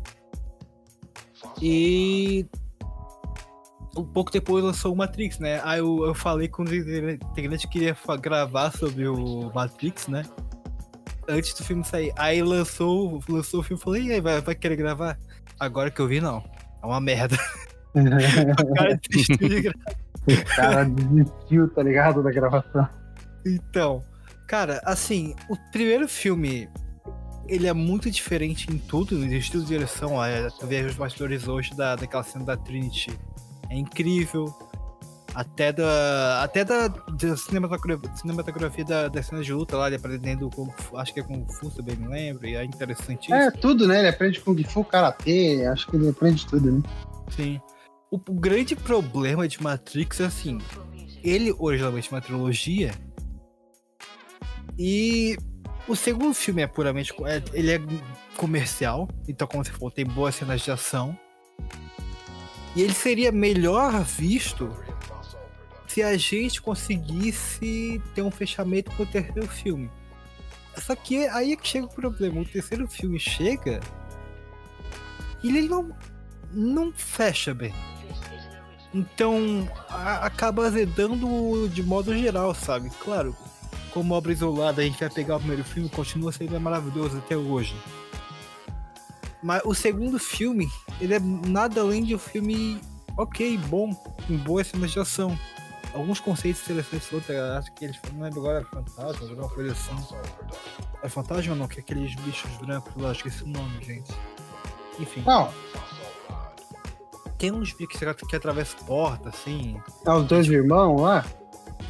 E 1.61 2.47
um 3.97 4.05
pouco 4.05 4.31
depois 4.31 4.63
lançou 4.63 4.93
o 4.93 4.97
Matrix, 4.97 5.39
né? 5.39 5.61
Aí 5.65 5.81
eu, 5.81 6.05
eu 6.07 6.15
falei 6.15 6.49
com 6.49 6.63
o 6.63 6.75
integrante 6.75 7.67
que 7.67 7.79
queria 7.79 7.97
gravar 8.21 8.71
sobre 8.71 9.09
o 9.09 9.51
Matrix, 9.53 10.07
né? 10.07 10.23
Antes 11.31 11.55
do 11.55 11.65
filme 11.65 11.85
sair. 11.85 12.13
Aí 12.17 12.43
lançou, 12.43 13.21
lançou 13.29 13.61
o 13.61 13.63
filme 13.63 13.81
e 13.81 13.85
falei, 13.85 14.03
e 14.05 14.13
aí, 14.13 14.21
vai, 14.21 14.41
vai 14.41 14.55
querer 14.55 14.77
gravar? 14.77 15.19
Agora 15.59 15.91
que 15.91 16.01
eu 16.01 16.09
vi, 16.09 16.21
não. 16.21 16.45
É 16.83 16.87
uma 16.87 17.01
merda. 17.01 17.37
o 17.95 18.75
cara 18.75 18.99
desistiu 19.09 19.49
de 19.49 19.61
gravar. 19.63 19.97
O 20.29 20.57
cara 20.57 20.85
desistiu, 20.85 21.69
tá 21.69 21.83
ligado? 21.83 22.23
Da 22.23 22.31
gravação. 22.31 22.89
Então, 23.47 24.03
cara, 24.47 24.81
assim, 24.85 25.35
o 25.49 25.57
primeiro 25.71 26.09
filme 26.09 26.69
ele 27.51 27.67
é 27.67 27.73
muito 27.73 28.09
diferente 28.11 28.73
em 28.73 28.79
tudo, 28.79 29.19
no 29.19 29.27
estilo 29.35 29.63
de 29.63 29.71
direção. 29.71 30.13
Tu 30.59 30.67
vê 30.67 30.83
os 30.83 30.95
bastidores 30.95 31.49
hoje 31.49 31.75
da, 31.75 31.97
daquela 31.97 32.23
cena 32.23 32.45
da 32.45 32.57
Trinity. 32.57 33.11
É 33.69 33.77
incrível. 33.77 34.47
Até 35.35 35.73
da. 35.73 36.43
Até 36.43 36.65
da, 36.65 36.89
da 36.89 37.37
cinematografia, 37.37 38.17
cinematografia 38.17 38.85
da, 38.85 39.09
da 39.09 39.23
cena 39.23 39.43
de 39.43 39.53
luta 39.53 39.77
lá, 39.77 39.87
ele 39.87 39.97
aprendendo 39.97 40.51
Kung 40.51 40.71
Fu, 40.73 40.97
acho 40.97 41.15
que 41.15 41.21
é 41.21 41.23
Kung 41.23 41.47
Fu, 41.49 41.71
se 41.71 41.83
bem 41.83 41.97
me 41.97 42.09
lembro, 42.09 42.47
e 42.47 42.57
é 42.57 42.65
interessantíssimo. 42.65 43.37
É, 43.37 43.51
tudo, 43.51 43.87
né? 43.87 44.01
Ele 44.01 44.09
aprende 44.09 44.41
Kung 44.41 44.63
Fu, 44.65 44.85
Karatê, 44.85 45.67
acho 45.67 45.87
que 45.87 45.97
ele 45.97 46.09
aprende 46.09 46.47
tudo, 46.47 46.73
né? 46.73 46.83
Sim. 47.31 47.61
O, 48.11 48.17
o 48.17 48.35
grande 48.35 48.75
problema 48.75 49.47
de 49.47 49.63
Matrix 49.63 50.21
é 50.21 50.25
assim, 50.25 50.59
ele 51.23 51.55
originalmente 51.59 52.09
é 52.09 52.17
uma 52.17 52.21
trilogia, 52.21 52.93
e 54.83 55.37
o 55.87 55.95
segundo 55.95 56.33
filme 56.33 56.63
é 56.63 56.67
puramente. 56.67 57.13
É, 57.25 57.43
ele 57.53 57.73
é 57.73 57.81
comercial, 58.37 59.09
então, 59.29 59.47
como 59.47 59.65
você 59.65 59.71
falou, 59.71 59.91
tem 59.91 60.07
boas 60.07 60.35
cenas 60.35 60.63
de 60.63 60.71
ação. 60.71 61.19
E 62.75 62.83
ele 62.83 62.95
seria 62.95 63.33
melhor 63.33 64.03
visto 64.05 64.75
se 65.93 66.05
a 66.05 66.17
gente 66.17 66.63
conseguisse 66.63 68.01
ter 68.15 68.23
um 68.23 68.31
fechamento 68.31 68.93
com 68.93 69.03
o 69.03 69.07
terceiro 69.07 69.49
filme. 69.49 69.91
Só 70.77 70.95
que 70.95 71.27
aí 71.27 71.53
é 71.53 71.57
que 71.57 71.67
chega 71.67 71.87
o 71.87 71.93
problema. 71.93 72.41
O 72.41 72.45
terceiro 72.45 72.87
filme 72.87 73.19
chega 73.19 73.81
e 75.43 75.49
ele 75.49 75.69
não, 75.69 75.91
não 76.53 76.93
fecha 76.93 77.53
bem. 77.53 77.75
Então 78.95 79.69
a, 79.89 80.27
acaba 80.27 80.65
azedando 80.65 81.69
de 81.69 81.83
modo 81.83 82.17
geral, 82.17 82.55
sabe? 82.55 82.89
Claro, 83.03 83.37
como 83.93 84.15
obra 84.15 84.31
isolada, 84.31 84.83
a 84.83 84.85
gente 84.85 85.01
vai 85.01 85.11
pegar 85.11 85.37
o 85.37 85.39
primeiro 85.41 85.65
filme, 85.65 85.89
continua 85.89 86.31
sendo 86.31 86.61
maravilhoso 86.61 87.19
até 87.19 87.37
hoje. 87.37 87.75
Mas 89.43 89.61
o 89.65 89.75
segundo 89.75 90.21
filme, 90.21 90.69
ele 91.01 91.15
é 91.15 91.19
nada 91.19 91.81
além 91.81 92.05
de 92.05 92.15
um 92.15 92.19
filme 92.19 92.81
ok, 93.17 93.59
bom, 93.59 93.93
com 94.29 94.37
boas 94.37 94.69
cenas 94.69 94.93
de 94.93 95.01
ação. 95.01 95.37
Alguns 95.95 96.21
conceitos 96.21 96.63
interessantes, 96.63 97.13
outra, 97.13 97.59
acho 97.59 97.73
que 97.73 97.85
eles 97.85 97.99
não 98.13 98.23
lembro 98.23 98.41
agora, 98.41 98.65
fantasma, 98.65 99.29
alguma 99.29 99.49
coisa 99.49 99.73
assim. 99.73 100.17
É 101.03 101.09
fantasma 101.09 101.53
ou 101.53 101.59
não? 101.59 101.67
Que 101.67 101.79
é 101.79 101.83
aqueles 101.83 102.15
bichos 102.17 102.51
brancos 102.59 102.93
lá, 103.03 103.11
acho 103.11 103.23
que 103.23 103.29
esse 103.29 103.43
é 103.43 103.47
o 103.47 103.49
nome, 103.49 103.85
gente. 103.85 104.13
Enfim. 104.99 105.23
Não. 105.27 105.53
Tem 107.39 107.51
uns 107.51 107.73
bichos 107.73 107.99
que, 107.99 108.27
que 108.27 108.37
atravessam 108.37 108.79
porta, 108.85 109.31
assim. 109.31 109.81
É 110.07 110.13
os 110.13 110.27
dois 110.27 110.47
irmãos 110.47 111.01
lá? 111.01 111.25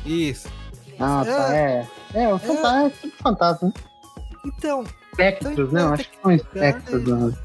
Isso. 0.06 0.48
Ah, 0.98 1.22
tá, 1.24 1.54
é. 1.54 1.88
É, 2.14 2.32
o 2.32 2.38
fantasma 2.38 2.86
é 2.86 2.90
tipo 2.90 3.22
fantasma. 3.22 3.68
né? 3.68 3.74
Então, 4.46 4.84
Espectros, 5.10 5.72
né? 5.72 5.82
Eu 5.82 5.92
Acho 5.92 6.08
que 6.10 6.18
são 6.22 6.32
espectros. 6.32 7.04
né? 7.06 7.38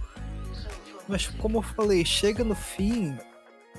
mas 1.08 1.28
como 1.28 1.58
eu 1.58 1.62
falei, 1.62 2.06
chega 2.06 2.44
no 2.44 2.56
fim, 2.56 3.18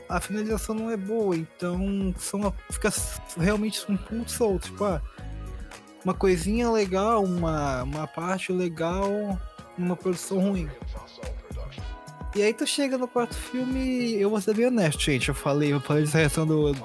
a 0.08 0.20
finalização 0.20 0.74
não 0.74 0.90
é 0.90 0.96
boa, 0.96 1.36
então 1.36 2.14
são, 2.18 2.52
fica 2.70 2.92
realmente 3.36 3.84
um 3.90 3.96
ponto 3.96 4.30
solto. 4.30 4.66
Tipo, 4.66 4.84
ah, 4.84 5.02
uma 6.04 6.14
coisinha 6.14 6.70
legal, 6.70 7.24
uma, 7.24 7.82
uma 7.82 8.06
parte 8.06 8.52
legal, 8.52 9.10
uma 9.76 9.96
produção 9.96 10.38
ruim. 10.38 10.68
E 12.34 12.42
aí 12.42 12.52
tu 12.52 12.66
chega 12.66 12.98
no 12.98 13.08
quarto 13.08 13.34
filme, 13.34 14.14
eu 14.14 14.28
vou 14.28 14.40
ser 14.40 14.54
bem 14.54 14.66
honesto, 14.66 15.00
gente. 15.02 15.28
Eu 15.28 15.34
falei, 15.34 15.72
eu 15.72 15.80
falei 15.80 16.04
dessa 16.04 16.18
reação 16.18 16.46
do, 16.46 16.72
do 16.72 16.80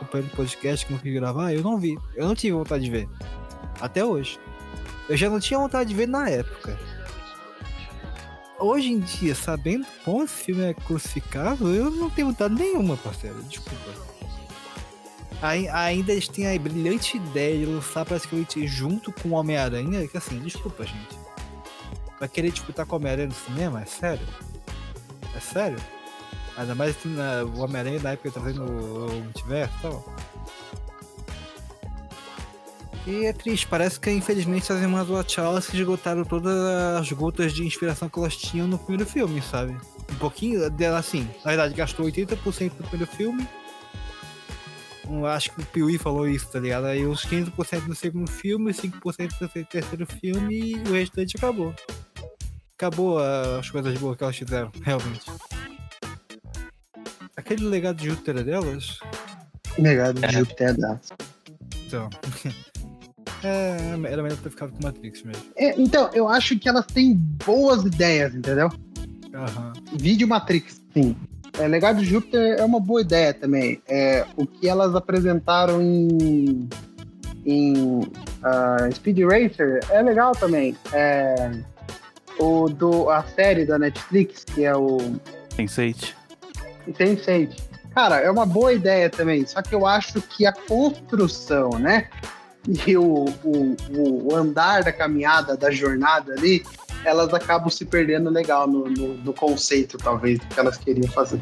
companheiro 0.00 0.30
do 0.30 0.36
podcast 0.36 0.84
que 0.84 0.92
não 0.92 0.98
quis 0.98 1.14
gravar, 1.14 1.52
eu 1.52 1.62
não 1.62 1.78
vi. 1.78 1.96
Eu 2.16 2.26
não 2.26 2.34
tive 2.34 2.52
vontade 2.52 2.84
de 2.84 2.90
ver. 2.90 3.08
Até 3.80 4.04
hoje. 4.04 4.38
Eu 5.08 5.16
já 5.16 5.30
não 5.30 5.40
tinha 5.40 5.58
vontade 5.58 5.88
de 5.88 5.94
ver 5.94 6.08
na 6.08 6.28
época. 6.28 6.78
Hoje 8.58 8.88
em 8.90 8.98
dia, 8.98 9.34
sabendo 9.34 9.86
como 10.04 10.24
esse 10.24 10.34
filme 10.44 10.62
é 10.62 10.74
crucificado, 10.74 11.72
eu 11.74 11.90
não 11.90 12.10
tenho 12.10 12.28
vontade 12.28 12.54
nenhuma, 12.54 12.96
parceiro. 12.96 13.40
Desculpa. 13.44 13.94
Ai- 15.40 15.68
ainda 15.68 16.10
eles 16.12 16.26
têm 16.26 16.52
a 16.52 16.58
brilhante 16.58 17.16
ideia 17.16 17.58
de 17.58 17.66
lançar 17.66 18.04
praticamente 18.04 18.66
junto 18.66 19.12
com 19.12 19.28
o 19.28 19.32
Homem-Aranha, 19.32 20.06
que 20.08 20.16
assim, 20.16 20.40
desculpa, 20.40 20.84
gente. 20.84 21.16
Vai 22.18 22.28
querer 22.28 22.50
disputar 22.50 22.84
com 22.84 22.96
o 22.96 22.98
Homem-Aranha 22.98 23.28
no 23.28 23.34
cinema? 23.34 23.80
É 23.82 23.86
sério? 23.86 24.26
É 25.36 25.40
sério? 25.40 25.78
Ainda 26.56 26.74
mais 26.74 26.96
assim, 26.96 27.14
o 27.54 27.60
Homem-Aranha 27.60 28.00
na 28.02 28.10
época 28.10 28.32
trazendo 28.32 28.64
o, 28.64 29.06
o 29.06 29.22
multiverso 29.22 29.72
e 29.78 29.82
tal. 29.82 30.16
E 33.06 33.24
é 33.24 33.32
triste, 33.32 33.66
parece 33.66 33.98
que 33.98 34.10
infelizmente 34.10 34.70
as 34.70 34.80
irmãs 34.80 35.08
Wachowski 35.08 35.78
esgotaram 35.78 36.24
todas 36.24 36.54
as 37.00 37.10
gotas 37.12 37.54
de 37.54 37.66
inspiração 37.66 38.08
que 38.08 38.18
elas 38.18 38.36
tinham 38.36 38.66
no 38.66 38.78
primeiro 38.78 39.06
filme, 39.06 39.40
sabe? 39.40 39.74
Um 40.12 40.16
pouquinho 40.16 40.68
dela 40.70 40.98
assim, 40.98 41.26
na 41.42 41.50
verdade 41.50 41.74
gastou 41.74 42.06
80% 42.06 42.72
no 42.78 42.86
primeiro 42.88 43.10
filme. 43.12 43.48
Eu 45.10 45.24
acho 45.24 45.50
que 45.54 45.62
o 45.62 45.64
Piuí 45.64 45.96
falou 45.96 46.28
isso, 46.28 46.50
tá 46.50 46.60
ligado? 46.60 46.84
Aí 46.84 47.06
os 47.06 47.24
15% 47.24 47.86
no 47.86 47.94
segundo 47.94 48.30
filme, 48.30 48.72
5% 48.72 49.40
no 49.40 49.48
terceiro 49.64 50.06
filme 50.06 50.72
e 50.72 50.74
o 50.74 50.92
restante 50.92 51.34
acabou. 51.38 51.74
Acabou 52.76 53.18
ah, 53.18 53.58
as 53.58 53.70
coisas 53.70 53.98
boas 53.98 54.18
que 54.18 54.22
elas 54.22 54.36
fizeram, 54.36 54.70
realmente. 54.82 55.24
Aquele 57.34 57.64
legado 57.64 57.96
de 57.96 58.10
Júpiter 58.10 58.36
é 58.36 58.42
delas? 58.42 58.98
Negado 59.78 60.20
de 60.20 60.26
É. 60.26 60.32
Júpiter 60.32 60.76
da. 60.76 61.00
Então. 61.86 62.10
é, 63.42 63.76
era 64.10 64.22
melhor 64.22 64.38
ter 64.38 64.50
ficado 64.50 64.72
com 64.72 64.82
Matrix 64.82 65.22
mesmo. 65.22 65.42
É, 65.56 65.80
então, 65.80 66.10
eu 66.12 66.28
acho 66.28 66.58
que 66.58 66.68
elas 66.68 66.86
têm 66.86 67.14
boas 67.14 67.84
ideias, 67.84 68.34
entendeu? 68.34 68.70
Aham. 69.34 69.72
Vídeo 69.94 70.26
Matrix, 70.26 70.80
sim. 70.92 71.16
É, 71.58 71.66
Legado 71.66 72.00
de 72.00 72.06
Júpiter 72.06 72.58
é 72.58 72.64
uma 72.64 72.80
boa 72.80 73.00
ideia 73.00 73.32
também. 73.32 73.80
É, 73.88 74.24
o 74.36 74.46
que 74.46 74.68
elas 74.68 74.94
apresentaram 74.94 75.80
em, 75.82 76.68
em 77.44 78.06
ah, 78.42 78.88
Speed 78.92 79.18
Racer 79.20 79.80
é 79.90 80.02
legal 80.02 80.32
também. 80.32 80.76
É, 80.92 81.50
o 82.38 82.68
do, 82.68 83.10
a 83.10 83.22
série 83.24 83.64
da 83.64 83.78
Netflix, 83.78 84.44
que 84.44 84.64
é 84.64 84.76
o 84.76 84.98
Sense8. 85.56 86.14
Sense8. 86.90 87.68
Cara, 87.94 88.20
é 88.20 88.30
uma 88.30 88.46
boa 88.46 88.72
ideia 88.72 89.10
também, 89.10 89.44
só 89.44 89.60
que 89.60 89.74
eu 89.74 89.84
acho 89.84 90.22
que 90.22 90.46
a 90.46 90.52
construção, 90.52 91.70
né? 91.70 92.08
E 92.86 92.96
o, 92.98 93.24
o, 93.44 93.76
o 94.30 94.34
andar 94.34 94.84
da 94.84 94.92
caminhada, 94.92 95.56
da 95.56 95.70
jornada 95.70 96.34
ali, 96.34 96.62
elas 97.04 97.32
acabam 97.32 97.70
se 97.70 97.84
perdendo 97.84 98.28
legal 98.28 98.66
no, 98.66 98.84
no, 98.84 99.14
no 99.14 99.32
conceito, 99.32 99.96
talvez, 99.96 100.38
do 100.38 100.46
que 100.46 100.60
elas 100.60 100.76
queriam 100.76 101.10
fazer. 101.10 101.40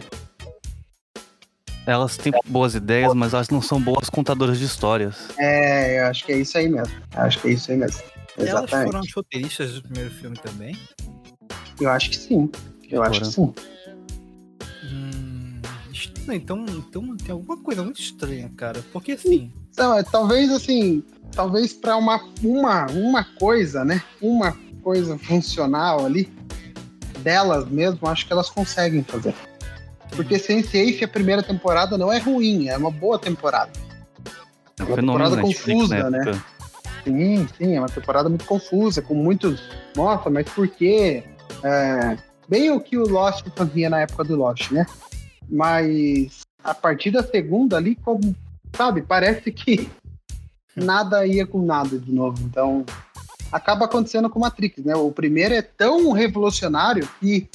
Elas 1.87 2.17
têm 2.17 2.33
boas 2.47 2.75
ideias, 2.75 3.15
mas 3.15 3.33
elas 3.33 3.49
não 3.49 3.63
são 3.63 3.81
boas 3.81 4.11
contadoras 4.11 4.59
de 4.59 4.65
histórias. 4.65 5.17
É, 5.39 6.01
eu 6.01 6.07
acho 6.07 6.25
que 6.25 6.33
é 6.33 6.39
isso 6.39 6.59
aí 6.59 6.69
mesmo. 6.69 6.95
Eu 7.15 7.23
acho 7.23 7.41
que 7.41 7.49
é 7.49 7.51
isso 7.53 7.71
aí 7.71 7.77
mesmo. 7.77 8.03
Elas 8.37 8.49
Exatamente. 8.49 8.87
foram 8.87 9.01
as 9.01 9.13
roteiristas 9.13 9.73
do 9.75 9.83
primeiro 9.83 10.11
filme 10.11 10.37
também? 10.37 10.77
Eu 11.81 11.91
acho 11.91 12.11
que 12.11 12.17
sim. 12.17 12.51
Eu 12.91 13.03
acho 13.03 13.21
que 13.21 13.27
sim. 13.27 13.55
Estranho, 15.97 16.37
então, 16.37 16.65
então 16.69 17.17
tem 17.17 17.33
alguma 17.33 17.57
coisa 17.57 17.83
muito 17.83 18.01
estranha, 18.01 18.51
cara. 18.55 18.85
Porque 18.93 19.13
assim, 19.13 19.51
Então, 19.73 19.97
é, 19.97 20.03
talvez 20.03 20.53
assim, 20.53 21.03
talvez 21.33 21.73
para 21.73 21.97
uma, 21.97 22.23
uma, 22.43 22.87
uma 22.91 23.25
coisa, 23.25 23.85
né? 23.85 24.03
Uma 24.21 24.55
coisa 24.83 25.19
funcional 25.19 26.05
ali, 26.05 26.31
delas 27.21 27.67
mesmo, 27.69 28.07
acho 28.09 28.27
que 28.27 28.33
elas 28.33 28.51
conseguem 28.51 29.03
fazer. 29.03 29.35
Porque 30.15 30.37
Sense8, 30.37 31.03
a 31.03 31.09
primeira 31.09 31.43
temporada 31.43 31.97
não 31.97 32.13
é 32.13 32.19
ruim, 32.19 32.69
é 32.69 32.77
uma 32.77 32.91
boa 32.91 33.19
temporada. 33.19 33.73
É 34.79 34.83
um 34.83 34.87
Uma 34.87 34.97
temporada 34.97 35.37
Netflix 35.37 35.81
confusa, 35.81 36.11
né? 36.11 36.43
Sim, 37.05 37.49
sim, 37.57 37.75
é 37.75 37.79
uma 37.81 37.89
temporada 37.89 38.29
muito 38.29 38.45
confusa, 38.45 39.01
com 39.01 39.15
muitos. 39.15 39.63
Nossa, 39.97 40.29
mas 40.29 40.49
por 40.49 40.69
quê? 40.69 41.25
É, 41.63 42.17
bem 42.49 42.71
o 42.71 42.81
que 42.81 42.99
o 42.99 43.09
Lost 43.09 43.47
fazia 43.57 43.89
na 43.89 44.01
época 44.01 44.25
do 44.25 44.37
Lost, 44.37 44.71
né? 44.71 44.87
Mas 45.49 46.41
a 46.63 46.75
partir 46.75 47.11
da 47.11 47.23
segunda 47.23 47.77
ali, 47.77 47.95
como, 47.97 48.35
sabe, 48.75 49.03
parece 49.03 49.53
que 49.53 49.89
nada 50.75 51.27
ia 51.27 51.47
com 51.47 51.63
nada 51.63 51.99
de 51.99 52.13
novo. 52.13 52.43
Então, 52.43 52.85
acaba 53.51 53.85
acontecendo 53.85 54.29
com 54.29 54.41
Matrix, 54.41 54.85
né? 54.85 54.95
O 54.95 55.11
primeiro 55.11 55.55
é 55.55 55.63
tão 55.63 56.13
revolucionário 56.13 57.09
que 57.21 57.49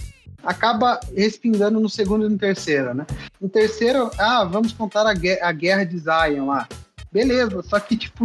acaba 0.44 1.00
respingando 1.16 1.80
no 1.80 1.89
segundo 1.89 2.26
e 2.26 2.30
no 2.30 2.38
terceiro, 2.38 2.94
né? 2.94 3.06
No 3.39 3.48
terceiro, 3.48 4.10
ah, 4.18 4.44
vamos 4.44 4.74
contar 4.74 5.06
a, 5.06 5.14
guerra, 5.14 5.48
a 5.48 5.52
guerra 5.52 5.84
de 5.84 5.98
Zion 6.00 6.48
lá. 6.48 6.68
Beleza, 7.12 7.62
só 7.62 7.80
que, 7.80 7.96
tipo, 7.96 8.24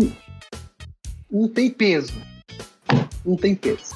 não 1.30 1.48
tem 1.48 1.70
peso. 1.70 2.14
Não 3.24 3.36
tem 3.36 3.54
peso. 3.54 3.94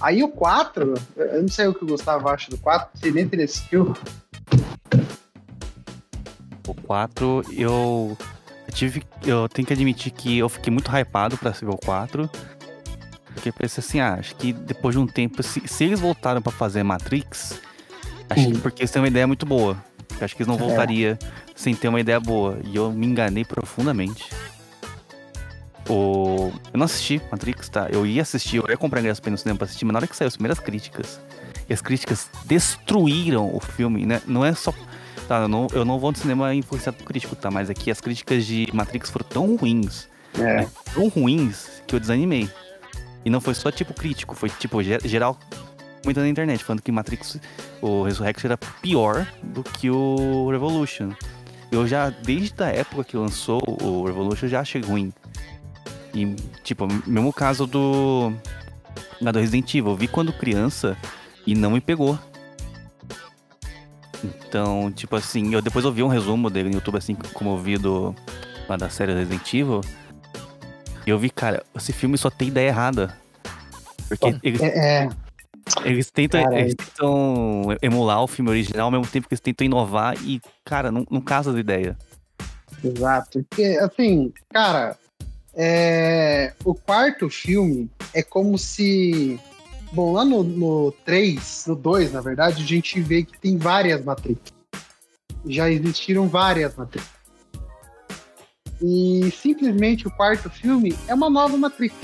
Aí 0.00 0.22
o 0.22 0.28
4, 0.28 0.94
eu 1.16 1.42
não 1.42 1.48
sei 1.48 1.66
o 1.66 1.74
que 1.74 1.84
o 1.84 1.86
Gustavo 1.86 2.28
acha 2.28 2.50
do 2.50 2.58
4, 2.58 3.00
se 3.00 3.10
nem 3.10 3.28
ele 3.32 3.44
assistiu. 3.44 3.94
O 6.66 6.74
4, 6.74 7.44
eu, 7.52 8.16
tive. 8.72 9.02
Eu 9.24 9.48
tenho 9.48 9.66
que 9.66 9.72
admitir 9.72 10.12
que 10.12 10.38
eu 10.38 10.48
fiquei 10.48 10.72
muito 10.72 10.90
hypado 10.90 11.36
pra 11.36 11.50
ver 11.50 11.68
o 11.68 11.76
4. 11.76 12.30
Porque 13.34 13.48
eu 13.48 13.52
pensei 13.52 13.82
assim, 13.82 14.00
ah, 14.00 14.14
acho 14.14 14.36
que 14.36 14.52
depois 14.52 14.94
de 14.94 15.00
um 15.00 15.06
tempo, 15.06 15.42
se, 15.42 15.62
se 15.66 15.84
eles 15.84 16.00
voltaram 16.00 16.42
para 16.42 16.52
fazer 16.52 16.82
Matrix, 16.82 17.60
acho 18.28 18.46
que 18.46 18.58
porque 18.58 18.82
eles 18.82 18.90
têm 18.90 19.00
uma 19.00 19.08
ideia 19.08 19.26
muito 19.26 19.46
boa. 19.46 19.76
Eu 20.20 20.24
acho 20.24 20.36
que 20.36 20.42
eles 20.42 20.48
não 20.48 20.56
voltariam 20.56 21.12
é. 21.12 21.18
sem 21.54 21.74
ter 21.74 21.88
uma 21.88 21.98
ideia 21.98 22.20
boa. 22.20 22.58
E 22.64 22.76
eu 22.76 22.92
me 22.92 23.06
enganei 23.06 23.44
profundamente. 23.44 24.30
O... 25.88 26.52
Eu 26.72 26.78
não 26.78 26.84
assisti 26.84 27.20
Matrix, 27.30 27.68
tá? 27.68 27.88
Eu 27.90 28.06
ia 28.06 28.22
assistir, 28.22 28.58
eu 28.58 28.66
ia 28.68 28.76
comprar 28.76 29.00
ingresso 29.00 29.20
pra 29.20 29.30
ir 29.30 29.32
no 29.32 29.38
cinema 29.38 29.58
pra 29.58 29.64
assistir, 29.64 29.84
mas 29.84 29.92
na 29.94 29.98
hora 29.98 30.06
que 30.06 30.14
saiu 30.14 30.28
as 30.28 30.36
primeiras 30.36 30.60
críticas, 30.60 31.20
e 31.68 31.72
as 31.72 31.80
críticas 31.80 32.30
destruíram 32.44 33.54
o 33.54 33.60
filme, 33.60 34.06
né? 34.06 34.20
Não 34.26 34.44
é 34.44 34.54
só. 34.54 34.72
Tá, 35.32 35.38
eu 35.38 35.48
não, 35.48 35.66
eu 35.72 35.82
não 35.82 35.98
vou 35.98 36.12
no 36.12 36.18
cinema 36.18 36.54
influenciado 36.54 36.98
por 36.98 37.06
crítico, 37.06 37.34
tá? 37.34 37.50
Mas 37.50 37.70
aqui 37.70 37.90
as 37.90 38.02
críticas 38.02 38.44
de 38.44 38.68
Matrix 38.70 39.08
foram 39.08 39.24
tão 39.26 39.56
ruins, 39.56 40.06
é. 40.34 40.42
né? 40.42 40.68
tão 40.92 41.08
ruins, 41.08 41.82
que 41.86 41.94
eu 41.94 41.98
desanimei. 41.98 42.50
E 43.24 43.30
não 43.30 43.40
foi 43.40 43.54
só 43.54 43.70
tipo 43.70 43.94
crítico, 43.94 44.34
foi 44.34 44.50
tipo 44.50 44.82
geral 44.82 45.38
comentando 46.02 46.24
na 46.24 46.28
internet, 46.28 46.62
falando 46.62 46.82
que 46.82 46.92
Matrix, 46.92 47.40
o 47.80 48.02
Resurrection 48.02 48.48
era 48.48 48.58
pior 48.58 49.26
do 49.42 49.62
que 49.62 49.88
o 49.88 50.50
Revolution. 50.50 51.12
Eu 51.70 51.88
já, 51.88 52.10
desde 52.10 52.62
a 52.62 52.66
época 52.66 53.02
que 53.02 53.16
lançou 53.16 53.62
o 53.66 54.04
Revolution, 54.04 54.48
já 54.48 54.60
achei 54.60 54.82
ruim. 54.82 55.14
E, 56.12 56.36
tipo, 56.62 56.86
mesmo 57.06 57.32
caso 57.32 57.66
do. 57.66 58.34
do 59.18 59.38
Resident 59.38 59.74
Evil, 59.76 59.92
eu 59.92 59.96
vi 59.96 60.08
quando 60.08 60.30
criança 60.30 60.94
e 61.46 61.54
não 61.54 61.70
me 61.70 61.80
pegou. 61.80 62.18
Então, 64.24 64.90
tipo 64.92 65.16
assim, 65.16 65.52
eu 65.54 65.60
depois 65.60 65.84
ouvi 65.84 66.02
um 66.02 66.08
resumo 66.08 66.48
dele 66.48 66.68
no 66.68 66.76
YouTube, 66.76 66.98
assim, 66.98 67.14
como 67.14 67.50
eu 67.50 67.58
vi 67.58 67.76
do, 67.76 68.14
lá 68.68 68.76
da 68.76 68.88
série 68.88 69.14
Resident 69.14 69.52
Evil. 69.52 69.80
E 71.06 71.10
eu 71.10 71.18
vi, 71.18 71.30
cara, 71.30 71.64
esse 71.74 71.92
filme 71.92 72.16
só 72.16 72.30
tem 72.30 72.48
ideia 72.48 72.68
errada. 72.68 73.16
Porque 74.08 74.36
eles, 74.42 74.60
é, 74.60 75.04
é... 75.04 75.08
eles, 75.84 76.10
tentam, 76.10 76.42
cara, 76.42 76.60
eles 76.60 76.74
tentam 76.74 77.66
emular 77.80 78.22
o 78.22 78.26
filme 78.26 78.50
original 78.50 78.86
ao 78.86 78.90
mesmo 78.90 79.06
tempo 79.06 79.26
que 79.26 79.34
eles 79.34 79.40
tentam 79.40 79.64
inovar 79.64 80.16
e, 80.22 80.40
cara, 80.64 80.92
não, 80.92 81.06
não 81.10 81.20
casa 81.20 81.52
de 81.52 81.60
ideia. 81.60 81.96
Exato. 82.84 83.44
Porque, 83.48 83.78
assim, 83.80 84.32
cara, 84.52 84.96
é... 85.54 86.52
o 86.64 86.74
quarto 86.74 87.28
filme 87.28 87.90
é 88.14 88.22
como 88.22 88.56
se. 88.58 89.40
Bom, 89.92 90.12
lá 90.12 90.24
no, 90.24 90.42
no 90.42 90.92
3, 91.04 91.66
no 91.66 91.76
2, 91.76 92.12
na 92.12 92.22
verdade, 92.22 92.62
a 92.62 92.66
gente 92.66 92.98
vê 92.98 93.24
que 93.24 93.38
tem 93.38 93.58
várias 93.58 94.02
Matrix. 94.02 94.40
Já 95.44 95.70
existiram 95.70 96.28
várias 96.28 96.74
Matrix. 96.74 97.06
E 98.80 99.30
simplesmente 99.30 100.08
o 100.08 100.10
quarto 100.10 100.48
filme 100.48 100.96
é 101.06 101.14
uma 101.14 101.28
nova 101.28 101.58
Matrix. 101.58 101.94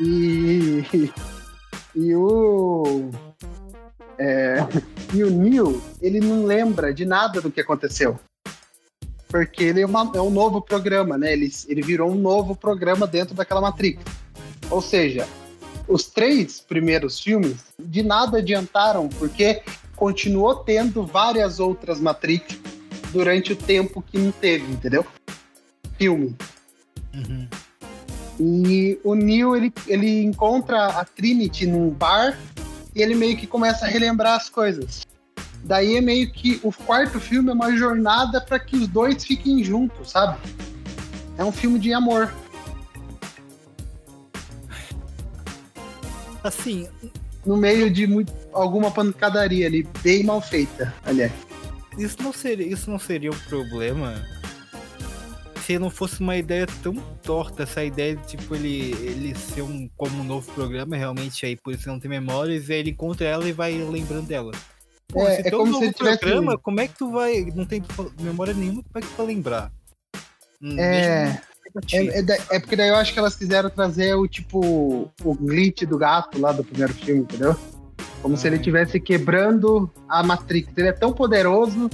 E, 0.00 0.82
e 1.94 2.16
o. 2.16 3.10
É, 4.18 4.56
e 5.14 5.22
o 5.22 5.30
Neil, 5.30 5.80
ele 6.02 6.18
não 6.18 6.44
lembra 6.44 6.92
de 6.92 7.04
nada 7.04 7.40
do 7.40 7.50
que 7.50 7.60
aconteceu. 7.60 8.18
Porque 9.28 9.62
ele 9.62 9.82
é, 9.82 9.86
uma, 9.86 10.10
é 10.16 10.20
um 10.20 10.30
novo 10.30 10.60
programa, 10.60 11.16
né? 11.16 11.32
Ele, 11.32 11.48
ele 11.68 11.80
virou 11.80 12.10
um 12.10 12.16
novo 12.16 12.56
programa 12.56 13.06
dentro 13.06 13.36
daquela 13.36 13.60
Matrix. 13.60 14.02
Ou 14.68 14.82
seja, 14.82 15.28
os 15.90 16.06
três 16.06 16.60
primeiros 16.60 17.18
filmes 17.18 17.56
de 17.78 18.02
nada 18.02 18.38
adiantaram, 18.38 19.08
porque 19.08 19.62
continuou 19.96 20.54
tendo 20.54 21.04
várias 21.04 21.58
outras 21.58 22.00
Matrix 22.00 22.56
durante 23.12 23.52
o 23.52 23.56
tempo 23.56 24.00
que 24.00 24.16
não 24.16 24.30
teve, 24.30 24.72
entendeu? 24.72 25.04
Filme. 25.98 26.36
Uhum. 27.12 27.48
E 28.38 28.98
o 29.04 29.14
Neil, 29.14 29.54
ele, 29.54 29.72
ele 29.86 30.22
encontra 30.22 30.86
a 30.86 31.04
Trinity 31.04 31.66
num 31.66 31.90
bar 31.90 32.38
e 32.94 33.02
ele 33.02 33.14
meio 33.14 33.36
que 33.36 33.46
começa 33.46 33.84
a 33.84 33.88
relembrar 33.88 34.36
as 34.36 34.48
coisas. 34.48 35.02
Daí 35.64 35.96
é 35.96 36.00
meio 36.00 36.30
que 36.30 36.58
o 36.62 36.72
quarto 36.72 37.20
filme 37.20 37.50
é 37.50 37.52
uma 37.52 37.76
jornada 37.76 38.40
para 38.40 38.58
que 38.58 38.76
os 38.76 38.88
dois 38.88 39.24
fiquem 39.24 39.62
juntos, 39.62 40.10
sabe? 40.12 40.38
É 41.36 41.44
um 41.44 41.52
filme 41.52 41.78
de 41.78 41.92
amor. 41.92 42.32
Assim, 46.42 46.88
no 47.44 47.56
meio 47.56 47.90
de 47.90 48.06
muito, 48.06 48.32
alguma 48.52 48.90
pancadaria 48.90 49.66
ali, 49.66 49.86
bem 50.02 50.22
mal 50.24 50.40
feita, 50.40 50.94
aliás 51.04 51.32
isso 51.98 52.22
não 52.22 52.32
seria, 52.32 52.66
isso 52.66 52.90
não 52.90 52.98
seria 52.98 53.30
um 53.30 53.38
problema 53.48 54.14
se 55.64 55.78
não 55.78 55.90
fosse 55.90 56.20
uma 56.20 56.36
ideia 56.36 56.66
tão 56.82 56.94
torta, 57.22 57.62
essa 57.62 57.84
ideia 57.84 58.16
de 58.16 58.26
tipo 58.26 58.54
ele, 58.54 58.92
ele 58.92 59.34
ser 59.36 59.62
um 59.62 59.88
como 59.96 60.20
um 60.20 60.24
novo 60.24 60.50
programa, 60.52 60.96
realmente 60.96 61.46
aí 61.46 61.56
por 61.56 61.74
isso 61.74 61.88
não 61.88 62.00
tem 62.00 62.10
memórias, 62.10 62.68
e 62.68 62.72
aí 62.72 62.78
ele 62.80 62.90
encontra 62.90 63.26
ela 63.26 63.48
e 63.48 63.52
vai 63.52 63.72
lembrando 63.72 64.26
dela. 64.26 64.52
Pô, 65.08 65.26
é, 65.26 65.36
se 65.36 65.48
é 65.48 65.50
como 65.50 65.64
um 65.64 65.80
novo 65.80 65.92
programa, 65.92 66.40
tivesse... 66.42 66.62
como 66.62 66.80
é 66.80 66.88
que 66.88 66.98
tu 66.98 67.10
vai. 67.10 67.44
Não 67.54 67.64
tem 67.64 67.82
memória 68.20 68.54
nenhuma, 68.54 68.82
como 68.82 68.98
é 68.98 69.00
que 69.00 69.08
tu 69.08 69.16
vai 69.16 69.26
lembrar? 69.26 69.72
Hum, 70.60 70.76
é... 71.92 71.96
É, 71.96 72.20
é, 72.20 72.38
é, 72.50 72.58
porque 72.58 72.76
daí 72.76 72.88
eu 72.88 72.96
acho 72.96 73.12
que 73.12 73.18
elas 73.18 73.34
quiseram 73.34 73.70
trazer 73.70 74.14
o 74.14 74.26
tipo 74.26 75.10
o 75.24 75.34
glitch 75.34 75.82
do 75.82 75.98
gato 75.98 76.40
lá 76.40 76.52
do 76.52 76.64
primeiro 76.64 76.92
filme, 76.94 77.22
entendeu? 77.22 77.56
Como 78.22 78.36
se 78.36 78.46
ele 78.46 78.56
estivesse 78.56 79.00
quebrando 79.00 79.90
a 80.08 80.22
Matrix. 80.22 80.70
Ele 80.76 80.88
é 80.88 80.92
tão 80.92 81.12
poderoso 81.12 81.88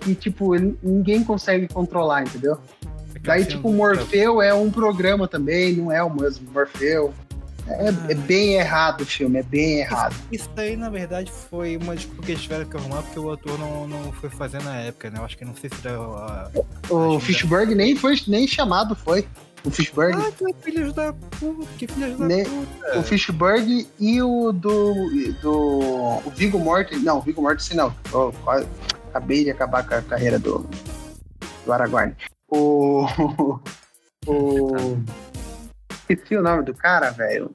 que, 0.00 0.14
tipo, 0.14 0.54
ele, 0.54 0.78
ninguém 0.82 1.24
consegue 1.24 1.66
controlar, 1.66 2.22
entendeu? 2.22 2.58
Daí, 3.22 3.44
tipo, 3.44 3.70
o 3.70 3.72
Morfeu 3.72 4.42
é 4.42 4.52
um 4.52 4.70
programa 4.70 5.26
também, 5.26 5.74
não 5.74 5.90
é 5.90 6.02
o 6.02 6.14
mesmo 6.14 6.50
Morfeu. 6.52 7.12
É, 7.68 7.88
ah. 7.88 8.10
é, 8.10 8.14
bem 8.14 8.54
errado 8.54 9.00
o 9.02 9.06
filme, 9.06 9.38
é 9.38 9.42
bem 9.42 9.80
errado. 9.80 10.14
Isso, 10.30 10.44
isso 10.44 10.50
aí, 10.56 10.76
na 10.76 10.90
verdade, 10.90 11.32
foi 11.50 11.76
uma 11.76 11.96
desculpa 11.96 12.22
que 12.22 12.32
eles 12.32 12.42
tiveram 12.42 12.66
que 12.66 12.76
arrumar 12.76 13.02
porque 13.02 13.18
o 13.18 13.32
ator 13.32 13.58
não, 13.58 13.86
não 13.88 14.12
foi 14.12 14.28
fazer 14.28 14.62
na 14.62 14.76
época, 14.76 15.10
né? 15.10 15.18
Eu 15.18 15.24
acho 15.24 15.36
que 15.36 15.44
não 15.44 15.54
sei 15.56 15.70
se 15.70 15.86
era. 15.86 15.98
A, 15.98 16.50
o 16.90 17.18
Fishburg 17.20 17.74
nem 17.74 17.96
foi 17.96 18.20
nem 18.28 18.46
chamado, 18.46 18.94
foi. 18.94 19.26
O 19.64 19.70
Fishburg. 19.70 20.14
Ah, 20.14 20.30
que 20.30 20.54
filhos 20.62 20.92
da 20.92 21.12
puta, 21.12 21.66
que 21.78 21.86
filhos 21.86 22.18
da 22.18 22.26
ne 22.26 22.44
puta. 22.44 22.98
O 22.98 23.02
Fishburg 23.02 23.88
e 23.98 24.22
o 24.22 24.52
do. 24.52 24.94
do. 25.40 25.58
O 26.24 26.30
Vigo 26.34 26.58
Morty. 26.58 26.96
Não, 26.96 27.18
o 27.18 27.22
Vigo 27.22 27.40
Morty 27.40 27.74
não. 27.74 27.94
Oh, 28.12 28.30
acabei 29.08 29.44
de 29.44 29.50
acabar 29.50 29.86
com 29.86 29.94
a 29.94 30.02
carreira 30.02 30.38
do. 30.38 30.68
do 31.64 31.72
Aragorn. 31.72 32.14
O. 32.48 33.06
o. 34.28 34.98
Esqueci 36.08 36.36
o 36.36 36.42
nome 36.42 36.64
do 36.64 36.74
cara, 36.74 37.10
velho. 37.10 37.54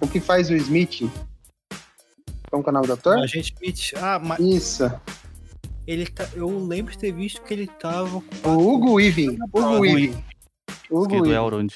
O 0.00 0.08
que 0.08 0.20
faz 0.20 0.48
o 0.48 0.54
Smith? 0.54 1.10
Como 2.50 2.62
que 2.62 2.68
é 2.68 2.72
o 2.72 2.74
nome 2.74 2.86
do 2.86 2.94
ator? 2.94 3.18
A 3.18 3.26
gente 3.26 3.54
Smith. 3.54 3.92
Ah, 4.02 4.18
mas... 4.18 4.40
Isso. 4.40 4.90
Ele 5.86 6.06
tá, 6.06 6.26
eu 6.34 6.58
lembro 6.66 6.92
de 6.92 6.98
ter 6.98 7.12
visto 7.12 7.42
que 7.42 7.52
ele 7.52 7.66
tava. 7.66 8.22
O 8.42 8.48
Hugo 8.48 8.94
Weaving. 8.94 9.38
Hugo 9.52 9.80
Weaving. 9.80 10.24
Hugo 10.90 11.20
Weaving. 11.20 11.68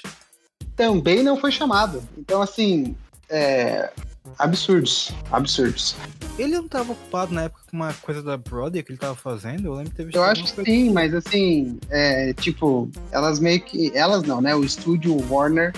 Também 0.75 1.23
não 1.23 1.37
foi 1.37 1.53
chamado. 1.53 2.03
Então, 2.17 2.41
assim. 2.41 2.97
É... 3.29 3.93
Absurdos. 4.39 5.13
Absurdos. 5.31 5.97
Ele 6.39 6.53
não 6.53 6.69
tava 6.69 6.93
ocupado 6.93 7.35
na 7.35 7.45
época 7.45 7.63
com 7.69 7.77
uma 7.77 7.93
coisa 7.95 8.23
da 8.23 8.37
Broadway 8.37 8.83
que 8.83 8.93
ele 8.93 8.99
tava 8.99 9.17
fazendo? 9.17 9.67
Eu 9.67 9.75
lembro 9.75 9.93
ter 9.93 10.05
visto. 10.05 10.17
Eu 10.17 10.25
acho 10.25 10.45
que 10.55 10.65
sim, 10.65 10.91
mas 10.93 11.13
assim, 11.13 11.79
é, 11.91 12.33
tipo, 12.35 12.89
elas 13.11 13.41
meio 13.41 13.61
que. 13.61 13.91
Elas 13.95 14.23
não, 14.23 14.41
né? 14.41 14.55
O 14.55 14.65
estúdio 14.65 15.17
Warner 15.29 15.73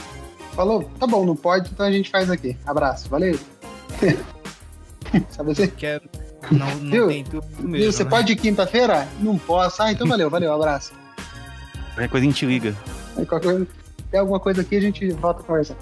falou: 0.55 0.85
tá 0.99 1.07
bom, 1.07 1.25
não 1.25 1.35
pode, 1.35 1.71
então 1.71 1.87
a 1.87 1.93
gente 1.93 2.11
faz 2.11 2.31
aqui. 2.31 2.57
Abraço, 2.67 3.09
valeu. 3.09 3.39
Sabe 5.31 5.53
assim? 5.53 5.67
Quero. 5.69 6.09
Não, 6.51 6.75
não 6.77 6.91
Viu? 6.91 7.09
tem 7.09 7.25
tudo 7.25 7.47
mesmo. 7.59 7.73
Viu? 7.73 7.93
Você 7.93 8.05
né? 8.05 8.11
pode 8.11 8.33
ir 8.33 8.37
quinta-feira? 8.37 9.09
Não 9.21 9.39
posso. 9.39 9.83
Ah, 9.83 9.93
então 9.93 10.07
valeu, 10.07 10.29
valeu, 10.29 10.53
abraço. 10.53 10.93
Qualquer 11.95 12.09
coisa 12.09 12.27
a 12.27 12.31
gente 12.31 12.47
liga. 12.47 12.77
Aí, 13.17 13.27
qualquer... 13.27 13.67
Tem 14.11 14.21
alguma 14.21 14.41
coisa 14.41 14.63
aqui, 14.63 14.77
a 14.77 14.81
gente 14.81 15.11
volta 15.13 15.41
a 15.41 15.45
conversar. 15.45 15.77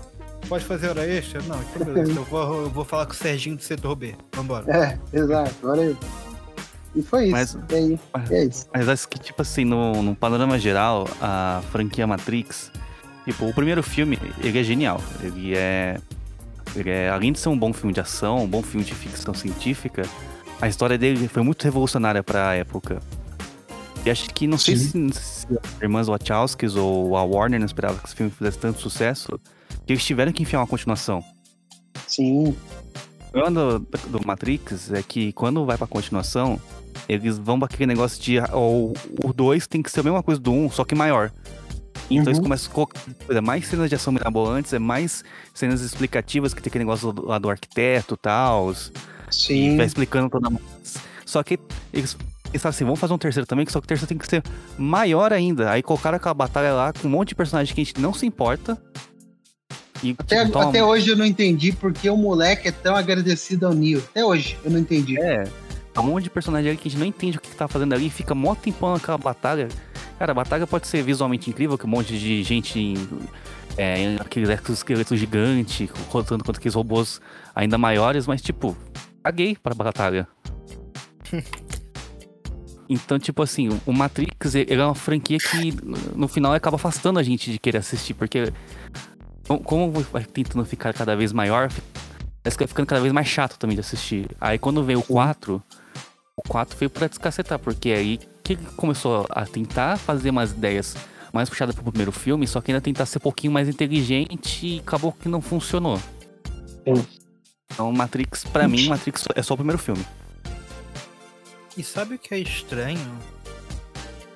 Pode 0.49 0.65
fazer 0.65 0.89
hora 0.89 1.07
extra? 1.07 1.43
Não, 1.43 1.61
então 1.63 1.87
beleza. 1.87 2.13
então 2.13 2.23
eu 2.23 2.29
vou, 2.29 2.63
eu 2.63 2.71
vou 2.71 2.85
falar 2.85 3.07
com 3.07 3.13
o 3.13 3.17
Serginho 3.17 3.57
do 3.57 3.63
setor 3.63 3.95
B. 3.97 4.15
Vambora. 4.33 4.65
É, 4.71 4.99
exato, 5.17 5.55
valeu. 5.63 5.97
E 6.95 7.03
foi 7.03 7.25
isso. 7.25 7.33
Mas, 7.33 7.59
e 7.71 7.75
aí, 7.75 8.01
mas, 8.13 8.31
é 8.31 8.45
isso. 8.45 8.67
Mas 8.73 8.89
acho 8.89 9.09
que, 9.09 9.19
tipo 9.19 9.43
assim, 9.43 9.65
no, 9.65 10.03
no 10.03 10.15
panorama 10.15 10.59
geral, 10.59 11.07
a 11.21 11.63
franquia 11.71 12.07
Matrix, 12.07 12.73
tipo, 13.25 13.47
o 13.47 13.55
primeiro 13.55 13.83
filme, 13.83 14.19
ele 14.43 14.59
é 14.59 14.63
genial. 14.63 15.01
Ele 15.23 15.55
é 15.55 15.99
é, 16.77 17.09
além 17.09 17.33
de 17.33 17.39
ser 17.39 17.49
um 17.49 17.59
bom 17.59 17.73
filme 17.73 17.93
de 17.93 18.01
ação, 18.01 18.45
um 18.45 18.47
bom 18.47 18.63
filme 18.63 18.85
de 18.85 18.95
ficção 18.95 19.33
científica, 19.33 20.03
a 20.61 20.69
história 20.69 20.99
dele 20.99 21.29
foi 21.29 21.43
muito 21.43 21.63
revolucionária 21.63 22.23
para 22.23 22.51
a 22.51 22.55
época. 22.55 23.01
E 24.05 24.11
acho 24.11 24.29
que, 24.31 24.47
não 24.47 24.59
sei 24.59 24.77
se, 24.77 24.91
se 25.13 25.47
as 25.47 25.83
irmãs 25.83 26.07
Wachowskis 26.09 26.77
ou 26.77 27.17
a 27.17 27.25
Warner 27.25 27.59
não 27.59 27.67
esperava 27.67 27.99
que 27.99 28.07
esse 28.07 28.15
filme 28.15 28.31
fizesse 28.31 28.59
tanto 28.59 28.81
sucesso, 28.81 29.41
que 29.89 29.95
eles 29.95 30.05
tiveram 30.05 30.31
que 30.33 30.43
enfiar 30.43 30.61
uma 30.61 30.67
continuação. 30.67 31.25
Sim. 32.07 32.55
O 33.29 33.33
problema 33.33 33.79
do, 33.79 33.79
do 34.11 34.27
Matrix 34.27 34.93
é 34.93 35.03
que 35.03 35.33
quando 35.33 35.65
vai 35.65 35.79
pra 35.79 35.87
continuação, 35.87 36.61
eles 37.09 37.39
vão 37.39 37.59
pra 37.59 37.65
aquele 37.65 37.87
negócio 37.87 38.23
de 38.23 38.39
o, 38.53 38.93
o 39.25 39.33
2 39.33 39.67
tem 39.67 39.83
que 39.83 39.91
ser 39.91 40.01
a 40.01 40.03
mesma 40.03 40.23
coisa 40.23 40.39
do 40.39 40.53
1, 40.53 40.65
um, 40.67 40.71
só 40.71 40.85
que 40.85 40.95
maior. 40.95 41.33
Então 42.11 42.25
Uhum. 42.25 42.29
eles 42.29 42.39
começam 42.39 42.71
a 42.71 42.75
colocar 42.75 43.01
coisa, 43.25 43.41
mais 43.41 43.67
cenas 43.67 43.89
de 43.89 43.95
ação 43.95 44.13
mirabolantes, 44.13 44.75
é 44.75 44.79
mais 44.79 45.25
cenas 45.55 45.81
explicativas 45.81 46.53
que 46.53 46.61
tem 46.61 46.71
aquele 46.71 46.85
negócio 46.85 47.15
lá 47.23 47.39
do 47.39 47.49
arquiteto 47.49 48.13
e 48.15 48.19
tal. 48.19 48.75
Sim. 49.31 49.79
vai 49.79 49.87
explicando 49.87 50.29
toda 50.29 50.49
a... 50.49 50.53
Só 51.25 51.43
que 51.43 51.59
eles 51.95 52.15
pensaram 52.53 52.71
assim, 52.71 52.85
vamos 52.85 53.01
fazer 53.01 53.15
um 53.15 53.19
terceiro 53.19 53.47
também, 53.47 53.65
só 53.71 53.81
que 53.81 53.87
o 53.87 53.89
terceiro 53.89 54.07
tem 54.07 54.19
que 54.19 54.29
ser 54.29 54.43
maior 54.77 55.33
ainda. 55.33 55.71
Aí 55.71 55.83
colocaram 55.83 56.17
aquela 56.17 56.35
batalha 56.35 56.75
lá 56.75 56.93
com 56.93 57.09
um 57.09 57.11
monte 57.11 57.29
de 57.31 57.35
personagens 57.35 57.75
que 57.75 57.81
a 57.81 57.85
gente 57.85 57.99
não 57.99 58.13
se 58.13 58.27
importa. 58.27 58.79
E, 60.03 60.15
Até, 60.19 60.45
tipo, 60.45 60.59
até 60.59 60.85
hoje 60.85 61.11
eu 61.11 61.17
não 61.17 61.25
entendi 61.25 61.73
porque 61.73 62.09
o 62.09 62.17
moleque 62.17 62.69
é 62.69 62.73
tão 62.73 62.95
agradecido 62.95 63.67
ao 63.67 63.75
Neo. 63.75 64.03
Até 64.11 64.25
hoje 64.25 64.57
eu 64.65 64.71
não 64.71 64.79
entendi. 64.79 65.21
É, 65.21 65.45
um 66.01 66.05
monte 66.05 66.25
de 66.25 66.31
personagem 66.31 66.71
ali 66.71 66.79
que 66.79 66.89
a 66.89 66.91
gente 66.91 67.01
não 67.01 67.07
entende 67.07 67.39
o 67.39 67.41
que, 67.41 67.51
que 67.51 67.57
tá 67.57 67.67
fazendo 67.67 67.93
ali 67.93 68.07
e 68.07 68.11
fica 68.11 68.35
mó 68.35 68.55
tempão 68.55 68.93
naquela 68.93 69.19
batalha. 69.19 69.69
Cara, 70.19 70.33
a 70.33 70.35
batalha 70.35 70.67
pode 70.67 70.87
ser 70.87 71.03
visualmente 71.03 71.49
incrível, 71.51 71.79
que 71.79 71.87
um 71.87 71.89
monte 71.89 72.19
de 72.19 72.43
gente 72.43 72.79
em, 72.79 72.95
é, 73.77 73.99
em 74.01 74.17
aqueles 74.17 74.49
exoesqueletos 74.49 75.19
gigantes, 75.19 75.89
lutando 76.13 76.45
contra 76.45 76.61
aqueles 76.61 76.75
robôs 76.75 77.21
ainda 77.55 77.79
maiores, 77.79 78.27
mas 78.27 78.43
tipo, 78.43 78.77
caguei 79.23 79.57
pra 79.57 79.75
batalha. 79.75 80.27
Então, 82.91 83.19
tipo 83.19 83.43
assim, 83.43 83.69
o 83.85 83.93
Matrix 83.93 84.55
ele 84.55 84.81
é 84.81 84.83
uma 84.83 84.95
franquia 84.95 85.37
que 85.37 85.75
no 86.17 86.27
final 86.27 86.55
acaba 86.55 86.77
afastando 86.77 87.19
a 87.19 87.23
gente 87.23 87.53
de 87.53 87.59
querer 87.59 87.77
assistir, 87.77 88.15
porque 88.15 88.51
como 89.57 89.91
vai 89.91 90.25
tentando 90.25 90.65
ficar 90.65 90.93
cada 90.93 91.17
vez 91.17 91.33
maior, 91.33 91.71
parece 92.43 92.59
que 92.59 92.65
vai 92.65 92.69
ficando 92.69 92.87
cada 92.87 93.01
vez 93.01 93.13
mais 93.13 93.27
chato 93.27 93.59
também 93.59 93.75
de 93.77 93.81
assistir. 93.81 94.29
Aí 94.41 94.59
quando 94.59 94.85
veio 94.85 94.99
o 95.01 95.03
4, 95.03 95.63
o 96.37 96.49
4 96.49 96.77
veio 96.77 96.91
pra 96.91 97.09
descacetar, 97.09 97.59
porque 97.59 97.91
aí 97.91 98.21
que 98.43 98.55
ele 98.55 98.67
começou 98.77 99.27
a 99.31 99.45
tentar 99.47 99.97
fazer 99.97 100.31
umas 100.31 100.51
ideias 100.51 100.97
mais 101.33 101.49
puxadas 101.49 101.75
pro 101.75 101.85
primeiro 101.85 102.13
filme, 102.13 102.47
só 102.47 102.61
que 102.61 102.71
ainda 102.71 102.81
tentar 102.81 103.07
ser 103.07 103.19
um 103.19 103.21
pouquinho 103.21 103.53
mais 103.53 103.69
inteligente 103.69 104.67
e 104.67 104.79
acabou 104.81 105.13
que 105.13 105.29
não 105.29 105.41
funcionou. 105.41 105.99
Sim. 105.99 107.07
Então 107.71 107.93
Matrix, 107.93 108.45
pra 108.45 108.67
mim, 108.67 108.89
Matrix 108.89 109.25
é 109.35 109.43
só 109.43 109.55
o 109.55 109.57
primeiro 109.57 109.79
filme. 109.79 110.05
E 111.77 111.83
sabe 111.83 112.15
o 112.15 112.19
que 112.19 112.35
é 112.35 112.39
estranho? 112.39 113.19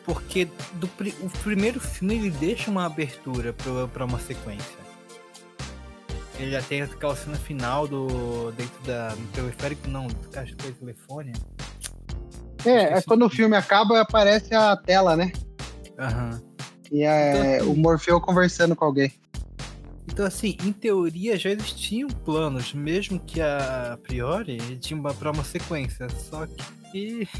Porque 0.05 0.45
do, 0.75 0.89
o 1.23 1.31
primeiro 1.43 1.81
filme 1.81 2.15
ele 2.15 2.31
deixa 2.31 2.71
uma 2.71 2.87
abertura 2.87 3.53
pra, 3.53 3.89
pra 3.89 4.05
uma 4.05 4.19
sequência. 4.19 4.82
Ele 6.43 6.51
já 6.51 6.61
tem 6.61 6.83
aquela 6.83 7.15
cena 7.15 7.37
final 7.37 7.87
do. 7.87 8.51
dentro 8.53 8.83
da. 8.83 9.15
no 9.15 9.27
teleférico, 9.29 9.89
não, 9.89 10.09
do 10.09 10.29
caixa 10.29 10.57
do 10.57 10.73
telefone. 10.73 11.33
É, 12.65 12.99
é 12.99 13.03
quando 13.03 13.25
o 13.25 13.31
filme 13.31 13.57
acaba 13.57 14.01
aparece 14.01 14.53
a 14.53 14.77
tela, 14.77 15.17
né? 15.17 15.31
Aham. 15.97 16.43
E 16.91 17.05
é 17.05 17.59
Então, 17.59 17.71
o 17.71 17.77
Morfeu 17.77 18.21
conversando 18.21 18.75
com 18.75 18.85
alguém. 18.85 19.13
Então, 20.09 20.27
assim, 20.27 20.57
em 20.65 20.73
teoria 20.73 21.39
já 21.39 21.51
existiam 21.51 22.09
planos, 22.09 22.75
mesmo 22.75 23.21
que 23.21 23.41
a, 23.41 23.97
priori 24.03 24.59
tinha 24.79 24.99
uma, 24.99 25.15
pra 25.15 25.31
uma 25.31 25.45
sequência. 25.45 26.09
Só 26.09 26.47
que. 26.91 27.29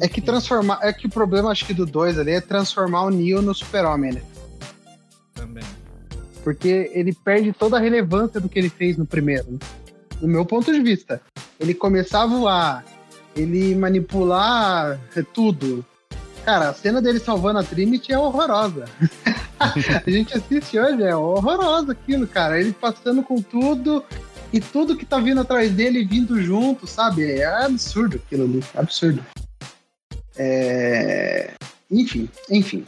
É 0.00 0.08
que 0.08 0.20
transformar. 0.20 0.80
É 0.82 0.92
que 0.92 1.06
o 1.06 1.10
problema, 1.10 1.52
acho 1.52 1.64
que 1.64 1.72
do 1.72 1.86
2 1.86 2.18
ali 2.18 2.32
é 2.32 2.40
transformar 2.40 3.02
o 3.02 3.10
Neo 3.10 3.40
no 3.40 3.54
super-homem, 3.54 4.14
né? 4.14 4.22
Também. 5.34 5.62
Porque 6.44 6.90
ele 6.92 7.14
perde 7.14 7.52
toda 7.52 7.78
a 7.78 7.80
relevância 7.80 8.38
do 8.38 8.48
que 8.48 8.58
ele 8.58 8.68
fez 8.68 8.98
no 8.98 9.06
primeiro. 9.06 9.50
né? 9.50 9.58
Do 10.20 10.28
meu 10.28 10.44
ponto 10.44 10.70
de 10.70 10.80
vista. 10.80 11.20
Ele 11.58 11.74
começar 11.74 12.22
a 12.22 12.26
voar, 12.26 12.84
ele 13.34 13.74
manipular 13.74 15.00
é, 15.16 15.22
tudo. 15.22 15.84
Cara, 16.44 16.68
a 16.68 16.74
cena 16.74 17.00
dele 17.00 17.18
salvando 17.18 17.58
a 17.58 17.64
Trinity 17.64 18.12
é 18.12 18.18
horrorosa. 18.18 18.84
a 19.58 20.10
gente 20.10 20.36
assiste 20.36 20.78
hoje, 20.78 21.02
é 21.02 21.16
horroroso 21.16 21.90
aquilo, 21.90 22.26
cara. 22.26 22.60
Ele 22.60 22.72
passando 22.72 23.22
com 23.22 23.40
tudo 23.40 24.04
e 24.52 24.60
tudo 24.60 24.96
que 24.96 25.06
tá 25.06 25.18
vindo 25.18 25.40
atrás 25.40 25.72
dele 25.72 26.04
vindo 26.04 26.40
junto, 26.42 26.86
sabe? 26.86 27.24
É 27.24 27.46
absurdo 27.46 28.16
aquilo 28.16 28.44
ali, 28.44 28.62
absurdo. 28.74 29.24
É... 30.36 31.52
Enfim, 31.90 32.28
enfim. 32.50 32.84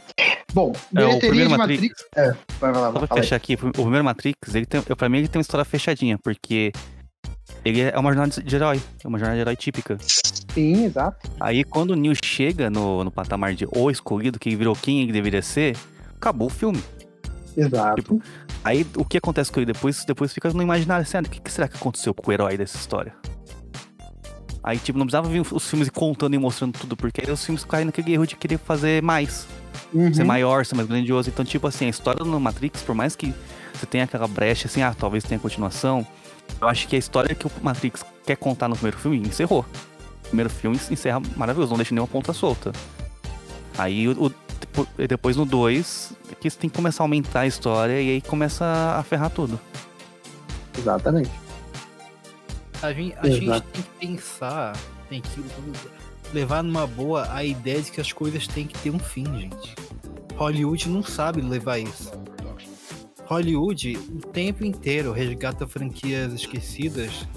Bom, 0.53 0.71
É, 0.95 1.03
o 1.05 1.07
bilheteria 1.07 1.19
primeiro 1.29 1.49
de 1.51 1.57
Matrix, 1.57 1.81
Matrix. 1.81 2.05
É, 2.15 2.35
vai 2.59 2.71
lá, 2.71 2.77
Só 2.79 2.91
vai 2.91 2.91
pra 2.99 3.07
fala 3.07 3.19
aí. 3.19 3.23
fechar 3.23 3.35
aqui, 3.35 3.53
o 3.53 3.57
primeiro 3.57 4.03
Matrix, 4.03 4.55
ele 4.55 4.65
tem, 4.65 4.81
pra 4.81 5.09
mim 5.09 5.19
ele 5.19 5.27
tem 5.27 5.37
uma 5.39 5.41
história 5.43 5.63
fechadinha, 5.65 6.17
porque 6.17 6.71
ele 7.63 7.81
é 7.81 7.97
uma 7.97 8.11
jornada 8.13 8.41
de 8.41 8.55
herói, 8.55 8.81
é 9.03 9.07
uma 9.07 9.17
jornada 9.17 9.35
de 9.37 9.41
herói 9.41 9.55
típica. 9.55 9.97
Sim, 10.01 10.85
exato. 10.85 11.29
Aí 11.39 11.63
quando 11.63 11.91
o 11.91 11.95
Neo 11.95 12.13
chega 12.23 12.69
no, 12.69 13.03
no 13.03 13.11
patamar 13.11 13.53
de 13.53 13.67
o 13.75 13.91
escolhido, 13.91 14.39
que 14.39 14.49
ele 14.49 14.55
virou 14.55 14.75
quem 14.75 15.01
ele 15.03 15.11
deveria 15.11 15.41
ser, 15.41 15.77
acabou 16.15 16.47
o 16.47 16.51
filme. 16.51 16.81
Exato. 17.55 17.95
Tipo, 18.01 18.21
Aí 18.63 18.85
o 18.97 19.05
que 19.05 19.17
acontece 19.17 19.51
com 19.51 19.59
ele 19.59 19.71
depois, 19.71 20.03
depois 20.03 20.33
fica 20.33 20.51
no 20.51 20.61
imaginário, 20.61 21.03
assim, 21.03 21.17
ah, 21.17 21.21
o 21.21 21.29
que, 21.29 21.39
que 21.39 21.51
será 21.51 21.67
que 21.67 21.77
aconteceu 21.77 22.13
com 22.13 22.29
o 22.29 22.33
herói 22.33 22.57
dessa 22.57 22.75
história? 22.75 23.13
Aí, 24.67 24.77
tipo, 24.77 24.99
não 24.99 25.05
precisava 25.05 25.29
vir 25.29 25.41
os 25.49 25.69
filmes 25.69 25.87
contando 25.89 26.33
e 26.33 26.37
mostrando 26.37 26.77
tudo, 26.77 26.97
porque 26.97 27.21
aí 27.25 27.31
os 27.31 27.41
filmes 27.45 27.63
caem 27.63 27.85
naquele 27.85 28.11
erro 28.11 28.27
de 28.27 28.35
querer 28.35 28.57
fazer 28.57 29.01
mais. 29.01 29.47
Uhum. 29.93 30.13
ser 30.13 30.25
maior, 30.25 30.65
ser 30.65 30.75
mais 30.75 30.89
grandioso. 30.89 31.29
Então, 31.29 31.45
tipo 31.45 31.65
assim, 31.67 31.85
a 31.85 31.89
história 31.89 32.25
do 32.25 32.37
Matrix, 32.37 32.81
por 32.81 32.93
mais 32.93 33.15
que 33.15 33.33
você 33.73 33.85
tenha 33.85 34.03
aquela 34.03 34.27
brecha, 34.27 34.67
assim, 34.67 34.81
ah, 34.81 34.93
talvez 34.93 35.23
tenha 35.23 35.39
continuação, 35.39 36.05
eu 36.59 36.67
acho 36.67 36.85
que 36.85 36.97
a 36.97 36.99
história 36.99 37.33
que 37.33 37.47
o 37.47 37.51
Matrix 37.61 38.03
quer 38.25 38.35
contar 38.35 38.67
no 38.67 38.75
primeiro 38.75 38.97
filme 38.97 39.17
encerrou. 39.19 39.65
O 40.25 40.27
primeiro 40.27 40.49
filme 40.49 40.77
encerra 40.91 41.21
maravilhoso, 41.37 41.69
não 41.69 41.77
deixa 41.77 41.93
nenhuma 41.95 42.09
ponta 42.09 42.33
solta. 42.33 42.73
Aí, 43.77 44.05
o, 44.09 44.25
o- 44.25 44.29
depo- 44.59 44.87
depois 45.07 45.37
no 45.37 45.45
2, 45.45 46.11
que 46.41 46.49
você 46.49 46.57
tem 46.59 46.69
que 46.69 46.75
começar 46.75 47.03
a 47.03 47.05
aumentar 47.05 47.39
a 47.41 47.47
história 47.47 48.01
e 48.01 48.09
aí 48.09 48.21
começa 48.21 48.65
a 48.99 49.01
ferrar 49.03 49.29
tudo. 49.29 49.57
Exatamente. 50.77 51.31
A 52.81 52.93
gente, 52.93 53.15
a 53.17 53.29
gente 53.29 53.61
tem 53.61 53.81
que 53.81 53.89
pensar, 53.99 54.77
tem 55.09 55.21
que 55.21 55.41
levar 56.33 56.63
numa 56.63 56.85
boa 56.85 57.27
a 57.31 57.43
ideia 57.43 57.81
de 57.81 57.91
que 57.91 58.01
as 58.01 58.11
coisas 58.11 58.47
têm 58.47 58.67
que 58.67 58.77
ter 58.79 58.91
um 58.91 58.99
fim, 58.99 59.25
gente. 59.39 59.75
Hollywood 60.35 60.89
não 60.89 61.03
sabe 61.03 61.41
levar 61.41 61.79
isso. 61.79 62.11
Hollywood 63.25 63.97
o 63.97 64.19
tempo 64.27 64.63
inteiro 64.63 65.11
resgata 65.11 65.67
franquias 65.67 66.33
esquecidas 66.33 67.27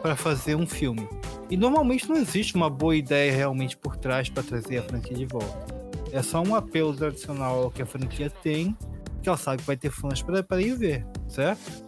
para 0.00 0.14
fazer 0.14 0.54
um 0.54 0.66
filme. 0.66 1.08
E 1.50 1.56
normalmente 1.56 2.08
não 2.08 2.16
existe 2.16 2.54
uma 2.54 2.70
boa 2.70 2.94
ideia 2.94 3.32
realmente 3.32 3.76
por 3.76 3.96
trás 3.96 4.28
para 4.28 4.42
trazer 4.42 4.78
a 4.78 4.82
franquia 4.82 5.16
de 5.16 5.26
volta. 5.26 5.74
É 6.12 6.22
só 6.22 6.42
um 6.42 6.54
apelo 6.54 6.94
tradicional 6.94 7.70
que 7.70 7.82
a 7.82 7.86
franquia 7.86 8.30
tem, 8.30 8.76
que 9.22 9.28
ela 9.28 9.38
sabe 9.38 9.58
que 9.58 9.66
vai 9.66 9.76
ter 9.76 9.90
fãs 9.90 10.22
para 10.22 10.60
ir 10.60 10.76
ver, 10.76 11.06
certo? 11.28 11.83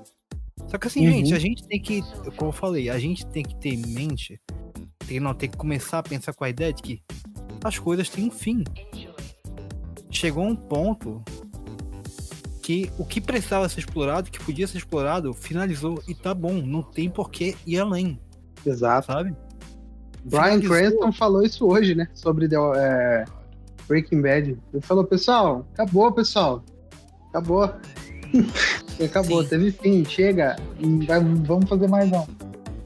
Só 0.69 0.79
que 0.79 0.87
assim, 0.87 1.07
Uhum. 1.07 1.13
gente, 1.13 1.35
a 1.35 1.39
gente 1.39 1.65
tem 1.67 1.81
que, 1.81 2.03
como 2.37 2.49
eu 2.51 2.53
falei, 2.53 2.91
a 2.91 2.99
gente 2.99 3.25
tem 3.27 3.43
que 3.45 3.55
ter 3.57 3.71
em 3.71 3.87
mente, 3.87 4.41
tem, 5.07 5.21
não, 5.21 5.33
tem 5.35 5.49
que 5.49 5.57
começar 5.57 5.99
a 5.99 6.03
pensar 6.03 6.33
com 6.35 6.45
a 6.45 6.49
ideia 6.49 6.73
de 6.73 6.83
que 6.83 7.03
as 7.63 7.79
coisas 7.79 8.09
têm 8.09 8.27
um 8.27 8.31
fim. 8.31 8.65
Chegou 10.11 10.45
um 10.45 10.57
ponto 10.57 11.23
que 12.63 12.91
o 12.99 13.05
que 13.05 13.21
precisava 13.21 13.69
ser 13.69 13.81
explorado, 13.81 14.31
que 14.31 14.43
podia 14.43 14.67
ser 14.67 14.79
explorado, 14.79 15.33
finalizou 15.33 16.03
e 16.09 16.15
tá 16.15 16.35
bom, 16.35 16.55
não 16.55 16.83
tem 16.83 17.09
por 17.09 17.31
que 17.31 17.57
ir 17.65 17.79
além, 17.79 18.19
Exato. 18.65 19.07
sabe? 19.07 19.35
Brian 20.25 20.61
Finalizou. 20.61 20.77
Cranston 20.77 21.13
falou 21.13 21.43
isso 21.45 21.65
hoje, 21.67 21.95
né? 21.95 22.09
Sobre 22.13 22.49
The, 22.49 22.57
é, 22.77 23.25
Breaking 23.87 24.21
Bad. 24.21 24.59
Ele 24.73 24.83
falou, 24.83 25.05
pessoal, 25.05 25.65
acabou, 25.73 26.11
pessoal. 26.11 26.65
Acabou. 27.29 27.73
acabou, 29.05 29.43
Sim. 29.43 29.49
teve 29.49 29.73
fim, 29.73 30.05
chega. 30.05 30.57
vai- 31.07 31.21
vamos 31.21 31.69
fazer 31.69 31.89
mais 31.89 32.11
um. 32.13 32.27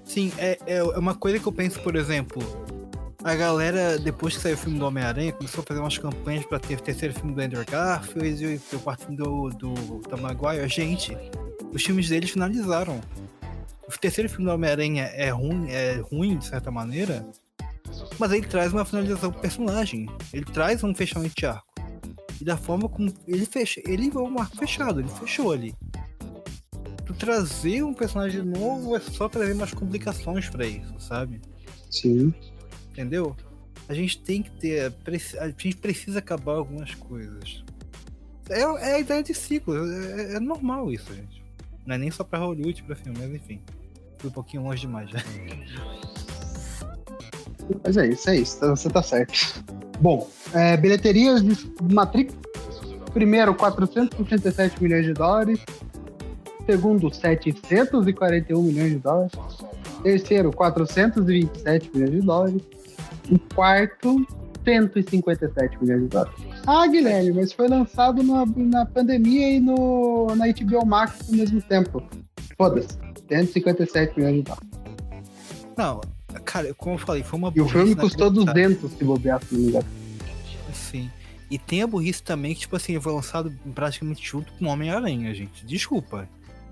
Sim, 0.05 0.33
é, 0.39 0.59
é 0.67 0.83
uma 0.83 1.15
coisa 1.15 1.39
que 1.39 1.47
eu 1.47 1.53
penso, 1.53 1.81
por 1.81 1.95
exemplo, 1.95 2.43
a 3.23 3.35
galera, 3.35 3.99
depois 3.99 4.35
que 4.35 4.43
saiu 4.43 4.55
o 4.55 4.59
filme 4.59 4.79
do 4.79 4.87
Homem-Aranha, 4.87 5.33
começou 5.33 5.63
a 5.63 5.65
fazer 5.67 5.81
umas 5.81 5.97
campanhas 5.99 6.45
pra 6.47 6.59
ter 6.59 6.75
o 6.75 6.81
terceiro 6.83 7.15
filme 7.15 7.33
do 7.35 7.41
Andrew 7.41 7.65
Garfield 7.71 8.61
e 8.73 8.77
o 8.77 8.81
quarto 8.81 9.03
filme 9.03 9.17
do, 9.17 9.51
do 9.51 9.75
Tom 10.09 10.17
Maguire. 10.17 10.67
Gente, 10.69 11.17
os 11.73 11.83
filmes 11.83 12.09
deles 12.09 12.31
finalizaram. 12.31 13.01
O 13.87 13.99
terceiro 14.01 14.29
filme 14.29 14.47
do 14.47 14.53
Homem-Aranha 14.53 15.05
é 15.15 15.31
ruim, 15.31 15.67
é 15.69 16.03
ruim, 16.11 16.39
de 16.39 16.47
certa 16.47 16.71
maneira, 16.71 17.27
mas 18.19 18.33
ele 18.33 18.47
traz 18.47 18.73
uma 18.73 18.85
finalização 18.85 19.31
pro 19.31 19.41
personagem. 19.41 20.09
Ele 20.33 20.45
traz 20.45 20.83
um 20.83 20.95
fechamento 20.95 21.35
de 21.37 21.47
arco. 21.47 21.70
E 22.41 22.45
da 22.45 22.57
forma 22.57 22.88
como 22.88 23.12
ele 23.28 23.45
fecha, 23.45 23.82
ele 23.84 24.11
é 24.14 24.18
um 24.18 24.38
arco 24.38 24.57
fechado, 24.57 25.01
ele 25.01 25.09
fechou 25.09 25.53
ali. 25.53 25.74
trazer 27.18 27.82
um 27.82 27.93
personagem 27.93 28.43
novo 28.43 28.97
é 28.97 29.01
só 29.01 29.28
trazer 29.28 29.55
mais 29.55 29.74
complicações 29.74 30.49
pra 30.49 30.66
isso, 30.66 30.95
sabe? 30.99 31.41
Sim. 31.91 32.32
Entendeu? 32.91 33.36
A 33.88 33.95
gente 33.95 34.22
tem 34.22 34.43
que 34.43 34.51
ter. 34.53 34.93
A 35.38 35.49
gente 35.49 35.76
precisa 35.76 36.20
acabar 36.20 36.55
algumas 36.55 36.95
coisas. 36.95 37.62
É, 38.49 38.61
é 38.61 38.95
a 38.95 38.99
ideia 38.99 39.22
de 39.22 39.34
ciclo, 39.34 39.76
é, 39.76 40.36
é 40.36 40.41
normal 40.41 40.91
isso, 40.91 41.12
gente. 41.12 41.45
Não 41.84 41.95
é 41.95 41.99
nem 41.99 42.11
só 42.11 42.24
pra 42.24 42.38
Hollywood, 42.38 42.82
pra 42.84 42.97
filme, 42.97 43.18
mas 43.18 43.34
enfim. 43.34 43.61
Fui 44.18 44.30
um 44.30 44.32
pouquinho 44.32 44.62
longe 44.62 44.80
demais 44.82 45.11
já. 45.11 45.18
Mas 47.84 47.97
é 47.97 48.09
isso, 48.09 48.30
é 48.30 48.36
isso. 48.36 48.61
Você 48.61 48.88
tá 48.88 49.03
certo. 49.03 49.80
Bom, 50.01 50.27
é, 50.55 50.77
bilheterias 50.77 51.43
de 51.43 51.57
Matrix. 51.93 52.35
Primeiro, 53.13 53.55
487 53.55 54.83
milhões 54.83 55.05
de 55.05 55.13
dólares. 55.13 55.61
Segundo, 56.65 57.13
741 57.13 58.63
milhões 58.63 58.93
de 58.93 58.99
dólares. 58.99 59.33
Terceiro, 60.03 60.51
427 60.53 61.91
milhões 61.93 62.13
de 62.13 62.21
dólares. 62.21 62.63
E 63.31 63.39
quarto, 63.55 64.27
157 64.65 65.79
milhões 65.83 66.03
de 66.03 66.09
dólares. 66.09 66.35
Ah, 66.67 66.87
Guilherme, 66.87 67.33
mas 67.33 67.53
foi 67.53 67.69
lançado 67.69 68.23
na, 68.23 68.45
na 68.57 68.87
pandemia 68.87 69.51
e 69.51 69.61
no, 69.61 70.29
na 70.35 70.47
HBO 70.47 70.87
Max 70.87 71.29
ao 71.29 71.37
mesmo 71.37 71.61
tempo. 71.63 72.03
Foda-se. 72.57 72.99
157 73.29 74.19
milhões 74.19 74.37
de 74.37 74.43
dólares. 74.43 74.69
Não, 75.77 76.01
cara, 76.45 76.72
como 76.74 76.95
eu 76.95 76.99
falei, 76.99 77.22
foi 77.22 77.39
uma 77.39 77.53
E 77.55 77.61
o 77.61 77.68
filme 77.68 77.97
custou 77.97 78.28
inacreditável. 78.28 78.70
200 78.70 78.93
se 78.93 79.05
bobear, 79.05 79.43
se 79.43 79.55
não 79.55 79.61
me 79.61 79.68
engano. 79.68 79.87
Sim. 80.72 81.11
E 81.51 81.59
tem 81.59 81.83
a 81.83 81.87
burrice 81.87 82.22
também 82.22 82.55
que, 82.55 82.61
tipo 82.61 82.76
assim, 82.76 82.99
foi 83.01 83.12
lançado 83.12 83.53
praticamente 83.74 84.24
junto 84.24 84.53
com 84.53 84.66
Homem-Aranha, 84.66 85.35
gente. 85.35 85.66
Desculpa. 85.66 86.28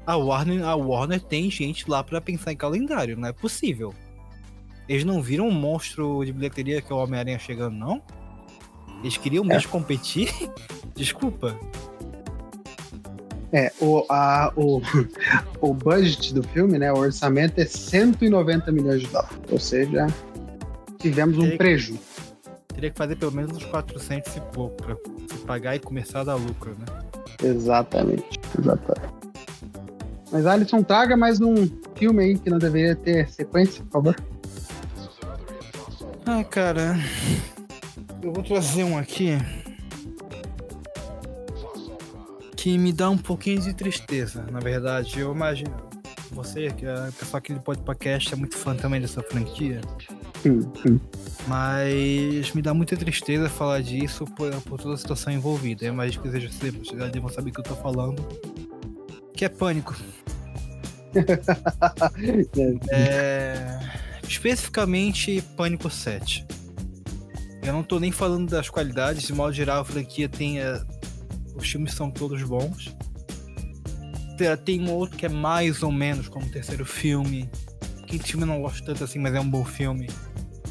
A 0.07 0.17
Warner, 0.17 0.65
a 0.65 0.75
Warner 0.75 1.21
tem 1.21 1.51
gente 1.51 1.91
lá 1.91 2.03
pra 2.05 2.21
pensar 2.21 2.53
em 2.53 2.57
calendário, 2.57 3.17
não 3.17 3.29
é 3.29 3.33
possível. 3.33 3.93
Eles 4.89 5.05
não 5.05 5.21
viram 5.21 5.49
um 5.49 5.53
monstro 5.53 6.25
de 6.25 6.33
bilheteria 6.33 6.81
que 6.81 6.93
é 6.93 6.95
o 6.95 6.99
Homem-Aranha 6.99 7.39
chegando, 7.39 7.77
não? 7.77 8.01
Eles 9.03 9.17
queriam 9.17 9.45
mesmo 9.45 9.71
competir? 9.71 10.33
Desculpa. 10.95 11.59
É, 13.53 13.73
o, 13.81 14.05
a, 14.11 14.53
o, 14.57 14.83
o 15.61 15.75
budget 15.75 16.35
do 16.35 16.43
filme, 16.43 16.79
né? 16.79 16.93
O 16.93 16.99
orçamento 16.99 17.59
é 17.59 17.65
190 17.65 18.71
milhões 18.71 19.01
de 19.01 19.07
dólares. 19.09 19.39
Ou 19.51 19.59
seja, 19.59 20.07
tivemos 20.99 21.39
um 21.39 21.57
prejuízo. 21.57 22.01
Teria 22.69 22.91
que 22.91 22.99
fazer 22.99 23.17
pelo 23.17 23.33
menos 23.33 23.57
uns 23.57 23.65
400 23.65 24.37
e 24.37 24.41
pouco 24.53 24.77
pra 24.77 24.97
se 25.29 25.45
pagar 25.45 25.77
e 25.77 25.79
começar 25.79 26.21
a 26.21 26.25
dar 26.25 26.35
lucro, 26.37 26.77
né? 26.79 26.87
Exatamente, 27.43 28.39
exatamente. 28.59 29.15
Mas 30.31 30.47
Alisson, 30.47 30.83
traga 30.83 31.17
mais 31.17 31.41
um 31.41 31.55
filme 31.97 32.23
aí 32.23 32.39
que 32.39 32.51
não 32.51 32.59
deveria 32.59 32.95
ter 32.95 33.29
sequência, 33.31 33.83
por 33.85 33.93
favor. 33.93 34.17
Ah, 36.27 36.45
cara. 36.45 36.97
Eu 38.23 38.33
vou 38.33 38.45
trazer 38.45 38.85
um 38.85 38.99
aqui. 38.99 39.39
Que 42.59 42.77
me 42.77 42.93
dá 42.93 43.09
um 43.09 43.17
pouquinho 43.17 43.63
de 43.63 43.73
tristeza, 43.73 44.45
na 44.51 44.59
verdade. 44.59 45.21
Eu 45.21 45.33
imagino. 45.33 45.73
Você, 46.33 46.73
que 46.73 46.85
é 46.85 47.09
o 47.09 47.13
pessoal 47.13 47.39
aqui 47.39 47.55
do 47.55 47.61
podcast, 47.61 48.35
é 48.35 48.37
muito 48.37 48.57
fã 48.57 48.75
também 48.75 49.01
dessa 49.01 49.23
franquia. 49.23 49.81
Hum, 50.45 50.69
hum. 50.85 50.99
Mas 51.47 52.53
me 52.53 52.61
dá 52.61 52.75
muita 52.75 52.97
tristeza 52.97 53.49
falar 53.49 53.81
disso 53.81 54.25
por, 54.25 54.53
por 54.63 54.81
toda 54.81 54.95
a 54.95 54.97
situação 54.97 55.33
envolvida. 55.33 55.85
Eu 55.85 55.93
imagino 55.93 56.21
que 56.21 56.31
seja 56.33 56.49
você, 56.51 56.73
vocês 56.73 56.99
já 56.99 57.07
devam 57.07 57.31
saber 57.31 57.51
o 57.51 57.53
que 57.53 57.61
eu 57.61 57.65
tô 57.65 57.77
falando. 57.77 58.27
Que 59.35 59.45
é 59.45 59.49
pânico. 59.49 59.97
É, 62.91 63.81
especificamente 64.25 65.43
Pânico 65.57 65.89
7. 65.89 66.45
Eu 67.63 67.73
não 67.73 67.83
tô 67.85 68.01
nem 68.01 68.11
falando 68.11 68.51
das 68.51 68.69
qualidades, 68.69 69.23
de 69.23 69.33
modo 69.33 69.53
geral 69.53 69.81
a 69.81 69.85
franquia 69.85 70.29
tem. 70.29 70.59
Os 71.59 71.71
filmes 71.71 71.95
são 71.95 72.11
todos 72.11 72.43
bons. 72.43 72.95
Tem- 74.65 74.81
um 74.81 74.93
outro 74.93 75.17
que 75.17 75.27
é 75.27 75.29
mais 75.29 75.83
ou 75.83 75.91
menos 75.91 76.29
como 76.29 76.47
o 76.47 76.51
terceiro 76.51 76.85
filme. 76.85 77.51
Que 78.07 78.19
filme 78.19 78.45
eu 78.45 78.47
não 78.47 78.63
gosto 78.63 78.85
tanto 78.85 79.03
assim, 79.05 79.19
mas 79.19 79.35
é 79.35 79.41
um 79.41 79.49
bom 79.49 79.65
filme. 79.65 80.09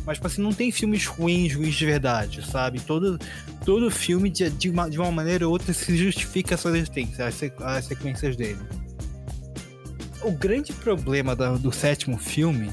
Mas, 0.06 0.18
tipo 0.18 0.28
assim, 0.28 0.42
não 0.42 0.54
tem 0.54 0.72
filmes 0.72 1.06
ruins, 1.06 1.54
ruins 1.54 1.76
de 1.76 1.86
verdade, 1.86 2.42
sabe? 2.50 2.80
Todo, 2.80 3.20
todo 3.66 3.92
filme, 3.92 4.30
de, 4.30 4.50
de, 4.50 4.70
uma, 4.70 4.90
de 4.90 4.98
uma 4.98 5.12
maneira 5.12 5.46
ou 5.46 5.52
outra, 5.52 5.74
se 5.74 5.98
justifica 5.98 6.56
a 6.56 6.58
sua 6.58 6.78
existência, 6.78 7.28
as, 7.28 7.36
sequ- 7.36 7.62
as 7.62 7.86
sequências 7.86 8.38
dele. 8.38 8.60
O 10.24 10.32
grande 10.32 10.72
problema 10.72 11.36
da- 11.36 11.58
do 11.58 11.72
sétimo 11.74 12.18
filme 12.18 12.72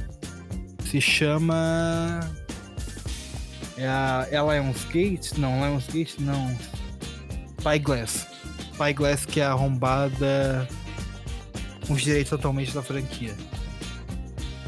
se 0.88 1.00
chama. 1.00 2.20
É 3.76 3.88
a 3.88 4.28
é 4.30 4.38
Lionsgate? 4.38 5.38
Não, 5.40 5.58
Lionsgate 5.66 6.22
não. 6.22 6.56
Spyglass. 7.64 8.26
Spyglass 8.74 9.24
que 9.24 9.40
é 9.40 9.44
arrombada 9.46 10.68
com 11.86 11.94
os 11.94 12.02
direitos 12.02 12.30
atualmente 12.30 12.74
da 12.74 12.82
franquia. 12.82 13.34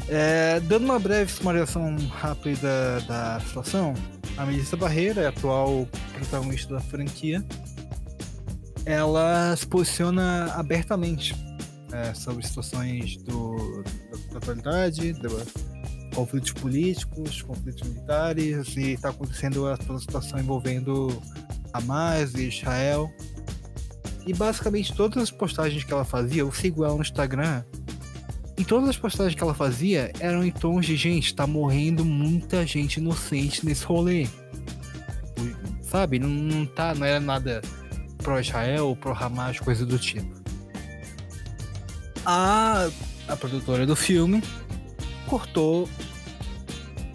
É, 0.09 0.59
dando 0.61 0.85
uma 0.85 0.97
breve 0.97 1.31
sumarização 1.31 1.95
rápida 2.09 2.99
da 3.01 3.39
situação, 3.41 3.93
a 4.35 4.45
Melissa 4.45 4.75
Barreira, 4.75 5.29
atual 5.29 5.87
protagonista 6.13 6.73
da 6.73 6.79
franquia, 6.79 7.45
ela 8.83 9.55
se 9.55 9.67
posiciona 9.67 10.51
abertamente 10.53 11.35
é, 11.91 12.13
sobre 12.15 12.47
situações 12.47 13.17
do, 13.17 13.83
da 14.31 14.37
atualidade, 14.37 15.13
do, 15.13 15.29
conflitos 16.15 16.51
políticos, 16.53 17.43
conflitos 17.43 17.87
militares, 17.87 18.75
e 18.75 18.93
está 18.93 19.09
acontecendo 19.09 19.67
a, 19.67 19.77
toda 19.77 19.99
a 19.99 19.99
situação 19.99 20.39
envolvendo 20.39 21.21
Hamas 21.73 22.33
e 22.35 22.47
Israel. 22.47 23.11
E 24.25 24.33
basicamente 24.33 24.93
todas 24.93 25.23
as 25.23 25.31
postagens 25.31 25.83
que 25.83 25.93
ela 25.93 26.03
fazia, 26.03 26.41
eu 26.41 26.51
sigo 26.51 26.83
ela 26.83 26.95
no 26.95 27.01
Instagram, 27.01 27.63
e 28.57 28.65
todas 28.65 28.89
as 28.89 28.97
postagens 28.97 29.35
que 29.35 29.43
ela 29.43 29.53
fazia 29.53 30.11
eram 30.19 30.43
em 30.43 30.49
tons 30.49 30.85
de 30.85 30.95
gente, 30.95 31.35
tá 31.35 31.45
morrendo 31.45 32.03
muita 32.03 32.65
gente 32.65 32.97
inocente 32.97 33.63
nesse 33.63 33.85
rolê. 33.85 34.27
Sabe? 35.83 36.17
Não, 36.17 36.27
não 36.27 36.65
tá, 36.65 36.95
não 36.95 37.05
era 37.05 37.19
nada 37.19 37.61
pró-Israel 38.17 38.87
ou 38.87 38.95
pró-Hamas, 38.95 39.59
coisa 39.59 39.85
do 39.85 39.99
tipo. 39.99 40.35
A, 42.25 42.89
a 43.27 43.35
produtora 43.37 43.85
do 43.85 43.95
filme 43.95 44.41
cortou 45.27 45.87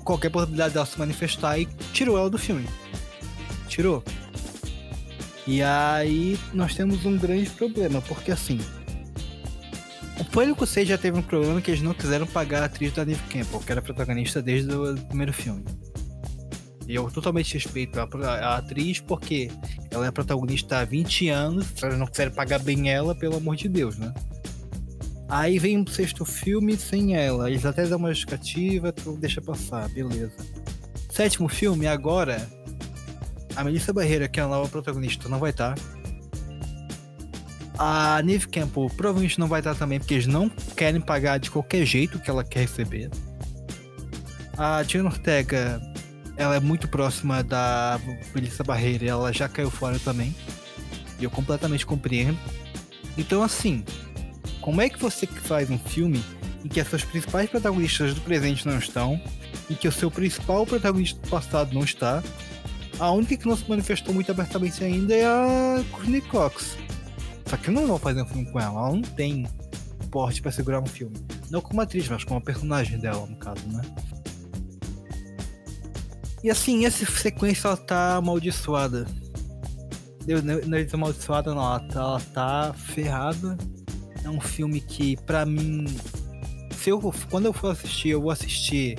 qualquer 0.05 0.31
possibilidade 0.31 0.75
dela 0.75 0.87
se 0.87 0.99
manifestar 0.99 1.59
e 1.59 1.67
tirou 1.93 2.17
ela 2.17 2.31
do 2.31 2.39
filme. 2.39 2.69
Tirou. 3.67 4.03
E 5.47 5.63
aí 5.63 6.39
nós 6.53 6.75
temos 6.75 7.05
um 7.05 7.17
grande 7.17 7.51
problema, 7.51 8.01
porque 8.03 8.31
assim. 8.31 8.61
O 10.19 10.25
Pânico 10.25 10.67
6 10.67 10.89
já 10.89 10.99
teve 10.99 11.19
um 11.19 11.23
problema 11.23 11.61
que 11.61 11.71
eles 11.71 11.83
não 11.83 11.95
quiseram 11.95 12.27
pagar 12.27 12.63
a 12.63 12.67
atriz 12.67 12.93
da 12.93 13.05
Neve 13.05 13.23
Campbell, 13.29 13.61
que 13.61 13.73
era 13.73 13.83
protagonista 13.83 14.41
desde 14.41 14.73
o 14.73 14.95
primeiro 15.07 15.33
filme. 15.33 15.65
E 16.87 16.95
eu 16.95 17.11
totalmente 17.11 17.55
respeito 17.55 17.99
a, 17.99 18.05
a 18.05 18.57
atriz 18.59 19.01
porque 19.01 19.51
ela 19.91 20.07
é 20.07 20.11
protagonista 20.11 20.79
há 20.79 20.85
20 20.85 21.29
anos, 21.29 21.67
eles 21.83 21.99
não 21.99 22.07
quiseram 22.07 22.33
pagar 22.33 22.59
bem 22.59 22.91
ela, 22.91 23.15
pelo 23.15 23.37
amor 23.37 23.57
de 23.57 23.69
Deus, 23.69 23.99
né? 23.99 24.13
Aí 25.29 25.59
vem 25.59 25.81
o 25.81 25.89
sexto 25.89 26.27
filme 26.27 26.77
sem 26.77 27.17
ela. 27.17 27.51
Eles 27.51 27.65
até 27.65 27.87
dão 27.87 27.99
uma 27.99 28.11
justificativa, 28.11 28.93
tu 28.93 29.17
deixa 29.17 29.41
passar, 29.41 29.89
beleza. 29.89 30.37
Sétimo 31.11 31.49
filme, 31.49 31.87
agora. 31.87 32.47
A 33.57 33.65
Melissa 33.65 33.93
Barreira, 33.93 34.29
que 34.29 34.41
é 34.41 34.43
a 34.43 34.49
nova 34.49 34.69
protagonista, 34.69 35.29
não 35.29 35.39
vai 35.39 35.51
estar. 35.51 35.77
A 37.79 38.23
Neve 38.23 38.49
Campbell 38.49 38.91
provavelmente 38.97 39.41
não 39.41 39.49
vai 39.49 39.61
estar 39.61 39.75
também, 39.75 39.99
porque 39.99 40.15
eles 40.15 40.27
não 40.27 40.49
querem 40.49 41.01
pagar 41.01 41.39
de 41.39 41.51
qualquer 41.51 41.85
jeito 41.85 42.19
que 42.19 42.31
ela 42.31 42.45
quer 42.45 42.61
receber. 42.61 43.11
A 44.57 44.85
Tina 44.85 45.05
Ortega, 45.05 45.81
ela 46.37 46.57
é 46.57 46.61
muito 46.61 46.87
próxima 46.89 47.43
da 47.43 47.99
Melissa 48.35 48.63
Barreira, 48.63 49.07
ela 49.07 49.33
já 49.33 49.49
caiu 49.49 49.71
fora 49.71 49.99
também. 49.99 50.35
E 51.19 51.25
eu 51.25 51.31
completamente 51.31 51.87
compreendo. 51.87 52.39
Então, 53.17 53.43
assim, 53.43 53.85
como 54.61 54.81
é 54.81 54.89
que 54.89 54.99
você 54.99 55.27
faz 55.27 55.71
um 55.71 55.79
filme 55.79 56.23
em 56.65 56.69
que 56.69 56.81
as 56.81 56.89
suas 56.89 57.05
principais 57.05 57.51
protagonistas 57.51 58.15
do 58.15 58.21
presente 58.21 58.67
não 58.67 58.79
estão, 58.79 59.21
em 59.69 59.75
que 59.75 59.89
o 59.89 59.93
seu 59.93 60.11
principal 60.11 60.65
protagonista 60.67 61.21
do 61.21 61.29
passado 61.29 61.75
não 61.75 61.83
está? 61.83 62.23
A 63.03 63.11
única 63.11 63.37
que 63.37 63.49
não 63.49 63.57
se 63.57 63.69
manifestou 63.69 64.15
muito 64.15 64.31
abertamente 64.31 64.85
ainda 64.85 65.13
é 65.13 65.25
a 65.25 65.83
Courtney 65.91 66.21
Cox. 66.21 66.79
Só 67.47 67.57
que 67.57 67.69
não 67.69 67.85
vão 67.85 67.99
fazer 67.99 68.23
um 68.23 68.27
filme 68.27 68.49
com 68.49 68.61
ela, 68.61 68.79
ela 68.79 68.93
não 68.93 69.03
tem 69.03 69.45
porte 70.09 70.41
pra 70.41 70.53
segurar 70.53 70.81
um 70.81 70.87
filme. 70.87 71.17
Não 71.51 71.61
como 71.61 71.81
atriz, 71.81 72.09
mas 72.09 72.23
como 72.23 72.39
a 72.39 72.41
personagem 72.41 73.01
dela, 73.01 73.27
no 73.27 73.35
caso, 73.35 73.67
né? 73.67 73.83
E 76.45 76.49
assim, 76.49 76.87
essa 76.87 77.05
sequência 77.05 77.67
ela 77.67 77.77
tá 77.77 78.15
amaldiçoada. 78.19 79.05
Eu, 80.29 80.41
não, 80.41 80.61
não 80.61 80.79
é 80.79 80.87
amaldiçoada, 80.93 81.53
não, 81.53 81.61
ela 81.61 81.81
tá, 81.81 81.99
ela 81.99 82.21
tá 82.33 82.73
ferrada 82.73 83.59
é 84.25 84.31
um 84.31 84.41
filme 84.41 84.81
que, 84.81 85.17
pra 85.27 85.45
mim, 85.45 85.87
se 86.77 86.91
eu, 86.91 87.01
quando 87.29 87.47
eu 87.47 87.53
for 87.53 87.73
assistir, 87.73 88.11
eu 88.11 88.23
vou 88.23 88.31
assistir 88.31 88.97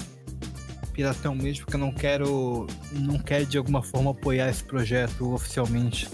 Piratão 0.94 1.36
mesmo, 1.36 1.66
porque 1.66 1.76
eu 1.76 1.80
não 1.80 1.92
quero, 1.92 2.68
não 2.92 3.18
quero 3.18 3.46
de 3.46 3.58
alguma 3.58 3.82
forma 3.82 4.12
apoiar 4.12 4.50
esse 4.50 4.64
projeto 4.64 5.34
oficialmente. 5.34 6.08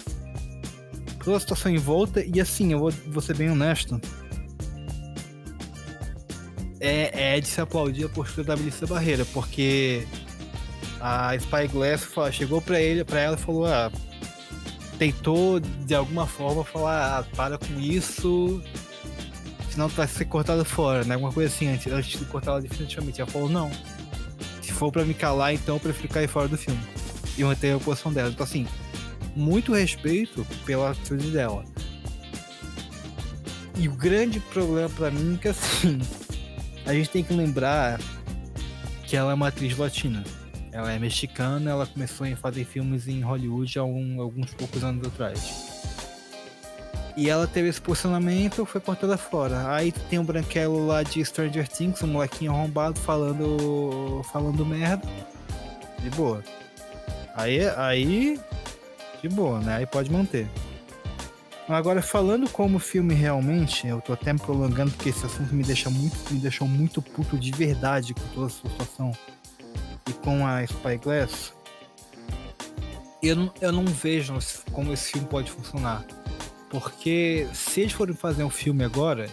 Toda 1.24 1.38
a 1.38 1.40
situação 1.40 1.72
em 1.72 1.78
volta, 1.78 2.24
e 2.24 2.40
assim, 2.40 2.72
eu 2.72 2.80
vou, 2.80 2.92
vou 3.08 3.22
ser 3.22 3.36
bem 3.36 3.52
honesto. 3.52 4.00
É, 6.80 7.36
é 7.36 7.40
de 7.42 7.48
se 7.48 7.60
aplaudir 7.60 8.06
a 8.06 8.10
postura 8.10 8.48
da 8.48 8.56
Melissa 8.56 8.88
Barreira, 8.88 9.26
porque 9.34 10.08
a 11.02 11.38
Spyglass 11.38 12.08
chegou 12.32 12.62
pra 12.62 12.80
ele, 12.80 13.04
para 13.04 13.20
ela 13.20 13.36
e 13.36 13.40
falou: 13.40 13.66
ah, 13.66 13.92
tentou 14.98 15.60
de 15.60 15.94
alguma 15.94 16.26
forma 16.26 16.64
falar, 16.64 17.20
ah, 17.20 17.36
para 17.36 17.58
com 17.58 17.80
isso, 17.80 18.62
senão 19.70 19.90
tu 19.90 19.96
vai 19.96 20.08
ser 20.08 20.26
cortado 20.26 20.64
fora, 20.66 21.04
né? 21.04 21.16
Alguma 21.16 21.32
coisa 21.32 21.54
assim, 21.54 21.68
antes, 21.68 21.92
antes 21.92 22.20
de 22.20 22.26
cortar 22.26 22.52
ela 22.52 22.62
definitivamente. 22.62 23.22
Ela 23.22 23.30
falou, 23.30 23.50
não. 23.50 23.72
For 24.80 24.94
pra 24.94 25.04
me 25.04 25.14
calar, 25.14 25.54
então 25.54 25.76
eu 25.76 25.80
prefiro 25.82 26.08
cair 26.08 26.30
fora 26.30 26.48
do 26.48 26.58
filme. 26.58 26.80
E 27.38 27.44
manter 27.44 27.76
a 27.76 27.80
posição 27.80 28.14
dela. 28.14 28.30
Então 28.30 28.46
assim, 28.46 28.66
muito 29.36 29.74
respeito 29.74 30.48
pela 30.66 30.92
atitude 30.92 31.32
dela. 31.32 31.66
E 33.78 33.90
o 33.90 33.92
grande 33.92 34.40
problema 34.40 34.88
para 34.88 35.12
mim 35.12 35.36
é 35.36 35.38
que 35.38 35.48
assim, 35.50 36.00
a 36.86 36.94
gente 36.94 37.10
tem 37.10 37.22
que 37.26 37.34
lembrar 37.34 38.00
que 39.06 39.18
ela 39.18 39.32
é 39.32 39.34
uma 39.34 39.50
atriz 39.50 39.78
latina. 39.78 40.24
Ela 40.72 40.94
é 40.94 40.98
mexicana, 40.98 41.72
ela 41.72 41.86
começou 41.86 42.26
a 42.26 42.34
fazer 42.38 42.64
filmes 42.64 43.06
em 43.06 43.20
Hollywood 43.20 43.78
há 43.78 43.84
um, 43.84 44.22
alguns 44.22 44.54
poucos 44.54 44.82
anos 44.82 45.06
atrás. 45.06 45.69
E 47.20 47.30
ela 47.30 47.46
teve 47.46 47.68
esse 47.68 47.82
posicionamento, 47.82 48.66
foi 48.66 48.80
cortada 48.80 49.18
fora. 49.18 49.76
Aí 49.76 49.92
tem 49.92 50.18
um 50.18 50.24
branquelo 50.24 50.88
lá 50.88 51.04
de 51.04 51.24
Stranger 51.26 51.68
Things, 51.68 52.02
um 52.02 52.08
molequinho 52.08 52.50
arrombado 52.50 52.98
falando 52.98 54.24
falando 54.32 54.66
merda. 54.66 55.06
De 56.00 56.10
boa. 56.12 56.42
Aí, 57.36 57.60
aí 57.76 58.40
de 59.22 59.28
boa, 59.28 59.60
né? 59.60 59.76
Aí 59.76 59.86
pode 59.86 60.10
manter. 60.10 60.50
Agora 61.68 62.02
falando 62.02 62.50
como 62.50 62.80
filme 62.80 63.14
realmente, 63.14 63.86
eu 63.86 64.00
tô 64.00 64.14
até 64.14 64.32
me 64.32 64.40
prolongando 64.40 64.92
porque 64.92 65.10
esse 65.10 65.26
assunto 65.26 65.54
me 65.54 65.62
deixa 65.62 65.90
muito, 65.90 66.34
me 66.34 66.40
deixou 66.40 66.70
muito 66.70 67.02
puto 67.02 67.38
de 67.38 67.52
verdade 67.52 68.14
com 68.14 68.26
toda 68.34 68.48
a 68.48 68.50
situação 68.50 69.12
e 70.08 70.14
com 70.14 70.48
a 70.48 70.66
Spyglass. 70.66 71.52
Eu, 73.22 73.52
eu 73.60 73.74
não 73.74 73.84
vejo 73.84 74.40
como 74.72 74.94
esse 74.94 75.12
filme 75.12 75.28
pode 75.28 75.52
funcionar. 75.52 76.06
Porque 76.70 77.48
se 77.54 77.82
eles 77.82 77.94
forem 77.94 78.16
fazer 78.16 78.44
um 78.44 78.50
filme 78.50 78.84
agora, 78.84 79.30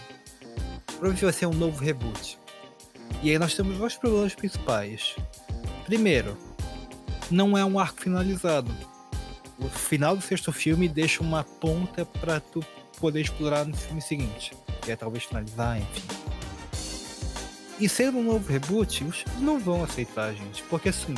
provavelmente 0.87 1.23
vai 1.23 1.33
ser 1.33 1.45
um 1.45 1.53
novo 1.53 1.83
reboot. 1.83 2.39
E 3.21 3.29
aí 3.29 3.37
nós 3.37 3.55
temos 3.55 3.77
dois 3.77 3.95
problemas 3.95 4.33
principais. 4.33 5.15
Primeiro, 5.85 6.35
não 7.29 7.57
é 7.57 7.63
um 7.63 7.79
arco 7.79 8.01
finalizado. 8.01 8.71
O 9.59 9.69
final 9.69 10.15
do 10.15 10.21
sexto 10.21 10.51
filme 10.51 10.87
deixa 10.87 11.21
uma 11.21 11.43
ponta 11.43 12.05
para 12.05 12.39
tu 12.39 12.63
poder 12.99 13.21
explorar 13.21 13.65
no 13.65 13.75
filme 13.75 14.01
seguinte. 14.01 14.53
Que 14.81 14.91
é 14.91 14.95
talvez 14.95 15.23
finalizar, 15.23 15.79
enfim. 15.79 16.03
E 17.79 17.87
sendo 17.87 18.17
um 18.17 18.23
novo 18.23 18.51
reboot, 18.51 19.03
os 19.03 19.23
não 19.39 19.59
vão 19.59 19.83
aceitar, 19.83 20.33
gente. 20.33 20.63
Porque 20.63 20.89
assim, 20.89 21.13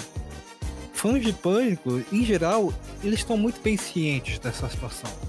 fãs 0.91 1.23
de 1.23 1.31
pânico, 1.31 2.03
em 2.11 2.25
geral, 2.25 2.73
eles 3.01 3.19
estão 3.19 3.37
muito 3.37 3.61
bem 3.61 3.77
cientes 3.77 4.39
dessa 4.39 4.69
situação 4.69 5.28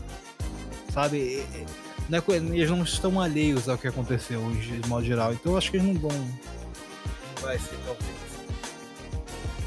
sabe? 0.91 1.45
Não 2.09 2.18
é, 2.18 2.22
eles 2.36 2.70
não 2.70 2.82
estão 2.82 3.20
alheios 3.20 3.68
ao 3.68 3.78
que 3.78 3.86
aconteceu 3.86 4.41
de 4.51 4.88
modo 4.88 5.05
geral, 5.05 5.32
então 5.32 5.53
eu 5.53 5.59
acho 5.59 5.70
que 5.70 5.76
eles 5.76 5.86
não 5.86 5.95
vão. 5.95 6.11
Não 6.11 7.43
vai 7.43 7.59
ser 7.59 7.76
talvez. 7.86 8.20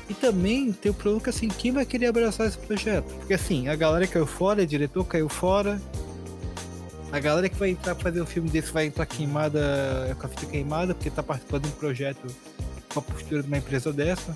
E 0.10 0.14
também 0.14 0.74
tem 0.74 0.92
o 0.92 0.94
problema 0.94 1.24
que 1.24 1.30
assim, 1.30 1.48
quem 1.48 1.72
vai 1.72 1.86
querer 1.86 2.08
abraçar 2.08 2.48
esse 2.48 2.58
projeto? 2.58 3.06
Porque 3.16 3.34
assim, 3.34 3.70
a 3.70 3.76
galera 3.76 4.06
caiu 4.06 4.28
fora, 4.28 4.62
o 4.62 4.66
diretor 4.66 5.06
caiu 5.06 5.30
fora. 5.30 5.82
A 7.12 7.20
galera 7.20 7.48
que 7.48 7.56
vai 7.56 7.70
entrar 7.70 7.96
fazer 7.96 8.22
um 8.22 8.26
filme 8.26 8.50
desse 8.50 8.72
vai 8.72 8.88
entrar 8.88 9.06
queimada, 9.06 10.16
com 10.20 10.26
a 10.26 10.30
fita 10.30 10.46
queimada, 10.48 10.94
porque 10.94 11.10
tá 11.10 11.24
participando 11.24 11.64
de 11.64 11.70
um 11.70 11.76
projeto 11.76 12.28
com 12.92 13.00
a 13.00 13.02
postura 13.02 13.42
de 13.42 13.48
uma 13.48 13.58
empresa 13.58 13.94
dessa. 13.94 14.36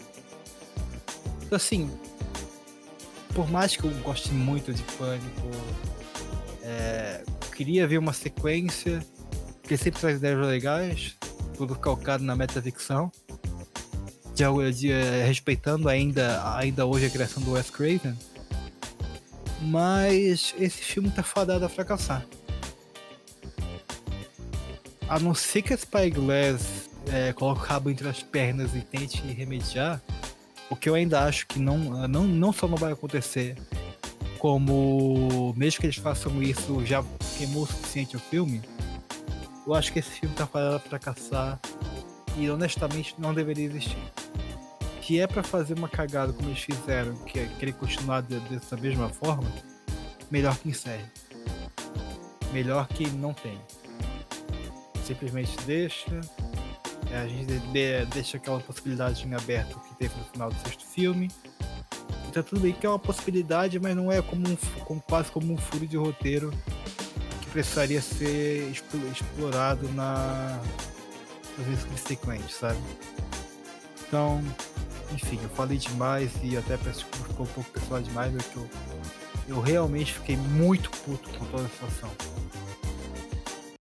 Então 1.44 1.56
assim, 1.56 1.90
por 3.34 3.50
mais 3.52 3.76
que 3.76 3.84
eu 3.84 3.92
goste 4.04 4.32
muito 4.32 4.74
de 4.74 4.84
Pânico, 4.84 5.48
é, 5.52 5.87
queria 7.58 7.88
ver 7.88 7.98
uma 7.98 8.14
sequência, 8.14 9.04
que 9.64 9.76
sempre 9.76 10.00
traz 10.00 10.18
ideias 10.18 10.46
legais, 10.46 11.18
tudo 11.58 11.76
calcado 11.76 12.24
na 12.24 12.36
metaficção. 12.36 13.12
De, 14.36 14.72
de, 14.74 14.92
é, 14.92 15.26
respeitando 15.26 15.90
ainda, 15.90 16.56
ainda 16.56 16.86
hoje 16.86 17.08
a 17.08 17.10
criação 17.10 17.42
do 17.42 17.54
Wes 17.54 17.72
Craven. 17.72 18.16
Mas 19.60 20.54
esse 20.60 20.84
filme 20.84 21.10
tá 21.10 21.24
fadado 21.24 21.66
a 21.66 21.70
fracassar. 21.70 22.24
A 25.10 25.18
não 25.18 25.34
ser 25.34 25.64
que 25.64 25.74
a 25.74 25.78
Spyglass 25.78 26.88
é, 27.12 27.34
coloque 27.34 27.62
o 27.62 27.64
rabo 27.64 27.90
entre 27.90 28.08
as 28.08 28.22
pernas 28.22 28.76
e 28.76 28.82
tente 28.82 29.20
remediar, 29.26 30.00
o 30.70 30.76
que 30.76 30.88
eu 30.88 30.94
ainda 30.94 31.24
acho 31.24 31.48
que 31.48 31.58
não, 31.58 32.08
não, 32.08 32.24
não 32.24 32.54
só 32.54 32.68
não 32.68 32.78
vai 32.78 32.94
acontecer, 32.94 33.56
como 34.38 35.54
mesmo 35.56 35.82
que 35.82 35.88
eles 35.88 35.98
façam 35.98 36.42
isso, 36.42 36.86
já 36.86 37.04
queimou 37.38 37.64
o 37.64 37.68
suficiente 37.68 38.16
o 38.16 38.20
filme, 38.20 38.62
eu 39.66 39.74
acho 39.74 39.92
que 39.92 40.00
esse 40.00 40.10
filme 40.10 40.34
tá 40.36 40.46
para 40.46 40.80
fracassar 40.80 41.60
e 42.38 42.50
honestamente 42.50 43.16
não 43.18 43.34
deveria 43.34 43.66
existir. 43.66 43.98
Que 45.02 45.20
é 45.20 45.28
para 45.28 45.44
fazer 45.44 45.78
uma 45.78 45.90
cagada 45.90 46.34
como 46.34 46.50
eles 46.50 46.62
fizeram, 46.62 47.16
que 47.26 47.40
é 47.40 47.46
querer 47.60 47.74
continuar 47.74 48.22
de, 48.22 48.40
dessa 48.42 48.76
mesma 48.78 49.10
forma, 49.10 49.50
melhor 50.30 50.58
que 50.58 50.70
encerre. 50.70 51.06
Melhor 52.54 52.88
que 52.88 53.10
não 53.10 53.34
tenha. 53.34 53.62
Simplesmente 55.04 55.56
deixa. 55.66 56.22
A 57.12 57.28
gente 57.28 57.46
de, 57.46 58.06
deixa 58.14 58.38
aquela 58.38 58.60
possibilidade 58.60 59.26
em 59.26 59.34
aberto 59.34 59.80
que 59.80 59.96
teve 59.96 60.14
no 60.18 60.26
final 60.26 60.50
do 60.50 60.60
sexto 60.60 60.86
filme 60.86 61.30
tá 62.38 62.44
tudo 62.44 62.62
bem 62.62 62.74
que 62.74 62.86
é 62.86 62.90
uma 62.90 63.00
possibilidade, 63.00 63.80
mas 63.80 63.96
não 63.96 64.12
é 64.12 64.22
como, 64.22 64.48
um, 64.48 64.56
como 64.84 65.02
quase 65.02 65.32
como 65.32 65.52
um 65.52 65.58
furo 65.58 65.88
de 65.88 65.98
roteiro 65.98 66.54
que 67.42 67.50
precisaria 67.50 68.02
ser 68.02 68.72
explorado 69.12 69.90
na 69.94 70.60
nas 71.58 71.80
subsequentes, 71.82 72.56
sabe? 72.56 72.78
Então, 74.08 74.44
enfim, 75.12 75.40
eu 75.42 75.50
falei 75.50 75.80
demais 75.80 76.30
e 76.44 76.56
até 76.56 76.78
peço 76.78 77.06
que 77.08 77.18
ficou 77.18 77.48
um 77.48 77.50
pouco 77.50 77.72
pessoal 77.72 78.00
demais, 78.00 78.32
eu, 78.56 78.70
eu 79.48 79.60
realmente 79.60 80.14
fiquei 80.14 80.38
muito 80.38 80.92
puto 80.92 81.28
com 81.32 81.46
toda 81.46 81.64
a 81.64 81.70
situação. 81.70 82.12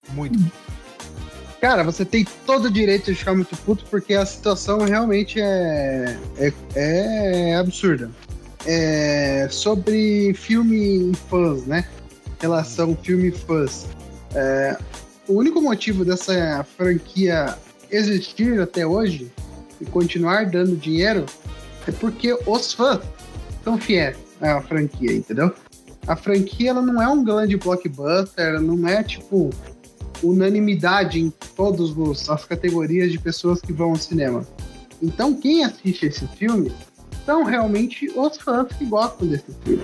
Muito. 0.08 0.38
Cara, 1.60 1.84
você 1.84 2.04
tem 2.04 2.24
todo 2.46 2.66
o 2.66 2.70
direito 2.70 3.12
de 3.12 3.18
ficar 3.18 3.34
muito 3.34 3.54
puto 3.58 3.84
porque 3.90 4.14
a 4.14 4.24
situação 4.24 4.78
realmente 4.78 5.38
é, 5.38 6.18
é, 6.38 6.52
é 6.74 7.56
absurda 7.56 8.10
é, 8.66 9.48
sobre 9.50 10.34
filme 10.34 11.12
fãs, 11.28 11.64
né? 11.66 11.86
Relação 12.40 12.96
filme 12.96 13.30
fãs. 13.30 13.86
É, 14.34 14.76
o 15.28 15.34
único 15.34 15.60
motivo 15.60 16.04
dessa 16.04 16.64
franquia 16.76 17.56
existir 17.90 18.60
até 18.60 18.86
hoje 18.86 19.30
e 19.80 19.84
continuar 19.86 20.46
dando 20.46 20.76
dinheiro 20.76 21.24
é 21.86 21.92
porque 21.92 22.36
os 22.46 22.72
fãs 22.72 23.00
são 23.62 23.78
fiéis 23.78 24.16
à 24.40 24.60
franquia, 24.60 25.12
entendeu? 25.12 25.52
A 26.06 26.16
franquia 26.16 26.70
ela 26.70 26.82
não 26.82 27.00
é 27.00 27.08
um 27.08 27.24
grande 27.24 27.56
blockbuster, 27.56 28.60
não 28.60 28.86
é 28.86 29.02
tipo 29.02 29.50
unanimidade 30.22 31.20
em 31.20 31.32
todas 31.54 32.28
as 32.28 32.44
categorias 32.44 33.12
de 33.12 33.18
pessoas 33.18 33.60
que 33.60 33.72
vão 33.72 33.90
ao 33.90 33.96
cinema. 33.96 34.46
Então 35.02 35.34
quem 35.34 35.64
assiste 35.64 36.06
esse 36.06 36.26
filme 36.28 36.72
são 37.26 37.42
realmente 37.42 38.08
os 38.16 38.38
fãs 38.38 38.68
que 38.72 38.86
gostam 38.86 39.26
desse 39.26 39.52
filme. 39.64 39.82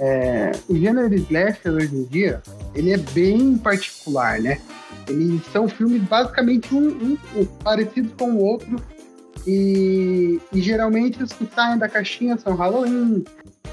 É, 0.00 0.50
o 0.68 0.74
gênero 0.74 1.14
slasher 1.14 1.72
hoje 1.72 1.94
em 1.94 2.04
dia, 2.04 2.42
ele 2.74 2.92
é 2.92 2.96
bem 2.96 3.56
particular, 3.56 4.40
né? 4.40 4.60
Eles 5.08 5.42
são 5.52 5.68
filmes 5.68 6.02
basicamente 6.02 6.74
um, 6.74 6.88
um, 6.88 7.18
um 7.36 7.44
parecidos 7.62 8.12
com 8.18 8.32
o 8.32 8.42
outro 8.42 8.82
e, 9.46 10.40
e, 10.52 10.60
geralmente 10.62 11.22
os 11.22 11.32
que 11.32 11.46
saem 11.54 11.78
da 11.78 11.88
caixinha 11.88 12.38
são 12.38 12.56
Halloween, 12.56 13.22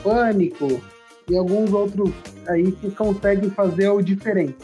Pânico 0.04 0.82
e 1.30 1.38
alguns 1.38 1.72
outros 1.72 2.12
aí 2.47 2.72
que 2.74 2.91
conseguem 2.91 3.49
fazer 3.49 3.89
o 3.89 4.02
diferente. 4.02 4.58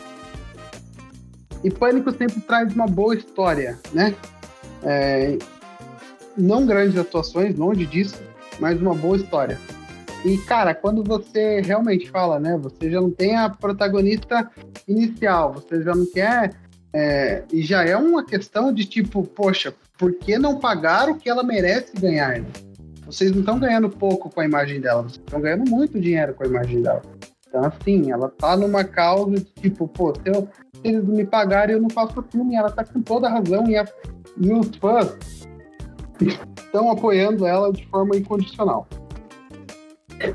E 1.64 1.72
Pânico 1.72 2.12
sempre 2.12 2.42
traz 2.42 2.74
uma 2.76 2.86
boa 2.86 3.16
história, 3.16 3.80
né? 3.94 4.14
É, 4.84 5.38
não 6.38 6.66
grandes 6.66 6.98
atuações, 6.98 7.56
longe 7.56 7.86
disso, 7.86 8.22
mas 8.60 8.80
uma 8.82 8.94
boa 8.94 9.18
história. 9.18 9.60
E, 10.26 10.38
cara, 10.40 10.74
quando 10.74 11.04
você 11.04 11.62
realmente 11.62 12.10
fala, 12.10 12.40
né? 12.40 12.58
Você 12.58 12.90
já 12.90 13.00
não 13.00 13.12
tem 13.12 13.36
a 13.36 13.50
protagonista 13.50 14.50
inicial, 14.88 15.54
você 15.54 15.82
já 15.82 15.94
não 15.94 16.06
quer. 16.06 16.54
É, 16.94 17.44
e 17.52 17.62
já 17.62 17.84
é 17.84 17.96
uma 17.96 18.26
questão 18.26 18.74
de 18.74 18.86
tipo, 18.86 19.24
poxa, 19.24 19.74
por 19.98 20.14
que 20.14 20.38
não 20.38 20.58
pagar 20.58 21.10
o 21.10 21.16
que 21.16 21.30
ela 21.30 21.44
merece 21.44 21.94
ganhar? 22.00 22.40
Né? 22.40 22.46
Vocês 23.06 23.32
não 23.32 23.42
estão 23.42 23.60
ganhando 23.60 23.90
pouco 23.90 24.30
com 24.30 24.42
a 24.42 24.46
imagem 24.46 24.82
dela, 24.82 25.04
vocês 25.04 25.18
estão 25.18 25.40
ganhando 25.40 25.70
muito 25.70 26.00
dinheiro 26.00 26.34
com 26.34 26.44
a 26.44 26.48
imagem 26.48 26.82
dela. 26.82 27.02
Então, 27.48 27.64
assim, 27.64 28.12
ela 28.12 28.30
tá 28.30 28.58
numa 28.58 28.84
causa 28.84 29.32
de 29.32 29.42
tipo, 29.42 29.88
pô, 29.88 30.14
se, 30.14 30.22
eu, 30.26 30.48
se 30.74 30.88
eles 30.88 31.06
me 31.06 31.26
pagarem, 31.26 31.76
eu 31.76 31.82
não 31.82 31.90
faço 31.90 32.22
filme. 32.32 32.56
Ela 32.56 32.72
tá 32.72 32.84
com 32.84 33.02
toda 33.02 33.28
a 33.28 33.32
razão 33.32 33.66
e, 33.68 33.78
a, 33.78 33.86
e 34.38 34.52
os 34.52 34.76
fãs 34.76 35.16
estão 36.26 36.90
apoiando 36.90 37.46
ela 37.46 37.72
de 37.72 37.86
forma 37.88 38.16
incondicional. 38.16 38.88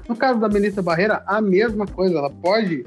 No 0.09 0.17
caso 0.17 0.39
da 0.39 0.49
Melissa 0.49 0.83
Barreira, 0.83 1.23
a 1.27 1.41
mesma 1.41 1.87
coisa. 1.87 2.19
Ela 2.19 2.31
pode 2.31 2.85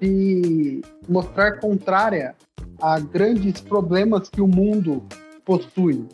se 0.00 0.82
mostrar 1.08 1.60
contrária 1.60 2.34
a 2.80 2.98
grandes 2.98 3.60
problemas 3.60 4.28
que 4.28 4.40
o 4.40 4.46
mundo 4.46 5.02
possui. 5.44 6.06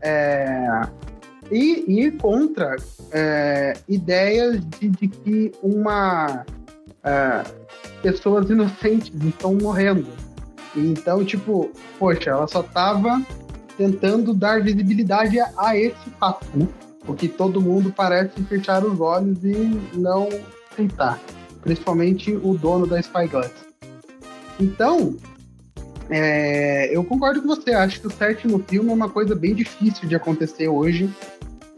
É, 0.00 0.82
e 1.50 1.84
ir 2.00 2.16
contra 2.16 2.76
é, 3.12 3.74
ideias 3.88 4.60
de, 4.70 4.88
de, 4.88 5.08
que 5.08 5.52
uma 5.62 6.44
é, 7.04 7.42
pessoas 8.02 8.50
inocentes 8.50 9.12
estão 9.24 9.54
morrendo. 9.54 10.08
Então, 10.74 11.24
tipo, 11.24 11.70
poxa, 11.98 12.30
ela 12.30 12.48
só 12.48 12.60
estava 12.60 13.22
tentando 13.76 14.34
dar 14.34 14.62
visibilidade 14.62 15.38
a, 15.40 15.50
a 15.56 15.76
esse 15.76 16.10
fato, 16.18 16.46
né? 16.54 16.68
Porque 17.04 17.28
todo 17.28 17.60
mundo 17.60 17.92
parece 17.94 18.42
fechar 18.44 18.84
os 18.84 19.00
olhos 19.00 19.44
e 19.44 19.80
não 19.94 20.28
aceitar. 20.70 21.20
Principalmente 21.62 22.34
o 22.34 22.56
dono 22.56 22.86
da 22.86 23.00
Spyglass. 23.00 23.52
Então, 24.60 25.16
é, 26.08 26.94
eu 26.94 27.02
concordo 27.02 27.40
com 27.40 27.48
você. 27.48 27.72
Acho 27.72 28.00
que 28.00 28.06
o 28.06 28.10
sétimo 28.10 28.62
filme 28.68 28.90
é 28.90 28.94
uma 28.94 29.08
coisa 29.08 29.34
bem 29.34 29.54
difícil 29.54 30.08
de 30.08 30.14
acontecer 30.14 30.68
hoje. 30.68 31.10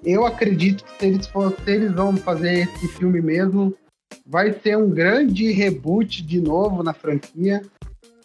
Eu 0.04 0.26
acredito 0.26 0.84
que 0.84 0.98
se 0.98 1.06
eles, 1.06 1.26
for, 1.26 1.54
se 1.64 1.70
eles 1.70 1.92
vão 1.92 2.16
fazer 2.16 2.68
esse 2.68 2.88
filme 2.88 3.22
mesmo, 3.22 3.74
vai 4.26 4.52
ser 4.52 4.76
um 4.76 4.90
grande 4.90 5.50
reboot 5.50 6.22
de 6.22 6.40
novo 6.40 6.82
na 6.82 6.92
franquia. 6.92 7.62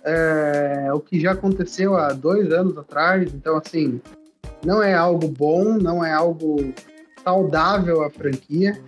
É, 0.03 0.89
o 0.93 0.99
que 0.99 1.19
já 1.19 1.33
aconteceu 1.33 1.95
há 1.97 2.13
dois 2.13 2.51
anos 2.51 2.77
atrás. 2.77 3.33
Então, 3.33 3.57
assim, 3.57 4.01
não 4.65 4.81
é 4.81 4.93
algo 4.93 5.27
bom, 5.27 5.77
não 5.77 6.03
é 6.03 6.11
algo 6.11 6.73
saudável 7.23 8.03
a 8.03 8.09
franquia. 8.09 8.79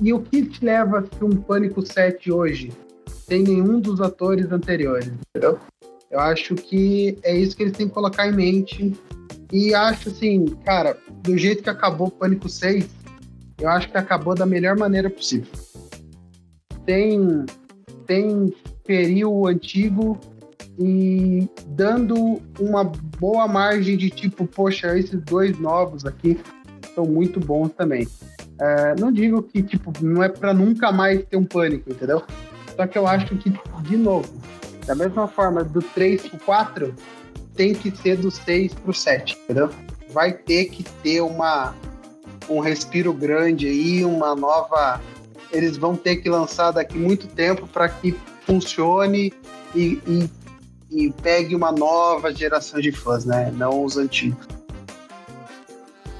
E 0.00 0.12
o 0.12 0.20
que 0.20 0.44
te 0.44 0.64
leva 0.64 0.98
a 0.98 1.02
ser 1.02 1.24
um 1.24 1.36
Pânico 1.36 1.84
7 1.84 2.30
hoje? 2.30 2.72
Sem 3.08 3.42
nenhum 3.42 3.80
dos 3.80 4.00
atores 4.00 4.52
anteriores, 4.52 5.08
entendeu? 5.08 5.58
Eu 6.10 6.20
acho 6.20 6.54
que 6.54 7.18
é 7.22 7.34
isso 7.34 7.56
que 7.56 7.62
eles 7.62 7.76
têm 7.76 7.88
que 7.88 7.94
colocar 7.94 8.28
em 8.28 8.32
mente. 8.32 8.92
E 9.50 9.74
acho 9.74 10.10
assim, 10.10 10.44
cara, 10.64 10.96
do 11.22 11.36
jeito 11.38 11.62
que 11.62 11.70
acabou 11.70 12.08
o 12.08 12.10
Pânico 12.10 12.48
6, 12.48 12.86
eu 13.60 13.68
acho 13.68 13.90
que 13.90 13.96
acabou 13.96 14.34
da 14.34 14.44
melhor 14.44 14.76
maneira 14.76 15.08
possível. 15.08 15.50
Tem, 16.84 17.46
tem 18.06 18.52
ferir 18.84 19.26
o 19.26 19.46
antigo 19.46 20.18
e 20.78 21.48
dando 21.66 22.42
uma 22.58 22.84
boa 22.84 23.46
margem 23.46 23.96
de 23.96 24.10
tipo, 24.10 24.46
poxa, 24.46 24.98
esses 24.98 25.20
dois 25.22 25.58
novos 25.58 26.04
aqui 26.04 26.38
são 26.94 27.04
muito 27.04 27.38
bons 27.38 27.70
também. 27.70 28.08
É, 28.60 28.94
não 28.98 29.12
digo 29.12 29.42
que 29.42 29.62
tipo 29.62 29.92
não 30.00 30.22
é 30.22 30.28
para 30.28 30.54
nunca 30.54 30.92
mais 30.92 31.22
ter 31.24 31.36
um 31.36 31.44
pânico, 31.44 31.90
entendeu? 31.90 32.22
Só 32.76 32.86
que 32.86 32.98
eu 32.98 33.06
acho 33.06 33.36
que, 33.36 33.50
de 33.82 33.96
novo, 33.96 34.28
da 34.86 34.94
mesma 34.94 35.28
forma 35.28 35.62
do 35.62 35.80
3 35.80 36.28
pro 36.28 36.38
4, 36.40 36.94
tem 37.54 37.74
que 37.74 37.90
ser 37.96 38.16
do 38.16 38.30
6 38.30 38.74
pro 38.74 38.92
7, 38.92 39.38
entendeu? 39.44 39.70
Vai 40.10 40.32
ter 40.32 40.66
que 40.66 40.82
ter 40.82 41.20
uma, 41.20 41.74
um 42.48 42.58
respiro 42.58 43.12
grande 43.12 43.66
aí, 43.66 44.04
uma 44.04 44.34
nova. 44.34 45.00
Eles 45.52 45.76
vão 45.76 45.94
ter 45.94 46.16
que 46.16 46.28
lançar 46.28 46.72
daqui 46.72 46.98
muito 46.98 47.28
tempo 47.28 47.66
para 47.68 47.88
que 47.88 48.16
funcione 48.44 49.32
e, 49.74 50.00
e 50.06 50.28
e 50.94 51.10
pegue 51.10 51.56
uma 51.56 51.72
nova 51.72 52.32
geração 52.32 52.80
de 52.80 52.92
fãs, 52.92 53.24
né? 53.24 53.50
Não 53.56 53.84
os 53.84 53.96
antigos. 53.96 54.46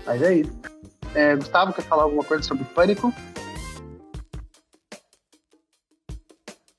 Mas 0.04 0.20
é 0.20 0.34
isso. 0.34 0.52
É, 1.14 1.36
Gustavo, 1.36 1.72
quer 1.72 1.82
falar 1.82 2.02
alguma 2.02 2.24
coisa 2.24 2.42
sobre 2.42 2.64
Pânico? 2.64 3.14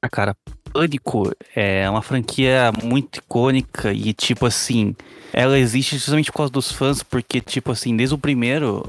Ah, 0.01 0.09
cara, 0.09 0.35
Pânico 0.73 1.31
é 1.55 1.89
uma 1.89 2.01
franquia 2.01 2.71
muito 2.83 3.19
icônica 3.19 3.93
e, 3.93 4.13
tipo 4.13 4.45
assim, 4.45 4.93
ela 5.31 5.57
existe 5.57 5.97
justamente 5.97 6.31
por 6.31 6.39
causa 6.39 6.51
dos 6.51 6.71
fãs, 6.71 7.01
porque, 7.01 7.39
tipo 7.39 7.71
assim, 7.71 7.95
desde 7.95 8.13
o 8.13 8.17
primeiro, 8.17 8.85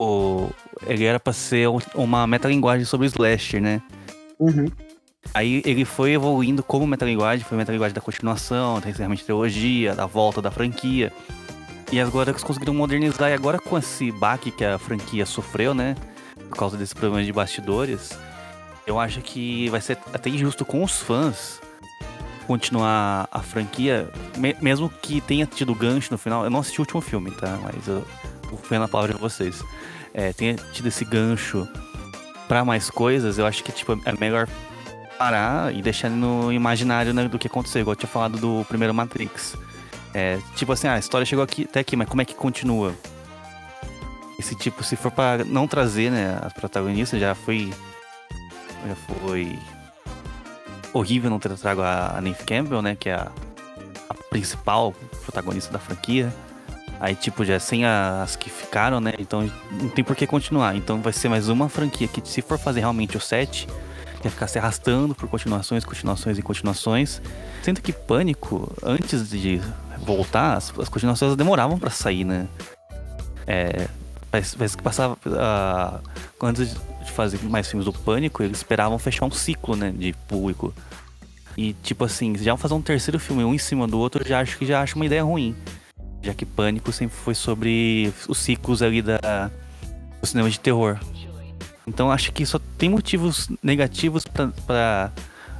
o... 0.00 0.48
ele 0.86 1.04
era 1.04 1.20
pra 1.20 1.34
ser 1.34 1.68
uma 1.94 2.26
metalinguagem 2.26 2.86
sobre 2.86 3.06
o 3.06 3.08
slasher, 3.08 3.60
né? 3.60 3.82
Uhum. 4.38 4.66
Aí 5.34 5.62
ele 5.64 5.84
foi 5.84 6.12
evoluindo 6.12 6.62
como 6.62 6.86
metalinguagem, 6.86 7.44
foi 7.44 7.56
metalinguagem 7.56 7.94
da 7.94 8.00
continuação, 8.00 8.80
da 8.80 8.90
encerramento 8.90 9.20
de 9.20 9.24
trilogia, 9.24 9.94
da 9.94 10.06
volta 10.06 10.42
da 10.42 10.50
franquia. 10.50 11.12
E 11.90 12.00
agora 12.00 12.30
eles 12.30 12.42
conseguiram 12.42 12.74
modernizar, 12.74 13.30
e 13.30 13.34
agora 13.34 13.58
com 13.58 13.76
esse 13.78 14.10
baque 14.12 14.50
que 14.50 14.64
a 14.64 14.78
franquia 14.78 15.24
sofreu, 15.26 15.74
né? 15.74 15.94
Por 16.48 16.56
causa 16.56 16.76
desse 16.76 16.94
problema 16.94 17.24
de 17.24 17.32
bastidores, 17.32 18.18
eu 18.86 18.98
acho 18.98 19.20
que 19.20 19.68
vai 19.68 19.80
ser 19.80 19.98
até 20.12 20.28
injusto 20.28 20.64
com 20.64 20.82
os 20.82 21.00
fãs 21.00 21.60
continuar 22.46 23.28
a 23.30 23.40
franquia, 23.40 24.10
me 24.36 24.54
mesmo 24.60 24.88
que 24.88 25.20
tenha 25.20 25.46
tido 25.46 25.74
gancho 25.74 26.08
no 26.10 26.18
final. 26.18 26.44
Eu 26.44 26.50
não 26.50 26.60
assisti 26.60 26.80
o 26.80 26.82
último 26.82 27.00
filme, 27.00 27.30
tá? 27.30 27.58
Mas 27.62 27.86
eu 27.86 28.04
vou 28.50 28.60
vendo 28.68 28.84
a 28.84 28.88
palavra 28.88 29.14
de 29.14 29.20
vocês. 29.20 29.62
É, 30.12 30.32
tenha 30.32 30.54
tido 30.72 30.88
esse 30.88 31.04
gancho 31.04 31.66
para 32.48 32.64
mais 32.64 32.90
coisas, 32.90 33.38
eu 33.38 33.46
acho 33.46 33.64
que 33.64 33.72
tipo, 33.72 33.98
é 34.04 34.12
melhor 34.18 34.48
parar 35.18 35.74
e 35.74 35.82
deixar 35.82 36.10
no 36.10 36.52
imaginário 36.52 37.12
né, 37.12 37.28
do 37.28 37.38
que 37.38 37.46
aconteceu, 37.46 37.80
igual 37.80 37.92
eu 37.92 37.96
tinha 37.96 38.08
falado 38.08 38.38
do 38.38 38.64
primeiro 38.68 38.92
Matrix. 38.92 39.56
É, 40.14 40.38
tipo 40.56 40.72
assim, 40.72 40.88
ah, 40.88 40.94
a 40.94 40.98
história 40.98 41.24
chegou 41.24 41.42
aqui, 41.42 41.64
até 41.64 41.80
aqui, 41.80 41.96
mas 41.96 42.08
como 42.08 42.20
é 42.20 42.24
que 42.24 42.34
continua? 42.34 42.94
Esse 44.38 44.54
tipo, 44.54 44.82
se 44.82 44.96
for 44.96 45.10
para 45.10 45.44
não 45.44 45.68
trazer, 45.68 46.10
né, 46.10 46.38
as 46.42 46.52
protagonistas, 46.52 47.20
já 47.20 47.34
foi. 47.34 47.72
Já 48.86 48.94
foi. 48.94 49.58
Horrível 50.92 51.30
não 51.30 51.38
ter 51.38 51.50
trago 51.56 51.80
a, 51.80 52.18
a 52.18 52.20
Neve 52.20 52.44
Campbell, 52.44 52.82
né, 52.82 52.96
que 52.98 53.08
é 53.08 53.14
a, 53.14 53.30
a 54.10 54.14
principal 54.28 54.92
protagonista 55.22 55.72
da 55.72 55.78
franquia. 55.78 56.32
Aí, 57.00 57.14
tipo, 57.14 57.44
já 57.44 57.58
sem 57.58 57.84
as 57.84 58.36
que 58.36 58.48
ficaram, 58.48 59.00
né? 59.00 59.12
Então 59.18 59.50
não 59.72 59.88
tem 59.88 60.04
por 60.04 60.14
que 60.14 60.24
continuar. 60.24 60.76
Então 60.76 61.00
vai 61.00 61.12
ser 61.12 61.28
mais 61.28 61.48
uma 61.48 61.68
franquia 61.68 62.06
que, 62.06 62.22
se 62.28 62.40
for 62.40 62.58
fazer 62.58 62.78
realmente 62.78 63.16
o 63.16 63.20
set, 63.20 63.66
ia 64.24 64.30
ficar 64.30 64.46
se 64.46 64.58
arrastando 64.58 65.14
por 65.14 65.28
continuações, 65.28 65.84
continuações 65.84 66.38
e 66.38 66.42
continuações. 66.42 67.20
Sendo 67.62 67.80
que 67.80 67.92
Pânico, 67.92 68.72
antes 68.82 69.30
de 69.30 69.60
voltar, 69.98 70.56
as, 70.56 70.72
as 70.78 70.88
continuações 70.88 71.36
demoravam 71.36 71.78
para 71.78 71.90
sair, 71.90 72.24
né? 72.24 72.46
É, 73.46 73.88
parece, 74.30 74.76
que 74.76 74.82
passava. 74.82 75.14
Uh, 75.26 76.00
antes 76.42 76.74
de 77.04 77.12
fazer 77.12 77.42
mais 77.44 77.68
filmes 77.68 77.84
do 77.84 77.92
Pânico, 77.92 78.42
eles 78.42 78.58
esperavam 78.58 78.98
fechar 78.98 79.26
um 79.26 79.30
ciclo, 79.30 79.76
né? 79.76 79.92
De 79.96 80.12
público. 80.26 80.72
E, 81.56 81.74
tipo 81.82 82.04
assim, 82.04 82.36
já 82.36 82.56
fazer 82.56 82.74
um 82.74 82.80
terceiro 82.80 83.18
filme, 83.18 83.44
um 83.44 83.54
em 83.54 83.58
cima 83.58 83.86
do 83.86 83.98
outro, 83.98 84.26
já 84.26 84.40
acho 84.40 84.56
que 84.56 84.64
já 84.64 84.80
acho 84.80 84.96
uma 84.96 85.04
ideia 85.04 85.22
ruim. 85.22 85.54
Já 86.22 86.32
que 86.32 86.46
Pânico 86.46 86.90
sempre 86.92 87.16
foi 87.16 87.34
sobre 87.34 88.12
os 88.28 88.38
ciclos 88.38 88.80
ali 88.80 89.02
da, 89.02 89.50
do 90.20 90.26
cinema 90.26 90.48
de 90.48 90.58
terror. 90.58 90.98
Então 91.86 92.10
acho 92.10 92.32
que 92.32 92.46
só 92.46 92.60
tem 92.78 92.88
motivos 92.88 93.48
negativos 93.62 94.24
para 94.24 95.10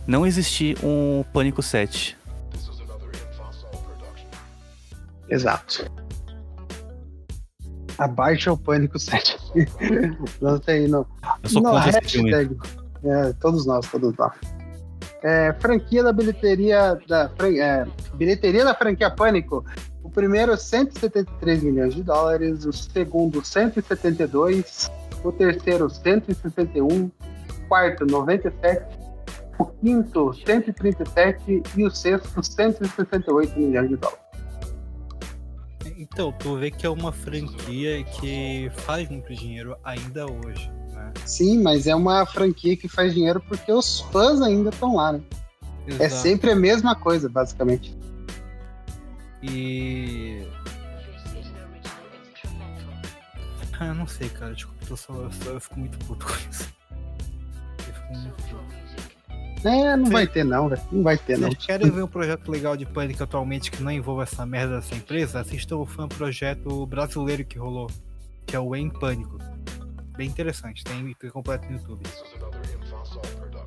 não 0.06 0.26
existir 0.26 0.76
um 0.82 1.24
Pânico 1.32 1.62
7. 1.62 2.16
Exato. 5.28 5.90
Abaixa 7.98 8.52
o 8.52 8.58
Pânico 8.58 8.98
7. 8.98 9.38
não 10.40 10.58
tem, 10.58 10.88
não. 10.88 11.06
Eu 11.42 11.48
sou 11.48 11.78
esse 11.78 12.00
filme. 12.02 12.32
É, 13.04 13.32
todos 13.40 13.66
nós, 13.66 13.86
todos 13.90 14.14
nós. 14.16 14.32
É, 15.22 15.52
franquia 15.54 16.02
da 16.02 16.12
bilheteria 16.12 16.98
da 17.06 17.30
é, 17.46 17.86
bilheteria 18.14 18.64
da 18.64 18.74
franquia 18.74 19.10
Pânico. 19.10 19.64
O 20.02 20.10
primeiro 20.10 20.56
173 20.56 21.62
milhões 21.62 21.94
de 21.94 22.02
dólares, 22.02 22.64
o 22.64 22.72
segundo 22.72 23.44
172 23.44 24.90
o 25.24 25.32
terceiro 25.32 25.88
161, 25.88 26.86
o 26.86 27.10
quarto 27.68 28.04
97, 28.06 28.84
o 29.58 29.66
quinto 29.66 30.32
137 30.34 31.62
e 31.76 31.84
o 31.84 31.90
sexto 31.90 32.42
168 32.42 33.58
milhões 33.58 33.88
de 33.88 33.96
dólares. 33.96 34.22
Então, 35.96 36.32
tu 36.32 36.56
vê 36.56 36.70
que 36.70 36.86
é 36.86 36.90
uma 36.90 37.12
franquia 37.12 38.02
que 38.04 38.70
faz 38.78 39.08
muito 39.08 39.32
dinheiro 39.34 39.76
ainda 39.84 40.26
hoje. 40.26 40.70
Né? 40.92 41.12
Sim, 41.24 41.62
mas 41.62 41.86
é 41.86 41.94
uma 41.94 42.26
franquia 42.26 42.76
que 42.76 42.88
faz 42.88 43.14
dinheiro 43.14 43.40
porque 43.40 43.72
os 43.72 44.00
fãs 44.00 44.40
ainda 44.40 44.70
estão 44.70 44.96
lá, 44.96 45.12
né? 45.12 45.20
É 45.86 46.04
Exato. 46.04 46.22
sempre 46.22 46.50
a 46.50 46.56
mesma 46.56 46.94
coisa, 46.94 47.28
basicamente. 47.28 47.96
E. 49.42 50.46
Ah, 53.78 53.86
eu 53.86 53.94
não 53.94 54.06
sei, 54.06 54.28
cara. 54.28 54.54
Desculpa, 54.54 54.71
eu, 54.90 54.96
só, 54.96 55.12
eu, 55.14 55.32
só- 55.32 55.50
eu 55.50 55.60
fico 55.60 55.78
muito 55.78 55.98
puto 56.06 56.26
com 56.26 56.32
isso. 56.50 56.72
Eu 57.86 57.94
fico 57.94 58.12
muito 58.14 58.42
puto. 58.44 58.72
É, 59.68 59.96
não 59.96 60.06
Sim. 60.06 60.12
vai 60.12 60.26
ter 60.26 60.44
não, 60.44 60.68
velho. 60.68 60.82
Não 60.90 61.02
vai 61.04 61.16
ter 61.16 61.38
não. 61.38 61.48
Vocês 61.48 61.66
querem 61.66 61.88
ver 61.90 62.02
um 62.02 62.08
projeto 62.08 62.50
legal 62.50 62.76
de 62.76 62.84
Pânico 62.84 63.22
atualmente 63.22 63.70
que 63.70 63.80
não 63.80 63.92
envolva 63.92 64.24
essa 64.24 64.44
merda 64.44 64.76
dessa 64.80 64.94
empresa? 64.96 65.38
Assistam 65.40 65.76
o 65.76 65.86
fã 65.86 66.08
projeto 66.08 66.84
brasileiro 66.86 67.44
que 67.44 67.58
rolou, 67.58 67.88
que 68.44 68.56
é 68.56 68.58
o 68.58 68.74
Em 68.74 68.90
Pânico. 68.90 69.38
Bem 70.16 70.28
interessante, 70.28 70.82
tem 70.82 71.14
tem 71.14 71.30
completo 71.30 71.66
no 71.70 71.76
YouTube. 71.76 72.02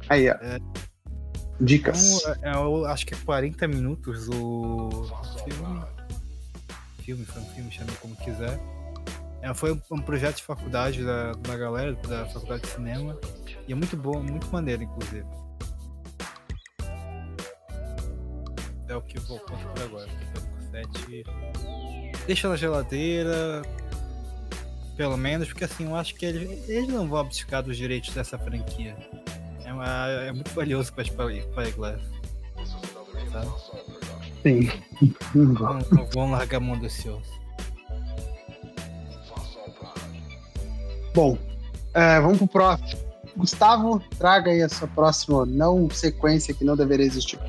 Aí, 0.10 0.30
ó. 0.30 0.34
É. 0.34 0.60
Dicas. 1.62 2.22
Então, 2.22 2.36
é, 2.44 2.56
eu 2.56 2.86
acho 2.88 3.06
que 3.06 3.14
é 3.14 3.18
40 3.24 3.66
minutos 3.68 4.28
o 4.28 4.90
filme. 5.46 5.82
Filme, 7.00 7.24
foi 7.26 7.42
um 7.42 7.46
filme, 7.46 7.72
chame 7.72 7.92
como 8.02 8.16
quiser. 8.18 8.60
É, 9.45 9.53
foi 9.53 9.80
um, 9.91 10.01
projeto 10.01 10.38
de 10.38 10.43
faculdade 10.43 11.05
da, 11.05 11.34
da 11.34 11.55
galera, 11.55 11.93
da 11.93 12.26
faculdade 12.26 12.63
de 12.63 12.69
cinema. 12.69 13.15
E 13.67 13.72
é 13.73 13.76
muito 13.76 13.95
bom, 13.95 14.19
muito 14.19 14.47
maneiro, 14.51 14.81
inclusive. 14.81 15.23
É 18.88 18.95
o 18.95 19.01
que 19.03 19.19
eu 19.19 19.22
vou 19.22 19.38
contar 19.41 19.67
por 19.69 19.84
agora. 19.84 20.07
Pânico 20.72 20.97
7. 20.97 21.23
Deixa 22.26 22.49
na 22.49 22.55
geladeira. 22.55 23.61
Pelo 24.97 25.15
menos, 25.15 25.47
porque 25.49 25.65
assim, 25.65 25.85
eu 25.85 25.95
acho 25.95 26.15
que 26.15 26.26
eles, 26.26 26.67
eles 26.67 26.88
não 26.88 27.07
vão 27.07 27.19
abdicar 27.19 27.61
dos 27.61 27.77
direitos 27.77 28.15
dessa 28.15 28.39
franquia. 28.39 28.97
É, 29.63 29.72
uma- 29.72 30.07
é 30.09 30.31
muito 30.31 30.49
valioso 30.55 30.91
para 30.91 31.03
Spyglass. 31.03 32.01
Sabe? 33.31 33.47
Sim. 34.41 34.72
Não, 35.35 35.80
não 35.91 36.05
vão 36.11 36.31
largar 36.31 36.57
a 36.57 36.59
mão 36.61 36.80
desse 36.80 37.07
osso. 37.09 37.35
Bom, 41.16 41.38
é, 41.94 42.20
vamos 42.20 42.40
pro 42.40 42.48
próximo. 42.48 43.00
Gustavo, 43.38 44.04
traga 44.20 44.52
aí 44.52 44.62
a 44.62 44.68
sua 44.68 44.86
próxima 44.86 45.46
não 45.46 45.90
sequência 45.90 46.54
que 46.54 46.66
não 46.66 46.76
deveria 46.76 47.06
existir. 47.06 47.40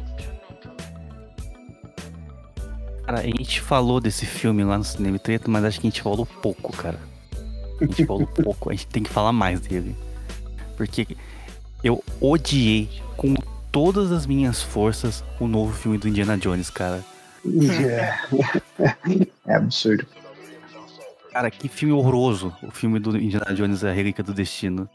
Cara, 3.05 3.19
a 3.19 3.23
gente 3.23 3.61
falou 3.61 4.01
desse 4.01 4.25
filme 4.25 4.63
lá 4.63 4.79
no 4.79 4.85
Cinema 4.85 5.19
Treta, 5.19 5.51
mas 5.51 5.65
acho 5.65 5.81
que 5.81 5.89
a 5.89 5.91
gente 5.91 6.01
falou 6.01 6.25
pouco, 6.25 6.77
cara. 6.77 7.01
A 7.81 7.85
gente 7.85 8.07
falou 8.07 8.27
pouco, 8.41 8.71
a 8.71 8.73
gente 8.73 8.87
tem 8.87 9.03
que 9.03 9.11
falar 9.11 9.33
mais 9.33 9.61
dele. 9.61 9.97
Porque 10.77 11.17
eu 11.83 12.05
odiei 12.21 12.89
com 13.17 13.35
todas 13.73 14.13
as 14.13 14.27
minhas 14.27 14.63
forças 14.63 15.25
o 15.41 15.49
novo 15.49 15.73
filme 15.73 15.99
do 15.99 16.07
Indiana 16.07 16.39
Jones, 16.39 16.71
cara. 16.71 17.05
É, 17.45 18.15
é 19.45 19.55
absurdo. 19.55 20.07
Cara, 21.37 21.51
que 21.51 21.69
filme 21.69 21.93
horroroso 21.93 22.51
o 22.63 22.71
filme 22.71 22.99
do 22.99 23.15
Indiana 23.15 23.53
Jones, 23.55 23.85
A 23.85 23.93
Relíquia 23.93 24.25
do 24.25 24.33
Destino. 24.33 24.89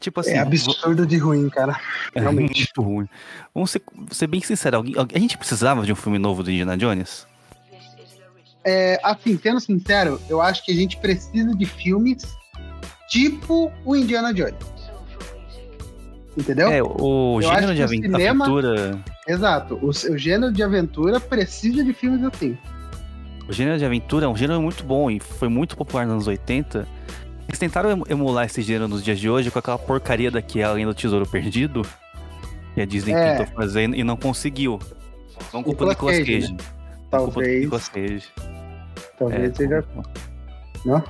Tipo 0.00 0.18
assim, 0.18 0.32
É 0.32 0.40
absurdo 0.40 1.06
de 1.06 1.16
ruim, 1.16 1.48
cara. 1.48 1.78
é 2.12 2.18
realmente. 2.20 2.56
muito 2.76 2.82
ruim. 2.82 3.08
Vamos 3.54 3.70
ser, 3.70 3.80
ser 4.10 4.26
bem 4.26 4.40
sincero, 4.40 4.78
alguém- 4.78 4.96
a 5.14 5.18
gente 5.20 5.38
precisava 5.38 5.86
de 5.86 5.92
um 5.92 5.94
filme 5.94 6.18
novo 6.18 6.42
do 6.42 6.50
Indiana 6.50 6.76
Jones? 6.76 7.24
É, 8.64 8.98
assim, 9.04 9.38
sendo 9.38 9.60
sincero, 9.60 10.20
eu 10.28 10.40
acho 10.42 10.64
que 10.64 10.72
a 10.72 10.74
gente 10.74 10.96
precisa 10.96 11.54
de 11.54 11.66
filmes 11.66 12.36
tipo 13.08 13.70
o 13.84 13.94
Indiana 13.94 14.34
Jones. 14.34 14.56
Entendeu? 16.36 16.68
É, 16.68 16.82
o 16.82 17.38
Eu 17.40 17.42
gênero 17.48 17.68
de 17.68 17.74
que 17.76 17.80
o 17.80 17.84
aven- 17.84 18.02
cinema- 18.02 18.44
aventura. 18.44 18.98
Exato. 19.28 19.74
O, 19.80 19.90
o 19.90 20.18
gênero 20.18 20.52
de 20.52 20.64
aventura 20.64 21.20
precisa 21.20 21.84
de 21.84 21.92
filmes 21.92 22.24
assim. 22.24 22.58
O 23.48 23.52
gênero 23.52 23.78
de 23.78 23.84
aventura 23.84 24.26
é 24.26 24.28
um 24.28 24.36
gênero 24.36 24.60
muito 24.60 24.84
bom 24.84 25.10
e 25.10 25.18
foi 25.20 25.48
muito 25.48 25.76
popular 25.76 26.04
nos 26.04 26.12
anos 26.14 26.26
80. 26.26 26.86
Eles 27.48 27.58
tentaram 27.58 27.90
em- 27.92 28.12
emular 28.12 28.44
esse 28.44 28.60
gênero 28.60 28.88
nos 28.88 29.02
dias 29.02 29.18
de 29.18 29.28
hoje 29.30 29.50
com 29.50 29.58
aquela 29.58 29.78
porcaria 29.78 30.30
daqui, 30.30 30.62
Além 30.62 30.84
do 30.84 30.92
Tesouro 30.94 31.26
Perdido, 31.26 31.82
que 32.74 32.80
a 32.82 32.84
Disney 32.84 33.14
É. 33.14 33.36
tentou 33.36 33.54
fazer 33.54 33.88
e 33.94 34.04
não 34.04 34.16
conseguiu. 34.16 34.78
Não 35.52 35.62
culpa 35.62 35.84
do 35.84 35.90
Nicolas 35.90 36.18
Cage, 36.18 36.52
do 36.52 36.62
Talvez, 37.10 37.60
Nicolas 37.64 37.88
Cage. 37.88 38.24
talvez 39.18 39.50
É, 39.50 39.54
seja. 39.54 39.84
Não? 40.84 41.02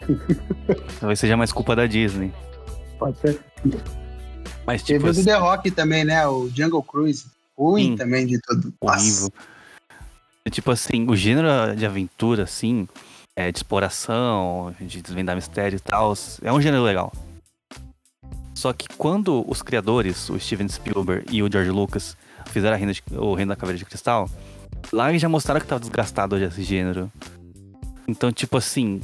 Talvez 1.00 1.18
seja 1.18 1.36
mais 1.36 1.52
culpa 1.52 1.76
da 1.76 1.86
Disney. 1.86 2.32
Pode 2.98 3.18
ser. 3.18 3.38
Mas 4.66 4.82
tipo 4.82 4.92
Teve 5.00 5.06
o 5.06 5.10
assim, 5.10 5.24
The 5.24 5.34
Rock 5.36 5.70
também, 5.70 6.04
né? 6.04 6.26
O 6.26 6.48
Jungle 6.48 6.82
Cruise. 6.82 7.26
Ruim 7.58 7.90
Sim. 7.90 7.96
também 7.96 8.26
de 8.26 8.40
tudo. 8.40 8.72
horrível. 8.80 9.28
Tipo 10.50 10.70
assim, 10.70 11.06
o 11.08 11.16
gênero 11.16 11.48
de 11.74 11.86
aventura, 11.86 12.42
assim, 12.44 12.86
é, 13.34 13.50
de 13.50 13.58
exploração, 13.58 14.74
de 14.80 15.00
desvendar 15.00 15.34
mistério 15.34 15.76
e 15.76 15.80
tal, 15.80 16.12
é 16.42 16.52
um 16.52 16.60
gênero 16.60 16.82
legal. 16.82 17.12
Só 18.54 18.72
que 18.72 18.86
quando 18.96 19.44
os 19.50 19.62
criadores, 19.62 20.28
o 20.28 20.38
Steven 20.38 20.68
Spielberg 20.68 21.26
e 21.34 21.42
o 21.42 21.50
George 21.50 21.70
Lucas, 21.70 22.16
fizeram 22.46 22.76
Reino 22.76 22.92
de- 22.92 23.02
o 23.16 23.34
Reino 23.34 23.48
da 23.50 23.56
Caveira 23.56 23.78
de 23.78 23.84
Cristal, 23.86 24.28
lá 24.92 25.08
eles 25.08 25.20
já 25.20 25.28
mostraram 25.28 25.60
que 25.60 25.66
tava 25.66 25.80
desgastado 25.80 26.36
esse 26.36 26.62
gênero. 26.62 27.10
Então, 28.06 28.30
tipo 28.30 28.56
assim, 28.58 29.00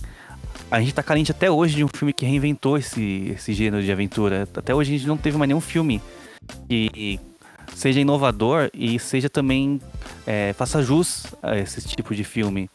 a 0.70 0.78
gente 0.78 0.92
tá 0.94 1.02
carente 1.02 1.30
até 1.32 1.50
hoje 1.50 1.74
de 1.76 1.84
um 1.84 1.88
filme 1.88 2.12
que 2.12 2.26
reinventou 2.26 2.76
esse, 2.76 3.32
esse 3.34 3.54
gênero 3.54 3.82
de 3.82 3.90
aventura. 3.90 4.46
Até 4.54 4.74
hoje 4.74 4.94
a 4.94 4.98
gente 4.98 5.08
não 5.08 5.16
teve 5.16 5.38
mais 5.38 5.48
nenhum 5.48 5.60
filme 5.60 6.00
que 6.68 7.18
seja 7.74 8.00
inovador 8.00 8.70
e 8.74 8.98
seja 8.98 9.28
também 9.28 9.80
é, 10.26 10.52
faça 10.52 10.82
jus 10.82 11.26
a 11.42 11.56
esse 11.56 11.86
tipo 11.88 12.14
de 12.14 12.24
filme. 12.24 12.70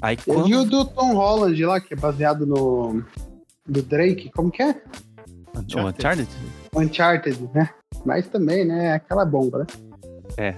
Aí 0.00 0.18
Eu 0.26 0.44
vi 0.44 0.54
o 0.54 0.58
quando 0.58 0.70
do 0.70 0.84
Tom 0.84 1.14
Holland 1.14 1.64
lá, 1.64 1.80
que 1.80 1.94
é 1.94 1.96
baseado 1.96 2.46
no. 2.46 3.02
Do 3.66 3.82
Drake, 3.82 4.30
como 4.30 4.50
que 4.50 4.62
é? 4.62 4.80
o 5.56 5.88
Uncharted, 5.88 6.28
Uncharted, 6.74 7.50
né? 7.52 7.70
Mas 8.04 8.28
também, 8.28 8.64
né? 8.64 8.86
é 8.86 8.92
Aquela 8.92 9.24
bomba, 9.24 9.66
né? 10.38 10.56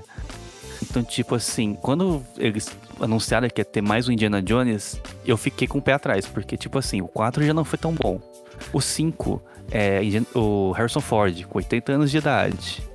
então 0.82 1.02
tipo 1.02 1.34
assim, 1.34 1.74
quando 1.74 2.22
eles 2.36 2.76
anunciaram 3.00 3.48
que 3.48 3.60
ia 3.60 3.64
ter 3.64 3.80
mais 3.80 4.08
um 4.08 4.12
Indiana 4.12 4.42
Jones, 4.42 5.00
eu 5.24 5.36
fiquei 5.36 5.68
com 5.68 5.78
o 5.78 5.82
pé 5.82 5.92
atrás, 5.92 6.26
porque 6.26 6.56
tipo 6.56 6.78
assim, 6.78 7.00
o 7.00 7.08
4 7.08 7.44
já 7.46 7.54
não 7.54 7.64
foi 7.64 7.78
tão 7.78 7.94
bom. 7.94 8.20
O 8.72 8.80
5 8.80 9.40
é 9.70 10.00
o 10.34 10.72
Harrison 10.72 11.00
Ford 11.00 11.44
com 11.44 11.58
80 11.58 11.92
anos 11.92 12.10
de 12.10 12.18
idade. 12.18 12.87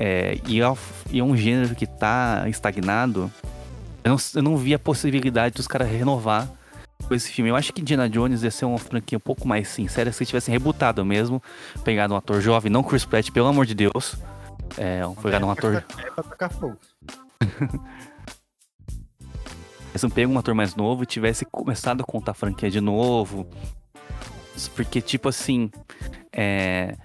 É, 0.00 0.38
e, 0.46 0.62
é, 0.62 0.74
e 1.10 1.18
é 1.18 1.24
um 1.24 1.36
gênero 1.36 1.74
que 1.74 1.84
tá 1.84 2.44
estagnado. 2.48 3.30
Eu 4.04 4.12
não, 4.12 4.18
eu 4.36 4.42
não 4.42 4.56
vi 4.56 4.72
a 4.72 4.78
possibilidade 4.78 5.56
dos 5.56 5.66
caras 5.66 5.90
renovar 5.90 6.48
com 7.08 7.14
esse 7.14 7.32
filme. 7.32 7.50
Eu 7.50 7.56
acho 7.56 7.72
que 7.72 7.80
Indiana 7.80 8.08
Jones 8.08 8.44
ia 8.44 8.50
ser 8.52 8.64
uma 8.64 8.78
franquia 8.78 9.18
um 9.18 9.20
pouco 9.20 9.46
mais 9.46 9.66
sincera 9.66 10.12
se 10.12 10.22
eles 10.22 10.28
tivessem 10.28 10.52
rebutado 10.52 11.04
mesmo. 11.04 11.42
Pegado 11.82 12.14
um 12.14 12.16
ator 12.16 12.40
jovem, 12.40 12.70
não 12.70 12.84
Chris 12.84 13.04
Pratt, 13.04 13.28
pelo 13.32 13.48
amor 13.48 13.66
de 13.66 13.74
Deus. 13.74 14.16
É, 14.76 15.02
pegado 15.20 15.44
um 15.44 15.50
ator. 15.50 15.84
É 15.98 16.10
pra 16.12 16.22
tocar 16.22 16.48
fogo. 16.48 16.78
tivessem 19.92 20.08
pego 20.08 20.32
um 20.32 20.38
ator 20.38 20.54
mais 20.54 20.76
novo 20.76 21.02
e 21.02 21.06
tivesse 21.06 21.44
começado 21.44 22.02
a 22.02 22.04
contar 22.04 22.30
a 22.30 22.34
franquia 22.34 22.70
de 22.70 22.80
novo. 22.80 23.48
Porque, 24.76 25.00
tipo 25.00 25.28
assim. 25.28 25.72
É. 26.32 26.96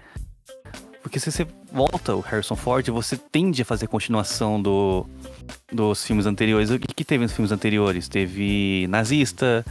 Porque 1.02 1.18
se 1.18 1.32
você 1.32 1.44
volta 1.74 2.14
o 2.14 2.20
Harrison 2.20 2.54
Ford, 2.54 2.88
você 2.88 3.16
tende 3.16 3.62
a 3.62 3.64
fazer 3.64 3.88
continuação 3.88 4.62
do, 4.62 5.04
dos 5.72 6.04
filmes 6.04 6.24
anteriores. 6.24 6.70
O 6.70 6.78
que, 6.78 6.94
que 6.94 7.04
teve 7.04 7.24
nos 7.24 7.32
filmes 7.32 7.50
anteriores? 7.50 8.08
Teve 8.08 8.86
nazista, 8.88 9.66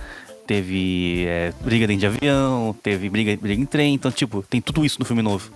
teve 0.45 1.25
é, 1.25 1.53
briga 1.61 1.87
dentro 1.87 2.01
de 2.01 2.07
avião, 2.07 2.75
teve 2.83 3.09
briga, 3.09 3.37
briga 3.37 3.61
em 3.61 3.65
trem. 3.65 3.93
Então, 3.93 4.11
tipo, 4.11 4.43
tem 4.43 4.59
tudo 4.61 4.83
isso 4.83 4.99
no 4.99 5.05
filme 5.05 5.21
novo. 5.21 5.49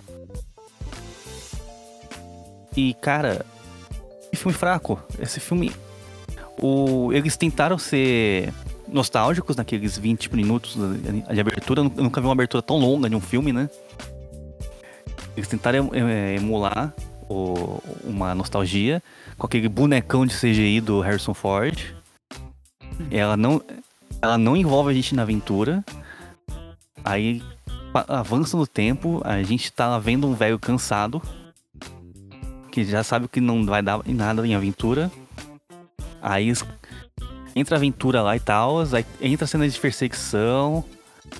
E, 2.74 2.94
cara, 2.94 3.44
que 4.30 4.36
filme 4.36 4.56
fraco. 4.56 4.98
Esse 5.20 5.40
filme 5.40 5.70
o, 6.56 7.12
eles 7.12 7.36
tentaram 7.36 7.76
ser 7.76 8.54
nostálgicos 8.88 9.54
naqueles 9.54 9.98
20 9.98 10.34
minutos 10.34 10.76
de 11.30 11.40
abertura. 11.40 11.82
Eu 11.82 12.02
nunca 12.02 12.22
vi 12.22 12.26
uma 12.26 12.32
abertura 12.32 12.62
tão 12.62 12.78
longa 12.78 13.08
de 13.10 13.14
um 13.14 13.20
filme, 13.20 13.52
né? 13.52 13.68
Eles 15.38 15.46
tentaram 15.46 15.90
é, 15.92 16.34
emular 16.34 16.92
o- 17.28 17.80
uma 18.02 18.34
nostalgia 18.34 19.00
com 19.36 19.46
aquele 19.46 19.68
bonecão 19.68 20.26
de 20.26 20.34
CGI 20.34 20.80
do 20.80 21.00
Harrison 21.00 21.32
Ford. 21.32 21.94
Ela 23.08 23.36
não, 23.36 23.62
ela 24.20 24.36
não 24.36 24.56
envolve 24.56 24.90
a 24.90 24.92
gente 24.92 25.14
na 25.14 25.22
aventura. 25.22 25.84
Aí 27.04 27.40
avança 28.08 28.56
no 28.56 28.66
tempo, 28.66 29.22
a 29.24 29.40
gente 29.44 29.70
tá 29.72 29.96
vendo 30.00 30.26
um 30.26 30.34
velho 30.34 30.58
cansado. 30.58 31.22
Que 32.72 32.82
já 32.82 33.04
sabe 33.04 33.28
que 33.28 33.40
não 33.40 33.64
vai 33.64 33.80
dar 33.80 34.00
em 34.06 34.14
nada 34.14 34.44
em 34.44 34.56
aventura. 34.56 35.08
Aí 36.20 36.52
entra 37.54 37.76
a 37.76 37.78
aventura 37.78 38.22
lá 38.22 38.34
e 38.34 38.40
tal, 38.40 38.80
aí 38.80 39.04
entra 39.20 39.44
a 39.44 39.48
cena 39.48 39.68
de 39.68 39.78
perseguição, 39.78 40.84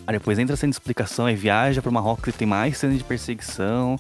aí 0.07 0.13
depois 0.15 0.39
entra 0.39 0.55
a 0.55 0.57
cena 0.57 0.71
de 0.71 0.77
explicação, 0.77 1.27
aí 1.27 1.35
viaja 1.35 1.83
pra 1.83 1.91
Marrocos 1.91 2.29
e 2.29 2.33
tem 2.33 2.47
mais 2.47 2.79
cena 2.79 2.95
de 2.95 3.05
perseguição. 3.05 3.99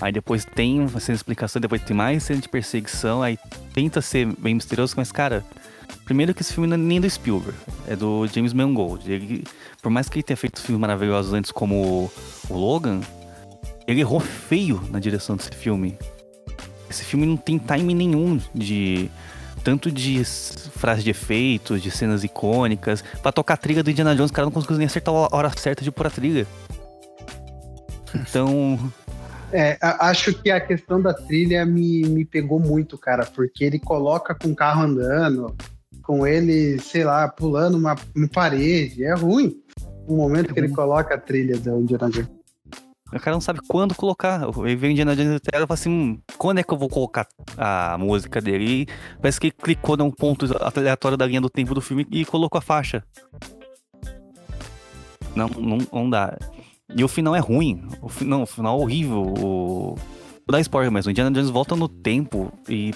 Aí 0.00 0.12
depois 0.12 0.44
tem 0.44 0.80
uma 0.80 1.00
cena 1.00 1.14
de 1.14 1.20
explicação, 1.20 1.60
depois 1.60 1.82
tem 1.82 1.96
mais 1.96 2.22
cena 2.22 2.40
de 2.40 2.48
perseguição, 2.48 3.22
aí 3.22 3.38
tenta 3.72 4.02
ser 4.02 4.26
bem 4.38 4.54
misterioso, 4.54 4.94
mas 4.96 5.10
cara, 5.10 5.44
primeiro 6.04 6.34
que 6.34 6.42
esse 6.42 6.52
filme 6.52 6.66
não 6.66 6.74
é 6.74 6.78
nem 6.78 7.00
do 7.00 7.08
Spielberg, 7.08 7.56
é 7.86 7.96
do 7.96 8.26
James 8.26 8.52
Mangold. 8.52 9.10
Ele, 9.10 9.44
por 9.80 9.90
mais 9.90 10.08
que 10.08 10.16
ele 10.16 10.22
tenha 10.22 10.36
feito 10.36 10.60
filmes 10.60 10.80
maravilhosos 10.80 11.32
antes 11.32 11.50
como 11.50 12.10
o 12.50 12.54
Logan, 12.54 13.00
ele 13.86 14.00
errou 14.00 14.20
feio 14.20 14.82
na 14.90 14.98
direção 14.98 15.36
desse 15.36 15.50
filme. 15.50 15.96
Esse 16.90 17.04
filme 17.04 17.24
não 17.26 17.36
tem 17.36 17.58
time 17.58 17.94
nenhum 17.94 18.40
de 18.54 19.10
tanto 19.66 19.90
de 19.90 20.24
frases 20.24 21.02
de 21.02 21.10
efeitos, 21.10 21.82
de 21.82 21.90
cenas 21.90 22.22
icônicas. 22.22 23.02
Pra 23.20 23.32
tocar 23.32 23.54
a 23.54 23.56
trilha 23.56 23.82
do 23.82 23.90
Indiana 23.90 24.14
Jones, 24.14 24.30
o 24.30 24.32
cara 24.32 24.46
não 24.46 24.52
conseguiu 24.52 24.78
nem 24.78 24.86
acertar 24.86 25.12
a 25.12 25.36
hora 25.36 25.50
certa 25.58 25.82
de 25.82 25.90
pôr 25.90 26.06
a 26.06 26.10
trilha. 26.10 26.46
Então. 28.14 28.78
É, 29.52 29.76
acho 29.80 30.32
que 30.34 30.52
a 30.52 30.60
questão 30.60 31.02
da 31.02 31.12
trilha 31.12 31.66
me, 31.66 32.02
me 32.02 32.24
pegou 32.24 32.60
muito, 32.60 32.96
cara, 32.96 33.26
porque 33.26 33.64
ele 33.64 33.80
coloca 33.80 34.36
com 34.36 34.50
o 34.50 34.54
carro 34.54 34.82
andando, 34.82 35.52
com 36.00 36.24
ele, 36.24 36.78
sei 36.78 37.02
lá, 37.02 37.26
pulando 37.26 37.76
uma, 37.76 37.96
uma 38.14 38.28
parede. 38.28 39.02
É 39.02 39.14
ruim 39.14 39.60
o 40.06 40.14
momento 40.14 40.54
que 40.54 40.60
ele 40.60 40.68
coloca 40.68 41.16
a 41.16 41.18
trilha 41.18 41.58
do 41.58 41.80
Indiana 41.80 42.08
Jones. 42.08 42.35
O 43.12 43.20
cara 43.20 43.36
não 43.36 43.40
sabe 43.40 43.60
quando 43.68 43.94
colocar. 43.94 44.42
Ele 44.64 44.76
vem 44.76 44.92
Indiana 44.92 45.14
Jones 45.14 45.40
e 45.40 45.50
fala 45.52 45.66
assim: 45.70 45.90
hum, 45.90 46.18
quando 46.36 46.58
é 46.58 46.62
que 46.62 46.72
eu 46.72 46.78
vou 46.78 46.88
colocar 46.88 47.26
a 47.56 47.96
música 47.98 48.40
dele? 48.40 48.82
E 48.82 48.86
parece 49.20 49.40
que 49.40 49.50
clicou 49.50 49.96
num 49.96 50.10
ponto 50.10 50.46
aleatório 50.60 51.16
da 51.16 51.26
linha 51.26 51.40
do 51.40 51.48
tempo 51.48 51.74
do 51.74 51.80
filme 51.80 52.06
e 52.10 52.24
colocou 52.24 52.58
a 52.58 52.62
faixa. 52.62 53.04
Não, 55.36 55.48
não, 55.48 55.78
não 55.92 56.10
dá. 56.10 56.36
E 56.94 57.04
o 57.04 57.08
final 57.08 57.36
é 57.36 57.38
ruim. 57.38 57.86
O, 58.00 58.24
não, 58.24 58.42
o 58.42 58.46
final 58.46 58.78
é 58.78 58.82
horrível. 58.82 59.22
O... 59.22 59.94
Vou 59.94 60.52
dar 60.52 60.60
spoiler, 60.60 60.90
mas 60.90 61.06
o 61.06 61.10
Indiana 61.10 61.30
Jones 61.30 61.50
volta 61.50 61.76
no 61.76 61.88
tempo 61.88 62.52
e. 62.68 62.92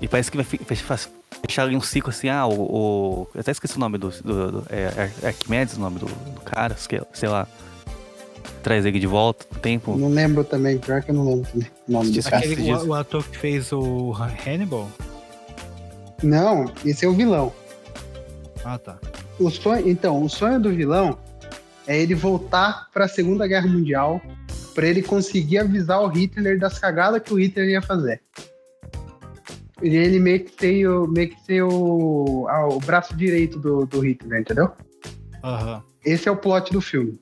E 0.00 0.06
parece 0.06 0.30
que 0.30 0.36
vai 0.36 0.46
fechar 0.46 1.62
ali 1.62 1.76
um 1.76 1.80
ciclo 1.80 2.10
assim. 2.10 2.28
Ah, 2.28 2.46
o. 2.46 2.52
o... 2.52 3.28
Eu 3.34 3.40
até 3.40 3.52
esqueci 3.52 3.76
o 3.76 3.80
nome 3.80 3.96
do. 3.96 4.10
do, 4.10 4.52
do 4.52 4.66
é, 4.68 5.10
Arquimedes, 5.26 5.76
o 5.76 5.80
nome 5.80 5.98
do, 5.98 6.06
do 6.06 6.40
cara, 6.42 6.76
sei 6.76 7.28
lá. 7.28 7.48
Traz 8.68 8.84
ele 8.84 9.00
de 9.00 9.06
volta 9.06 9.46
no 9.50 9.58
tempo. 9.60 9.96
Não 9.96 10.10
lembro 10.10 10.44
também, 10.44 10.76
pior 10.76 11.02
que 11.02 11.10
eu 11.10 11.14
não 11.14 11.24
lembro 11.24 11.50
também 11.50 11.70
o 11.88 11.92
nome 11.92 12.10
do 12.10 12.22
cara. 12.22 12.36
Aquele, 12.36 12.70
o, 12.70 12.88
o 12.88 12.92
ator 12.92 13.24
que 13.26 13.38
fez 13.38 13.72
o 13.72 14.12
Hannibal? 14.12 14.90
Não, 16.22 16.66
esse 16.84 17.06
é 17.06 17.08
o 17.08 17.14
vilão. 17.14 17.50
Ah, 18.62 18.76
tá. 18.76 18.98
O 19.40 19.48
sonho, 19.48 19.88
então, 19.88 20.22
o 20.22 20.28
sonho 20.28 20.60
do 20.60 20.68
vilão 20.68 21.18
é 21.86 21.98
ele 21.98 22.14
voltar 22.14 22.90
para 22.92 23.06
a 23.06 23.08
Segunda 23.08 23.46
Guerra 23.46 23.68
Mundial 23.68 24.20
para 24.74 24.86
ele 24.86 25.00
conseguir 25.00 25.60
avisar 25.60 26.02
o 26.02 26.08
Hitler 26.08 26.58
das 26.58 26.78
cagadas 26.78 27.22
que 27.22 27.32
o 27.32 27.40
Hitler 27.40 27.70
ia 27.70 27.80
fazer. 27.80 28.20
E 29.82 29.96
ele 29.96 30.20
meio 30.20 30.44
que 30.44 30.52
tem 30.52 30.86
o, 30.86 31.06
meio 31.06 31.30
que 31.30 31.46
tem 31.46 31.62
o, 31.62 32.46
ah, 32.50 32.68
o 32.68 32.78
braço 32.80 33.16
direito 33.16 33.58
do, 33.58 33.86
do 33.86 34.00
Hitler, 34.00 34.42
entendeu? 34.42 34.70
Uhum. 35.42 35.80
Esse 36.04 36.28
é 36.28 36.30
o 36.30 36.36
plot 36.36 36.70
do 36.70 36.82
filme. 36.82 37.18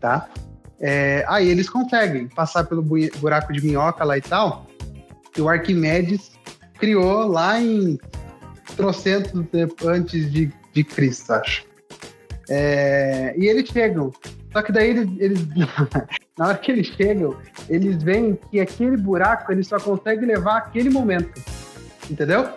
Tá? 0.00 0.28
É, 0.80 1.24
aí 1.28 1.48
eles 1.48 1.68
conseguem 1.68 2.26
passar 2.26 2.64
pelo 2.64 2.82
buraco 2.82 3.52
de 3.52 3.64
minhoca 3.64 4.02
lá 4.02 4.16
e 4.16 4.22
tal, 4.22 4.66
que 5.32 5.42
o 5.42 5.48
Arquimedes 5.48 6.32
criou 6.78 7.26
lá 7.26 7.60
em 7.60 7.98
trocentos 8.76 9.32
antes 9.84 10.32
de, 10.32 10.50
de 10.72 10.84
Cristo, 10.84 11.34
acho. 11.34 11.64
É, 12.48 13.34
e 13.36 13.46
eles 13.46 13.68
chegam. 13.68 14.12
Só 14.52 14.62
que 14.62 14.72
daí 14.72 14.90
eles, 14.90 15.08
eles 15.18 15.46
na 16.36 16.48
hora 16.48 16.58
que 16.58 16.72
eles 16.72 16.88
chegam, 16.88 17.36
eles 17.68 18.02
veem 18.02 18.38
que 18.50 18.58
aquele 18.58 18.96
buraco 18.96 19.52
ele 19.52 19.62
só 19.62 19.78
consegue 19.78 20.24
levar 20.24 20.56
aquele 20.56 20.90
momento. 20.90 21.40
Entendeu? 22.10 22.48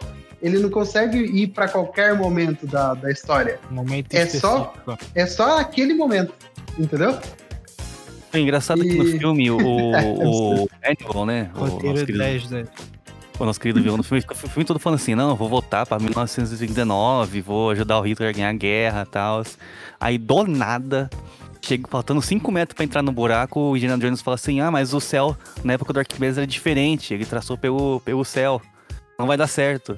Ele 0.42 0.60
não 0.60 0.70
consegue 0.70 1.18
ir 1.18 1.48
para 1.50 1.68
qualquer 1.68 2.18
momento 2.18 2.66
da, 2.66 2.94
da 2.96 3.12
história. 3.12 3.60
Momento 3.70 4.14
é 4.14 4.26
só 4.26 4.74
É 5.14 5.26
só 5.26 5.60
aquele 5.60 5.94
momento. 5.94 6.34
Entendeu? 6.78 7.20
É 8.32 8.40
engraçado 8.40 8.84
e... 8.84 8.90
que 8.90 8.98
no 8.98 9.06
filme 9.06 9.50
o, 9.52 9.58
o 9.58 10.70
Hannibal, 10.84 11.26
né? 11.26 11.52
O 11.56 11.66
Roteiro 11.66 12.18
10, 12.18 12.50
né? 12.50 12.66
o 13.40 13.46
nosso 13.46 13.60
querido 13.60 13.82
vilão 13.82 13.98
no 13.98 14.04
filme, 14.04 14.24
o 14.30 14.36
filme 14.36 14.66
todo 14.66 14.80
falando 14.80 15.00
assim, 15.00 15.16
não, 15.16 15.36
vou 15.36 15.50
voltar 15.50 15.86
pra 15.86 15.98
1939, 16.00 17.42
vou 17.42 17.72
ajudar 17.72 18.00
o 18.00 18.02
Hitler 18.02 18.30
a 18.30 18.32
ganhar 18.32 18.50
a 18.50 18.54
guerra 18.54 19.04
e 19.08 19.12
tal. 19.12 19.44
Aí, 20.00 20.18
do 20.18 20.44
nada, 20.46 21.10
chega 21.62 21.88
faltando 21.88 22.22
5 22.22 22.52
metros 22.52 22.76
para 22.76 22.86
entrar 22.86 23.02
no 23.02 23.12
buraco, 23.12 23.60
o 23.60 23.78
Indiana 23.78 23.98
Jones 23.98 24.22
fala 24.22 24.36
assim, 24.36 24.62
ah, 24.62 24.70
mas 24.70 24.94
o 24.94 25.00
céu, 25.00 25.36
na 25.64 25.74
época 25.74 25.94
do 25.94 26.00
Arquimedes, 26.00 26.38
era 26.38 26.48
diferente, 26.48 27.14
ele 27.14 27.26
traçou 27.26 27.58
pelo, 27.58 28.00
pelo 28.02 28.24
céu, 28.24 28.62
não 29.18 29.28
vai 29.28 29.38
dar 29.38 29.48
certo. 29.48 29.98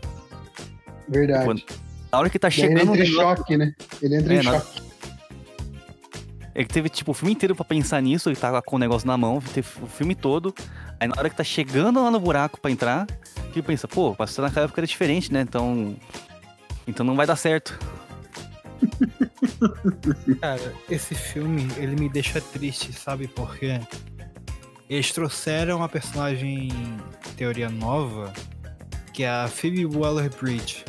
Verdade. 1.07 1.55
Tipo, 1.55 1.73
na 2.11 2.19
hora 2.19 2.29
que 2.29 2.39
tá 2.39 2.49
chegando... 2.49 2.93
Ele 2.93 3.01
entra 3.01 3.03
em 3.03 3.05
choque, 3.07 3.57
né? 3.57 3.73
Ele 4.01 4.15
entra 4.15 4.33
é, 4.33 4.37
em 4.37 4.43
choque. 4.43 4.84
Ele 6.55 6.65
teve, 6.65 6.87
tipo, 6.87 7.11
o 7.11 7.13
filme 7.13 7.33
inteiro 7.33 7.53
pra 7.53 7.65
pensar 7.65 8.01
nisso, 8.01 8.29
ele 8.29 8.37
tava 8.37 8.61
com 8.61 8.77
o 8.77 8.79
negócio 8.79 9.05
na 9.05 9.17
mão, 9.17 9.41
teve 9.41 9.67
o 9.81 9.87
filme 9.87 10.15
todo. 10.15 10.55
Aí 10.97 11.05
na 11.05 11.15
hora 11.17 11.29
que 11.29 11.35
tá 11.35 11.43
chegando 11.43 12.01
lá 12.01 12.09
no 12.09 12.19
buraco 12.19 12.61
pra 12.61 12.71
entrar, 12.71 13.05
ele 13.51 13.61
pensa, 13.61 13.89
pô, 13.89 14.15
passou 14.15 14.43
naquela 14.45 14.65
época 14.65 14.79
era 14.79 14.87
diferente, 14.87 15.33
né? 15.33 15.41
Então. 15.41 15.97
Então 16.87 17.05
não 17.05 17.15
vai 17.15 17.27
dar 17.27 17.35
certo. 17.35 17.77
Cara, 20.39 20.73
esse 20.89 21.13
filme, 21.13 21.67
ele 21.75 21.95
me 21.99 22.07
deixa 22.07 22.39
triste, 22.39 22.93
sabe 22.93 23.27
por 23.27 23.57
quê? 23.57 23.81
Eles 24.89 25.11
trouxeram 25.11 25.77
uma 25.77 25.89
personagem 25.89 26.69
teoria 27.35 27.69
nova, 27.69 28.31
que 29.11 29.23
é 29.23 29.29
a 29.29 29.47
Phoebe 29.47 29.85
Waller-Bridge 29.85 30.85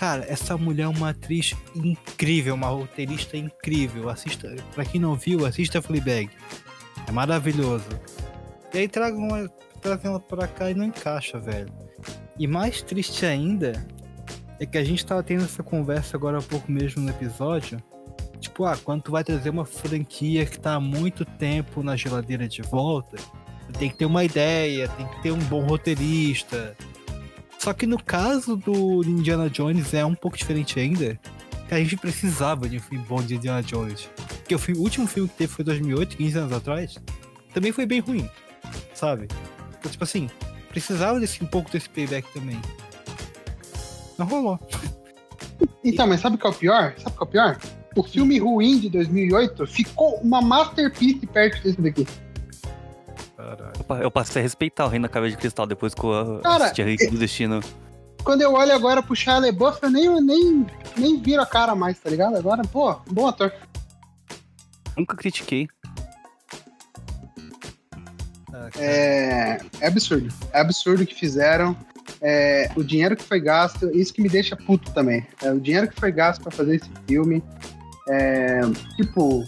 Cara, 0.00 0.24
essa 0.26 0.56
mulher 0.56 0.84
é 0.84 0.88
uma 0.88 1.10
atriz 1.10 1.54
incrível, 1.76 2.54
uma 2.54 2.68
roteirista 2.68 3.36
incrível. 3.36 4.08
Assista, 4.08 4.56
pra 4.74 4.82
quem 4.82 4.98
não 4.98 5.14
viu, 5.14 5.44
assista 5.44 5.82
Fleabag. 5.82 6.30
É 7.06 7.12
maravilhoso. 7.12 7.84
E 8.72 8.78
aí 8.78 8.90
ela, 8.96 9.50
ela 10.02 10.18
pra 10.18 10.48
cá 10.48 10.70
e 10.70 10.74
não 10.74 10.86
encaixa, 10.86 11.38
velho. 11.38 11.70
E 12.38 12.46
mais 12.46 12.80
triste 12.80 13.26
ainda 13.26 13.86
é 14.58 14.64
que 14.64 14.78
a 14.78 14.84
gente 14.84 15.04
tava 15.04 15.22
tendo 15.22 15.44
essa 15.44 15.62
conversa 15.62 16.16
agora 16.16 16.38
há 16.38 16.42
pouco 16.42 16.72
mesmo 16.72 17.02
no 17.02 17.10
episódio. 17.10 17.78
Tipo, 18.38 18.64
ah, 18.64 18.78
quando 18.82 19.02
tu 19.02 19.12
vai 19.12 19.22
trazer 19.22 19.50
uma 19.50 19.66
franquia 19.66 20.46
que 20.46 20.58
tá 20.58 20.76
há 20.76 20.80
muito 20.80 21.26
tempo 21.26 21.82
na 21.82 21.94
geladeira 21.94 22.48
de 22.48 22.62
volta, 22.62 23.18
tem 23.78 23.90
que 23.90 23.96
ter 23.96 24.06
uma 24.06 24.24
ideia, 24.24 24.88
tem 24.88 25.06
que 25.06 25.22
ter 25.22 25.30
um 25.30 25.38
bom 25.40 25.60
roteirista, 25.66 26.74
só 27.60 27.74
que 27.74 27.86
no 27.86 28.02
caso 28.02 28.56
do 28.56 29.04
Indiana 29.04 29.50
Jones 29.50 29.92
é 29.92 30.02
um 30.02 30.14
pouco 30.14 30.34
diferente 30.34 30.80
ainda. 30.80 31.20
Que 31.68 31.74
a 31.74 31.78
gente 31.78 31.94
precisava 31.98 32.66
de 32.66 32.78
um 32.78 32.80
filme 32.80 33.04
bom 33.06 33.22
de 33.22 33.34
Indiana 33.34 33.62
Jones. 33.62 34.08
Porque 34.38 34.54
o, 34.54 34.58
filme, 34.58 34.80
o 34.80 34.82
último 34.82 35.06
filme 35.06 35.28
que 35.28 35.36
teve 35.36 35.52
foi 35.52 35.62
2008, 35.62 36.16
15 36.16 36.38
anos 36.38 36.52
atrás. 36.54 36.96
Também 37.52 37.70
foi 37.70 37.84
bem 37.84 38.00
ruim, 38.00 38.26
sabe? 38.94 39.28
Então, 39.78 39.90
tipo 39.90 40.02
assim, 40.02 40.30
precisava 40.70 41.20
desse 41.20 41.44
um 41.44 41.46
pouco 41.46 41.70
desse 41.70 41.86
payback 41.90 42.26
também. 42.32 42.58
Não 44.18 44.26
rolou. 44.26 44.58
Então, 45.82 46.06
mas 46.06 46.20
sabe 46.20 46.36
o 46.36 46.38
que 46.38 46.46
é 46.46 46.50
o 46.50 46.52
pior? 46.52 46.94
Sabe 46.98 47.16
o 47.16 47.18
que 47.18 47.22
é 47.22 47.24
o 47.24 47.26
pior? 47.26 47.58
O 47.96 48.02
filme 48.02 48.38
ruim 48.38 48.78
de 48.78 48.90
2008 48.90 49.66
ficou 49.66 50.16
uma 50.16 50.42
masterpiece 50.42 51.26
perto 51.26 51.62
desse 51.62 51.80
daqui. 51.80 52.06
Caralho. 53.40 54.02
Eu 54.02 54.10
passei 54.10 54.40
a 54.40 54.42
respeitar 54.42 54.84
o 54.84 54.88
Reino 54.88 55.04
da 55.04 55.08
Cabeça 55.08 55.36
de 55.36 55.40
Cristal 55.40 55.66
depois 55.66 55.94
que 55.94 56.04
eu 56.04 56.40
Cara, 56.42 56.64
assisti 56.64 56.82
a 56.82 56.84
Rei 56.84 56.96
do 56.96 57.18
Destino. 57.18 57.60
Quando 58.22 58.42
eu 58.42 58.52
olho 58.52 58.72
agora 58.74 59.02
pro 59.02 59.16
Shia 59.16 59.38
LaBeouf, 59.38 59.78
eu 59.82 59.90
nem, 59.90 60.20
nem, 60.20 60.66
nem 60.96 61.20
viro 61.20 61.40
a 61.40 61.46
cara 61.46 61.74
mais, 61.74 61.98
tá 61.98 62.10
ligado? 62.10 62.36
Agora, 62.36 62.62
pô, 62.62 62.94
bom 63.10 63.26
ator. 63.26 63.52
Nunca 64.96 65.16
critiquei. 65.16 65.68
É, 68.76 69.58
é 69.80 69.86
absurdo. 69.86 70.28
É 70.52 70.60
absurdo 70.60 71.02
o 71.02 71.06
que 71.06 71.14
fizeram. 71.14 71.74
É, 72.20 72.70
o 72.76 72.84
dinheiro 72.84 73.16
que 73.16 73.24
foi 73.24 73.40
gasto, 73.40 73.90
isso 73.96 74.12
que 74.12 74.20
me 74.20 74.28
deixa 74.28 74.54
puto 74.54 74.92
também. 74.92 75.26
É, 75.42 75.50
o 75.50 75.58
dinheiro 75.58 75.88
que 75.88 75.98
foi 75.98 76.12
gasto 76.12 76.42
para 76.42 76.50
fazer 76.50 76.76
esse 76.76 76.90
filme. 77.06 77.42
É, 78.06 78.60
tipo, 78.96 79.44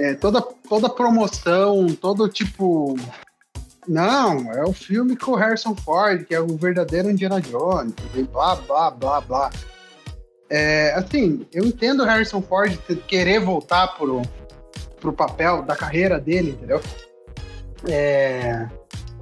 é, 0.00 0.14
toda, 0.14 0.40
toda 0.40 0.88
promoção, 0.88 1.88
todo 1.88 2.28
tipo. 2.28 2.96
Não, 3.86 4.52
é 4.52 4.64
o 4.64 4.72
filme 4.72 5.14
com 5.14 5.32
o 5.32 5.36
Harrison 5.36 5.74
Ford, 5.74 6.24
que 6.24 6.34
é 6.34 6.40
o 6.40 6.56
verdadeiro 6.56 7.10
Indiana 7.10 7.40
Jones, 7.40 7.94
e 8.14 8.22
blá, 8.22 8.56
blá, 8.56 8.90
blá, 8.90 9.20
blá. 9.20 9.50
É, 10.48 10.94
assim, 10.94 11.46
eu 11.52 11.64
entendo 11.64 12.02
o 12.02 12.06
Harrison 12.06 12.40
Ford 12.40 12.76
querer 13.06 13.40
voltar 13.40 13.88
pro, 13.88 14.22
pro 15.00 15.12
papel 15.12 15.62
da 15.62 15.76
carreira 15.76 16.18
dele, 16.18 16.52
entendeu? 16.52 16.80
É, 17.88 18.68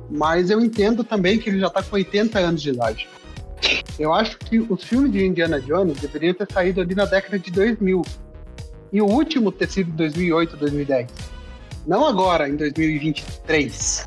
mas 0.08 0.48
eu 0.48 0.60
entendo 0.60 1.02
também 1.02 1.38
que 1.38 1.50
ele 1.50 1.60
já 1.60 1.70
tá 1.70 1.82
com 1.82 1.96
80 1.96 2.38
anos 2.38 2.62
de 2.62 2.70
idade. 2.70 3.08
Eu 3.98 4.12
acho 4.12 4.38
que 4.38 4.60
os 4.60 4.84
filmes 4.84 5.10
de 5.10 5.24
Indiana 5.24 5.60
Jones 5.60 6.00
deveriam 6.00 6.34
ter 6.34 6.46
saído 6.52 6.80
ali 6.80 6.94
na 6.94 7.04
década 7.04 7.36
de 7.36 7.50
2000 7.50 8.02
e 8.92 9.00
o 9.00 9.06
último 9.06 9.52
ter 9.52 9.70
sido 9.70 9.92
2008, 9.92 10.56
2010. 10.56 11.08
Não 11.86 12.06
agora, 12.06 12.48
em 12.48 12.56
2023. 12.56 14.06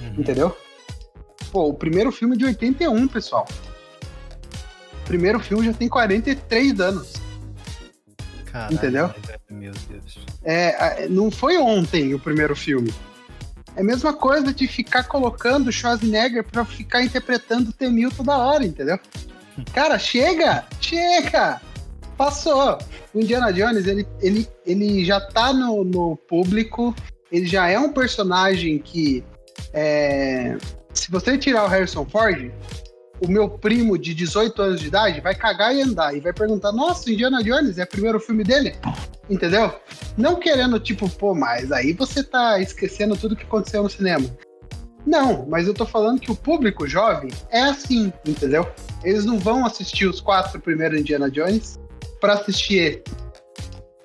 Uhum. 0.00 0.14
Entendeu? 0.18 0.56
Pô, 1.50 1.68
o 1.68 1.74
primeiro 1.74 2.12
filme 2.12 2.34
é 2.34 2.38
de 2.38 2.44
81, 2.44 3.08
pessoal. 3.08 3.46
O 5.02 5.06
primeiro 5.06 5.40
filme 5.40 5.66
já 5.66 5.72
tem 5.72 5.88
43 5.88 6.80
anos. 6.80 7.14
Caralho, 8.44 8.74
Entendeu? 8.74 9.14
Meu 9.50 9.72
Deus. 9.88 10.18
É, 10.42 11.08
não 11.08 11.30
foi 11.30 11.58
ontem 11.58 12.14
o 12.14 12.18
primeiro 12.18 12.54
filme. 12.56 12.92
É 13.76 13.80
a 13.80 13.84
mesma 13.84 14.12
coisa 14.12 14.52
de 14.52 14.66
ficar 14.66 15.04
colocando 15.04 15.70
Schwarzenegger 15.70 16.44
pra 16.44 16.64
ficar 16.64 17.02
interpretando 17.02 17.70
o 17.70 17.72
T-1000 17.72 18.16
toda 18.16 18.36
hora, 18.36 18.64
entendeu? 18.64 18.98
Cara, 19.72 19.98
chega! 19.98 20.64
Chega! 20.80 21.60
Passou! 22.18 22.76
O 23.14 23.20
Indiana 23.20 23.52
Jones, 23.52 23.86
ele, 23.86 24.06
ele, 24.20 24.48
ele 24.66 25.04
já 25.04 25.20
tá 25.20 25.52
no, 25.52 25.84
no 25.84 26.16
público, 26.16 26.92
ele 27.30 27.46
já 27.46 27.68
é 27.68 27.78
um 27.78 27.92
personagem 27.92 28.78
que. 28.80 29.24
é, 29.72 30.58
se 30.92 31.12
você 31.12 31.38
tirar 31.38 31.64
o 31.64 31.68
Harrison 31.68 32.04
Ford, 32.04 32.50
o 33.20 33.28
meu 33.28 33.48
primo 33.48 33.96
de 33.96 34.14
18 34.14 34.60
anos 34.60 34.80
de 34.80 34.88
idade 34.88 35.20
vai 35.20 35.32
cagar 35.32 35.72
e 35.74 35.80
andar 35.80 36.12
e 36.12 36.18
vai 36.18 36.32
perguntar: 36.32 36.72
Nossa, 36.72 37.08
Indiana 37.08 37.40
Jones 37.40 37.78
é 37.78 37.84
o 37.84 37.88
primeiro 37.88 38.18
filme 38.18 38.42
dele? 38.42 38.74
Entendeu? 39.30 39.72
Não 40.16 40.36
querendo, 40.40 40.80
tipo, 40.80 41.08
pô, 41.08 41.36
mas 41.36 41.70
aí 41.70 41.92
você 41.92 42.24
tá 42.24 42.58
esquecendo 42.60 43.16
tudo 43.16 43.36
que 43.36 43.44
aconteceu 43.44 43.84
no 43.84 43.90
cinema. 43.90 44.28
Não, 45.06 45.46
mas 45.48 45.68
eu 45.68 45.74
tô 45.74 45.86
falando 45.86 46.20
que 46.20 46.32
o 46.32 46.36
público 46.36 46.88
jovem 46.88 47.30
é 47.50 47.62
assim, 47.62 48.12
entendeu? 48.26 48.68
Eles 49.04 49.24
não 49.24 49.38
vão 49.38 49.64
assistir 49.64 50.06
os 50.06 50.20
quatro 50.20 50.60
primeiros 50.60 50.98
Indiana 50.98 51.30
Jones 51.30 51.78
pra 52.20 52.34
assistir. 52.34 53.02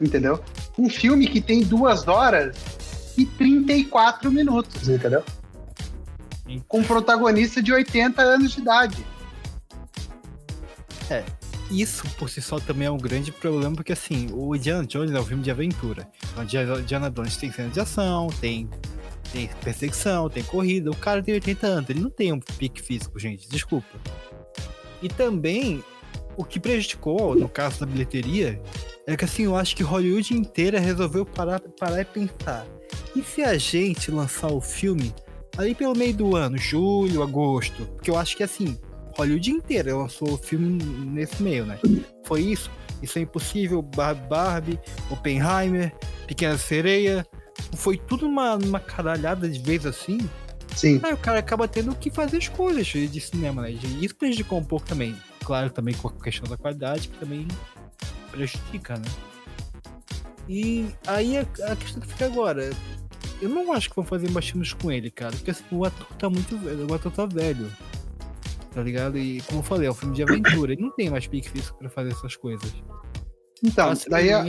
Entendeu? 0.02 0.44
Um 0.78 0.90
filme 0.90 1.28
que 1.28 1.40
tem 1.42 1.62
duas 1.64 2.08
horas 2.08 2.56
e 3.18 3.26
34 3.26 4.32
minutos, 4.32 4.90
entendeu? 4.90 5.24
Com 6.68 6.80
um 6.80 6.84
protagonista 6.84 7.62
de 7.62 7.72
80 7.72 8.22
anos 8.22 8.52
de 8.52 8.62
idade. 8.62 9.06
Isso 11.72 12.08
por 12.18 12.30
si 12.30 12.42
só 12.42 12.60
também 12.60 12.88
é 12.88 12.92
um 12.92 12.98
grande 12.98 13.32
problema, 13.32 13.76
porque 13.76 13.94
assim, 13.94 14.28
o 14.32 14.56
Indiana 14.56 14.86
Jones 14.86 15.12
é 15.12 15.20
um 15.20 15.26
filme 15.26 15.44
de 15.44 15.50
aventura. 15.50 16.08
Então, 16.32 16.44
Indiana 16.44 17.10
Jones 17.10 17.38
tem 17.38 17.52
cenas 17.52 17.74
de 17.74 17.80
ação, 17.80 18.28
tem, 18.40 18.70
tem 19.32 19.50
perseguição, 19.64 20.30
tem 20.30 20.44
corrida. 20.44 20.92
O 20.92 20.96
cara 20.96 21.24
tem 21.24 21.34
80 21.34 21.68
anos, 21.68 21.90
ele 21.90 22.00
não 22.00 22.10
tem 22.10 22.32
um 22.32 22.40
pique 22.40 22.82
físico, 22.82 23.18
gente, 23.18 23.50
desculpa. 23.50 24.00
E 25.02 25.10
também, 25.10 25.84
o 26.36 26.44
que 26.44 26.60
prejudicou, 26.60 27.36
no 27.36 27.48
caso 27.48 27.80
da 27.80 27.86
bilheteria, 27.86 28.62
é 29.06 29.16
que 29.16 29.26
assim, 29.26 29.44
eu 29.44 29.56
acho 29.56 29.76
que 29.76 29.84
Hollywood 29.84 30.34
inteira 30.34 30.80
resolveu 30.80 31.26
parar, 31.26 31.60
parar 31.80 32.02
e 32.02 32.06
pensar. 32.06 32.66
E 33.16 33.22
se 33.22 33.44
a 33.44 33.58
gente 33.58 34.12
lançar 34.12 34.52
o 34.52 34.62
filme 34.62 35.14
ali 35.58 35.76
pelo 35.76 35.96
meio 35.96 36.14
do 36.14 36.36
ano, 36.36 36.58
julho, 36.58 37.22
agosto? 37.22 37.86
Porque 37.86 38.10
eu 38.10 38.18
acho 38.18 38.36
que 38.36 38.44
assim, 38.44 38.78
Hollywood 39.16 39.52
inteira 39.52 39.96
lançou 39.96 40.34
o 40.34 40.38
filme 40.38 40.84
nesse 40.84 41.42
meio, 41.42 41.66
né? 41.66 41.80
Foi 42.24 42.42
isso. 42.42 42.72
Isso 43.02 43.20
é 43.20 43.22
impossível. 43.22 43.82
Barbie, 43.82 44.80
Oppenheimer, 45.10 45.94
Pequena 46.26 46.58
Sereia. 46.58 47.26
Foi 47.76 47.98
tudo 47.98 48.26
uma, 48.26 48.56
uma 48.56 48.80
caralhada 48.80 49.48
de 49.48 49.60
vez 49.60 49.86
assim. 49.86 50.18
Sim. 50.76 51.00
Aí 51.04 51.14
o 51.14 51.18
cara 51.18 51.40
acaba 51.40 51.68
tendo 51.68 51.96
que 51.96 52.10
fazer 52.10 52.38
escolhas 52.38 52.88
de 52.88 53.08
de 53.08 53.20
cinema, 53.20 53.64
né? 53.64 53.72
E 53.72 54.06
isso 54.06 54.16
prejudicou 54.16 54.60
um 54.60 54.64
pouco 54.64 54.86
também. 54.86 55.16
Claro, 55.44 55.70
também 55.70 55.94
com 55.94 56.08
a 56.08 56.12
questão 56.12 56.50
da 56.50 56.58
qualidade, 56.58 57.10
que 57.10 57.18
também 57.18 57.48
prejudica, 58.32 58.96
né? 58.96 59.06
E 60.48 60.88
aí 61.08 61.38
a, 61.38 61.46
questão 61.76 62.02
que 62.02 62.08
fica 62.08 62.26
agora. 62.26 62.70
Eu 63.42 63.50
não 63.50 63.74
acho 63.74 63.90
que 63.90 63.96
vão 63.96 64.06
fazer 64.06 64.30
mais 64.32 64.48
filmes 64.48 64.74
com 64.74 64.92
ele, 64.92 65.12
cara. 65.12 65.32
Porque 65.32 65.52
assim, 65.52 65.64
o 65.72 65.84
ator 65.84 66.08
tá 66.18 66.30
muito 66.30 66.58
velho. 66.58 66.90
O 66.90 66.94
ator 66.94 67.12
tá 67.12 67.26
velho. 67.26 67.70
Tá 68.72 68.82
ligado? 68.82 69.18
E 69.18 69.42
como 69.42 69.60
eu 69.60 69.64
falei, 69.64 69.88
é 69.88 69.92
um 69.92 69.94
filme 69.94 70.16
de 70.16 70.24
aventura. 70.24 70.74
Ele 70.74 70.82
não 70.82 70.92
tem 70.92 71.10
mais 71.10 71.28
pique 71.28 71.50
físico 71.50 71.78
pra 71.78 71.90
fazer 71.90 72.12
essas 72.12 72.36
coisas. 72.36 72.74
Então, 73.64 73.94
daí 74.10 74.34
a, 74.34 74.46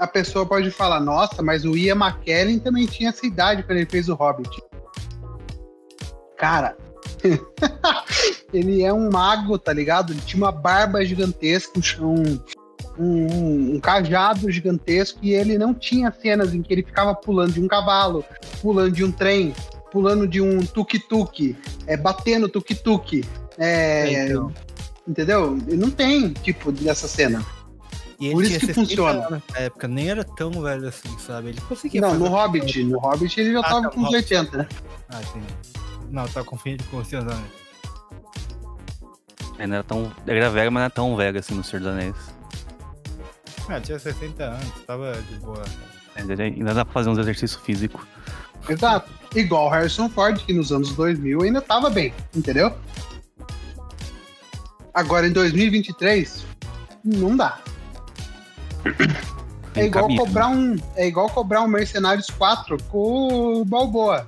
a 0.00 0.06
pessoa 0.06 0.44
pode 0.44 0.70
falar, 0.70 0.98
nossa, 0.98 1.42
mas 1.42 1.64
o 1.64 1.76
Ian 1.76 1.94
McKellen 1.94 2.58
também 2.58 2.86
tinha 2.86 3.10
essa 3.10 3.24
idade 3.24 3.62
quando 3.62 3.78
ele 3.78 3.88
fez 3.88 4.08
o 4.08 4.14
Hobbit. 4.14 4.61
Cara, 6.42 6.76
ele 8.52 8.82
é 8.82 8.92
um 8.92 9.08
mago, 9.08 9.56
tá 9.56 9.72
ligado? 9.72 10.12
Ele 10.12 10.20
tinha 10.22 10.42
uma 10.42 10.50
barba 10.50 11.04
gigantesca, 11.04 11.80
um, 12.00 12.36
um, 12.98 13.74
um 13.76 13.80
cajado 13.80 14.50
gigantesco 14.50 15.20
e 15.22 15.34
ele 15.34 15.56
não 15.56 15.72
tinha 15.72 16.10
cenas 16.10 16.52
em 16.52 16.60
que 16.60 16.72
ele 16.72 16.82
ficava 16.82 17.14
pulando 17.14 17.52
de 17.52 17.60
um 17.60 17.68
cavalo, 17.68 18.24
pulando 18.60 18.90
de 18.90 19.04
um 19.04 19.12
trem, 19.12 19.54
pulando 19.92 20.26
de 20.26 20.40
um 20.40 20.66
tuk-tuk, 20.66 21.56
é, 21.86 21.96
batendo 21.96 22.48
tuk-tuk. 22.48 23.24
É, 23.56 24.24
então. 24.24 24.52
Entendeu? 25.06 25.56
Ele 25.68 25.76
não 25.76 25.92
tem, 25.92 26.30
tipo, 26.32 26.72
dessa 26.72 27.06
cena. 27.06 27.46
E 28.18 28.26
ele 28.26 28.34
Por 28.34 28.42
isso 28.42 28.58
que 28.58 28.66
60 28.66 28.74
funciona. 28.74 29.42
Na 29.52 29.60
época, 29.60 29.86
nem 29.86 30.10
era 30.10 30.24
tão 30.24 30.50
velho 30.50 30.88
assim, 30.88 31.16
sabe? 31.20 31.50
Ele 31.50 31.60
conseguia 31.60 32.00
Não, 32.00 32.14
no 32.14 32.26
Hobbit. 32.26 32.82
No 32.82 32.98
Hobbit 32.98 33.40
ele 33.40 33.52
já 33.52 33.60
Ah, 33.60 33.62
tava 33.62 33.82
tá, 33.82 33.90
com 33.90 34.00
uns 34.00 34.10
no 34.10 34.16
80, 34.16 34.58
né? 34.58 34.68
Ah, 35.08 35.20
entendi. 35.20 35.82
Não, 36.12 36.28
tá 36.28 36.44
confundindo 36.44 36.84
com 36.84 36.98
o 36.98 37.04
Senhor 37.04 37.24
dos 37.24 37.34
Anéis. 37.34 37.52
Não 39.58 39.74
era 39.74 39.82
tão. 39.82 40.12
Ele 40.26 40.38
era 40.38 40.50
velho, 40.50 40.70
mas 40.70 40.80
não 40.80 40.84
era 40.84 40.90
tão 40.90 41.16
velho 41.16 41.38
assim 41.38 41.54
no 41.54 41.64
Senhor 41.64 41.80
dos 41.80 41.88
Anéis. 41.88 42.16
Ah, 43.68 43.80
tinha 43.80 43.98
60 43.98 44.44
anos, 44.44 44.72
tava 44.86 45.14
de 45.22 45.36
boa. 45.36 45.64
Ainda, 46.14 46.42
ainda 46.42 46.74
dá 46.74 46.84
pra 46.84 46.92
fazer 46.92 47.08
uns 47.08 47.18
exercícios 47.18 47.60
físicos. 47.64 48.02
Exato. 48.68 49.10
Igual 49.34 49.66
o 49.66 49.68
Harrison 49.70 50.10
Ford, 50.10 50.38
que 50.44 50.52
nos 50.52 50.70
anos 50.70 50.94
2000 50.94 51.42
ainda 51.42 51.62
tava 51.62 51.88
bem, 51.88 52.12
entendeu? 52.36 52.76
Agora 54.92 55.26
em 55.26 55.32
2023, 55.32 56.44
não 57.02 57.34
dá. 57.34 57.58
É 59.74 59.86
igual 59.86 60.14
cobrar 60.14 60.48
um, 60.48 60.76
é 60.96 61.06
igual 61.06 61.30
cobrar 61.30 61.62
um 61.62 61.68
Mercenários 61.68 62.26
4 62.26 62.76
com 62.90 63.62
o 63.62 63.64
Balboa. 63.64 64.26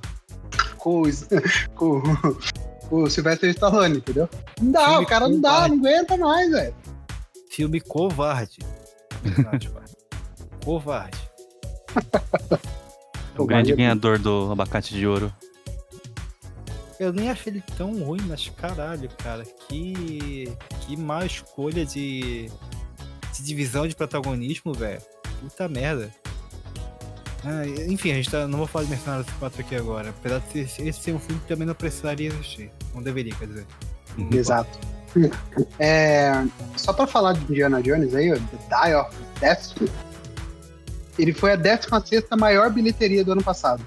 Com, 0.85 1.01
o- 1.01 1.05
com, 1.75 2.01
com 2.89 3.03
o 3.03 3.09
Sylvester 3.09 3.49
Stallone, 3.49 3.97
entendeu? 3.97 4.29
Não 4.61 4.71
dá, 4.71 4.85
Filme 4.89 5.03
o 5.03 5.07
cara 5.07 5.27
não 5.27 5.41
dá, 5.41 5.49
covarde. 5.49 5.75
não 5.75 5.79
aguenta 5.79 6.17
mais, 6.17 6.51
velho. 6.51 6.75
Filme 7.49 7.81
covarde. 7.81 8.59
Covarde. 10.63 11.17
É 13.35 13.41
o 13.41 13.45
grande 13.45 13.73
ganhador 13.75 14.19
do 14.19 14.51
abacate 14.51 14.93
de 14.93 15.05
ouro. 15.07 15.33
Eu 16.99 17.11
nem 17.11 17.29
achei 17.29 17.51
ele 17.51 17.63
tão 17.77 17.93
ruim, 18.03 18.21
mas 18.27 18.47
caralho, 18.49 19.09
cara. 19.17 19.43
Que. 19.67 20.53
Que 20.81 20.95
má 20.95 21.25
escolha 21.25 21.85
de. 21.85 22.49
de 23.35 23.43
divisão 23.43 23.87
de 23.87 23.95
protagonismo, 23.95 24.73
velho. 24.73 25.01
Puta 25.41 25.67
merda. 25.67 26.09
Ah, 27.45 27.63
enfim, 27.87 28.11
a 28.11 28.15
gente 28.15 28.31
tá, 28.31 28.47
não 28.47 28.57
vou 28.57 28.65
falar 28.65 28.85
de 28.85 28.91
Mercenários 28.91 29.27
4 29.37 29.61
aqui 29.61 29.75
agora. 29.75 30.09
Apesar 30.09 30.39
de 30.39 30.67
ser, 30.67 30.87
esse 30.87 30.99
ser 30.99 31.13
um 31.13 31.19
filme 31.19 31.39
que 31.41 31.47
também 31.47 31.67
não 31.67 31.75
precisaria 31.75 32.29
existir. 32.29 32.71
Não 32.93 33.03
deveria, 33.03 33.35
quer 33.35 33.47
dizer. 33.47 33.65
Exato. 34.31 34.79
É, 35.79 36.43
só 36.75 36.91
pra 36.91 37.07
falar 37.07 37.33
de 37.33 37.43
Indiana 37.43 37.81
Jones 37.81 38.13
aí, 38.15 38.31
ó, 38.31 38.35
The 38.35 38.87
Die 38.87 38.95
of 38.95 39.15
Destiny, 39.39 39.91
ele 41.17 41.33
foi 41.33 41.53
a 41.53 41.55
16 41.55 42.25
maior 42.37 42.69
bilheteria 42.71 43.23
do 43.23 43.31
ano 43.31 43.43
passado. 43.43 43.85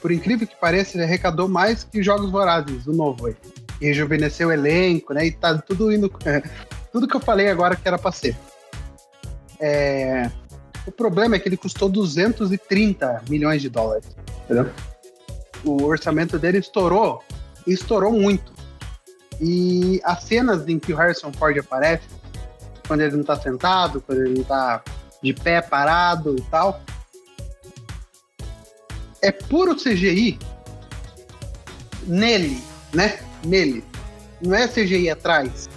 Por 0.00 0.10
incrível 0.10 0.46
que 0.46 0.56
pareça, 0.56 0.96
ele 0.96 1.04
arrecadou 1.04 1.46
mais 1.46 1.84
que 1.84 2.02
Jogos 2.02 2.30
Vorazes, 2.30 2.86
o 2.86 2.92
novo 2.92 3.26
aí. 3.26 3.36
E 3.80 3.86
rejuvenesceu 3.86 4.48
o 4.48 4.52
elenco, 4.52 5.12
né? 5.12 5.26
E 5.26 5.32
tá 5.32 5.58
tudo 5.58 5.92
indo. 5.92 6.10
tudo 6.92 7.06
que 7.06 7.16
eu 7.16 7.20
falei 7.20 7.48
agora 7.48 7.76
que 7.76 7.86
era 7.86 7.98
pra 7.98 8.12
ser. 8.12 8.34
É, 9.58 10.30
o 10.86 10.90
problema 10.92 11.36
é 11.36 11.38
que 11.38 11.48
ele 11.48 11.56
custou 11.56 11.88
230 11.88 13.22
milhões 13.28 13.62
de 13.62 13.68
dólares. 13.68 14.06
Entendeu? 14.44 14.70
O 15.64 15.82
orçamento 15.84 16.38
dele 16.38 16.58
estourou. 16.58 17.22
Estourou 17.66 18.12
muito. 18.12 18.52
E 19.40 20.00
as 20.04 20.22
cenas 20.24 20.68
em 20.68 20.78
que 20.78 20.92
o 20.92 20.96
Harrison 20.96 21.32
Ford 21.32 21.56
aparece, 21.58 22.04
quando 22.86 23.00
ele 23.02 23.16
não 23.16 23.24
tá 23.24 23.36
sentado, 23.40 24.00
quando 24.00 24.22
ele 24.22 24.38
não 24.38 24.44
tá 24.44 24.82
de 25.22 25.32
pé, 25.34 25.60
parado 25.60 26.36
e 26.36 26.42
tal, 26.42 26.80
é 29.22 29.30
puro 29.30 29.76
CGI 29.76 30.38
nele, 32.06 32.62
né? 32.94 33.18
Nele. 33.44 33.84
Não 34.40 34.54
é 34.54 34.66
CGI 34.66 35.10
atrás. 35.10 35.68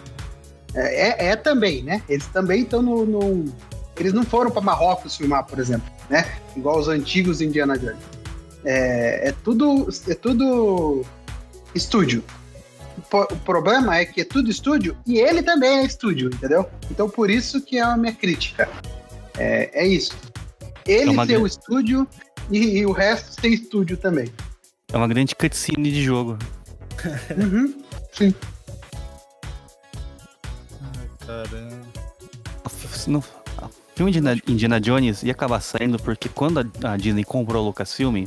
É, 0.74 1.10
é- 1.10 1.26
é 1.32 1.36
também, 1.36 1.84
né? 1.84 2.02
Eles 2.10 2.26
também 2.28 2.64
estão 2.64 2.82
no, 2.82 3.06
no- 3.06 3.54
Eles 3.98 4.14
não 4.14 4.24
foram 4.24 4.50
para 4.52 4.62
Marrocos 4.62 5.16
filmar, 5.16 5.46
por 5.46 5.60
exemplo, 5.60 5.92
né? 6.10 6.26
Igual 6.56 6.80
os 6.80 6.88
antigos 6.88 7.42
Indiana 7.42 7.78
Jones. 7.78 7.98
É, 8.66 9.30
é 9.30 9.32
tudo. 9.44 9.88
É 10.08 10.16
tudo 10.16 11.06
estúdio. 11.76 12.24
O 13.12 13.36
problema 13.38 13.98
é 13.98 14.06
que 14.06 14.22
é 14.22 14.26
tudo 14.26 14.50
estúdio 14.50 14.96
e 15.06 15.20
ele 15.20 15.42
também 15.44 15.80
é 15.80 15.84
estúdio, 15.86 16.30
entendeu? 16.34 16.70
Então 16.90 17.10
por 17.10 17.30
isso 17.30 17.62
que 17.62 17.78
é 17.78 17.82
a 17.82 17.98
minha 17.98 18.14
crítica. 18.14 18.70
É, 19.38 19.84
é 19.84 19.88
isso. 19.88 20.16
Ele 20.86 21.10
É 21.10 21.14
uma 21.14 21.26
ser 21.26 21.40
o 21.40 21.48
estúdio 21.48 22.08
e, 22.52 22.78
e 22.80 22.86
o 22.86 22.92
resto 22.92 23.40
ser 23.42 23.48
estúdio 23.50 23.98
também. 23.98 24.32
É 24.92 24.98
uma 24.98 25.08
grande 25.08 25.36
cutscene 25.36 25.92
de 25.92 26.04
jogo. 26.04 26.38
Uhum. 27.38 27.84
Ai, 30.82 31.10
caramba. 31.26 31.88
Se 32.94 33.10
não- 33.10 33.24
filme 33.96 34.12
de 34.12 34.20
Indiana- 34.48 34.80
Jones 34.80 35.24
ia 35.24 35.32
acabar 35.32 35.60
saindo 35.62 35.98
porque 36.00 36.28
quando 36.30 36.60
a- 36.84 36.98
Disney 36.98 37.24
comprou 37.24 37.62
a 37.64 37.66
Lucasfilm, 37.68 38.26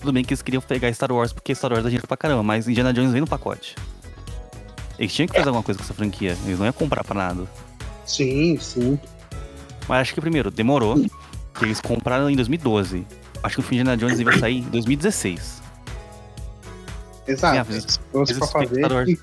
tudo 0.00 0.12
bem 0.12 0.24
que 0.24 0.32
eles 0.32 0.42
queriam 0.42 0.60
pegar 0.62 0.92
Star 0.92 1.10
Wars 1.12 1.32
porque 1.32 1.54
Star 1.54 1.70
Wars 1.72 1.82
dá 1.82 1.88
dinheiro 1.88 2.06
pra 2.06 2.16
caramba, 2.16 2.42
mas 2.42 2.68
Indiana 2.68 2.92
Jones 2.92 3.12
vem 3.12 3.20
no 3.20 3.26
pacote. 3.26 3.74
Eles 4.98 5.12
tinham 5.12 5.26
que 5.26 5.34
fazer 5.34 5.48
alguma 5.48 5.62
coisa 5.62 5.78
com 5.78 5.84
essa 5.84 5.94
franquia, 5.94 6.36
eles 6.44 6.58
não 6.58 6.66
iam 6.66 6.72
comprar 6.72 7.04
pra 7.04 7.14
nada. 7.14 7.44
Sim, 8.06 8.56
sim. 8.58 8.98
Mas 9.88 10.00
acho 10.02 10.14
que 10.14 10.20
primeiro, 10.20 10.50
demorou, 10.50 10.96
eles 11.62 11.80
compraram 11.80 12.28
em 12.30 12.36
2012. 12.36 13.06
Acho 13.42 13.56
que 13.56 13.60
o 13.60 13.62
filme 13.62 13.76
de 13.76 13.80
Indiana 13.82 13.96
Jones 13.96 14.18
devia 14.18 14.38
sair 14.38 14.58
em 14.58 14.62
2016. 14.62 15.62
Exato. 17.26 17.56
É, 17.56 17.64
mas 17.74 17.98
pra 18.38 18.46
fazer. 18.46 18.78
Star 18.78 18.92
Wars. 18.92 19.18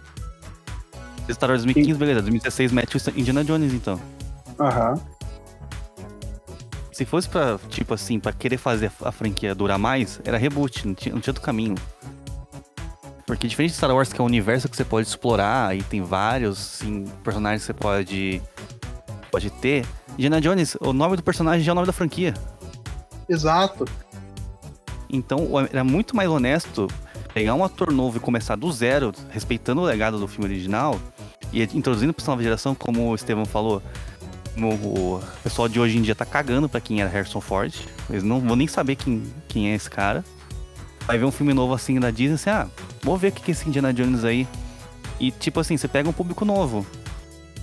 Star 1.32 1.50
Wars 1.50 1.64
2015, 1.64 1.98
beleza, 2.00 2.22
2016 2.22 2.72
mete 2.72 2.98
o 2.98 3.20
Indiana 3.20 3.44
Jones 3.44 3.74
então. 3.74 4.00
Aham. 4.60 5.00
Se 6.94 7.06
fosse 7.06 7.28
pra, 7.28 7.60
tipo 7.70 7.94
assim, 7.94 8.20
pra 8.20 8.32
querer 8.32 8.58
fazer 8.58 8.92
a 9.02 9.12
franquia 9.12 9.56
durar 9.56 9.80
mais, 9.80 10.22
era 10.24 10.38
reboot, 10.38 10.88
não 10.88 10.94
tinha, 10.94 11.14
não 11.14 11.20
tinha 11.20 11.32
outro 11.32 11.44
caminho. 11.44 11.76
Porque 13.26 13.48
diferente 13.48 13.72
de 13.72 13.78
Star 13.78 13.94
Wars, 13.94 14.14
que 14.14 14.22
é 14.22 14.24
um 14.24 14.28
universo 14.28 14.70
que 14.70 14.78
você 14.78 14.86
pode 14.86 15.08
explorar 15.08 15.76
e 15.76 15.82
tem 15.82 16.02
vários 16.02 16.60
assim, 16.76 17.06
personagens 17.24 17.62
que 17.62 17.68
você 17.68 17.74
pode, 17.74 18.42
pode 19.32 19.50
ter, 19.50 19.86
Indiana 20.14 20.40
Jones, 20.40 20.78
o 20.80 20.94
nome 20.94 21.16
do 21.16 21.24
personagem 21.24 21.64
já 21.64 21.72
é 21.72 21.74
o 21.74 21.76
nome 21.76 21.88
da 21.88 21.94
franquia. 21.94 22.34
Exato. 23.28 23.86
Então 25.10 25.48
era 25.72 25.84
muito 25.84 26.16
mais 26.16 26.30
honesto 26.30 26.88
pegar 27.34 27.56
um 27.56 27.64
ator 27.64 27.92
novo 27.92 28.18
e 28.18 28.20
começar 28.20 28.56
do 28.56 28.72
zero, 28.72 29.12
respeitando 29.32 29.82
o 29.82 29.86
legado 29.86 30.20
do 30.20 30.28
filme 30.28 30.46
original, 30.46 31.00
e 31.52 31.64
introduzindo 31.64 32.14
pra 32.14 32.22
essa 32.22 32.32
nova 32.32 32.44
geração, 32.44 32.76
como 32.76 33.10
o 33.10 33.16
Estevão 33.16 33.46
falou. 33.46 33.82
O 34.56 35.20
pessoal 35.44 35.68
de 35.68 35.80
hoje 35.80 35.98
em 35.98 36.02
dia 36.02 36.14
tá 36.14 36.26
cagando 36.26 36.70
pra 36.70 36.80
quem 36.80 37.02
era 37.02 37.10
Harrison 37.10 37.42
Ford. 37.42 37.74
Eles 38.10 38.24
não 38.24 38.40
vão 38.40 38.56
nem 38.56 38.68
saber 38.68 38.96
quem, 38.96 39.24
quem 39.48 39.72
é 39.72 39.76
esse 39.76 39.90
cara. 39.90 40.24
Vai 41.08 41.18
ver 41.18 41.26
um 41.26 41.32
filme 41.32 41.54
novo 41.54 41.74
assim 41.74 42.00
da 42.00 42.12
Disney, 42.12 42.36
assim, 42.36 42.50
ah, 42.50 42.68
vou 43.02 43.18
ver 43.18 43.30
o 43.30 43.32
que 43.32 43.50
é 43.50 43.54
esse 43.54 43.68
Indiana 43.68 43.94
Jones 43.94 44.24
aí. 44.24 44.48
E 45.20 45.32
tipo 45.32 45.60
assim, 45.60 45.76
você 45.76 45.88
pega 45.88 46.08
um 46.08 46.14
público 46.14 46.46
novo. 46.46 46.86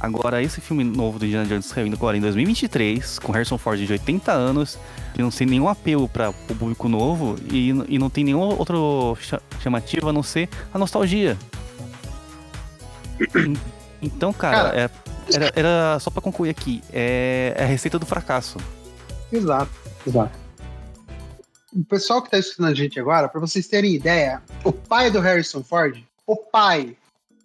Agora, 0.00 0.42
esse 0.42 0.60
filme 0.62 0.82
novo 0.82 1.18
do 1.18 1.26
Indiana 1.26 1.46
Jones 1.46 1.66
saindo 1.66 1.94
agora 1.94 2.16
em 2.16 2.20
2023, 2.20 3.18
com 3.18 3.32
Harrison 3.32 3.58
Ford 3.58 3.78
de 3.78 3.92
80 3.92 4.32
anos, 4.32 4.78
que 5.14 5.20
não 5.22 5.30
tem 5.30 5.46
nenhum 5.46 5.68
apelo 5.68 6.08
para 6.08 6.30
o 6.30 6.32
público 6.54 6.88
novo 6.88 7.36
e, 7.52 7.68
e 7.88 7.98
não 7.98 8.08
tem 8.10 8.24
nenhuma 8.24 8.46
outra 8.46 8.76
cha- 9.20 9.42
chamativa 9.62 10.08
a 10.08 10.12
não 10.12 10.22
ser 10.22 10.48
a 10.72 10.78
nostalgia. 10.78 11.36
En- 13.36 13.56
Então, 14.02 14.32
cara, 14.32 14.70
Cara. 14.70 14.80
é- 14.80 14.90
era, 15.34 15.52
era 15.54 15.98
só 16.00 16.10
pra 16.10 16.20
concluir 16.22 16.50
aqui, 16.50 16.82
é, 16.92 17.54
é 17.56 17.64
a 17.64 17.66
receita 17.66 17.98
do 17.98 18.06
fracasso. 18.06 18.58
Exato. 19.32 19.70
Exato. 20.06 20.38
O 21.72 21.84
pessoal 21.84 22.20
que 22.20 22.30
tá 22.30 22.38
escutando 22.38 22.68
a 22.70 22.74
gente 22.74 22.98
agora, 22.98 23.28
pra 23.28 23.40
vocês 23.40 23.68
terem 23.68 23.94
ideia, 23.94 24.42
o 24.64 24.72
pai 24.72 25.10
do 25.10 25.20
Harrison 25.20 25.62
Ford, 25.62 26.02
o 26.26 26.36
pai 26.36 26.96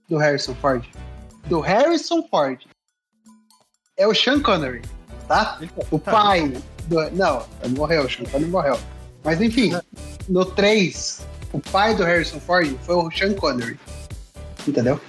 do 0.09 0.17
Harrison 0.17 0.55
Ford, 0.55 0.83
do 1.45 1.59
Harrison 1.59 2.23
Ford, 2.23 2.63
é 3.97 4.07
o 4.07 4.13
Sean 4.15 4.41
Connery, 4.41 4.81
tá? 5.27 5.59
O 5.91 5.99
Tá, 5.99 6.11
pai 6.11 6.53
do. 6.87 7.11
Não, 7.11 7.45
ele 7.61 7.77
morreu, 7.77 8.05
o 8.05 8.09
Sean 8.09 8.25
Connery 8.25 8.49
morreu. 8.49 8.79
Mas 9.23 9.41
enfim, 9.41 9.71
no 10.27 10.43
3, 10.43 11.21
o 11.53 11.59
pai 11.59 11.95
do 11.95 12.03
Harrison 12.03 12.39
Ford 12.39 12.75
foi 12.81 12.95
o 12.95 13.11
Sean 13.11 13.33
Connery. 13.33 13.79
Entendeu? 14.67 14.99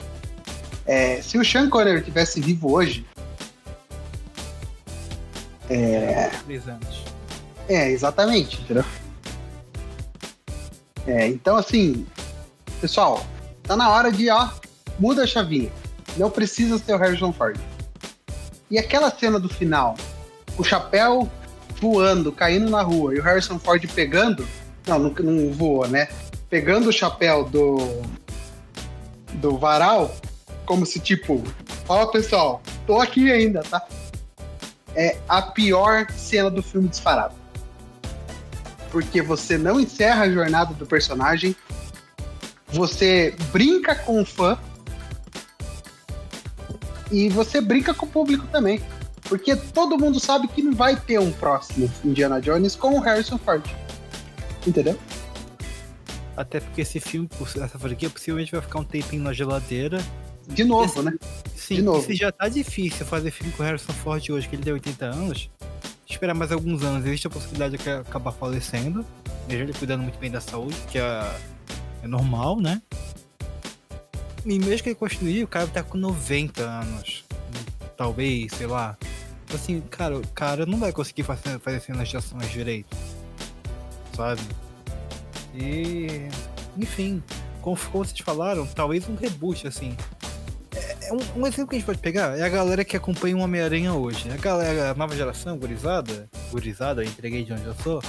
É, 0.87 1.21
se 1.21 1.37
o 1.37 1.45
Sean 1.45 1.69
Connery 1.69 2.03
tivesse 2.03 2.41
vivo 2.41 2.73
hoje, 2.73 3.05
Três 6.45 6.69
anos. 6.69 7.05
É, 7.69 7.91
exatamente, 7.91 8.61
entendeu? 8.61 8.85
É, 11.07 11.27
então 11.27 11.57
assim, 11.57 12.07
pessoal, 12.81 13.25
tá 13.63 13.77
na 13.77 13.91
hora 13.91 14.13
de, 14.13 14.31
ó, 14.31 14.49
muda 14.99 15.25
a 15.25 15.27
chavinha. 15.27 15.71
Não 16.17 16.31
precisa 16.31 16.79
ser 16.79 16.95
o 16.95 16.99
Harrison 16.99 17.33
Ford. 17.33 17.59
E 18.71 18.79
aquela 18.79 19.11
cena 19.11 19.39
do 19.39 19.49
final, 19.49 19.97
o 20.57 20.65
chapéu 20.65 21.31
voando, 21.81 22.33
caindo 22.33 22.71
na 22.71 22.83
rua, 22.83 23.15
e 23.15 23.19
o 23.19 23.23
Harrison 23.23 23.59
Ford 23.59 23.85
pegando, 23.93 24.47
não, 24.87 24.99
não, 24.99 25.11
não 25.11 25.53
voa, 25.53 25.89
né? 25.89 26.09
Pegando 26.49 26.89
o 26.89 26.93
chapéu 26.93 27.45
do 27.45 27.77
do 29.35 29.59
varal, 29.59 30.15
como 30.67 30.85
se 30.85 31.01
tipo, 31.01 31.43
ó 31.89 32.07
pessoal, 32.07 32.61
tô 32.87 33.01
aqui 33.01 33.31
ainda, 33.31 33.63
tá? 33.63 33.87
É 34.95 35.17
a 35.29 35.41
pior 35.41 36.11
cena 36.11 36.51
do 36.51 36.63
filme 36.63 36.89
disparado 36.89 37.35
porque 38.97 39.21
você 39.21 39.59
não 39.59 39.79
encerra 39.79 40.23
a 40.25 40.31
jornada 40.31 40.73
do 40.73 40.87
personagem, 40.87 41.55
você 42.67 43.37
brinca 43.53 43.95
com 43.95 44.23
o 44.23 44.25
fã 44.25 44.59
e 47.13 47.29
você 47.29 47.61
brinca 47.61 47.93
com 47.93 48.07
o 48.07 48.09
público 48.09 48.47
também. 48.47 48.81
Porque 49.23 49.55
todo 49.55 49.99
mundo 49.99 50.19
sabe 50.19 50.49
que 50.49 50.63
não 50.63 50.73
vai 50.73 50.97
ter 50.97 51.19
um 51.19 51.31
próximo 51.31 51.93
Indiana 52.03 52.41
Jones 52.41 52.75
com 52.75 52.97
o 52.97 53.01
Harrison 53.01 53.37
Ford. 53.37 53.63
Entendeu? 54.67 54.99
Até 56.35 56.61
porque 56.61 56.81
esse 56.81 56.99
filme, 56.99 57.29
essa 57.63 57.79
franquia, 57.79 58.09
possivelmente 58.09 58.53
vai 58.53 58.63
ficar 58.63 58.79
um 58.79 58.85
tempinho 58.85 59.23
na 59.23 59.35
geladeira. 59.35 60.03
De 60.49 60.65
novo, 60.65 60.85
Esse- 60.85 61.03
né? 61.03 61.13
Sim, 61.55 61.77
De 61.77 61.83
novo. 61.83 62.03
se 62.07 62.15
já 62.15 62.31
tá 62.31 62.49
difícil 62.49 63.05
fazer 63.05 63.31
filme 63.31 63.53
com 63.53 63.63
o 63.63 63.67
Harrison 63.67 63.93
Ford 63.93 64.23
hoje, 64.31 64.49
que 64.49 64.55
ele 64.57 64.63
tem 64.63 64.73
80 64.73 65.07
anos, 65.07 65.51
esperar 66.09 66.35
mais 66.35 66.53
alguns 66.53 66.83
anos, 66.85 67.05
existe 67.07 67.27
a 67.27 67.31
possibilidade 67.31 67.77
de 67.77 67.91
acabar 67.91 68.31
falecendo, 68.33 69.05
mesmo 69.49 69.65
ele 69.65 69.73
cuidando 69.73 70.03
muito 70.03 70.19
bem 70.19 70.31
da 70.31 70.41
saúde, 70.41 70.77
que 70.91 70.99
é, 70.99 71.37
é 72.03 72.07
normal, 72.07 72.61
né? 72.61 72.81
E 74.45 74.59
mesmo 74.61 74.83
que 74.85 74.91
ele 74.91 74.95
continue, 74.97 75.43
o 75.43 75.49
cara 75.49 75.67
tá 75.67 75.83
com 75.83 75.99
90 75.99 76.63
anos. 76.63 77.25
Talvez, 77.97 78.53
sei 78.53 78.67
lá. 78.69 78.97
Assim, 79.53 79.81
cara, 79.91 80.17
o 80.19 80.27
cara 80.29 80.65
não 80.67 80.79
vai 80.79 80.93
conseguir 80.93 81.25
fazer, 81.25 81.59
fazer 81.59 81.81
cenas 81.81 82.09
de 82.09 82.17
ações 82.17 82.49
direito. 82.51 82.97
Sabe? 84.15 84.41
E. 85.55 86.29
Enfim, 86.77 87.23
como, 87.63 87.77
como 87.91 88.05
vocês 88.05 88.19
falaram, 88.21 88.67
talvez 88.67 89.09
um 89.09 89.17
reboot, 89.17 89.67
assim. 89.67 89.97
É 91.03 91.13
um, 91.13 91.43
um 91.43 91.47
exemplo 91.47 91.69
que 91.69 91.77
a 91.77 91.79
gente 91.79 91.87
pode 91.87 91.99
pegar 91.99 92.37
é 92.39 92.43
a 92.43 92.49
galera 92.49 92.85
que 92.85 92.97
acompanha 92.97 93.37
o 93.37 93.41
Homem-Aranha 93.41 93.93
hoje. 93.95 94.31
A 94.31 94.37
galera, 94.37 94.91
a 94.91 94.95
nova 94.95 95.15
geração, 95.15 95.57
gurizada, 95.57 96.29
gurizada, 96.51 97.03
eu 97.03 97.09
entreguei 97.09 97.45
de 97.45 97.53
onde 97.53 97.65
eu 97.65 97.75
sou, 97.83 98.03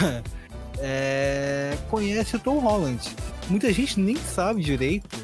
é, 0.78 1.76
conhece 1.88 2.36
o 2.36 2.38
Tom 2.38 2.58
Holland. 2.58 3.00
Muita 3.48 3.72
gente 3.72 3.98
nem 4.00 4.16
sabe 4.16 4.62
direito 4.62 5.18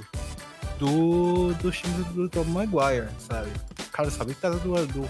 do, 0.78 1.54
do 1.54 1.72
filme 1.72 2.04
do, 2.04 2.12
do 2.12 2.28
Tom 2.28 2.44
Maguire, 2.44 3.08
sabe? 3.18 3.50
O 3.80 3.90
cara 3.92 4.10
sabe 4.10 4.34
que 4.34 4.40
tá 4.40 4.50
do, 4.50 4.58
do 4.58 4.66
filme 4.66 5.08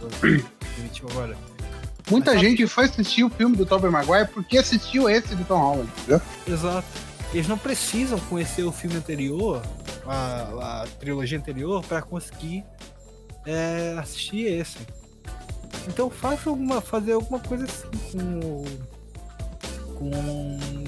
do, 0.00 0.08
do, 0.08 1.10
agora. 1.10 1.36
Muita 2.10 2.32
Mas 2.32 2.40
sabe- 2.40 2.50
gente 2.50 2.66
foi 2.66 2.84
assistir 2.84 3.24
o 3.24 3.30
filme 3.30 3.56
do 3.56 3.64
Tobey 3.64 3.90
Maguire 3.90 4.28
porque 4.28 4.58
assistiu 4.58 5.08
esse 5.08 5.34
do 5.34 5.44
Tom 5.44 5.58
Holland. 5.58 5.90
Exato. 6.46 6.86
Eles 7.32 7.48
não 7.48 7.58
precisam 7.58 8.18
conhecer 8.20 8.62
o 8.62 8.70
filme 8.70 8.96
anterior, 8.96 9.62
a, 10.06 10.82
a 10.82 10.86
trilogia 10.98 11.38
anterior, 11.38 11.84
para 11.84 12.02
conseguir 12.02 12.64
é, 13.46 13.96
assistir 13.98 14.46
esse. 14.46 14.78
Então 15.88 16.08
faça 16.08 16.48
alguma, 16.48 16.80
fazer 16.80 17.12
alguma 17.12 17.38
coisa 17.40 17.64
assim 17.64 17.90
com 18.12 18.40
o- 18.62 18.64
com 19.96 20.10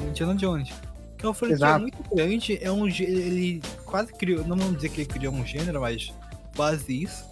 Indiana 0.08 0.34
Jones. 0.34 0.70
Que 1.18 1.24
é 1.24 1.28
uma 1.28 1.34
franquia 1.34 1.54
Exato. 1.56 1.80
muito 1.80 1.98
grande, 2.14 2.58
é 2.62 2.70
um 2.70 2.86
ele 2.88 3.62
quase 3.84 4.12
criou, 4.12 4.44
não 4.44 4.56
vamos 4.56 4.76
dizer 4.76 4.90
que 4.90 5.00
ele 5.02 5.08
criou 5.08 5.32
um 5.32 5.46
gênero, 5.46 5.80
mas 5.80 6.12
quase 6.54 7.02
isso, 7.02 7.24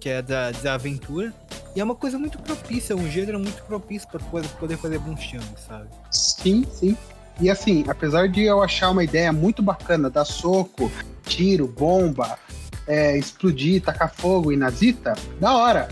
que 0.00 0.08
é 0.08 0.22
da, 0.22 0.52
da 0.52 0.74
aventura. 0.74 1.32
E 1.74 1.80
é 1.80 1.84
uma 1.84 1.94
coisa 1.96 2.18
muito 2.18 2.38
propícia, 2.38 2.96
um 2.96 3.08
gênero 3.10 3.38
muito 3.38 3.62
propício 3.64 4.08
para 4.08 4.20
poder 4.20 4.76
fazer 4.76 4.98
bons 4.98 5.22
filmes, 5.24 5.60
sabe? 5.66 5.88
Sim, 6.10 6.64
sim. 6.72 6.96
E 7.40 7.48
assim, 7.48 7.84
apesar 7.88 8.28
de 8.28 8.42
eu 8.42 8.62
achar 8.62 8.90
uma 8.90 9.04
ideia 9.04 9.32
muito 9.32 9.62
bacana, 9.62 10.10
dar 10.10 10.24
soco, 10.24 10.90
tiro, 11.24 11.68
bomba, 11.68 12.38
é, 12.86 13.16
explodir, 13.16 13.82
tacar 13.82 14.12
fogo 14.12 14.50
e 14.50 14.56
nazita, 14.56 15.14
da 15.38 15.54
hora. 15.54 15.88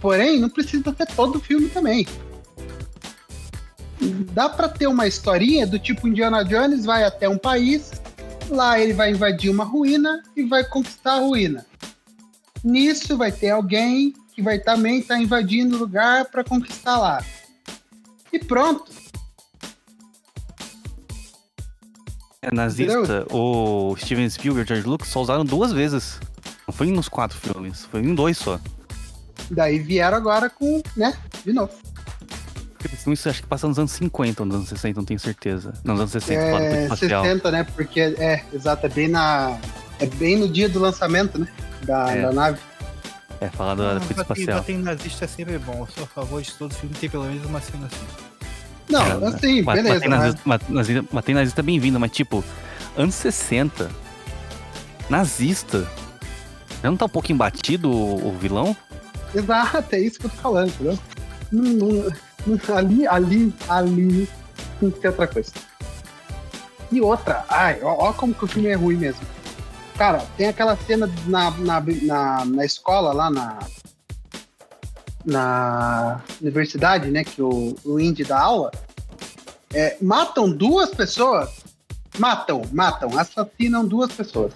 Porém, 0.00 0.38
não 0.38 0.48
precisa 0.48 0.92
ter 0.92 1.06
todo 1.06 1.36
o 1.36 1.40
filme 1.40 1.68
também. 1.68 2.06
Dá 4.32 4.48
pra 4.48 4.68
ter 4.68 4.86
uma 4.86 5.08
historinha 5.08 5.66
do 5.66 5.78
tipo 5.78 6.06
Indiana 6.06 6.44
Jones 6.44 6.84
vai 6.84 7.02
até 7.02 7.28
um 7.28 7.38
país, 7.38 7.90
lá 8.48 8.78
ele 8.78 8.92
vai 8.92 9.10
invadir 9.10 9.50
uma 9.50 9.64
ruína 9.64 10.22
e 10.36 10.44
vai 10.44 10.62
conquistar 10.62 11.14
a 11.14 11.20
ruína. 11.20 11.66
Nisso 12.62 13.16
vai 13.16 13.32
ter 13.32 13.50
alguém 13.50 14.14
que 14.34 14.42
vai 14.42 14.58
também 14.58 15.00
estar 15.00 15.16
tá 15.16 15.20
invadindo 15.20 15.74
o 15.74 15.78
lugar 15.80 16.26
para 16.26 16.44
conquistar 16.44 16.96
lá. 16.98 17.24
E 18.32 18.38
pronto. 18.38 19.07
Nazista, 22.52 23.26
o 23.30 23.96
Steven 23.98 24.28
Spielberg 24.28 24.60
e 24.60 24.64
o 24.64 24.66
George 24.66 24.88
Lucas 24.88 25.08
só 25.08 25.20
usaram 25.20 25.44
duas 25.44 25.72
vezes. 25.72 26.20
Não 26.66 26.74
foi 26.74 26.88
nos 26.88 27.08
quatro 27.08 27.38
filmes, 27.38 27.84
foi 27.86 28.00
em 28.00 28.14
dois 28.14 28.36
só. 28.36 28.60
Daí 29.50 29.78
vieram 29.78 30.16
agora 30.16 30.50
com, 30.50 30.82
né, 30.96 31.16
de 31.44 31.52
novo. 31.52 31.72
Isso 33.06 33.28
acho 33.28 33.42
que 33.42 33.48
passa 33.48 33.66
nos 33.66 33.78
anos 33.78 33.92
50 33.92 34.42
ou 34.42 34.46
nos 34.46 34.56
anos 34.56 34.68
60, 34.68 35.00
não 35.00 35.04
tenho 35.04 35.18
certeza. 35.18 35.72
Nos 35.82 35.98
anos 35.98 36.12
60, 36.12 36.40
é, 36.40 36.86
claro, 36.86 36.96
60, 36.96 37.50
né? 37.50 37.66
Porque, 37.74 38.00
é, 38.00 38.44
exato, 38.52 38.86
é 38.86 38.88
bem 38.88 39.08
na. 39.08 39.58
É 39.98 40.06
bem 40.06 40.36
no 40.36 40.48
dia 40.48 40.68
do 40.68 40.78
lançamento, 40.78 41.38
né? 41.38 41.48
Da, 41.82 42.10
é. 42.10 42.22
da 42.22 42.32
nave. 42.32 42.60
É, 43.40 43.48
falar 43.48 43.74
da 43.74 43.96
ah, 43.96 44.00
corrida 44.00 44.22
espacial. 44.22 44.58
Bater 44.58 44.78
nazista 44.78 45.24
é 45.24 45.28
sempre 45.28 45.58
bom. 45.58 45.80
Eu 45.80 45.86
sou 45.86 46.04
a 46.04 46.06
favor 46.06 46.42
de 46.42 46.52
todo 46.54 46.74
filme 46.74 46.94
ter 46.94 47.10
pelo 47.10 47.24
menos 47.24 47.44
uma 47.46 47.60
cena 47.60 47.86
assim. 47.86 48.27
Não, 48.90 49.02
é, 49.02 49.28
assim, 49.28 49.62
beleza. 49.62 49.94
Bater 49.94 50.08
nazista, 50.08 50.40
nazista, 50.68 51.04
bater 51.12 51.34
nazista 51.34 51.60
é 51.60 51.62
bem-vindo, 51.62 52.00
mas 52.00 52.10
tipo, 52.10 52.42
anos 52.96 53.14
60, 53.14 53.90
nazista, 55.10 55.86
já 56.82 56.90
não 56.90 56.96
tá 56.96 57.04
um 57.04 57.08
pouco 57.08 57.30
embatido 57.30 57.90
o, 57.90 58.28
o 58.28 58.32
vilão? 58.38 58.76
Exato, 59.34 59.94
é 59.94 60.00
isso 60.00 60.18
que 60.18 60.26
eu 60.26 60.30
tô 60.30 60.36
falando, 60.36 60.68
entendeu? 60.68 60.98
Não, 61.52 62.12
não, 62.46 62.76
ali, 62.76 63.06
ali, 63.06 63.54
ali, 63.68 64.28
tem 64.80 64.90
que 64.90 65.00
ter 65.00 65.08
outra 65.08 65.26
coisa. 65.26 65.52
E 66.90 67.00
outra, 67.00 67.44
ai, 67.48 67.80
ó, 67.82 68.08
ó, 68.08 68.12
como 68.12 68.32
que 68.32 68.44
o 68.44 68.48
filme 68.48 68.68
é 68.68 68.74
ruim 68.74 68.96
mesmo. 68.96 69.20
Cara, 69.96 70.24
tem 70.36 70.48
aquela 70.48 70.76
cena 70.76 71.10
na, 71.26 71.50
na, 71.50 71.82
na, 72.02 72.44
na 72.44 72.64
escola, 72.64 73.12
lá 73.12 73.30
na, 73.30 73.58
na 75.28 76.22
universidade, 76.40 77.10
né, 77.10 77.22
que 77.22 77.42
o, 77.42 77.76
o 77.84 78.00
Indy 78.00 78.24
dá 78.24 78.40
aula, 78.40 78.72
é, 79.74 79.98
matam 80.00 80.50
duas 80.50 80.90
pessoas, 80.94 81.50
matam, 82.18 82.62
matam, 82.72 83.18
assassinam 83.18 83.86
duas 83.86 84.10
pessoas. 84.10 84.52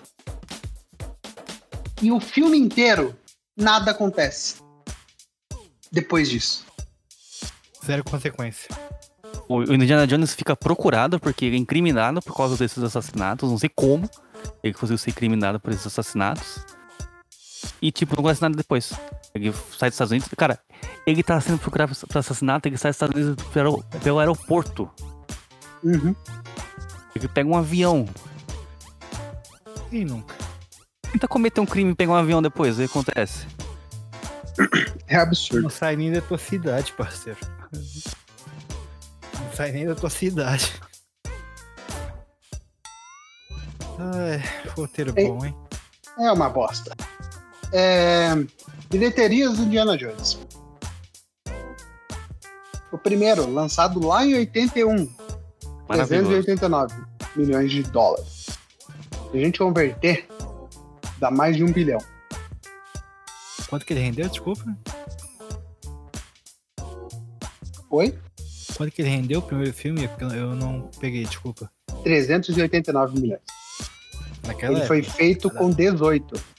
E 2.01 2.11
o 2.11 2.19
filme 2.19 2.59
inteiro, 2.59 3.15
nada 3.55 3.91
acontece 3.91 4.57
depois 5.91 6.31
disso. 6.31 6.65
Zero 7.85 8.03
consequência. 8.03 8.69
O 9.49 9.63
Indiana 9.63 10.07
Jones 10.07 10.35
fica 10.35 10.57
procurado 10.57 11.21
porque 11.21 11.45
ele 11.45 11.57
é 11.57 11.59
incriminado 11.59 12.23
por 12.23 12.35
causa 12.35 12.57
desses 12.57 12.83
assassinatos. 12.83 13.51
Não 13.51 13.59
sei 13.59 13.69
como 13.69 14.09
ele 14.63 14.73
conseguiu 14.73 14.97
ser 14.97 15.11
incriminado 15.11 15.61
por 15.61 15.71
esses 15.73 15.87
assassinatos. 15.87 16.65
E, 17.83 17.91
tipo, 17.91 18.15
não 18.15 18.21
acontece 18.21 18.43
nada 18.43 18.55
depois. 18.55 18.93
Ele 19.35 19.53
sai 19.53 19.91
dos 19.91 19.95
Estados 19.95 20.13
Unidos. 20.13 20.29
Cara, 20.37 20.61
ele 21.05 21.21
tá 21.21 21.41
sendo 21.41 21.59
procurado 21.59 21.93
por 22.07 22.19
assassinato, 22.19 22.69
ele 22.69 22.79
sai 22.79 22.93
dos 22.93 22.97
Estados 22.97 23.17
Unidos 23.17 23.45
pelo, 23.49 23.83
pelo 24.05 24.21
aeroporto. 24.21 24.89
Uhum. 25.83 26.15
Ele 27.15 27.27
pega 27.27 27.49
um 27.49 27.57
avião. 27.57 28.09
E 29.91 30.05
nunca. 30.05 30.33
Tenta 31.11 31.27
cometer 31.27 31.61
um 31.61 31.67
crime 31.67 31.91
e 31.91 31.95
pegar 31.95 32.13
um 32.13 32.17
avião 32.17 32.41
depois, 32.41 32.77
o 32.77 32.79
que 32.79 32.85
acontece? 32.85 33.47
É 35.09 35.17
absurdo. 35.17 35.65
Não 35.65 35.71
sai 35.71 35.95
nem 35.95 36.11
da 36.11 36.23
tua 36.23 36.39
cidade, 36.39 36.91
parceiro. 36.95 37.39
Não 37.71 39.53
sai 39.55 39.71
nem 39.73 39.87
da 39.87 39.95
tua 39.95 40.09
cidade. 40.09 40.73
Ai, 43.99 44.43
roteiro 44.75 45.13
é, 45.15 45.25
bom, 45.27 45.45
hein? 45.45 45.55
É 46.19 46.33
uma 46.33 46.49
bosta. 46.49 46.97
É, 47.73 48.35
bilheterias 48.91 49.57
do 49.57 49.63
Indiana 49.63 49.97
Jones. 49.97 50.39
O 52.91 52.99
primeiro, 52.99 53.51
lançado 53.51 54.07
lá 54.07 54.25
em 54.25 54.35
81. 54.35 55.09
389 55.89 56.95
milhões 57.35 57.71
de 57.71 57.83
dólares. 57.83 58.47
Se 59.31 59.39
a 59.39 59.41
gente 59.41 59.59
converter, 59.59 60.29
dá 61.19 61.31
mais 61.31 61.57
de 61.57 61.65
um 61.65 61.73
bilhão. 61.73 61.99
Quanto 63.69 63.87
que 63.87 63.95
ele 63.95 64.01
rendeu, 64.01 64.29
desculpa? 64.29 64.65
Oi? 67.89 68.19
Quanto 68.77 68.93
que 68.93 69.01
ele 69.01 69.09
rendeu 69.09 69.39
o 69.39 69.43
primeiro 69.43 69.73
filme? 69.73 70.09
Eu 70.35 70.55
não 70.55 70.91
peguei, 71.01 71.25
desculpa. 71.25 71.71
389 72.03 73.19
milhões. 73.19 73.41
Naquela 74.47 74.73
ele 74.73 74.83
época. 74.83 74.89
foi 74.89 75.03
feito 75.03 75.51
com 75.51 75.71
18. 75.71 76.52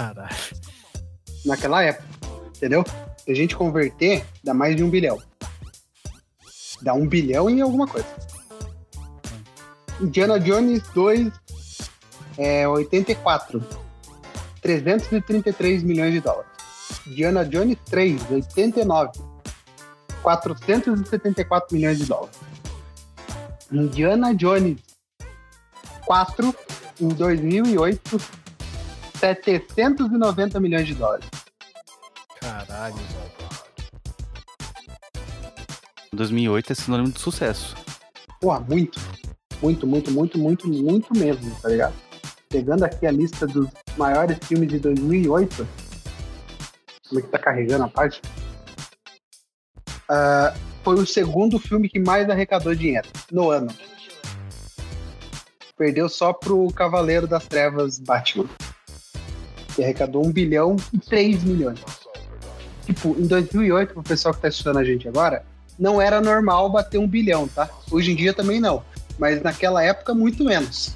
Caralho. 0.00 0.34
Naquela 1.44 1.82
época. 1.82 2.08
Entendeu? 2.56 2.82
Se 3.18 3.30
a 3.30 3.34
gente 3.34 3.54
converter, 3.54 4.24
dá 4.42 4.54
mais 4.54 4.74
de 4.74 4.82
um 4.82 4.88
bilhão. 4.88 5.20
Dá 6.80 6.94
um 6.94 7.06
bilhão 7.06 7.50
em 7.50 7.60
alguma 7.60 7.86
coisa. 7.86 8.08
Indiana 10.00 10.40
Jones 10.40 10.82
2 10.94 11.30
é 12.38 12.66
84. 12.66 13.62
333 14.62 15.82
milhões 15.82 16.14
de 16.14 16.20
dólares. 16.20 16.50
Indiana 17.06 17.44
Jones 17.44 17.76
3, 17.84 18.30
89. 18.30 19.10
474 20.22 21.76
milhões 21.76 21.98
de 21.98 22.06
dólares. 22.06 22.36
Indiana 23.70 24.34
Jones 24.34 24.80
4, 26.06 26.54
em 27.00 27.08
2008, 27.08 28.20
790 29.20 30.58
milhões 30.58 30.86
de 30.86 30.94
dólares. 30.94 31.26
Caralho, 32.40 32.94
velho. 32.94 33.50
2008 36.12 36.72
é 36.72 36.74
sinônimo 36.74 37.12
de 37.12 37.20
sucesso. 37.20 37.76
Porra, 38.40 38.60
muito. 38.60 38.98
Muito, 39.62 39.86
muito, 39.86 40.10
muito, 40.10 40.38
muito, 40.38 40.68
muito 40.68 41.12
mesmo, 41.16 41.54
tá 41.60 41.68
ligado? 41.68 41.94
Pegando 42.48 42.84
aqui 42.84 43.06
a 43.06 43.10
lista 43.12 43.46
dos 43.46 43.68
maiores 43.96 44.38
filmes 44.42 44.68
de 44.68 44.78
2008, 44.78 45.68
como 47.08 47.20
é 47.20 47.22
que 47.22 47.28
tá 47.28 47.38
carregando 47.38 47.84
a 47.84 47.88
parte? 47.88 48.20
uh, 50.10 50.58
foi 50.82 50.96
o 50.96 51.06
segundo 51.06 51.58
filme 51.58 51.88
que 51.88 52.00
mais 52.00 52.28
arrecadou 52.28 52.74
dinheiro 52.74 53.08
no 53.30 53.50
ano. 53.50 53.72
Perdeu 55.76 56.08
só 56.08 56.32
pro 56.32 56.68
Cavaleiro 56.74 57.26
das 57.26 57.46
Trevas 57.46 57.98
Batman, 57.98 58.48
que 59.80 59.84
arrecadou 59.84 60.26
1 60.26 60.30
bilhão 60.30 60.76
e 60.92 60.98
3 60.98 61.42
milhões. 61.42 61.80
Tipo, 62.84 63.16
em 63.18 63.26
2008, 63.26 63.94
pro 63.94 64.02
pessoal 64.02 64.34
que 64.34 64.40
tá 64.40 64.48
assistindo 64.48 64.78
a 64.78 64.84
gente 64.84 65.08
agora, 65.08 65.42
não 65.78 66.00
era 66.00 66.20
normal 66.20 66.68
bater 66.68 66.98
um 66.98 67.08
bilhão, 67.08 67.48
tá? 67.48 67.68
Hoje 67.90 68.12
em 68.12 68.16
dia 68.16 68.34
também 68.34 68.60
não. 68.60 68.82
Mas 69.18 69.42
naquela 69.42 69.82
época, 69.82 70.14
muito 70.14 70.44
menos. 70.44 70.94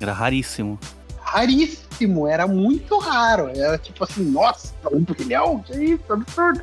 Era 0.00 0.12
raríssimo. 0.12 0.78
Raríssimo, 1.20 2.26
era 2.26 2.46
muito 2.46 2.98
raro. 2.98 3.50
Era 3.54 3.76
tipo 3.76 4.02
assim, 4.02 4.24
nossa, 4.24 4.72
um 4.90 5.00
bilhão? 5.00 5.60
Que 5.60 5.76
isso, 5.76 6.10
absurdo. 6.10 6.62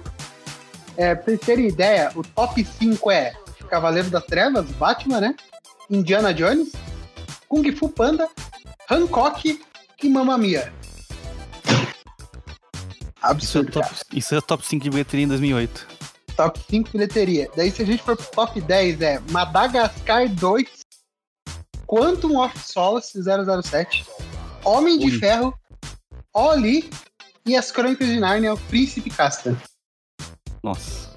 É, 0.98 1.14
pra 1.14 1.26
vocês 1.26 1.40
terem 1.42 1.68
ideia, 1.68 2.12
o 2.16 2.24
top 2.24 2.66
5 2.66 3.12
é 3.12 3.34
Cavaleiro 3.70 4.10
das 4.10 4.26
Trevas, 4.26 4.66
Batman, 4.72 5.22
né? 5.22 5.36
Indiana 5.90 6.34
Jones, 6.34 6.72
Kung 7.48 7.72
Fu 7.74 7.90
Panda, 7.90 8.28
Hancock 8.90 9.62
e 10.04 10.10
Mamma 10.10 10.38
Mia. 10.38 10.74
Absurdo. 13.22 13.70
Isso 13.70 13.80
é, 13.80 13.82
top, 13.82 13.96
isso 14.14 14.36
é 14.36 14.42
top 14.42 14.66
5 14.66 14.84
de 14.84 14.90
bilheteria 14.90 15.26
em 15.26 15.28
2008. 15.28 15.88
Top 16.36 16.60
5 16.70 16.86
de 16.86 16.92
bilheteria. 16.94 17.50
Daí, 17.56 17.72
se 17.72 17.82
a 17.84 17.86
gente 17.86 18.02
for 18.02 18.18
pro 18.18 18.26
top 18.26 18.60
10, 18.60 19.02
é 19.02 19.20
Madagascar 19.30 20.28
2, 20.28 20.68
Quantum 21.86 22.40
of 22.40 22.58
Solace 22.58 23.20
007, 23.22 24.06
Homem 24.64 24.98
de 24.98 25.06
Ui. 25.06 25.20
Ferro, 25.20 25.54
Oli 26.34 26.90
e 27.46 27.56
as 27.56 27.72
Crônicas 27.72 28.08
de 28.08 28.20
Narnia, 28.20 28.54
o 28.54 28.58
Príncipe 28.58 29.10
Caspian. 29.10 29.56
Nossa. 30.64 31.12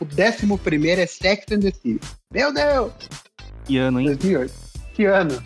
O 0.00 0.04
décimo 0.04 0.58
primeiro 0.58 1.00
é 1.00 1.06
Sex 1.06 1.44
and 1.52 1.60
the 1.60 1.72
City. 1.72 2.00
Meu 2.32 2.52
Deus! 2.52 2.92
Que 3.64 3.78
ano, 3.78 4.00
hein? 4.00 4.06
2008. 4.06 4.54
Que 4.94 5.04
ano? 5.06 5.42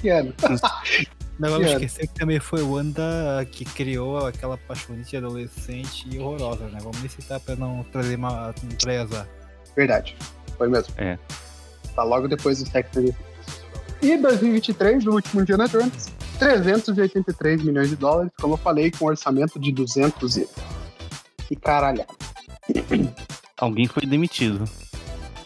Que 0.00 0.08
ano? 0.08 0.34
Não 1.38 1.50
vamos 1.50 1.70
esquecer 1.70 2.08
que 2.08 2.14
também 2.14 2.40
foi 2.40 2.62
o 2.62 2.76
ano 2.76 2.92
da, 2.92 3.46
que 3.50 3.64
criou 3.64 4.26
aquela 4.26 4.56
paixonite 4.56 5.16
adolescente 5.16 6.18
horrorosa, 6.18 6.64
né? 6.68 6.78
Vamos 6.82 7.00
me 7.00 7.08
citar 7.08 7.38
pra 7.38 7.54
não 7.54 7.84
trazer 7.92 8.16
uma 8.16 8.52
empresa. 8.64 9.28
Verdade. 9.76 10.16
Foi 10.56 10.68
mesmo. 10.68 10.92
É. 10.96 11.16
Tá 11.94 12.02
logo 12.02 12.26
depois 12.26 12.58
do 12.58 12.68
Sex 12.68 12.96
and 12.96 13.02
the 13.02 13.06
City. 13.06 13.18
E 14.02 14.16
2023, 14.16 15.06
o 15.06 15.12
último 15.12 15.42
Indiana 15.42 15.68
Jones, 15.68 16.08
383 16.38 17.62
milhões 17.62 17.88
de 17.88 17.96
dólares, 17.96 18.32
como 18.40 18.54
eu 18.54 18.58
falei, 18.58 18.90
com 18.90 19.04
um 19.04 19.08
orçamento 19.08 19.58
de 19.58 19.72
200 19.72 20.36
e 20.36 20.48
e 21.50 21.56
caralhada. 21.56 22.06
Alguém 23.56 23.86
foi 23.86 24.06
demitido. 24.06 24.64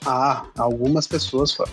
Ah, 0.05 0.47
algumas 0.59 1.07
pessoas 1.07 1.53
foram. 1.53 1.73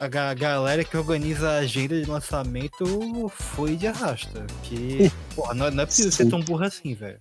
A 0.00 0.08
galera 0.08 0.82
que 0.82 0.96
organiza 0.96 1.50
a 1.50 1.58
agenda 1.58 2.00
de 2.00 2.08
lançamento 2.08 3.28
foi 3.28 3.76
de 3.76 3.86
arrasta. 3.86 4.46
Que 4.62 5.12
Porra, 5.36 5.52
não, 5.52 5.70
não 5.70 5.82
é 5.82 5.86
possível 5.86 6.10
Sim. 6.10 6.16
ser 6.16 6.30
tão 6.30 6.40
burro 6.40 6.64
assim, 6.64 6.94
velho. 6.94 7.18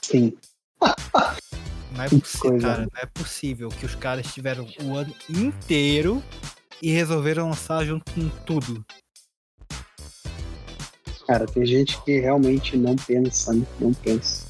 Sim. 0.00 0.38
Não 1.96 2.04
é 2.04 2.08
possível, 2.08 2.50
coisa. 2.50 2.68
cara. 2.68 2.80
Não 2.82 3.02
é 3.02 3.06
possível 3.06 3.68
que 3.70 3.84
os 3.84 3.96
caras 3.96 4.32
tiveram 4.32 4.68
o 4.84 4.94
ano 4.94 5.12
inteiro 5.28 6.22
e 6.80 6.92
resolveram 6.92 7.48
lançar 7.48 7.84
junto 7.84 8.04
com 8.12 8.28
tudo. 8.46 8.86
Cara, 11.26 11.44
tem 11.44 11.66
gente 11.66 12.00
que 12.04 12.20
realmente 12.20 12.76
não 12.76 12.94
pensa, 12.94 13.52
né? 13.52 13.66
Não 13.80 13.92
pensa. 13.92 14.46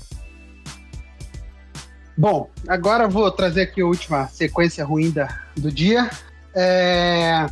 Bom, 2.19 2.51
agora 2.69 3.09
vou 3.09 3.31
trazer 3.31 3.63
aqui 3.63 3.81
a 3.81 3.87
última 3.87 4.29
sequência 4.29 4.85
ruim 4.85 5.11
da, 5.11 5.43
do 5.57 5.73
dia. 5.73 6.11
É... 6.61 7.47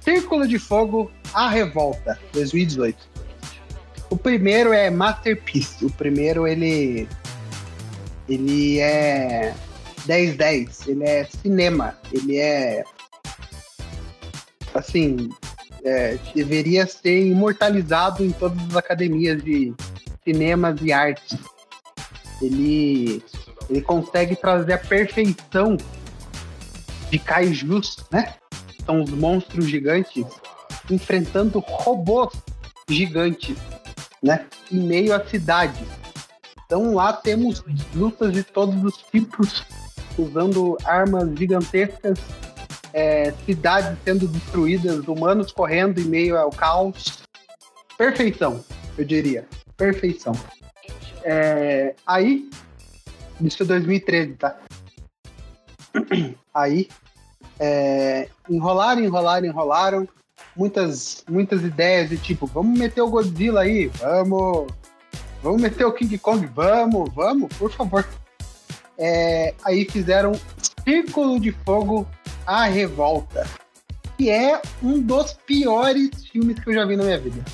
Círculo 0.00 0.46
de 0.46 0.58
Fogo, 0.58 1.10
A 1.32 1.48
Revolta, 1.48 2.18
2018. 2.34 2.98
O 4.10 4.18
primeiro 4.18 4.70
é 4.70 4.90
Masterpiece. 4.90 5.86
O 5.86 5.90
primeiro, 5.90 6.46
ele... 6.46 7.08
Ele 8.28 8.80
é 8.80 9.54
10-10. 10.06 10.88
Ele 10.88 11.04
é 11.04 11.24
cinema. 11.24 11.98
Ele 12.12 12.36
é... 12.36 12.84
Assim, 14.74 15.30
é, 15.82 16.18
deveria 16.34 16.86
ser 16.86 17.26
imortalizado 17.26 18.22
em 18.22 18.30
todas 18.30 18.58
as 18.68 18.76
academias 18.76 19.42
de 19.42 19.72
cinemas 20.22 20.78
e 20.82 20.92
artes. 20.92 21.38
Ele, 22.42 23.22
ele 23.70 23.80
consegue 23.80 24.36
trazer 24.36 24.74
a 24.74 24.78
perfeição 24.78 25.78
de 27.14 27.18
kaijus, 27.20 27.98
né? 28.10 28.34
São 28.84 29.00
os 29.00 29.10
monstros 29.10 29.66
gigantes 29.66 30.26
enfrentando 30.90 31.60
robôs 31.60 32.34
gigantes, 32.88 33.56
né? 34.20 34.46
Em 34.70 34.80
meio 34.80 35.14
à 35.14 35.24
cidade. 35.24 35.80
Então 36.66 36.92
lá 36.92 37.12
temos 37.12 37.62
lutas 37.94 38.32
de 38.32 38.42
todos 38.42 38.82
os 38.82 38.96
tipos, 39.12 39.64
usando 40.18 40.76
armas 40.84 41.38
gigantescas 41.38 42.18
é, 42.92 43.32
cidades 43.46 43.96
sendo 44.04 44.26
destruídas, 44.26 45.06
humanos 45.06 45.52
correndo 45.52 46.00
em 46.00 46.04
meio 46.06 46.36
ao 46.36 46.50
caos. 46.50 47.22
Perfeição, 47.96 48.64
eu 48.98 49.04
diria. 49.04 49.46
Perfeição. 49.76 50.32
É, 51.22 51.94
aí, 52.04 52.50
isso 53.40 53.62
é 53.62 53.66
2013, 53.66 54.34
tá? 54.34 54.58
Aí, 56.52 56.88
é, 57.58 58.28
enrolaram, 58.48 59.02
enrolaram, 59.02 59.46
enrolaram. 59.46 60.08
Muitas, 60.56 61.24
muitas 61.28 61.62
ideias 61.62 62.10
de 62.10 62.16
tipo, 62.16 62.46
vamos 62.46 62.78
meter 62.78 63.02
o 63.02 63.10
Godzilla 63.10 63.62
aí, 63.62 63.88
vamos. 63.88 64.68
Vamos 65.42 65.60
meter 65.60 65.84
o 65.84 65.92
King 65.92 66.16
Kong, 66.16 66.46
vamos, 66.46 67.12
vamos, 67.12 67.54
por 67.56 67.70
favor. 67.70 68.06
É, 68.96 69.52
aí 69.64 69.84
fizeram 69.84 70.32
Círculo 70.84 71.38
de 71.38 71.52
Fogo 71.64 72.06
a 72.46 72.64
Revolta, 72.64 73.46
que 74.16 74.30
é 74.30 74.60
um 74.82 75.00
dos 75.00 75.34
piores 75.46 76.10
filmes 76.30 76.58
que 76.58 76.70
eu 76.70 76.74
já 76.74 76.84
vi 76.84 76.96
na 76.96 77.04
minha 77.04 77.18
vida. 77.18 77.44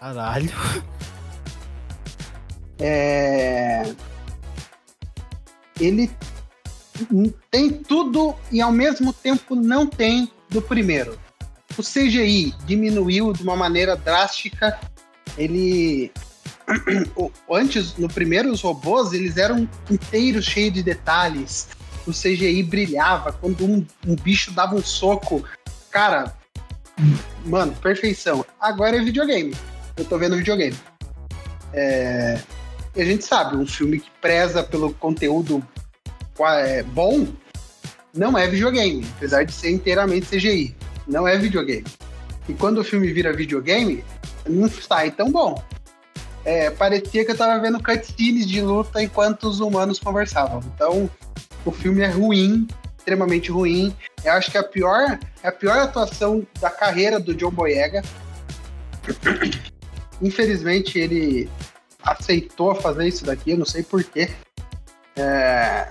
Caralho. 0.00 0.50
É... 2.78 3.82
Ele 5.80 6.10
tem 7.50 7.70
tudo 7.70 8.34
e 8.50 8.60
ao 8.60 8.72
mesmo 8.72 9.12
tempo 9.12 9.54
não 9.54 9.86
tem 9.86 10.30
do 10.48 10.62
primeiro. 10.62 11.18
O 11.76 11.82
CGI 11.82 12.54
diminuiu 12.64 13.32
de 13.32 13.42
uma 13.42 13.56
maneira 13.56 13.96
drástica. 13.96 14.78
Ele 15.36 16.10
antes 17.50 17.96
no 17.96 18.08
primeiro 18.08 18.50
os 18.50 18.62
robôs 18.62 19.12
eles 19.12 19.36
eram 19.36 19.68
inteiros 19.90 20.44
cheios 20.44 20.74
de 20.74 20.82
detalhes. 20.82 21.68
O 22.06 22.12
CGI 22.12 22.62
brilhava 22.62 23.32
quando 23.32 23.64
um, 23.64 23.84
um 24.06 24.14
bicho 24.14 24.52
dava 24.52 24.74
um 24.74 24.82
soco. 24.82 25.44
Cara, 25.90 26.34
mano, 27.44 27.72
perfeição. 27.74 28.44
Agora 28.60 28.96
é 28.96 29.00
videogame. 29.00 29.54
Eu 29.96 30.04
tô 30.04 30.16
vendo 30.16 30.36
videogame. 30.36 30.76
É, 31.72 32.40
a 32.94 33.04
gente 33.04 33.24
sabe, 33.24 33.56
um 33.56 33.66
filme 33.66 34.00
que 34.00 34.10
preza 34.20 34.62
pelo 34.62 34.94
conteúdo 34.94 35.66
bom 36.92 37.26
não 38.14 38.36
é 38.36 38.46
videogame, 38.46 39.06
apesar 39.16 39.44
de 39.44 39.52
ser 39.52 39.70
inteiramente 39.70 40.26
CGI. 40.26 40.74
Não 41.06 41.28
é 41.28 41.36
videogame. 41.36 41.84
E 42.48 42.54
quando 42.54 42.78
o 42.78 42.84
filme 42.84 43.12
vira 43.12 43.32
videogame, 43.32 44.04
não 44.48 44.68
sai 44.68 45.10
tão 45.10 45.30
bom. 45.30 45.62
É, 46.44 46.70
parecia 46.70 47.24
que 47.24 47.32
eu 47.32 47.36
tava 47.36 47.60
vendo 47.60 47.82
cutscenes 47.82 48.46
de 48.46 48.60
luta 48.62 49.02
enquanto 49.02 49.48
os 49.48 49.60
humanos 49.60 49.98
conversavam. 49.98 50.60
Então, 50.74 51.10
o 51.64 51.72
filme 51.72 52.02
é 52.02 52.08
ruim, 52.08 52.66
extremamente 52.96 53.50
ruim. 53.50 53.94
Eu 54.24 54.32
acho 54.32 54.50
que 54.50 54.56
é 54.56 54.60
a 54.60 54.64
pior, 54.64 55.18
é 55.42 55.48
a 55.48 55.52
pior 55.52 55.76
atuação 55.76 56.46
da 56.60 56.70
carreira 56.70 57.18
do 57.18 57.34
John 57.34 57.50
Boyega. 57.50 58.02
Infelizmente, 60.22 60.98
ele 60.98 61.50
aceitou 62.02 62.74
fazer 62.76 63.08
isso 63.08 63.24
daqui, 63.24 63.50
eu 63.50 63.58
não 63.58 63.66
sei 63.66 63.82
porquê. 63.82 64.30
É, 65.16 65.88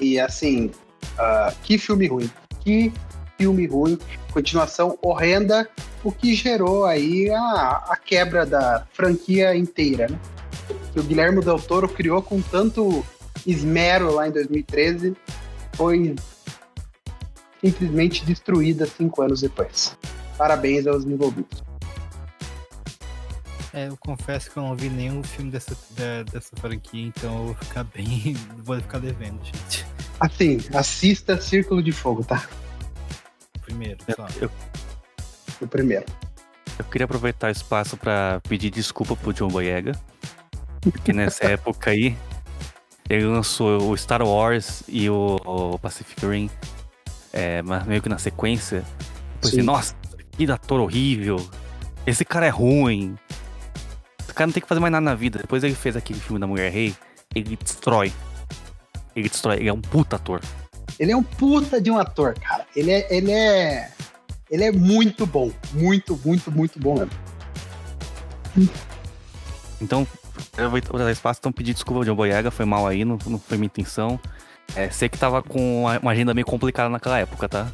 e 0.00 0.18
assim, 0.18 0.70
ah, 1.18 1.52
que 1.62 1.78
filme 1.78 2.06
ruim. 2.06 2.30
Que 2.60 2.92
filme 3.38 3.66
ruim. 3.66 3.98
Continuação 4.32 4.98
horrenda, 5.02 5.68
o 6.02 6.10
que 6.10 6.34
gerou 6.34 6.84
aí 6.84 7.30
a, 7.30 7.84
a 7.88 7.96
quebra 7.96 8.44
da 8.44 8.86
franquia 8.92 9.56
inteira, 9.56 10.08
né? 10.08 10.18
Que 10.92 11.00
o 11.00 11.02
Guilherme 11.02 11.40
Del 11.40 11.58
Toro 11.58 11.88
criou 11.88 12.22
com 12.22 12.40
tanto 12.40 13.04
esmero 13.46 14.12
lá 14.14 14.28
em 14.28 14.32
2013, 14.32 15.16
foi 15.74 16.14
simplesmente 17.62 18.24
destruída 18.24 18.86
cinco 18.86 19.22
anos 19.22 19.40
depois. 19.40 19.96
Parabéns 20.36 20.86
aos 20.86 21.04
envolvidos. 21.04 21.62
É, 23.74 23.88
eu 23.88 23.96
confesso 23.96 24.50
que 24.52 24.56
eu 24.56 24.62
não 24.62 24.76
vi 24.76 24.88
nenhum 24.88 25.20
filme 25.24 25.50
dessa, 25.50 25.76
da- 25.90 26.22
dessa 26.22 26.54
franquia, 26.56 27.06
então 27.08 27.34
eu 27.38 27.44
vou 27.46 27.54
ficar 27.56 27.82
bem. 27.84 28.34
vou 28.62 28.80
ficar 28.80 29.00
devendo, 29.00 29.44
gente. 29.44 29.84
Assim, 30.20 30.58
assista 30.72 31.40
Círculo 31.40 31.82
de 31.82 31.90
Fogo, 31.90 32.24
tá? 32.24 32.46
Primeiro, 33.62 33.98
só. 34.14 34.28
Eu, 34.40 34.48
O 35.60 35.66
primeiro. 35.66 36.04
eu 36.78 36.84
queria 36.84 37.04
aproveitar 37.04 37.48
o 37.48 37.50
espaço 37.50 37.96
pra 37.96 38.40
pedir 38.48 38.70
desculpa 38.70 39.16
pro 39.16 39.32
John 39.32 39.48
Boyega. 39.48 39.98
Porque 40.80 41.12
nessa 41.12 41.44
época 41.50 41.90
aí, 41.90 42.16
ele 43.10 43.24
lançou 43.24 43.90
o 43.90 43.96
Star 43.96 44.22
Wars 44.22 44.84
e 44.86 45.10
o, 45.10 45.40
o 45.44 45.78
Pacific 45.80 46.24
Rim, 46.24 46.48
é, 47.32 47.60
mas 47.62 47.84
meio 47.86 48.00
que 48.00 48.08
na 48.08 48.18
sequência. 48.18 48.84
Sim. 49.42 49.62
nossa, 49.62 49.96
que 50.30 50.48
ator 50.48 50.78
horrível. 50.80 51.44
Esse 52.06 52.24
cara 52.24 52.46
é 52.46 52.50
ruim. 52.50 53.18
Esse 54.34 54.38
cara 54.38 54.48
não 54.48 54.52
tem 54.52 54.60
que 54.60 54.68
fazer 54.68 54.80
mais 54.80 54.90
nada 54.90 55.04
na 55.04 55.14
vida. 55.14 55.38
Depois 55.38 55.62
ele 55.62 55.76
fez 55.76 55.96
aquele 55.96 56.18
filme 56.18 56.40
da 56.40 56.46
Mulher 56.48 56.68
Rei, 56.72 56.92
ele 57.32 57.56
destrói. 57.56 58.12
Ele 59.14 59.28
destrói, 59.28 59.58
ele 59.58 59.68
é 59.68 59.72
um 59.72 59.80
puta 59.80 60.16
ator. 60.16 60.40
Ele 60.98 61.12
é 61.12 61.16
um 61.16 61.22
puta 61.22 61.80
de 61.80 61.88
um 61.88 61.96
ator, 61.96 62.34
cara. 62.40 62.66
Ele 62.74 62.90
é, 62.90 63.06
ele 63.14 63.30
é, 63.30 63.92
ele 64.50 64.64
é 64.64 64.72
muito 64.72 65.24
bom, 65.24 65.52
muito, 65.72 66.20
muito, 66.24 66.50
muito 66.50 66.80
bom 66.80 66.96
mesmo. 66.98 68.72
Então, 69.80 70.04
eu 70.58 70.68
vou 70.68 70.80
usar 70.92 71.12
espaço, 71.12 71.38
então 71.38 71.52
pedir 71.52 71.72
desculpa 71.72 72.00
ao 72.00 72.04
John 72.04 72.16
Boyega, 72.16 72.50
foi 72.50 72.64
mal 72.64 72.88
aí, 72.88 73.04
não, 73.04 73.16
não 73.26 73.38
foi 73.38 73.56
minha 73.56 73.66
intenção. 73.66 74.18
É, 74.74 74.90
sei 74.90 75.08
que 75.08 75.16
tava 75.16 75.44
com 75.44 75.84
uma 75.84 76.10
agenda 76.10 76.34
meio 76.34 76.44
complicada 76.44 76.88
naquela 76.88 77.20
época, 77.20 77.48
tá? 77.48 77.70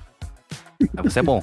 Mas 0.93 1.11
você 1.11 1.21
é 1.21 1.23
bom. 1.23 1.43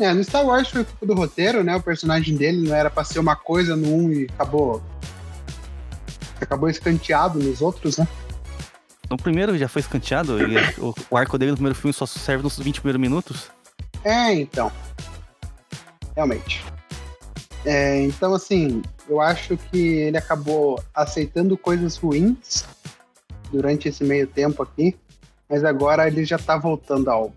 É, 0.00 0.14
no 0.14 0.24
Star 0.24 0.46
Wars 0.46 0.68
foi 0.68 0.82
culpa 0.82 1.04
do 1.04 1.14
roteiro, 1.14 1.62
né? 1.62 1.76
O 1.76 1.82
personagem 1.82 2.34
dele 2.34 2.66
não 2.66 2.74
era 2.74 2.88
pra 2.88 3.04
ser 3.04 3.18
uma 3.18 3.36
coisa 3.36 3.76
no 3.76 4.10
e 4.10 4.26
acabou, 4.32 4.82
acabou 6.40 6.70
escanteado 6.70 7.38
nos 7.38 7.60
outros, 7.60 7.98
né? 7.98 8.08
No 9.10 9.18
primeiro 9.18 9.58
já 9.58 9.68
foi 9.68 9.80
escanteado, 9.80 10.38
o, 10.78 10.94
o 11.10 11.16
arco 11.18 11.36
dele 11.36 11.50
no 11.50 11.56
primeiro 11.58 11.78
filme 11.78 11.92
só 11.92 12.06
serve 12.06 12.42
nos 12.42 12.58
20 12.58 12.80
primeiros 12.80 13.00
minutos. 13.00 13.50
É, 14.02 14.32
então. 14.32 14.72
Realmente. 16.16 16.64
É, 17.66 18.00
então, 18.02 18.32
assim, 18.32 18.80
eu 19.06 19.20
acho 19.20 19.56
que 19.56 19.78
ele 19.78 20.16
acabou 20.16 20.82
aceitando 20.94 21.58
coisas 21.58 21.96
ruins 21.96 22.64
durante 23.52 23.88
esse 23.88 24.02
meio 24.02 24.26
tempo 24.26 24.62
aqui, 24.62 24.96
mas 25.46 25.62
agora 25.62 26.06
ele 26.06 26.24
já 26.24 26.38
tá 26.38 26.56
voltando 26.56 27.10
ao, 27.10 27.34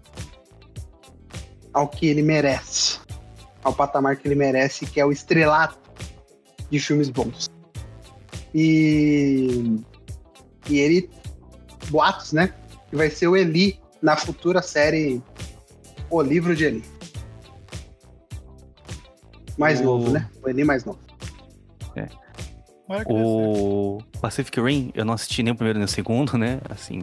ao 1.73 1.87
que 1.87 2.07
ele 2.07 2.21
merece, 2.21 2.99
ao 3.63 3.73
patamar 3.73 4.15
que 4.17 4.27
ele 4.27 4.35
merece, 4.35 4.85
que 4.85 4.99
é 4.99 5.05
o 5.05 5.11
estrelato 5.11 5.77
de 6.69 6.79
filmes 6.79 7.09
bons. 7.09 7.49
E, 8.53 9.79
e 10.69 10.79
ele, 10.79 11.09
boatos, 11.89 12.33
né? 12.33 12.53
Que 12.89 12.95
vai 12.95 13.09
ser 13.09 13.27
o 13.27 13.35
Eli 13.35 13.79
na 14.01 14.15
futura 14.15 14.61
série 14.61 15.21
O 16.09 16.21
Livro 16.21 16.55
de 16.55 16.65
Eli. 16.65 16.83
Mais 19.57 19.79
O- 19.81 19.83
novo, 19.85 20.11
né? 20.11 20.29
O 20.43 20.49
Enem 20.49 20.65
mais 20.65 20.83
novo. 20.85 20.99
Interessante. 21.95 22.17
O 23.07 23.99
Pacific 24.21 24.59
Rim, 24.59 24.91
eu 24.93 25.05
não 25.05 25.13
assisti 25.13 25.41
nem 25.41 25.53
o 25.53 25.55
primeiro 25.55 25.79
nem 25.79 25.85
o 25.85 25.89
segundo, 25.89 26.37
né? 26.37 26.59
Assim. 26.69 27.01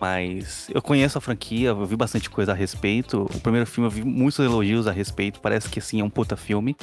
Mas 0.00 0.68
eu 0.72 0.82
conheço 0.82 1.16
a 1.18 1.20
franquia, 1.20 1.68
eu 1.68 1.86
vi 1.86 1.96
bastante 1.96 2.28
coisa 2.28 2.52
a 2.52 2.54
respeito. 2.54 3.22
O 3.34 3.40
primeiro 3.40 3.66
filme 3.66 3.86
eu 3.86 3.90
vi 3.90 4.04
muitos 4.04 4.38
elogios 4.38 4.86
a 4.86 4.92
respeito. 4.92 5.40
Parece 5.40 5.68
que 5.68 5.78
assim 5.78 6.00
é 6.00 6.04
um 6.04 6.10
puta 6.10 6.36
filme. 6.36 6.76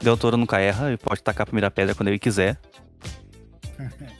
Del 0.00 0.16
Toro 0.16 0.36
nunca 0.36 0.58
erra, 0.60 0.88
ele 0.88 0.96
pode 0.96 1.22
tacar 1.22 1.42
a 1.42 1.46
primeira 1.46 1.70
pedra 1.70 1.94
quando 1.94 2.08
ele 2.08 2.18
quiser. 2.18 2.58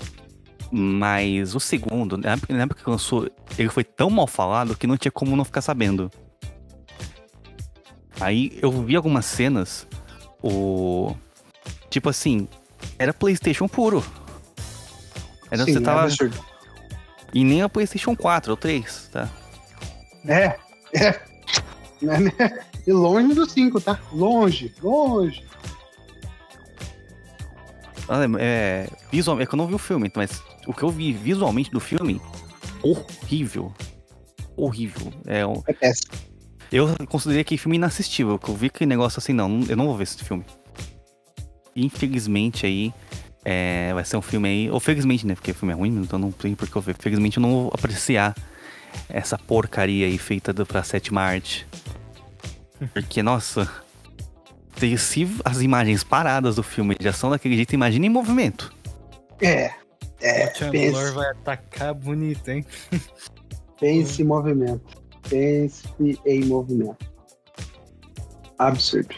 Mas 0.71 1.55
o 1.55 1.61
segundo, 1.61 2.19
na 2.19 2.33
época, 2.33 2.83
que 2.83 2.91
lançou, 2.91 3.31
ele 3.59 3.71
foi 3.71 3.85
tão 3.85 4.11
mal 4.11 4.27
falado 4.27 4.77
que 4.77 4.87
não 4.87 4.99
tinha 4.99 5.11
como 5.11 5.35
não 5.35 5.45
ficar 5.45 5.63
sabendo. 5.63 6.11
Aí 8.21 8.59
eu 8.61 8.71
vi 8.71 8.97
algumas 8.97 9.25
cenas, 9.25 9.87
o. 10.43 11.15
Tipo 11.89 12.11
assim, 12.11 12.47
era 12.99 13.15
PlayStation 13.15 13.67
puro. 13.67 14.05
Era, 15.51 15.65
Sim, 15.65 15.73
você 15.73 15.79
é 15.79 15.83
tava. 15.83 16.03
absurdo. 16.03 16.45
E 17.35 17.45
nem 17.45 17.63
a 17.63 17.69
PlayStation 17.69 18.17
4 18.17 18.51
ou 18.51 18.57
3, 18.57 19.09
tá? 19.13 19.29
É, 20.27 20.57
é. 20.95 21.21
Né? 22.01 22.33
E 22.87 22.93
longe 22.93 23.35
do 23.35 23.49
5, 23.49 23.81
tá? 23.81 23.99
Longe, 24.13 24.73
longe. 24.83 25.45
É, 28.39 28.89
visual, 29.13 29.41
é 29.41 29.45
que 29.47 29.55
eu 29.55 29.57
não 29.59 29.67
vi 29.67 29.75
o 29.75 29.79
filme, 29.79 30.11
mas 30.15 30.43
o 30.67 30.73
que 30.73 30.83
eu 30.83 30.89
vi 30.91 31.13
visualmente 31.13 31.71
do 31.71 31.81
filme, 31.81 32.21
horrível. 32.83 33.73
Horrível. 34.57 35.13
É, 35.27 35.43
É 35.67 35.73
péssimo. 35.75 36.13
eu 36.73 36.95
considerei 37.07 37.43
aquele 37.43 37.59
filme 37.59 37.77
inassistível, 37.77 38.39
que 38.39 38.49
eu 38.49 38.55
vi 38.55 38.67
aquele 38.69 38.89
negócio 38.89 39.19
assim, 39.19 39.33
não, 39.35 39.61
eu 39.69 39.77
não 39.77 39.87
vou 39.87 39.97
ver 39.97 40.05
esse 40.05 40.25
filme. 40.25 40.45
Infelizmente 41.77 42.65
aí, 42.65 42.93
é, 43.51 43.95
vai 43.95 44.05
ser 44.05 44.19
um 44.19 44.23
filme 44.23 44.47
aí, 44.47 44.71
ou 44.71 44.79
felizmente, 44.79 45.27
né, 45.27 45.35
porque 45.35 45.53
o 45.53 45.55
filme 45.55 45.73
é 45.73 45.77
ruim, 45.77 45.97
então 46.03 46.19
não 46.19 46.31
tem 46.31 46.55
por 46.55 46.69
que 46.69 46.77
eu 46.77 46.83
ver. 46.83 46.95
Felizmente 46.99 47.39
eu 47.39 47.41
não 47.41 47.51
vou 47.51 47.71
apreciar 47.73 48.35
essa 49.09 49.39
porcaria 49.39 50.07
aí 50.07 50.19
feita 50.19 50.53
do, 50.53 50.67
pra 50.67 50.83
sétima 50.83 51.23
arte. 51.23 51.67
Porque, 52.93 53.23
nossa, 53.23 53.67
se- 54.77 54.99
se 54.99 55.29
as 55.45 55.63
imagens 55.63 56.05
paradas 56.05 56.57
do 56.57 56.63
filme 56.63 56.95
já 57.01 57.13
são 57.13 57.31
daquele 57.31 57.57
jeito, 57.57 57.73
imagina 57.75 58.05
em 58.07 58.11
movimento. 58.11 58.73
É, 59.41 59.73
é, 60.21 60.47
o 60.47 60.55
Chandler 60.57 61.13
vai 61.15 61.31
atacar 61.31 61.95
bonito, 61.95 62.49
hein? 62.51 62.65
pense 63.81 64.23
em 64.23 64.25
movimento. 64.27 64.83
Pense 65.29 65.85
em 66.27 66.45
movimento. 66.45 66.99
Absurdo. 68.59 69.15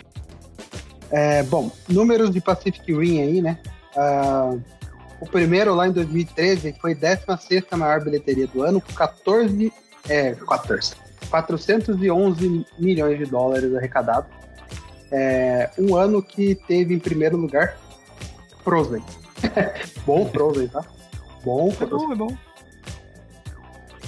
É, 1.11 1.43
bom, 1.43 1.70
números 1.89 2.31
de 2.31 2.40
Pacific 2.40 2.93
Rim 2.93 3.20
aí, 3.20 3.43
né? 3.43 3.59
Ah, 3.96 4.56
o 5.20 5.26
primeiro 5.26 5.74
lá 5.74 5.86
em 5.86 5.92
2013 5.92 6.74
foi 6.80 6.94
16 6.94 7.64
maior 7.76 8.02
bilheteria 8.02 8.46
do 8.46 8.62
ano, 8.62 8.80
com 8.80 8.92
14, 8.92 9.72
é, 10.08 10.34
14, 10.34 10.94
411 11.28 12.66
milhões 12.78 13.18
de 13.18 13.26
dólares 13.26 13.74
arrecadados. 13.74 14.30
É, 15.12 15.70
um 15.78 15.96
ano 15.96 16.22
que 16.22 16.54
teve 16.54 16.94
em 16.94 16.98
primeiro 16.98 17.36
lugar 17.36 17.76
Frozen. 18.62 19.02
Bom 20.06 20.26
Frozen, 20.30 20.68
tá? 20.68 20.84
Bom 21.44 21.68
É 21.68 21.72
Frozen. 21.72 22.06
bom, 22.08 22.12
é 22.12 22.16
bom. 22.16 22.36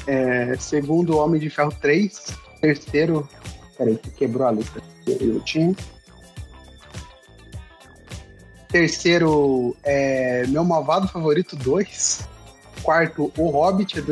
É, 0.07 0.57
segundo 0.59 1.17
Homem 1.19 1.41
de 1.41 1.49
Ferro 1.51 1.73
3. 1.81 2.37
Terceiro. 2.61 3.29
Peraí, 3.77 3.97
que 3.97 4.11
quebrou 4.11 4.47
a 4.47 4.53
lista. 4.53 4.81
Um 5.09 5.19
minutinho. 5.27 5.77
Terceiro, 8.73 9.77
é, 9.83 10.47
Meu 10.47 10.65
Malvado 10.65 11.07
Favorito 11.07 11.55
2. 11.57 12.27
Quarto, 12.83 13.31
O 13.37 13.51
Hobbit, 13.51 13.99
a 13.99 14.03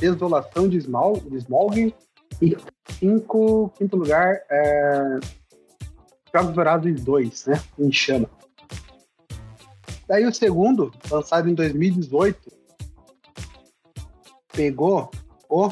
Desolação 0.00 0.68
de, 0.68 0.76
Smaug. 0.76 1.94
E 2.42 2.56
cinco, 2.98 3.72
quinto 3.78 3.96
lugar, 3.96 4.40
é, 4.50 5.20
Jogos 6.34 6.54
Vorazes 6.54 7.00
2, 7.00 7.46
né? 7.46 7.62
Em 7.78 7.92
chama. 7.92 8.28
Daí 10.08 10.26
o 10.26 10.34
segundo, 10.34 10.92
lançado 11.08 11.48
em 11.48 11.54
2018, 11.54 12.50
pegou 14.52 15.10
o. 15.48 15.70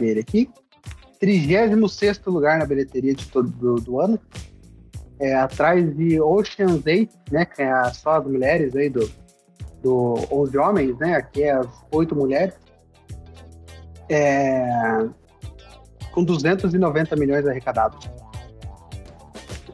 Ele 0.00 0.20
aqui? 0.20 0.50
36 1.18 2.20
lugar 2.26 2.58
na 2.58 2.66
bilheteria 2.66 3.14
de 3.14 3.26
todo 3.26 3.48
do, 3.48 3.76
do 3.76 4.00
ano. 4.00 4.20
É, 5.20 5.34
atrás 5.34 5.94
de 5.96 6.20
Ocean's 6.20 6.84
8, 6.84 7.12
né? 7.30 7.44
Que 7.44 7.62
é 7.62 7.84
só 7.92 8.16
as 8.16 8.24
mulheres 8.26 8.74
aí 8.74 8.88
do, 8.88 9.10
do 9.82 10.14
11 10.32 10.58
homens, 10.58 10.98
né? 10.98 11.16
Aqui 11.16 11.42
é 11.42 11.52
as 11.52 11.68
8 11.92 12.16
mulheres. 12.16 12.54
É, 14.08 15.06
com 16.10 16.24
290 16.24 17.14
milhões 17.16 17.46
arrecadados. 17.46 18.10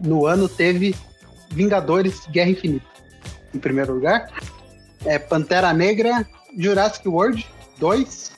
No 0.00 0.26
ano 0.26 0.48
teve 0.48 0.94
Vingadores 1.50 2.26
Guerra 2.26 2.50
Infinita. 2.50 2.86
Em 3.54 3.58
primeiro 3.58 3.94
lugar. 3.94 4.30
É, 5.04 5.18
Pantera 5.18 5.72
Negra, 5.72 6.26
Jurassic 6.58 7.08
World 7.08 7.46
2, 7.78 8.32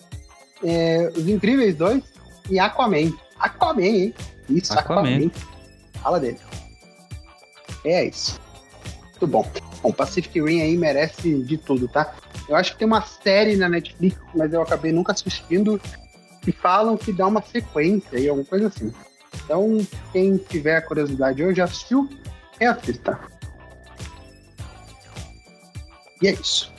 é, 0.64 1.10
Os 1.16 1.26
Incríveis 1.26 1.74
2 1.76 2.02
e 2.50 2.58
Aquaman. 2.58 3.12
Aquaman, 3.38 3.82
hein? 3.82 4.14
Isso, 4.48 4.72
Aquaman. 4.72 5.08
Aquaman. 5.08 5.30
Fala 6.02 6.20
dele. 6.20 6.38
É 7.92 8.04
isso. 8.04 8.40
Muito 9.02 9.26
bom. 9.26 9.50
Bom, 9.82 9.92
Pacific 9.92 10.40
Rim 10.40 10.60
aí 10.60 10.76
merece 10.76 11.42
de 11.42 11.56
tudo, 11.56 11.88
tá? 11.88 12.14
Eu 12.48 12.56
acho 12.56 12.72
que 12.72 12.78
tem 12.78 12.86
uma 12.86 13.02
série 13.02 13.56
na 13.56 13.68
Netflix, 13.68 14.18
mas 14.34 14.52
eu 14.52 14.62
acabei 14.62 14.92
nunca 14.92 15.12
assistindo, 15.12 15.80
que 16.42 16.52
falam 16.52 16.96
que 16.96 17.12
dá 17.12 17.26
uma 17.26 17.42
sequência 17.42 18.18
e 18.18 18.28
alguma 18.28 18.46
coisa 18.46 18.68
assim. 18.68 18.92
Então, 19.44 19.86
quem 20.12 20.36
tiver 20.36 20.80
curiosidade 20.82 21.42
hoje, 21.42 21.60
assistiu, 21.60 22.08
reassista. 22.58 23.18
E 26.20 26.28
é 26.28 26.32
isso. 26.32 26.72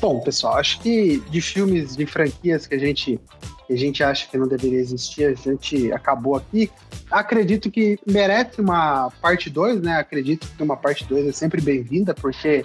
Bom, 0.00 0.20
pessoal, 0.20 0.56
acho 0.56 0.80
que 0.80 1.20
de 1.30 1.40
filmes, 1.40 1.96
de 1.96 2.06
franquias 2.06 2.66
que 2.66 2.74
a 2.74 2.78
gente 2.78 3.20
que 3.66 3.72
a 3.72 3.76
gente 3.76 4.02
acha 4.02 4.28
que 4.28 4.36
não 4.36 4.46
deveria 4.46 4.78
existir, 4.78 5.24
a 5.24 5.34
gente 5.34 5.92
acabou 5.92 6.36
aqui. 6.36 6.70
Acredito 7.10 7.70
que 7.70 7.98
merece 8.06 8.60
uma 8.60 9.10
parte 9.20 9.48
2, 9.48 9.82
né? 9.82 9.96
Acredito 9.96 10.48
que 10.56 10.62
uma 10.62 10.76
parte 10.76 11.04
2 11.04 11.28
é 11.28 11.32
sempre 11.32 11.60
bem-vinda, 11.60 12.14
porque 12.14 12.64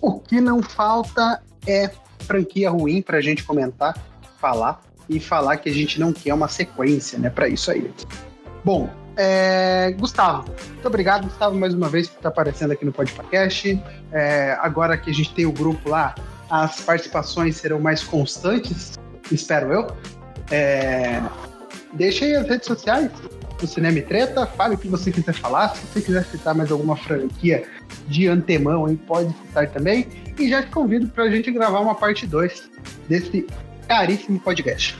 o 0.00 0.18
que 0.18 0.40
não 0.40 0.62
falta 0.62 1.42
é 1.66 1.90
franquia 2.20 2.70
ruim 2.70 3.02
pra 3.02 3.20
gente 3.20 3.42
comentar, 3.44 3.96
falar 4.38 4.80
e 5.08 5.18
falar 5.18 5.56
que 5.56 5.68
a 5.68 5.72
gente 5.72 5.98
não 5.98 6.12
quer 6.12 6.34
uma 6.34 6.48
sequência, 6.48 7.18
né, 7.18 7.30
para 7.30 7.48
isso 7.48 7.70
aí. 7.70 7.90
Bom, 8.64 8.90
é, 9.16 9.92
Gustavo, 9.98 10.54
muito 10.74 10.86
obrigado, 10.86 11.24
Gustavo, 11.24 11.56
mais 11.56 11.72
uma 11.72 11.88
vez 11.88 12.08
por 12.08 12.16
estar 12.16 12.28
aparecendo 12.28 12.72
aqui 12.72 12.84
no 12.84 12.92
podcast. 12.92 13.82
É, 14.12 14.56
agora 14.60 14.96
que 14.96 15.10
a 15.10 15.14
gente 15.14 15.32
tem 15.34 15.46
o 15.46 15.52
grupo 15.52 15.88
lá, 15.88 16.14
as 16.50 16.80
participações 16.80 17.56
serão 17.56 17.80
mais 17.80 18.04
constantes, 18.04 18.98
espero 19.30 19.72
eu. 19.72 19.86
É, 20.50 21.20
aí 21.98 22.36
as 22.36 22.48
redes 22.48 22.66
sociais 22.66 23.10
do 23.58 23.66
Cinema 23.66 23.98
e 23.98 24.02
Treta, 24.02 24.46
fale 24.46 24.76
o 24.76 24.78
que 24.78 24.88
você 24.88 25.10
quiser 25.10 25.34
falar. 25.34 25.74
Se 25.74 25.86
você 25.86 26.00
quiser 26.00 26.24
citar 26.24 26.54
mais 26.54 26.70
alguma 26.70 26.96
franquia 26.96 27.66
de 28.06 28.28
antemão, 28.28 28.86
aí 28.86 28.96
pode 28.96 29.32
citar 29.46 29.68
também. 29.68 30.06
E 30.38 30.48
já 30.48 30.62
te 30.62 30.70
convido 30.70 31.08
para 31.08 31.24
a 31.24 31.30
gente 31.30 31.50
gravar 31.50 31.80
uma 31.80 31.94
parte 31.94 32.26
2 32.26 32.70
desse 33.08 33.46
caríssimo 33.88 34.38
podcast. 34.40 34.96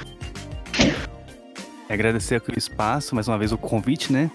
Agradecer 1.88 2.34
aqui 2.36 2.50
o 2.50 2.58
espaço, 2.58 3.14
mais 3.14 3.28
uma 3.28 3.38
vez 3.38 3.52
o 3.52 3.58
convite, 3.58 4.12
né? 4.12 4.30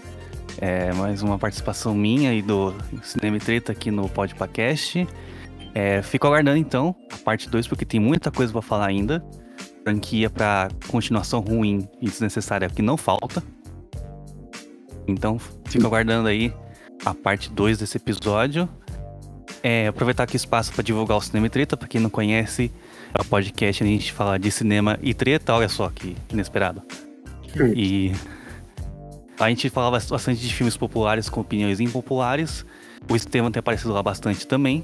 É, 0.60 0.94
mais 0.94 1.22
uma 1.22 1.38
participação 1.38 1.94
minha 1.94 2.34
e 2.34 2.42
do 2.42 2.74
Cinema 3.04 3.38
e 3.38 3.40
Treta 3.40 3.72
aqui 3.74 3.92
no 3.92 4.08
Podpacast. 4.08 5.08
É, 5.76 6.02
fico 6.02 6.28
aguardando 6.28 6.58
então 6.58 6.96
a 7.12 7.18
parte 7.18 7.50
2, 7.50 7.68
porque 7.68 7.86
tem 7.86 8.00
muita 8.00 8.32
coisa 8.32 8.52
pra 8.52 8.62
falar 8.62 8.88
ainda. 8.88 9.24
Franquia 9.84 10.30
pra 10.30 10.70
continuação 10.88 11.40
ruim 11.40 11.88
e 12.02 12.06
desnecessária 12.06 12.70
que 12.70 12.82
não 12.82 12.98
falta. 12.98 13.44
Então, 15.08 15.38
fico 15.66 15.86
aguardando 15.86 16.28
aí 16.28 16.54
a 17.06 17.14
parte 17.14 17.50
2 17.52 17.80
desse 17.80 17.98
episódio. 17.98 18.68
É, 19.62 19.88
aproveitar 19.88 20.24
aqui 20.24 20.36
o 20.36 20.38
espaço 20.38 20.74
para 20.74 20.84
divulgar 20.84 21.18
o 21.18 21.22
Cinema 21.22 21.48
e 21.48 21.50
Treta, 21.50 21.78
pra 21.78 21.88
quem 21.88 22.02
não 22.02 22.10
conhece, 22.10 22.72
é 23.14 23.22
o 23.22 23.26
podcast 23.26 23.84
onde 23.84 23.94
a 23.94 23.98
gente 23.98 24.12
fala 24.12 24.38
de 24.40 24.52
cinema 24.52 24.98
e 25.02 25.14
treta, 25.14 25.54
olha 25.54 25.70
só 25.70 25.90
que 25.90 26.18
inesperado. 26.32 26.82
E 27.76 28.12
a 29.40 29.50
gente 29.50 29.70
falava 29.70 30.00
bastante 30.10 30.42
de 30.42 30.54
filmes 30.54 30.76
populares 30.76 31.30
com 31.30 31.42
opiniões 31.42 31.80
impopulares. 31.80 32.66
O 33.10 33.16
Estevam 33.16 33.52
tem 33.52 33.60
aparecido 33.60 33.94
lá 33.94 34.02
bastante 34.02 34.48
também. 34.48 34.84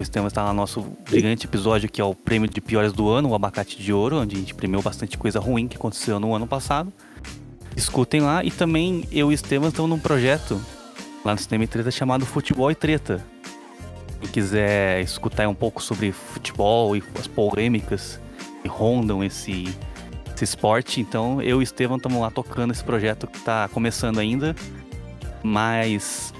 Estevam 0.00 0.28
está 0.28 0.46
no 0.46 0.54
nosso 0.54 0.86
gigante 1.08 1.46
episódio 1.46 1.90
que 1.90 2.00
é 2.00 2.04
o 2.04 2.14
prêmio 2.14 2.48
de 2.48 2.60
piores 2.60 2.92
do 2.92 3.08
ano, 3.08 3.28
o 3.28 3.34
Abacate 3.34 3.76
de 3.76 3.92
Ouro, 3.92 4.20
onde 4.20 4.34
a 4.34 4.38
gente 4.38 4.54
premiou 4.54 4.82
bastante 4.82 5.18
coisa 5.18 5.38
ruim 5.38 5.68
que 5.68 5.76
aconteceu 5.76 6.18
no 6.18 6.34
ano 6.34 6.46
passado. 6.46 6.90
escutem 7.76 8.22
lá. 8.22 8.42
E 8.42 8.50
também 8.50 9.04
eu 9.12 9.30
e 9.30 9.34
Estevam 9.34 9.68
estamos 9.68 9.90
num 9.90 9.98
projeto 9.98 10.60
lá 11.22 11.32
no 11.32 11.38
Cinema 11.38 11.64
e 11.64 11.66
Treta 11.66 11.90
chamado 11.90 12.24
Futebol 12.24 12.70
e 12.70 12.74
Treta. 12.74 13.24
Quem 14.20 14.30
quiser 14.30 15.02
escutar 15.02 15.46
um 15.48 15.54
pouco 15.54 15.82
sobre 15.82 16.12
futebol 16.12 16.96
e 16.96 17.02
as 17.18 17.26
polêmicas 17.26 18.18
que 18.62 18.68
rondam 18.68 19.22
esse, 19.22 19.64
esse 20.34 20.44
esporte, 20.44 21.00
então 21.00 21.42
eu 21.42 21.60
e 21.60 21.64
Estevam 21.64 21.98
estamos 21.98 22.20
lá 22.20 22.30
tocando 22.30 22.70
esse 22.70 22.84
projeto 22.84 23.26
que 23.26 23.36
está 23.36 23.68
começando 23.68 24.18
ainda, 24.18 24.56
mas 25.42 26.32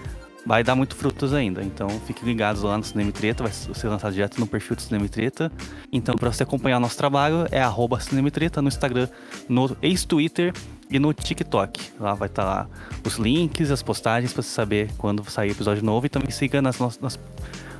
vai 0.44 0.64
dar 0.64 0.74
muito 0.74 0.94
frutos 0.94 1.32
ainda. 1.32 1.62
Então 1.62 1.88
fiquem 2.06 2.24
ligados 2.24 2.62
lá 2.62 2.76
no 2.76 2.84
Cinema 2.84 3.12
Treta, 3.12 3.42
vai 3.42 3.52
ser 3.52 3.88
lançado 3.88 4.12
direto 4.12 4.40
no 4.40 4.46
perfil 4.46 4.76
do 4.76 4.82
Cinema 4.82 5.08
Treta. 5.08 5.50
Então 5.92 6.14
para 6.14 6.32
você 6.32 6.42
acompanhar 6.42 6.78
o 6.78 6.80
nosso 6.80 6.96
trabalho 6.96 7.46
é 7.50 7.60
arroba 7.60 8.00
Cinema 8.00 8.30
Treta 8.30 8.60
no 8.60 8.68
Instagram, 8.68 9.08
no 9.48 9.76
ex-Twitter 9.82 10.52
e 10.90 10.98
no 10.98 11.12
TikTok. 11.12 11.92
Lá 11.98 12.14
vai 12.14 12.28
estar 12.28 12.44
lá 12.44 12.68
os 13.04 13.16
links, 13.16 13.70
as 13.70 13.82
postagens 13.82 14.32
para 14.32 14.42
você 14.42 14.50
saber 14.50 14.90
quando 14.98 15.28
sair 15.30 15.50
episódio 15.50 15.84
novo 15.84 16.06
e 16.06 16.08
também 16.08 16.30
siga 16.30 16.60
nas, 16.60 16.78
nas, 16.78 16.98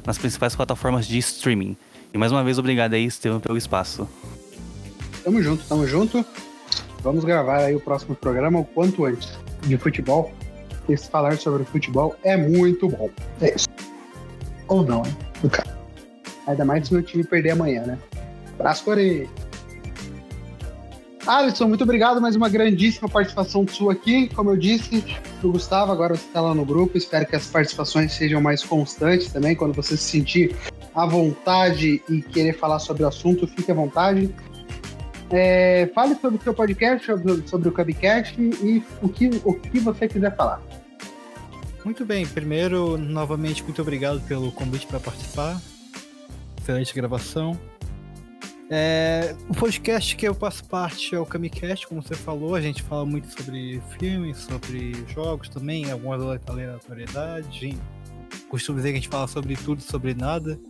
nas 0.07 0.19
principais 0.19 0.55
plataformas 0.55 1.07
de 1.07 1.19
streaming. 1.19 1.77
E 2.13 2.19
mais 2.19 2.33
uma 2.33 2.43
vez, 2.43 2.59
obrigado 2.59 2.95
aí, 2.95 3.05
Estevam, 3.05 3.39
pelo 3.39 3.57
espaço. 3.57 4.09
Tamo 5.23 5.43
junto, 5.43 5.65
tamo 5.65 5.87
junto. 5.87 6.25
Vamos 7.03 7.25
gravar 7.25 7.59
aí 7.59 7.75
o 7.75 7.81
próximo 7.81 8.15
programa 8.15 8.59
o 8.59 8.65
quanto 8.65 9.05
antes 9.05 9.39
de 9.63 9.77
futebol. 9.77 10.33
E 10.93 10.97
falar 10.97 11.39
sobre 11.39 11.65
futebol 11.65 12.17
é 12.23 12.37
muito 12.37 12.89
bom. 12.89 13.09
É 13.41 13.55
isso. 13.55 13.69
Ou 14.69 14.83
não, 14.83 15.03
hein? 15.05 15.17
Ainda 16.47 16.65
mais 16.65 16.89
se 16.89 16.95
meu 16.95 17.03
time 17.03 17.23
perder 17.23 17.51
amanhã, 17.51 17.85
né? 17.85 17.99
Abraço, 18.59 18.85
Corei. 18.85 19.29
Alisson, 21.27 21.69
muito 21.69 21.85
obrigado. 21.85 22.21
Mais 22.21 22.35
uma 22.35 22.49
grandíssima 22.49 23.09
participação 23.09 23.67
sua 23.69 23.93
aqui. 23.93 24.29
Como 24.29 24.51
eu 24.51 24.57
disse 24.57 25.05
pro 25.41 25.53
Gustavo, 25.53 25.93
agora 25.93 26.17
você 26.17 26.27
está 26.27 26.41
lá 26.41 26.55
no 26.55 26.65
grupo. 26.65 26.97
Espero 26.97 27.27
que 27.27 27.37
as 27.37 27.47
participações 27.47 28.13
sejam 28.13 28.41
mais 28.41 28.65
constantes 28.65 29.33
também. 29.33 29.55
Quando 29.55 29.75
você 29.75 29.97
se 29.97 30.03
sentir 30.03 30.57
à 30.95 31.07
vontade 31.07 32.03
e 32.09 32.23
querer 32.23 32.55
falar 32.55 32.79
sobre 32.79 33.05
o 33.05 33.09
assunto, 33.09 33.47
fique 33.47 33.71
à 33.71 33.75
vontade. 33.75 34.35
É, 35.31 35.89
fale 35.95 36.17
sobre 36.17 36.41
o 36.41 36.43
seu 36.43 36.53
podcast, 36.53 37.07
sobre, 37.07 37.47
sobre 37.47 37.69
o 37.69 37.73
Cubcast 37.73 38.41
e 38.41 38.83
o 39.01 39.09
que, 39.09 39.31
o 39.45 39.55
que 39.55 39.79
você 39.79 40.09
quiser 40.09 40.35
falar. 40.35 40.61
Muito 41.85 42.05
bem, 42.05 42.27
primeiro, 42.27 42.99
novamente, 42.99 43.63
muito 43.65 43.81
obrigado 43.81 44.21
pelo 44.23 44.53
convite 44.53 44.87
para 44.87 45.01
participar. 45.01 45.61
Excelente 46.61 46.95
gravação. 46.95 47.59
É, 48.73 49.35
o 49.49 49.55
podcast 49.55 50.15
que 50.15 50.29
eu 50.29 50.35
faço 50.35 50.65
parte 50.67 51.15
é 51.15 51.19
o 51.19 51.27
Kamicast, 51.27 51.89
como 51.89 52.03
você 52.03 52.15
falou. 52.15 52.55
A 52.55 52.61
gente 52.61 52.83
fala 52.83 53.05
muito 53.05 53.29
sobre 53.33 53.83
filmes, 53.99 54.37
sobre 54.39 54.93
jogos 55.09 55.49
também, 55.49 55.91
algumas 55.91 56.21
aleatoriedades. 56.47 57.77
Costumo 58.49 58.77
dizer 58.77 58.91
que 58.91 58.99
a 58.99 59.01
gente 59.01 59.09
fala 59.09 59.27
sobre 59.27 59.57
tudo 59.57 59.81
sobre 59.81 60.15
nada. 60.15 60.61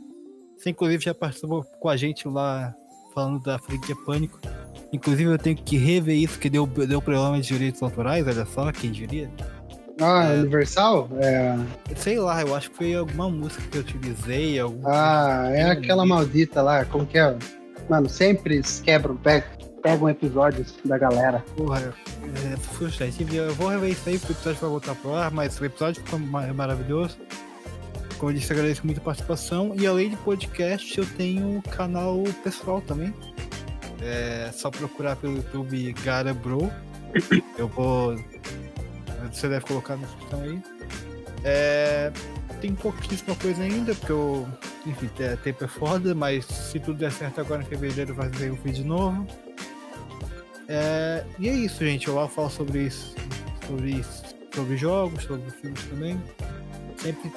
Você, 0.57 0.71
inclusive, 0.71 1.05
já 1.05 1.15
participou 1.15 1.65
com 1.65 1.89
a 1.89 1.97
gente 1.97 2.27
lá 2.29 2.75
falando 3.13 3.43
da 3.43 3.59
franquia 3.59 3.97
Pânico. 4.07 4.41
Inclusive, 4.93 5.31
eu 5.31 5.39
tenho 5.39 5.57
que 5.57 5.77
rever 5.77 6.17
isso, 6.17 6.39
que 6.39 6.49
deu, 6.49 6.67
deu 6.67 7.03
problema 7.03 7.41
de 7.41 7.49
direitos 7.49 7.83
autorais, 7.83 8.27
olha 8.27 8.47
só, 8.47 8.73
quem 8.73 8.91
diria. 8.91 9.31
Ah, 10.01 10.25
é, 10.25 10.39
Universal? 10.39 11.09
É... 11.21 11.57
Sei 11.97 12.19
lá, 12.19 12.41
eu 12.43 12.55
acho 12.55 12.71
que 12.71 12.77
foi 12.77 12.95
alguma 12.95 13.29
música 13.29 13.63
que 13.71 13.79
eu 13.79 13.83
utilizei. 13.83 14.59
Algum 14.59 14.89
ah, 14.89 15.49
é 15.53 15.71
aquela 15.71 16.07
maldita 16.07 16.63
lá, 16.63 16.85
como 16.85 17.07
que 17.07 17.19
é? 17.19 17.37
Mano, 17.89 18.09
sempre 18.09 18.63
quebram, 18.85 19.17
pegam, 19.17 19.51
pegam 19.83 20.09
episódios 20.09 20.75
da 20.85 20.97
galera. 20.97 21.45
Porra, 21.57 21.93
é, 22.23 22.57
frustrante. 22.57 23.27
Eu 23.35 23.55
vou 23.55 23.69
rever 23.69 23.91
isso 23.91 24.09
aí, 24.09 24.19
porque 24.19 24.33
o 24.33 24.37
episódio 24.37 24.61
vai 24.61 24.71
voltar 24.71 24.95
pro 24.95 25.15
ar, 25.15 25.31
mas 25.31 25.61
o 25.61 25.65
episódio 25.65 26.03
ficou 26.03 26.19
maravilhoso. 26.19 27.19
Como 28.19 28.31
eu 28.31 28.37
disse, 28.37 28.53
agradeço 28.53 28.85
muito 28.85 28.99
a 28.99 29.01
participação. 29.03 29.75
E 29.77 29.87
além 29.87 30.11
de 30.11 30.17
podcast, 30.17 30.99
eu 30.99 31.07
tenho 31.17 31.63
canal 31.71 32.23
pessoal 32.45 32.81
também. 32.83 33.15
É 34.03 34.51
só 34.53 34.71
procurar 34.71 35.17
pelo 35.17 35.37
YouTube 35.37 35.95
Gara 36.05 36.33
Bro. 36.33 36.71
Eu 37.59 37.69
vou. 37.69 38.15
Você 39.29 39.49
deve 39.49 39.65
colocar 39.67 39.97
na 39.97 40.07
descrição 40.07 40.41
aí. 40.43 40.63
É, 41.45 42.13
tem 42.61 42.75
pouquíssima 42.75 43.35
coisa 43.37 43.63
ainda, 43.63 43.95
porque 43.95 44.13
eu 44.13 44.47
enfim, 44.87 45.11
tempo 45.43 45.65
é 45.65 45.69
foda, 45.69 46.15
mas 46.15 46.45
se 46.47 46.81
tudo 46.81 46.99
der 46.99 47.13
certo 47.13 47.41
agora 47.41 47.63
em 47.63 47.67
fevereiro 47.67 48.15
vai 48.15 48.31
ter 48.31 48.51
um 48.51 48.57
vídeo 48.57 48.85
novo. 48.85 49.27
É, 50.69 51.25
e 51.39 51.49
é 51.49 51.53
isso, 51.53 51.85
gente. 51.85 52.09
Eu 52.09 52.29
falo 52.29 52.49
sobre 52.49 52.85
isso, 52.85 53.15
sobre 53.67 53.91
isso, 53.91 54.23
sobre 54.55 54.77
jogos, 54.77 55.25
sobre 55.25 55.51
filmes 55.51 55.83
também. 55.85 56.23
Sempre 56.97 57.33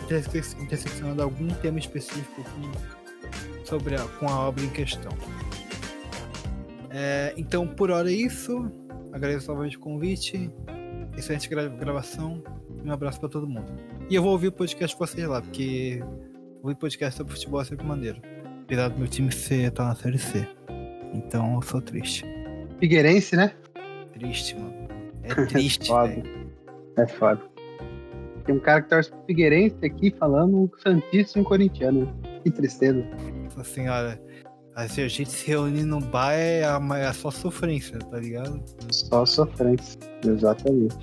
interseccionando 0.59 1.21
algum 1.21 1.47
tema 1.47 1.79
específico 1.79 2.43
com, 2.43 3.65
sobre 3.65 3.95
a, 3.95 4.03
com 4.03 4.27
a 4.27 4.39
obra 4.47 4.63
em 4.63 4.69
questão. 4.69 5.11
É, 6.89 7.33
então, 7.35 7.67
por 7.67 7.91
hora 7.91 8.09
é 8.09 8.15
isso. 8.15 8.71
Agradeço 9.11 9.49
novamente 9.49 9.77
o 9.77 9.79
convite. 9.79 10.51
Excelente 11.17 11.47
gravação. 11.47 12.43
Um 12.83 12.91
abraço 12.91 13.19
para 13.19 13.29
todo 13.29 13.47
mundo. 13.47 13.71
E 14.09 14.15
eu 14.15 14.21
vou 14.21 14.31
ouvir 14.31 14.47
o 14.47 14.51
podcast 14.51 14.95
de 14.95 14.99
vocês 14.99 15.27
lá, 15.27 15.41
porque 15.41 16.03
ouvir 16.61 16.75
podcast 16.75 17.17
sobre 17.17 17.33
futebol 17.33 17.61
é 17.61 17.65
sempre 17.65 17.85
maneiro. 17.85 18.21
Apesar 18.63 18.89
do 18.89 18.97
meu 18.97 19.07
time 19.07 19.31
ser, 19.31 19.71
tá 19.71 19.85
na 19.85 19.95
série 19.95 20.17
C. 20.17 20.47
Então 21.13 21.55
eu 21.55 21.61
sou 21.61 21.81
triste. 21.81 22.25
Figueirense, 22.79 23.35
né? 23.35 23.53
Triste, 24.13 24.55
mano. 24.55 24.73
É 25.23 25.33
triste, 25.45 25.87
foda. 25.87 26.23
É 26.97 27.07
foda. 27.07 27.41
Tem 28.45 28.55
um 28.55 28.59
cara 28.59 28.81
que 28.81 28.89
torce 28.89 29.09
pro 29.09 29.23
Figueirense 29.25 29.77
aqui 29.85 30.11
falando 30.17 30.69
Santíssimo 30.81 31.45
Corintiano. 31.45 32.13
Que 32.43 32.51
tristeza. 32.51 33.05
Nossa 33.43 33.63
senhora. 33.63 34.19
Assim, 34.75 35.03
a 35.03 35.07
gente 35.07 35.29
se 35.29 35.47
reunir 35.47 35.83
no 35.83 35.99
bar 35.99 36.33
é, 36.33 36.61
é 36.61 37.13
só 37.13 37.29
sofrência, 37.29 37.99
tá 37.99 38.17
ligado? 38.17 38.61
Só 38.91 39.25
sofrência, 39.25 39.99
exatamente. 40.25 40.97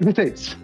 Muito 0.00 0.20
é 0.20 0.28
isso. 0.28 0.56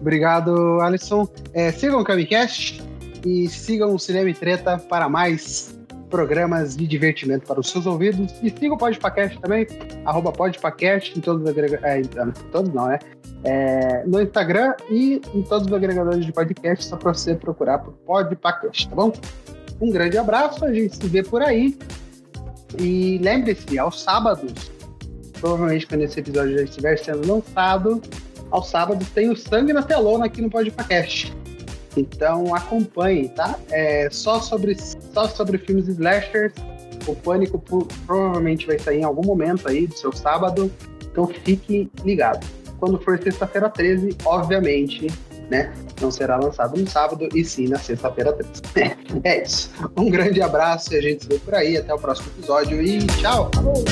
Obrigado, 0.00 0.80
Alisson. 0.80 1.28
É, 1.52 1.70
sigam 1.70 2.00
o 2.00 2.04
Camicast 2.04 2.82
e 3.24 3.48
sigam 3.48 3.94
o 3.94 3.98
Cinema 3.98 4.30
e 4.30 4.34
Treta 4.34 4.78
para 4.78 5.08
mais 5.08 5.78
programas 6.08 6.76
de 6.76 6.86
divertimento 6.86 7.46
para 7.46 7.60
os 7.60 7.70
seus 7.70 7.86
ouvidos. 7.86 8.34
E 8.42 8.50
sigam 8.50 8.74
o 8.74 8.78
Podpacast 8.78 9.40
também, 9.40 9.66
arroba 10.04 10.32
Podpacast 10.32 11.16
em 11.16 11.20
todos 11.20 11.42
os 11.42 11.48
agregadores. 11.48 12.08
É, 12.16 12.26
todos 12.50 12.72
não, 12.72 12.88
né? 12.88 12.98
É, 13.44 14.04
no 14.04 14.20
Instagram 14.20 14.74
e 14.90 15.20
em 15.32 15.42
todos 15.42 15.68
os 15.68 15.72
agregadores 15.72 16.24
de 16.24 16.32
podcast, 16.32 16.86
só 16.86 16.96
para 16.96 17.14
você 17.14 17.34
procurar 17.36 17.78
por 17.78 17.92
Podpacast, 17.92 18.88
tá 18.88 18.96
bom? 18.96 19.12
Um 19.80 19.90
grande 19.90 20.18
abraço, 20.18 20.64
a 20.64 20.72
gente 20.72 20.96
se 20.96 21.06
vê 21.06 21.22
por 21.22 21.42
aí. 21.42 21.76
E 22.78 23.18
lembre-se, 23.18 23.78
aos 23.78 24.02
sábados, 24.02 24.70
provavelmente 25.40 25.86
quando 25.86 26.02
esse 26.02 26.20
episódio 26.20 26.58
já 26.58 26.64
estiver 26.64 26.98
sendo 26.98 27.26
lançado, 27.26 28.02
aos 28.50 28.68
sábados 28.68 29.08
tem 29.10 29.30
o 29.30 29.36
Sangue 29.36 29.72
na 29.72 29.82
Telona 29.82 30.26
aqui 30.26 30.42
no 30.42 30.50
Podcast. 30.50 31.34
Então 31.96 32.54
acompanhe, 32.54 33.28
tá? 33.30 33.58
É 33.70 34.08
só 34.10 34.40
sobre, 34.40 34.76
só 35.12 35.28
sobre 35.28 35.58
filmes 35.58 35.88
slashers. 35.88 36.52
O 37.06 37.14
Pânico 37.14 37.58
provavelmente 38.06 38.66
vai 38.66 38.78
sair 38.78 39.00
em 39.00 39.04
algum 39.04 39.26
momento 39.26 39.68
aí 39.68 39.86
do 39.86 39.96
seu 39.96 40.12
sábado. 40.12 40.70
Então 41.10 41.26
fique 41.26 41.90
ligado. 42.04 42.46
Quando 42.78 43.00
for 43.00 43.20
sexta-feira 43.20 43.68
13, 43.68 44.16
obviamente, 44.24 45.08
né? 45.50 45.72
Não 46.00 46.10
será 46.10 46.36
lançado 46.36 46.78
no 46.78 46.88
sábado 46.88 47.28
e 47.34 47.44
sim 47.44 47.68
na 47.68 47.78
sexta-feira 47.78 48.32
13. 48.32 48.94
é 49.24 49.42
isso. 49.42 49.70
Um 49.96 50.10
grande 50.10 50.40
abraço 50.42 50.94
e 50.94 50.98
a 50.98 51.02
gente 51.02 51.24
se 51.24 51.28
vê 51.28 51.38
por 51.38 51.54
aí. 51.54 51.76
Até 51.76 51.92
o 51.92 51.98
próximo 51.98 52.28
episódio 52.36 52.80
e 52.82 53.06
tchau! 53.06 53.50
Falou! 53.54 53.84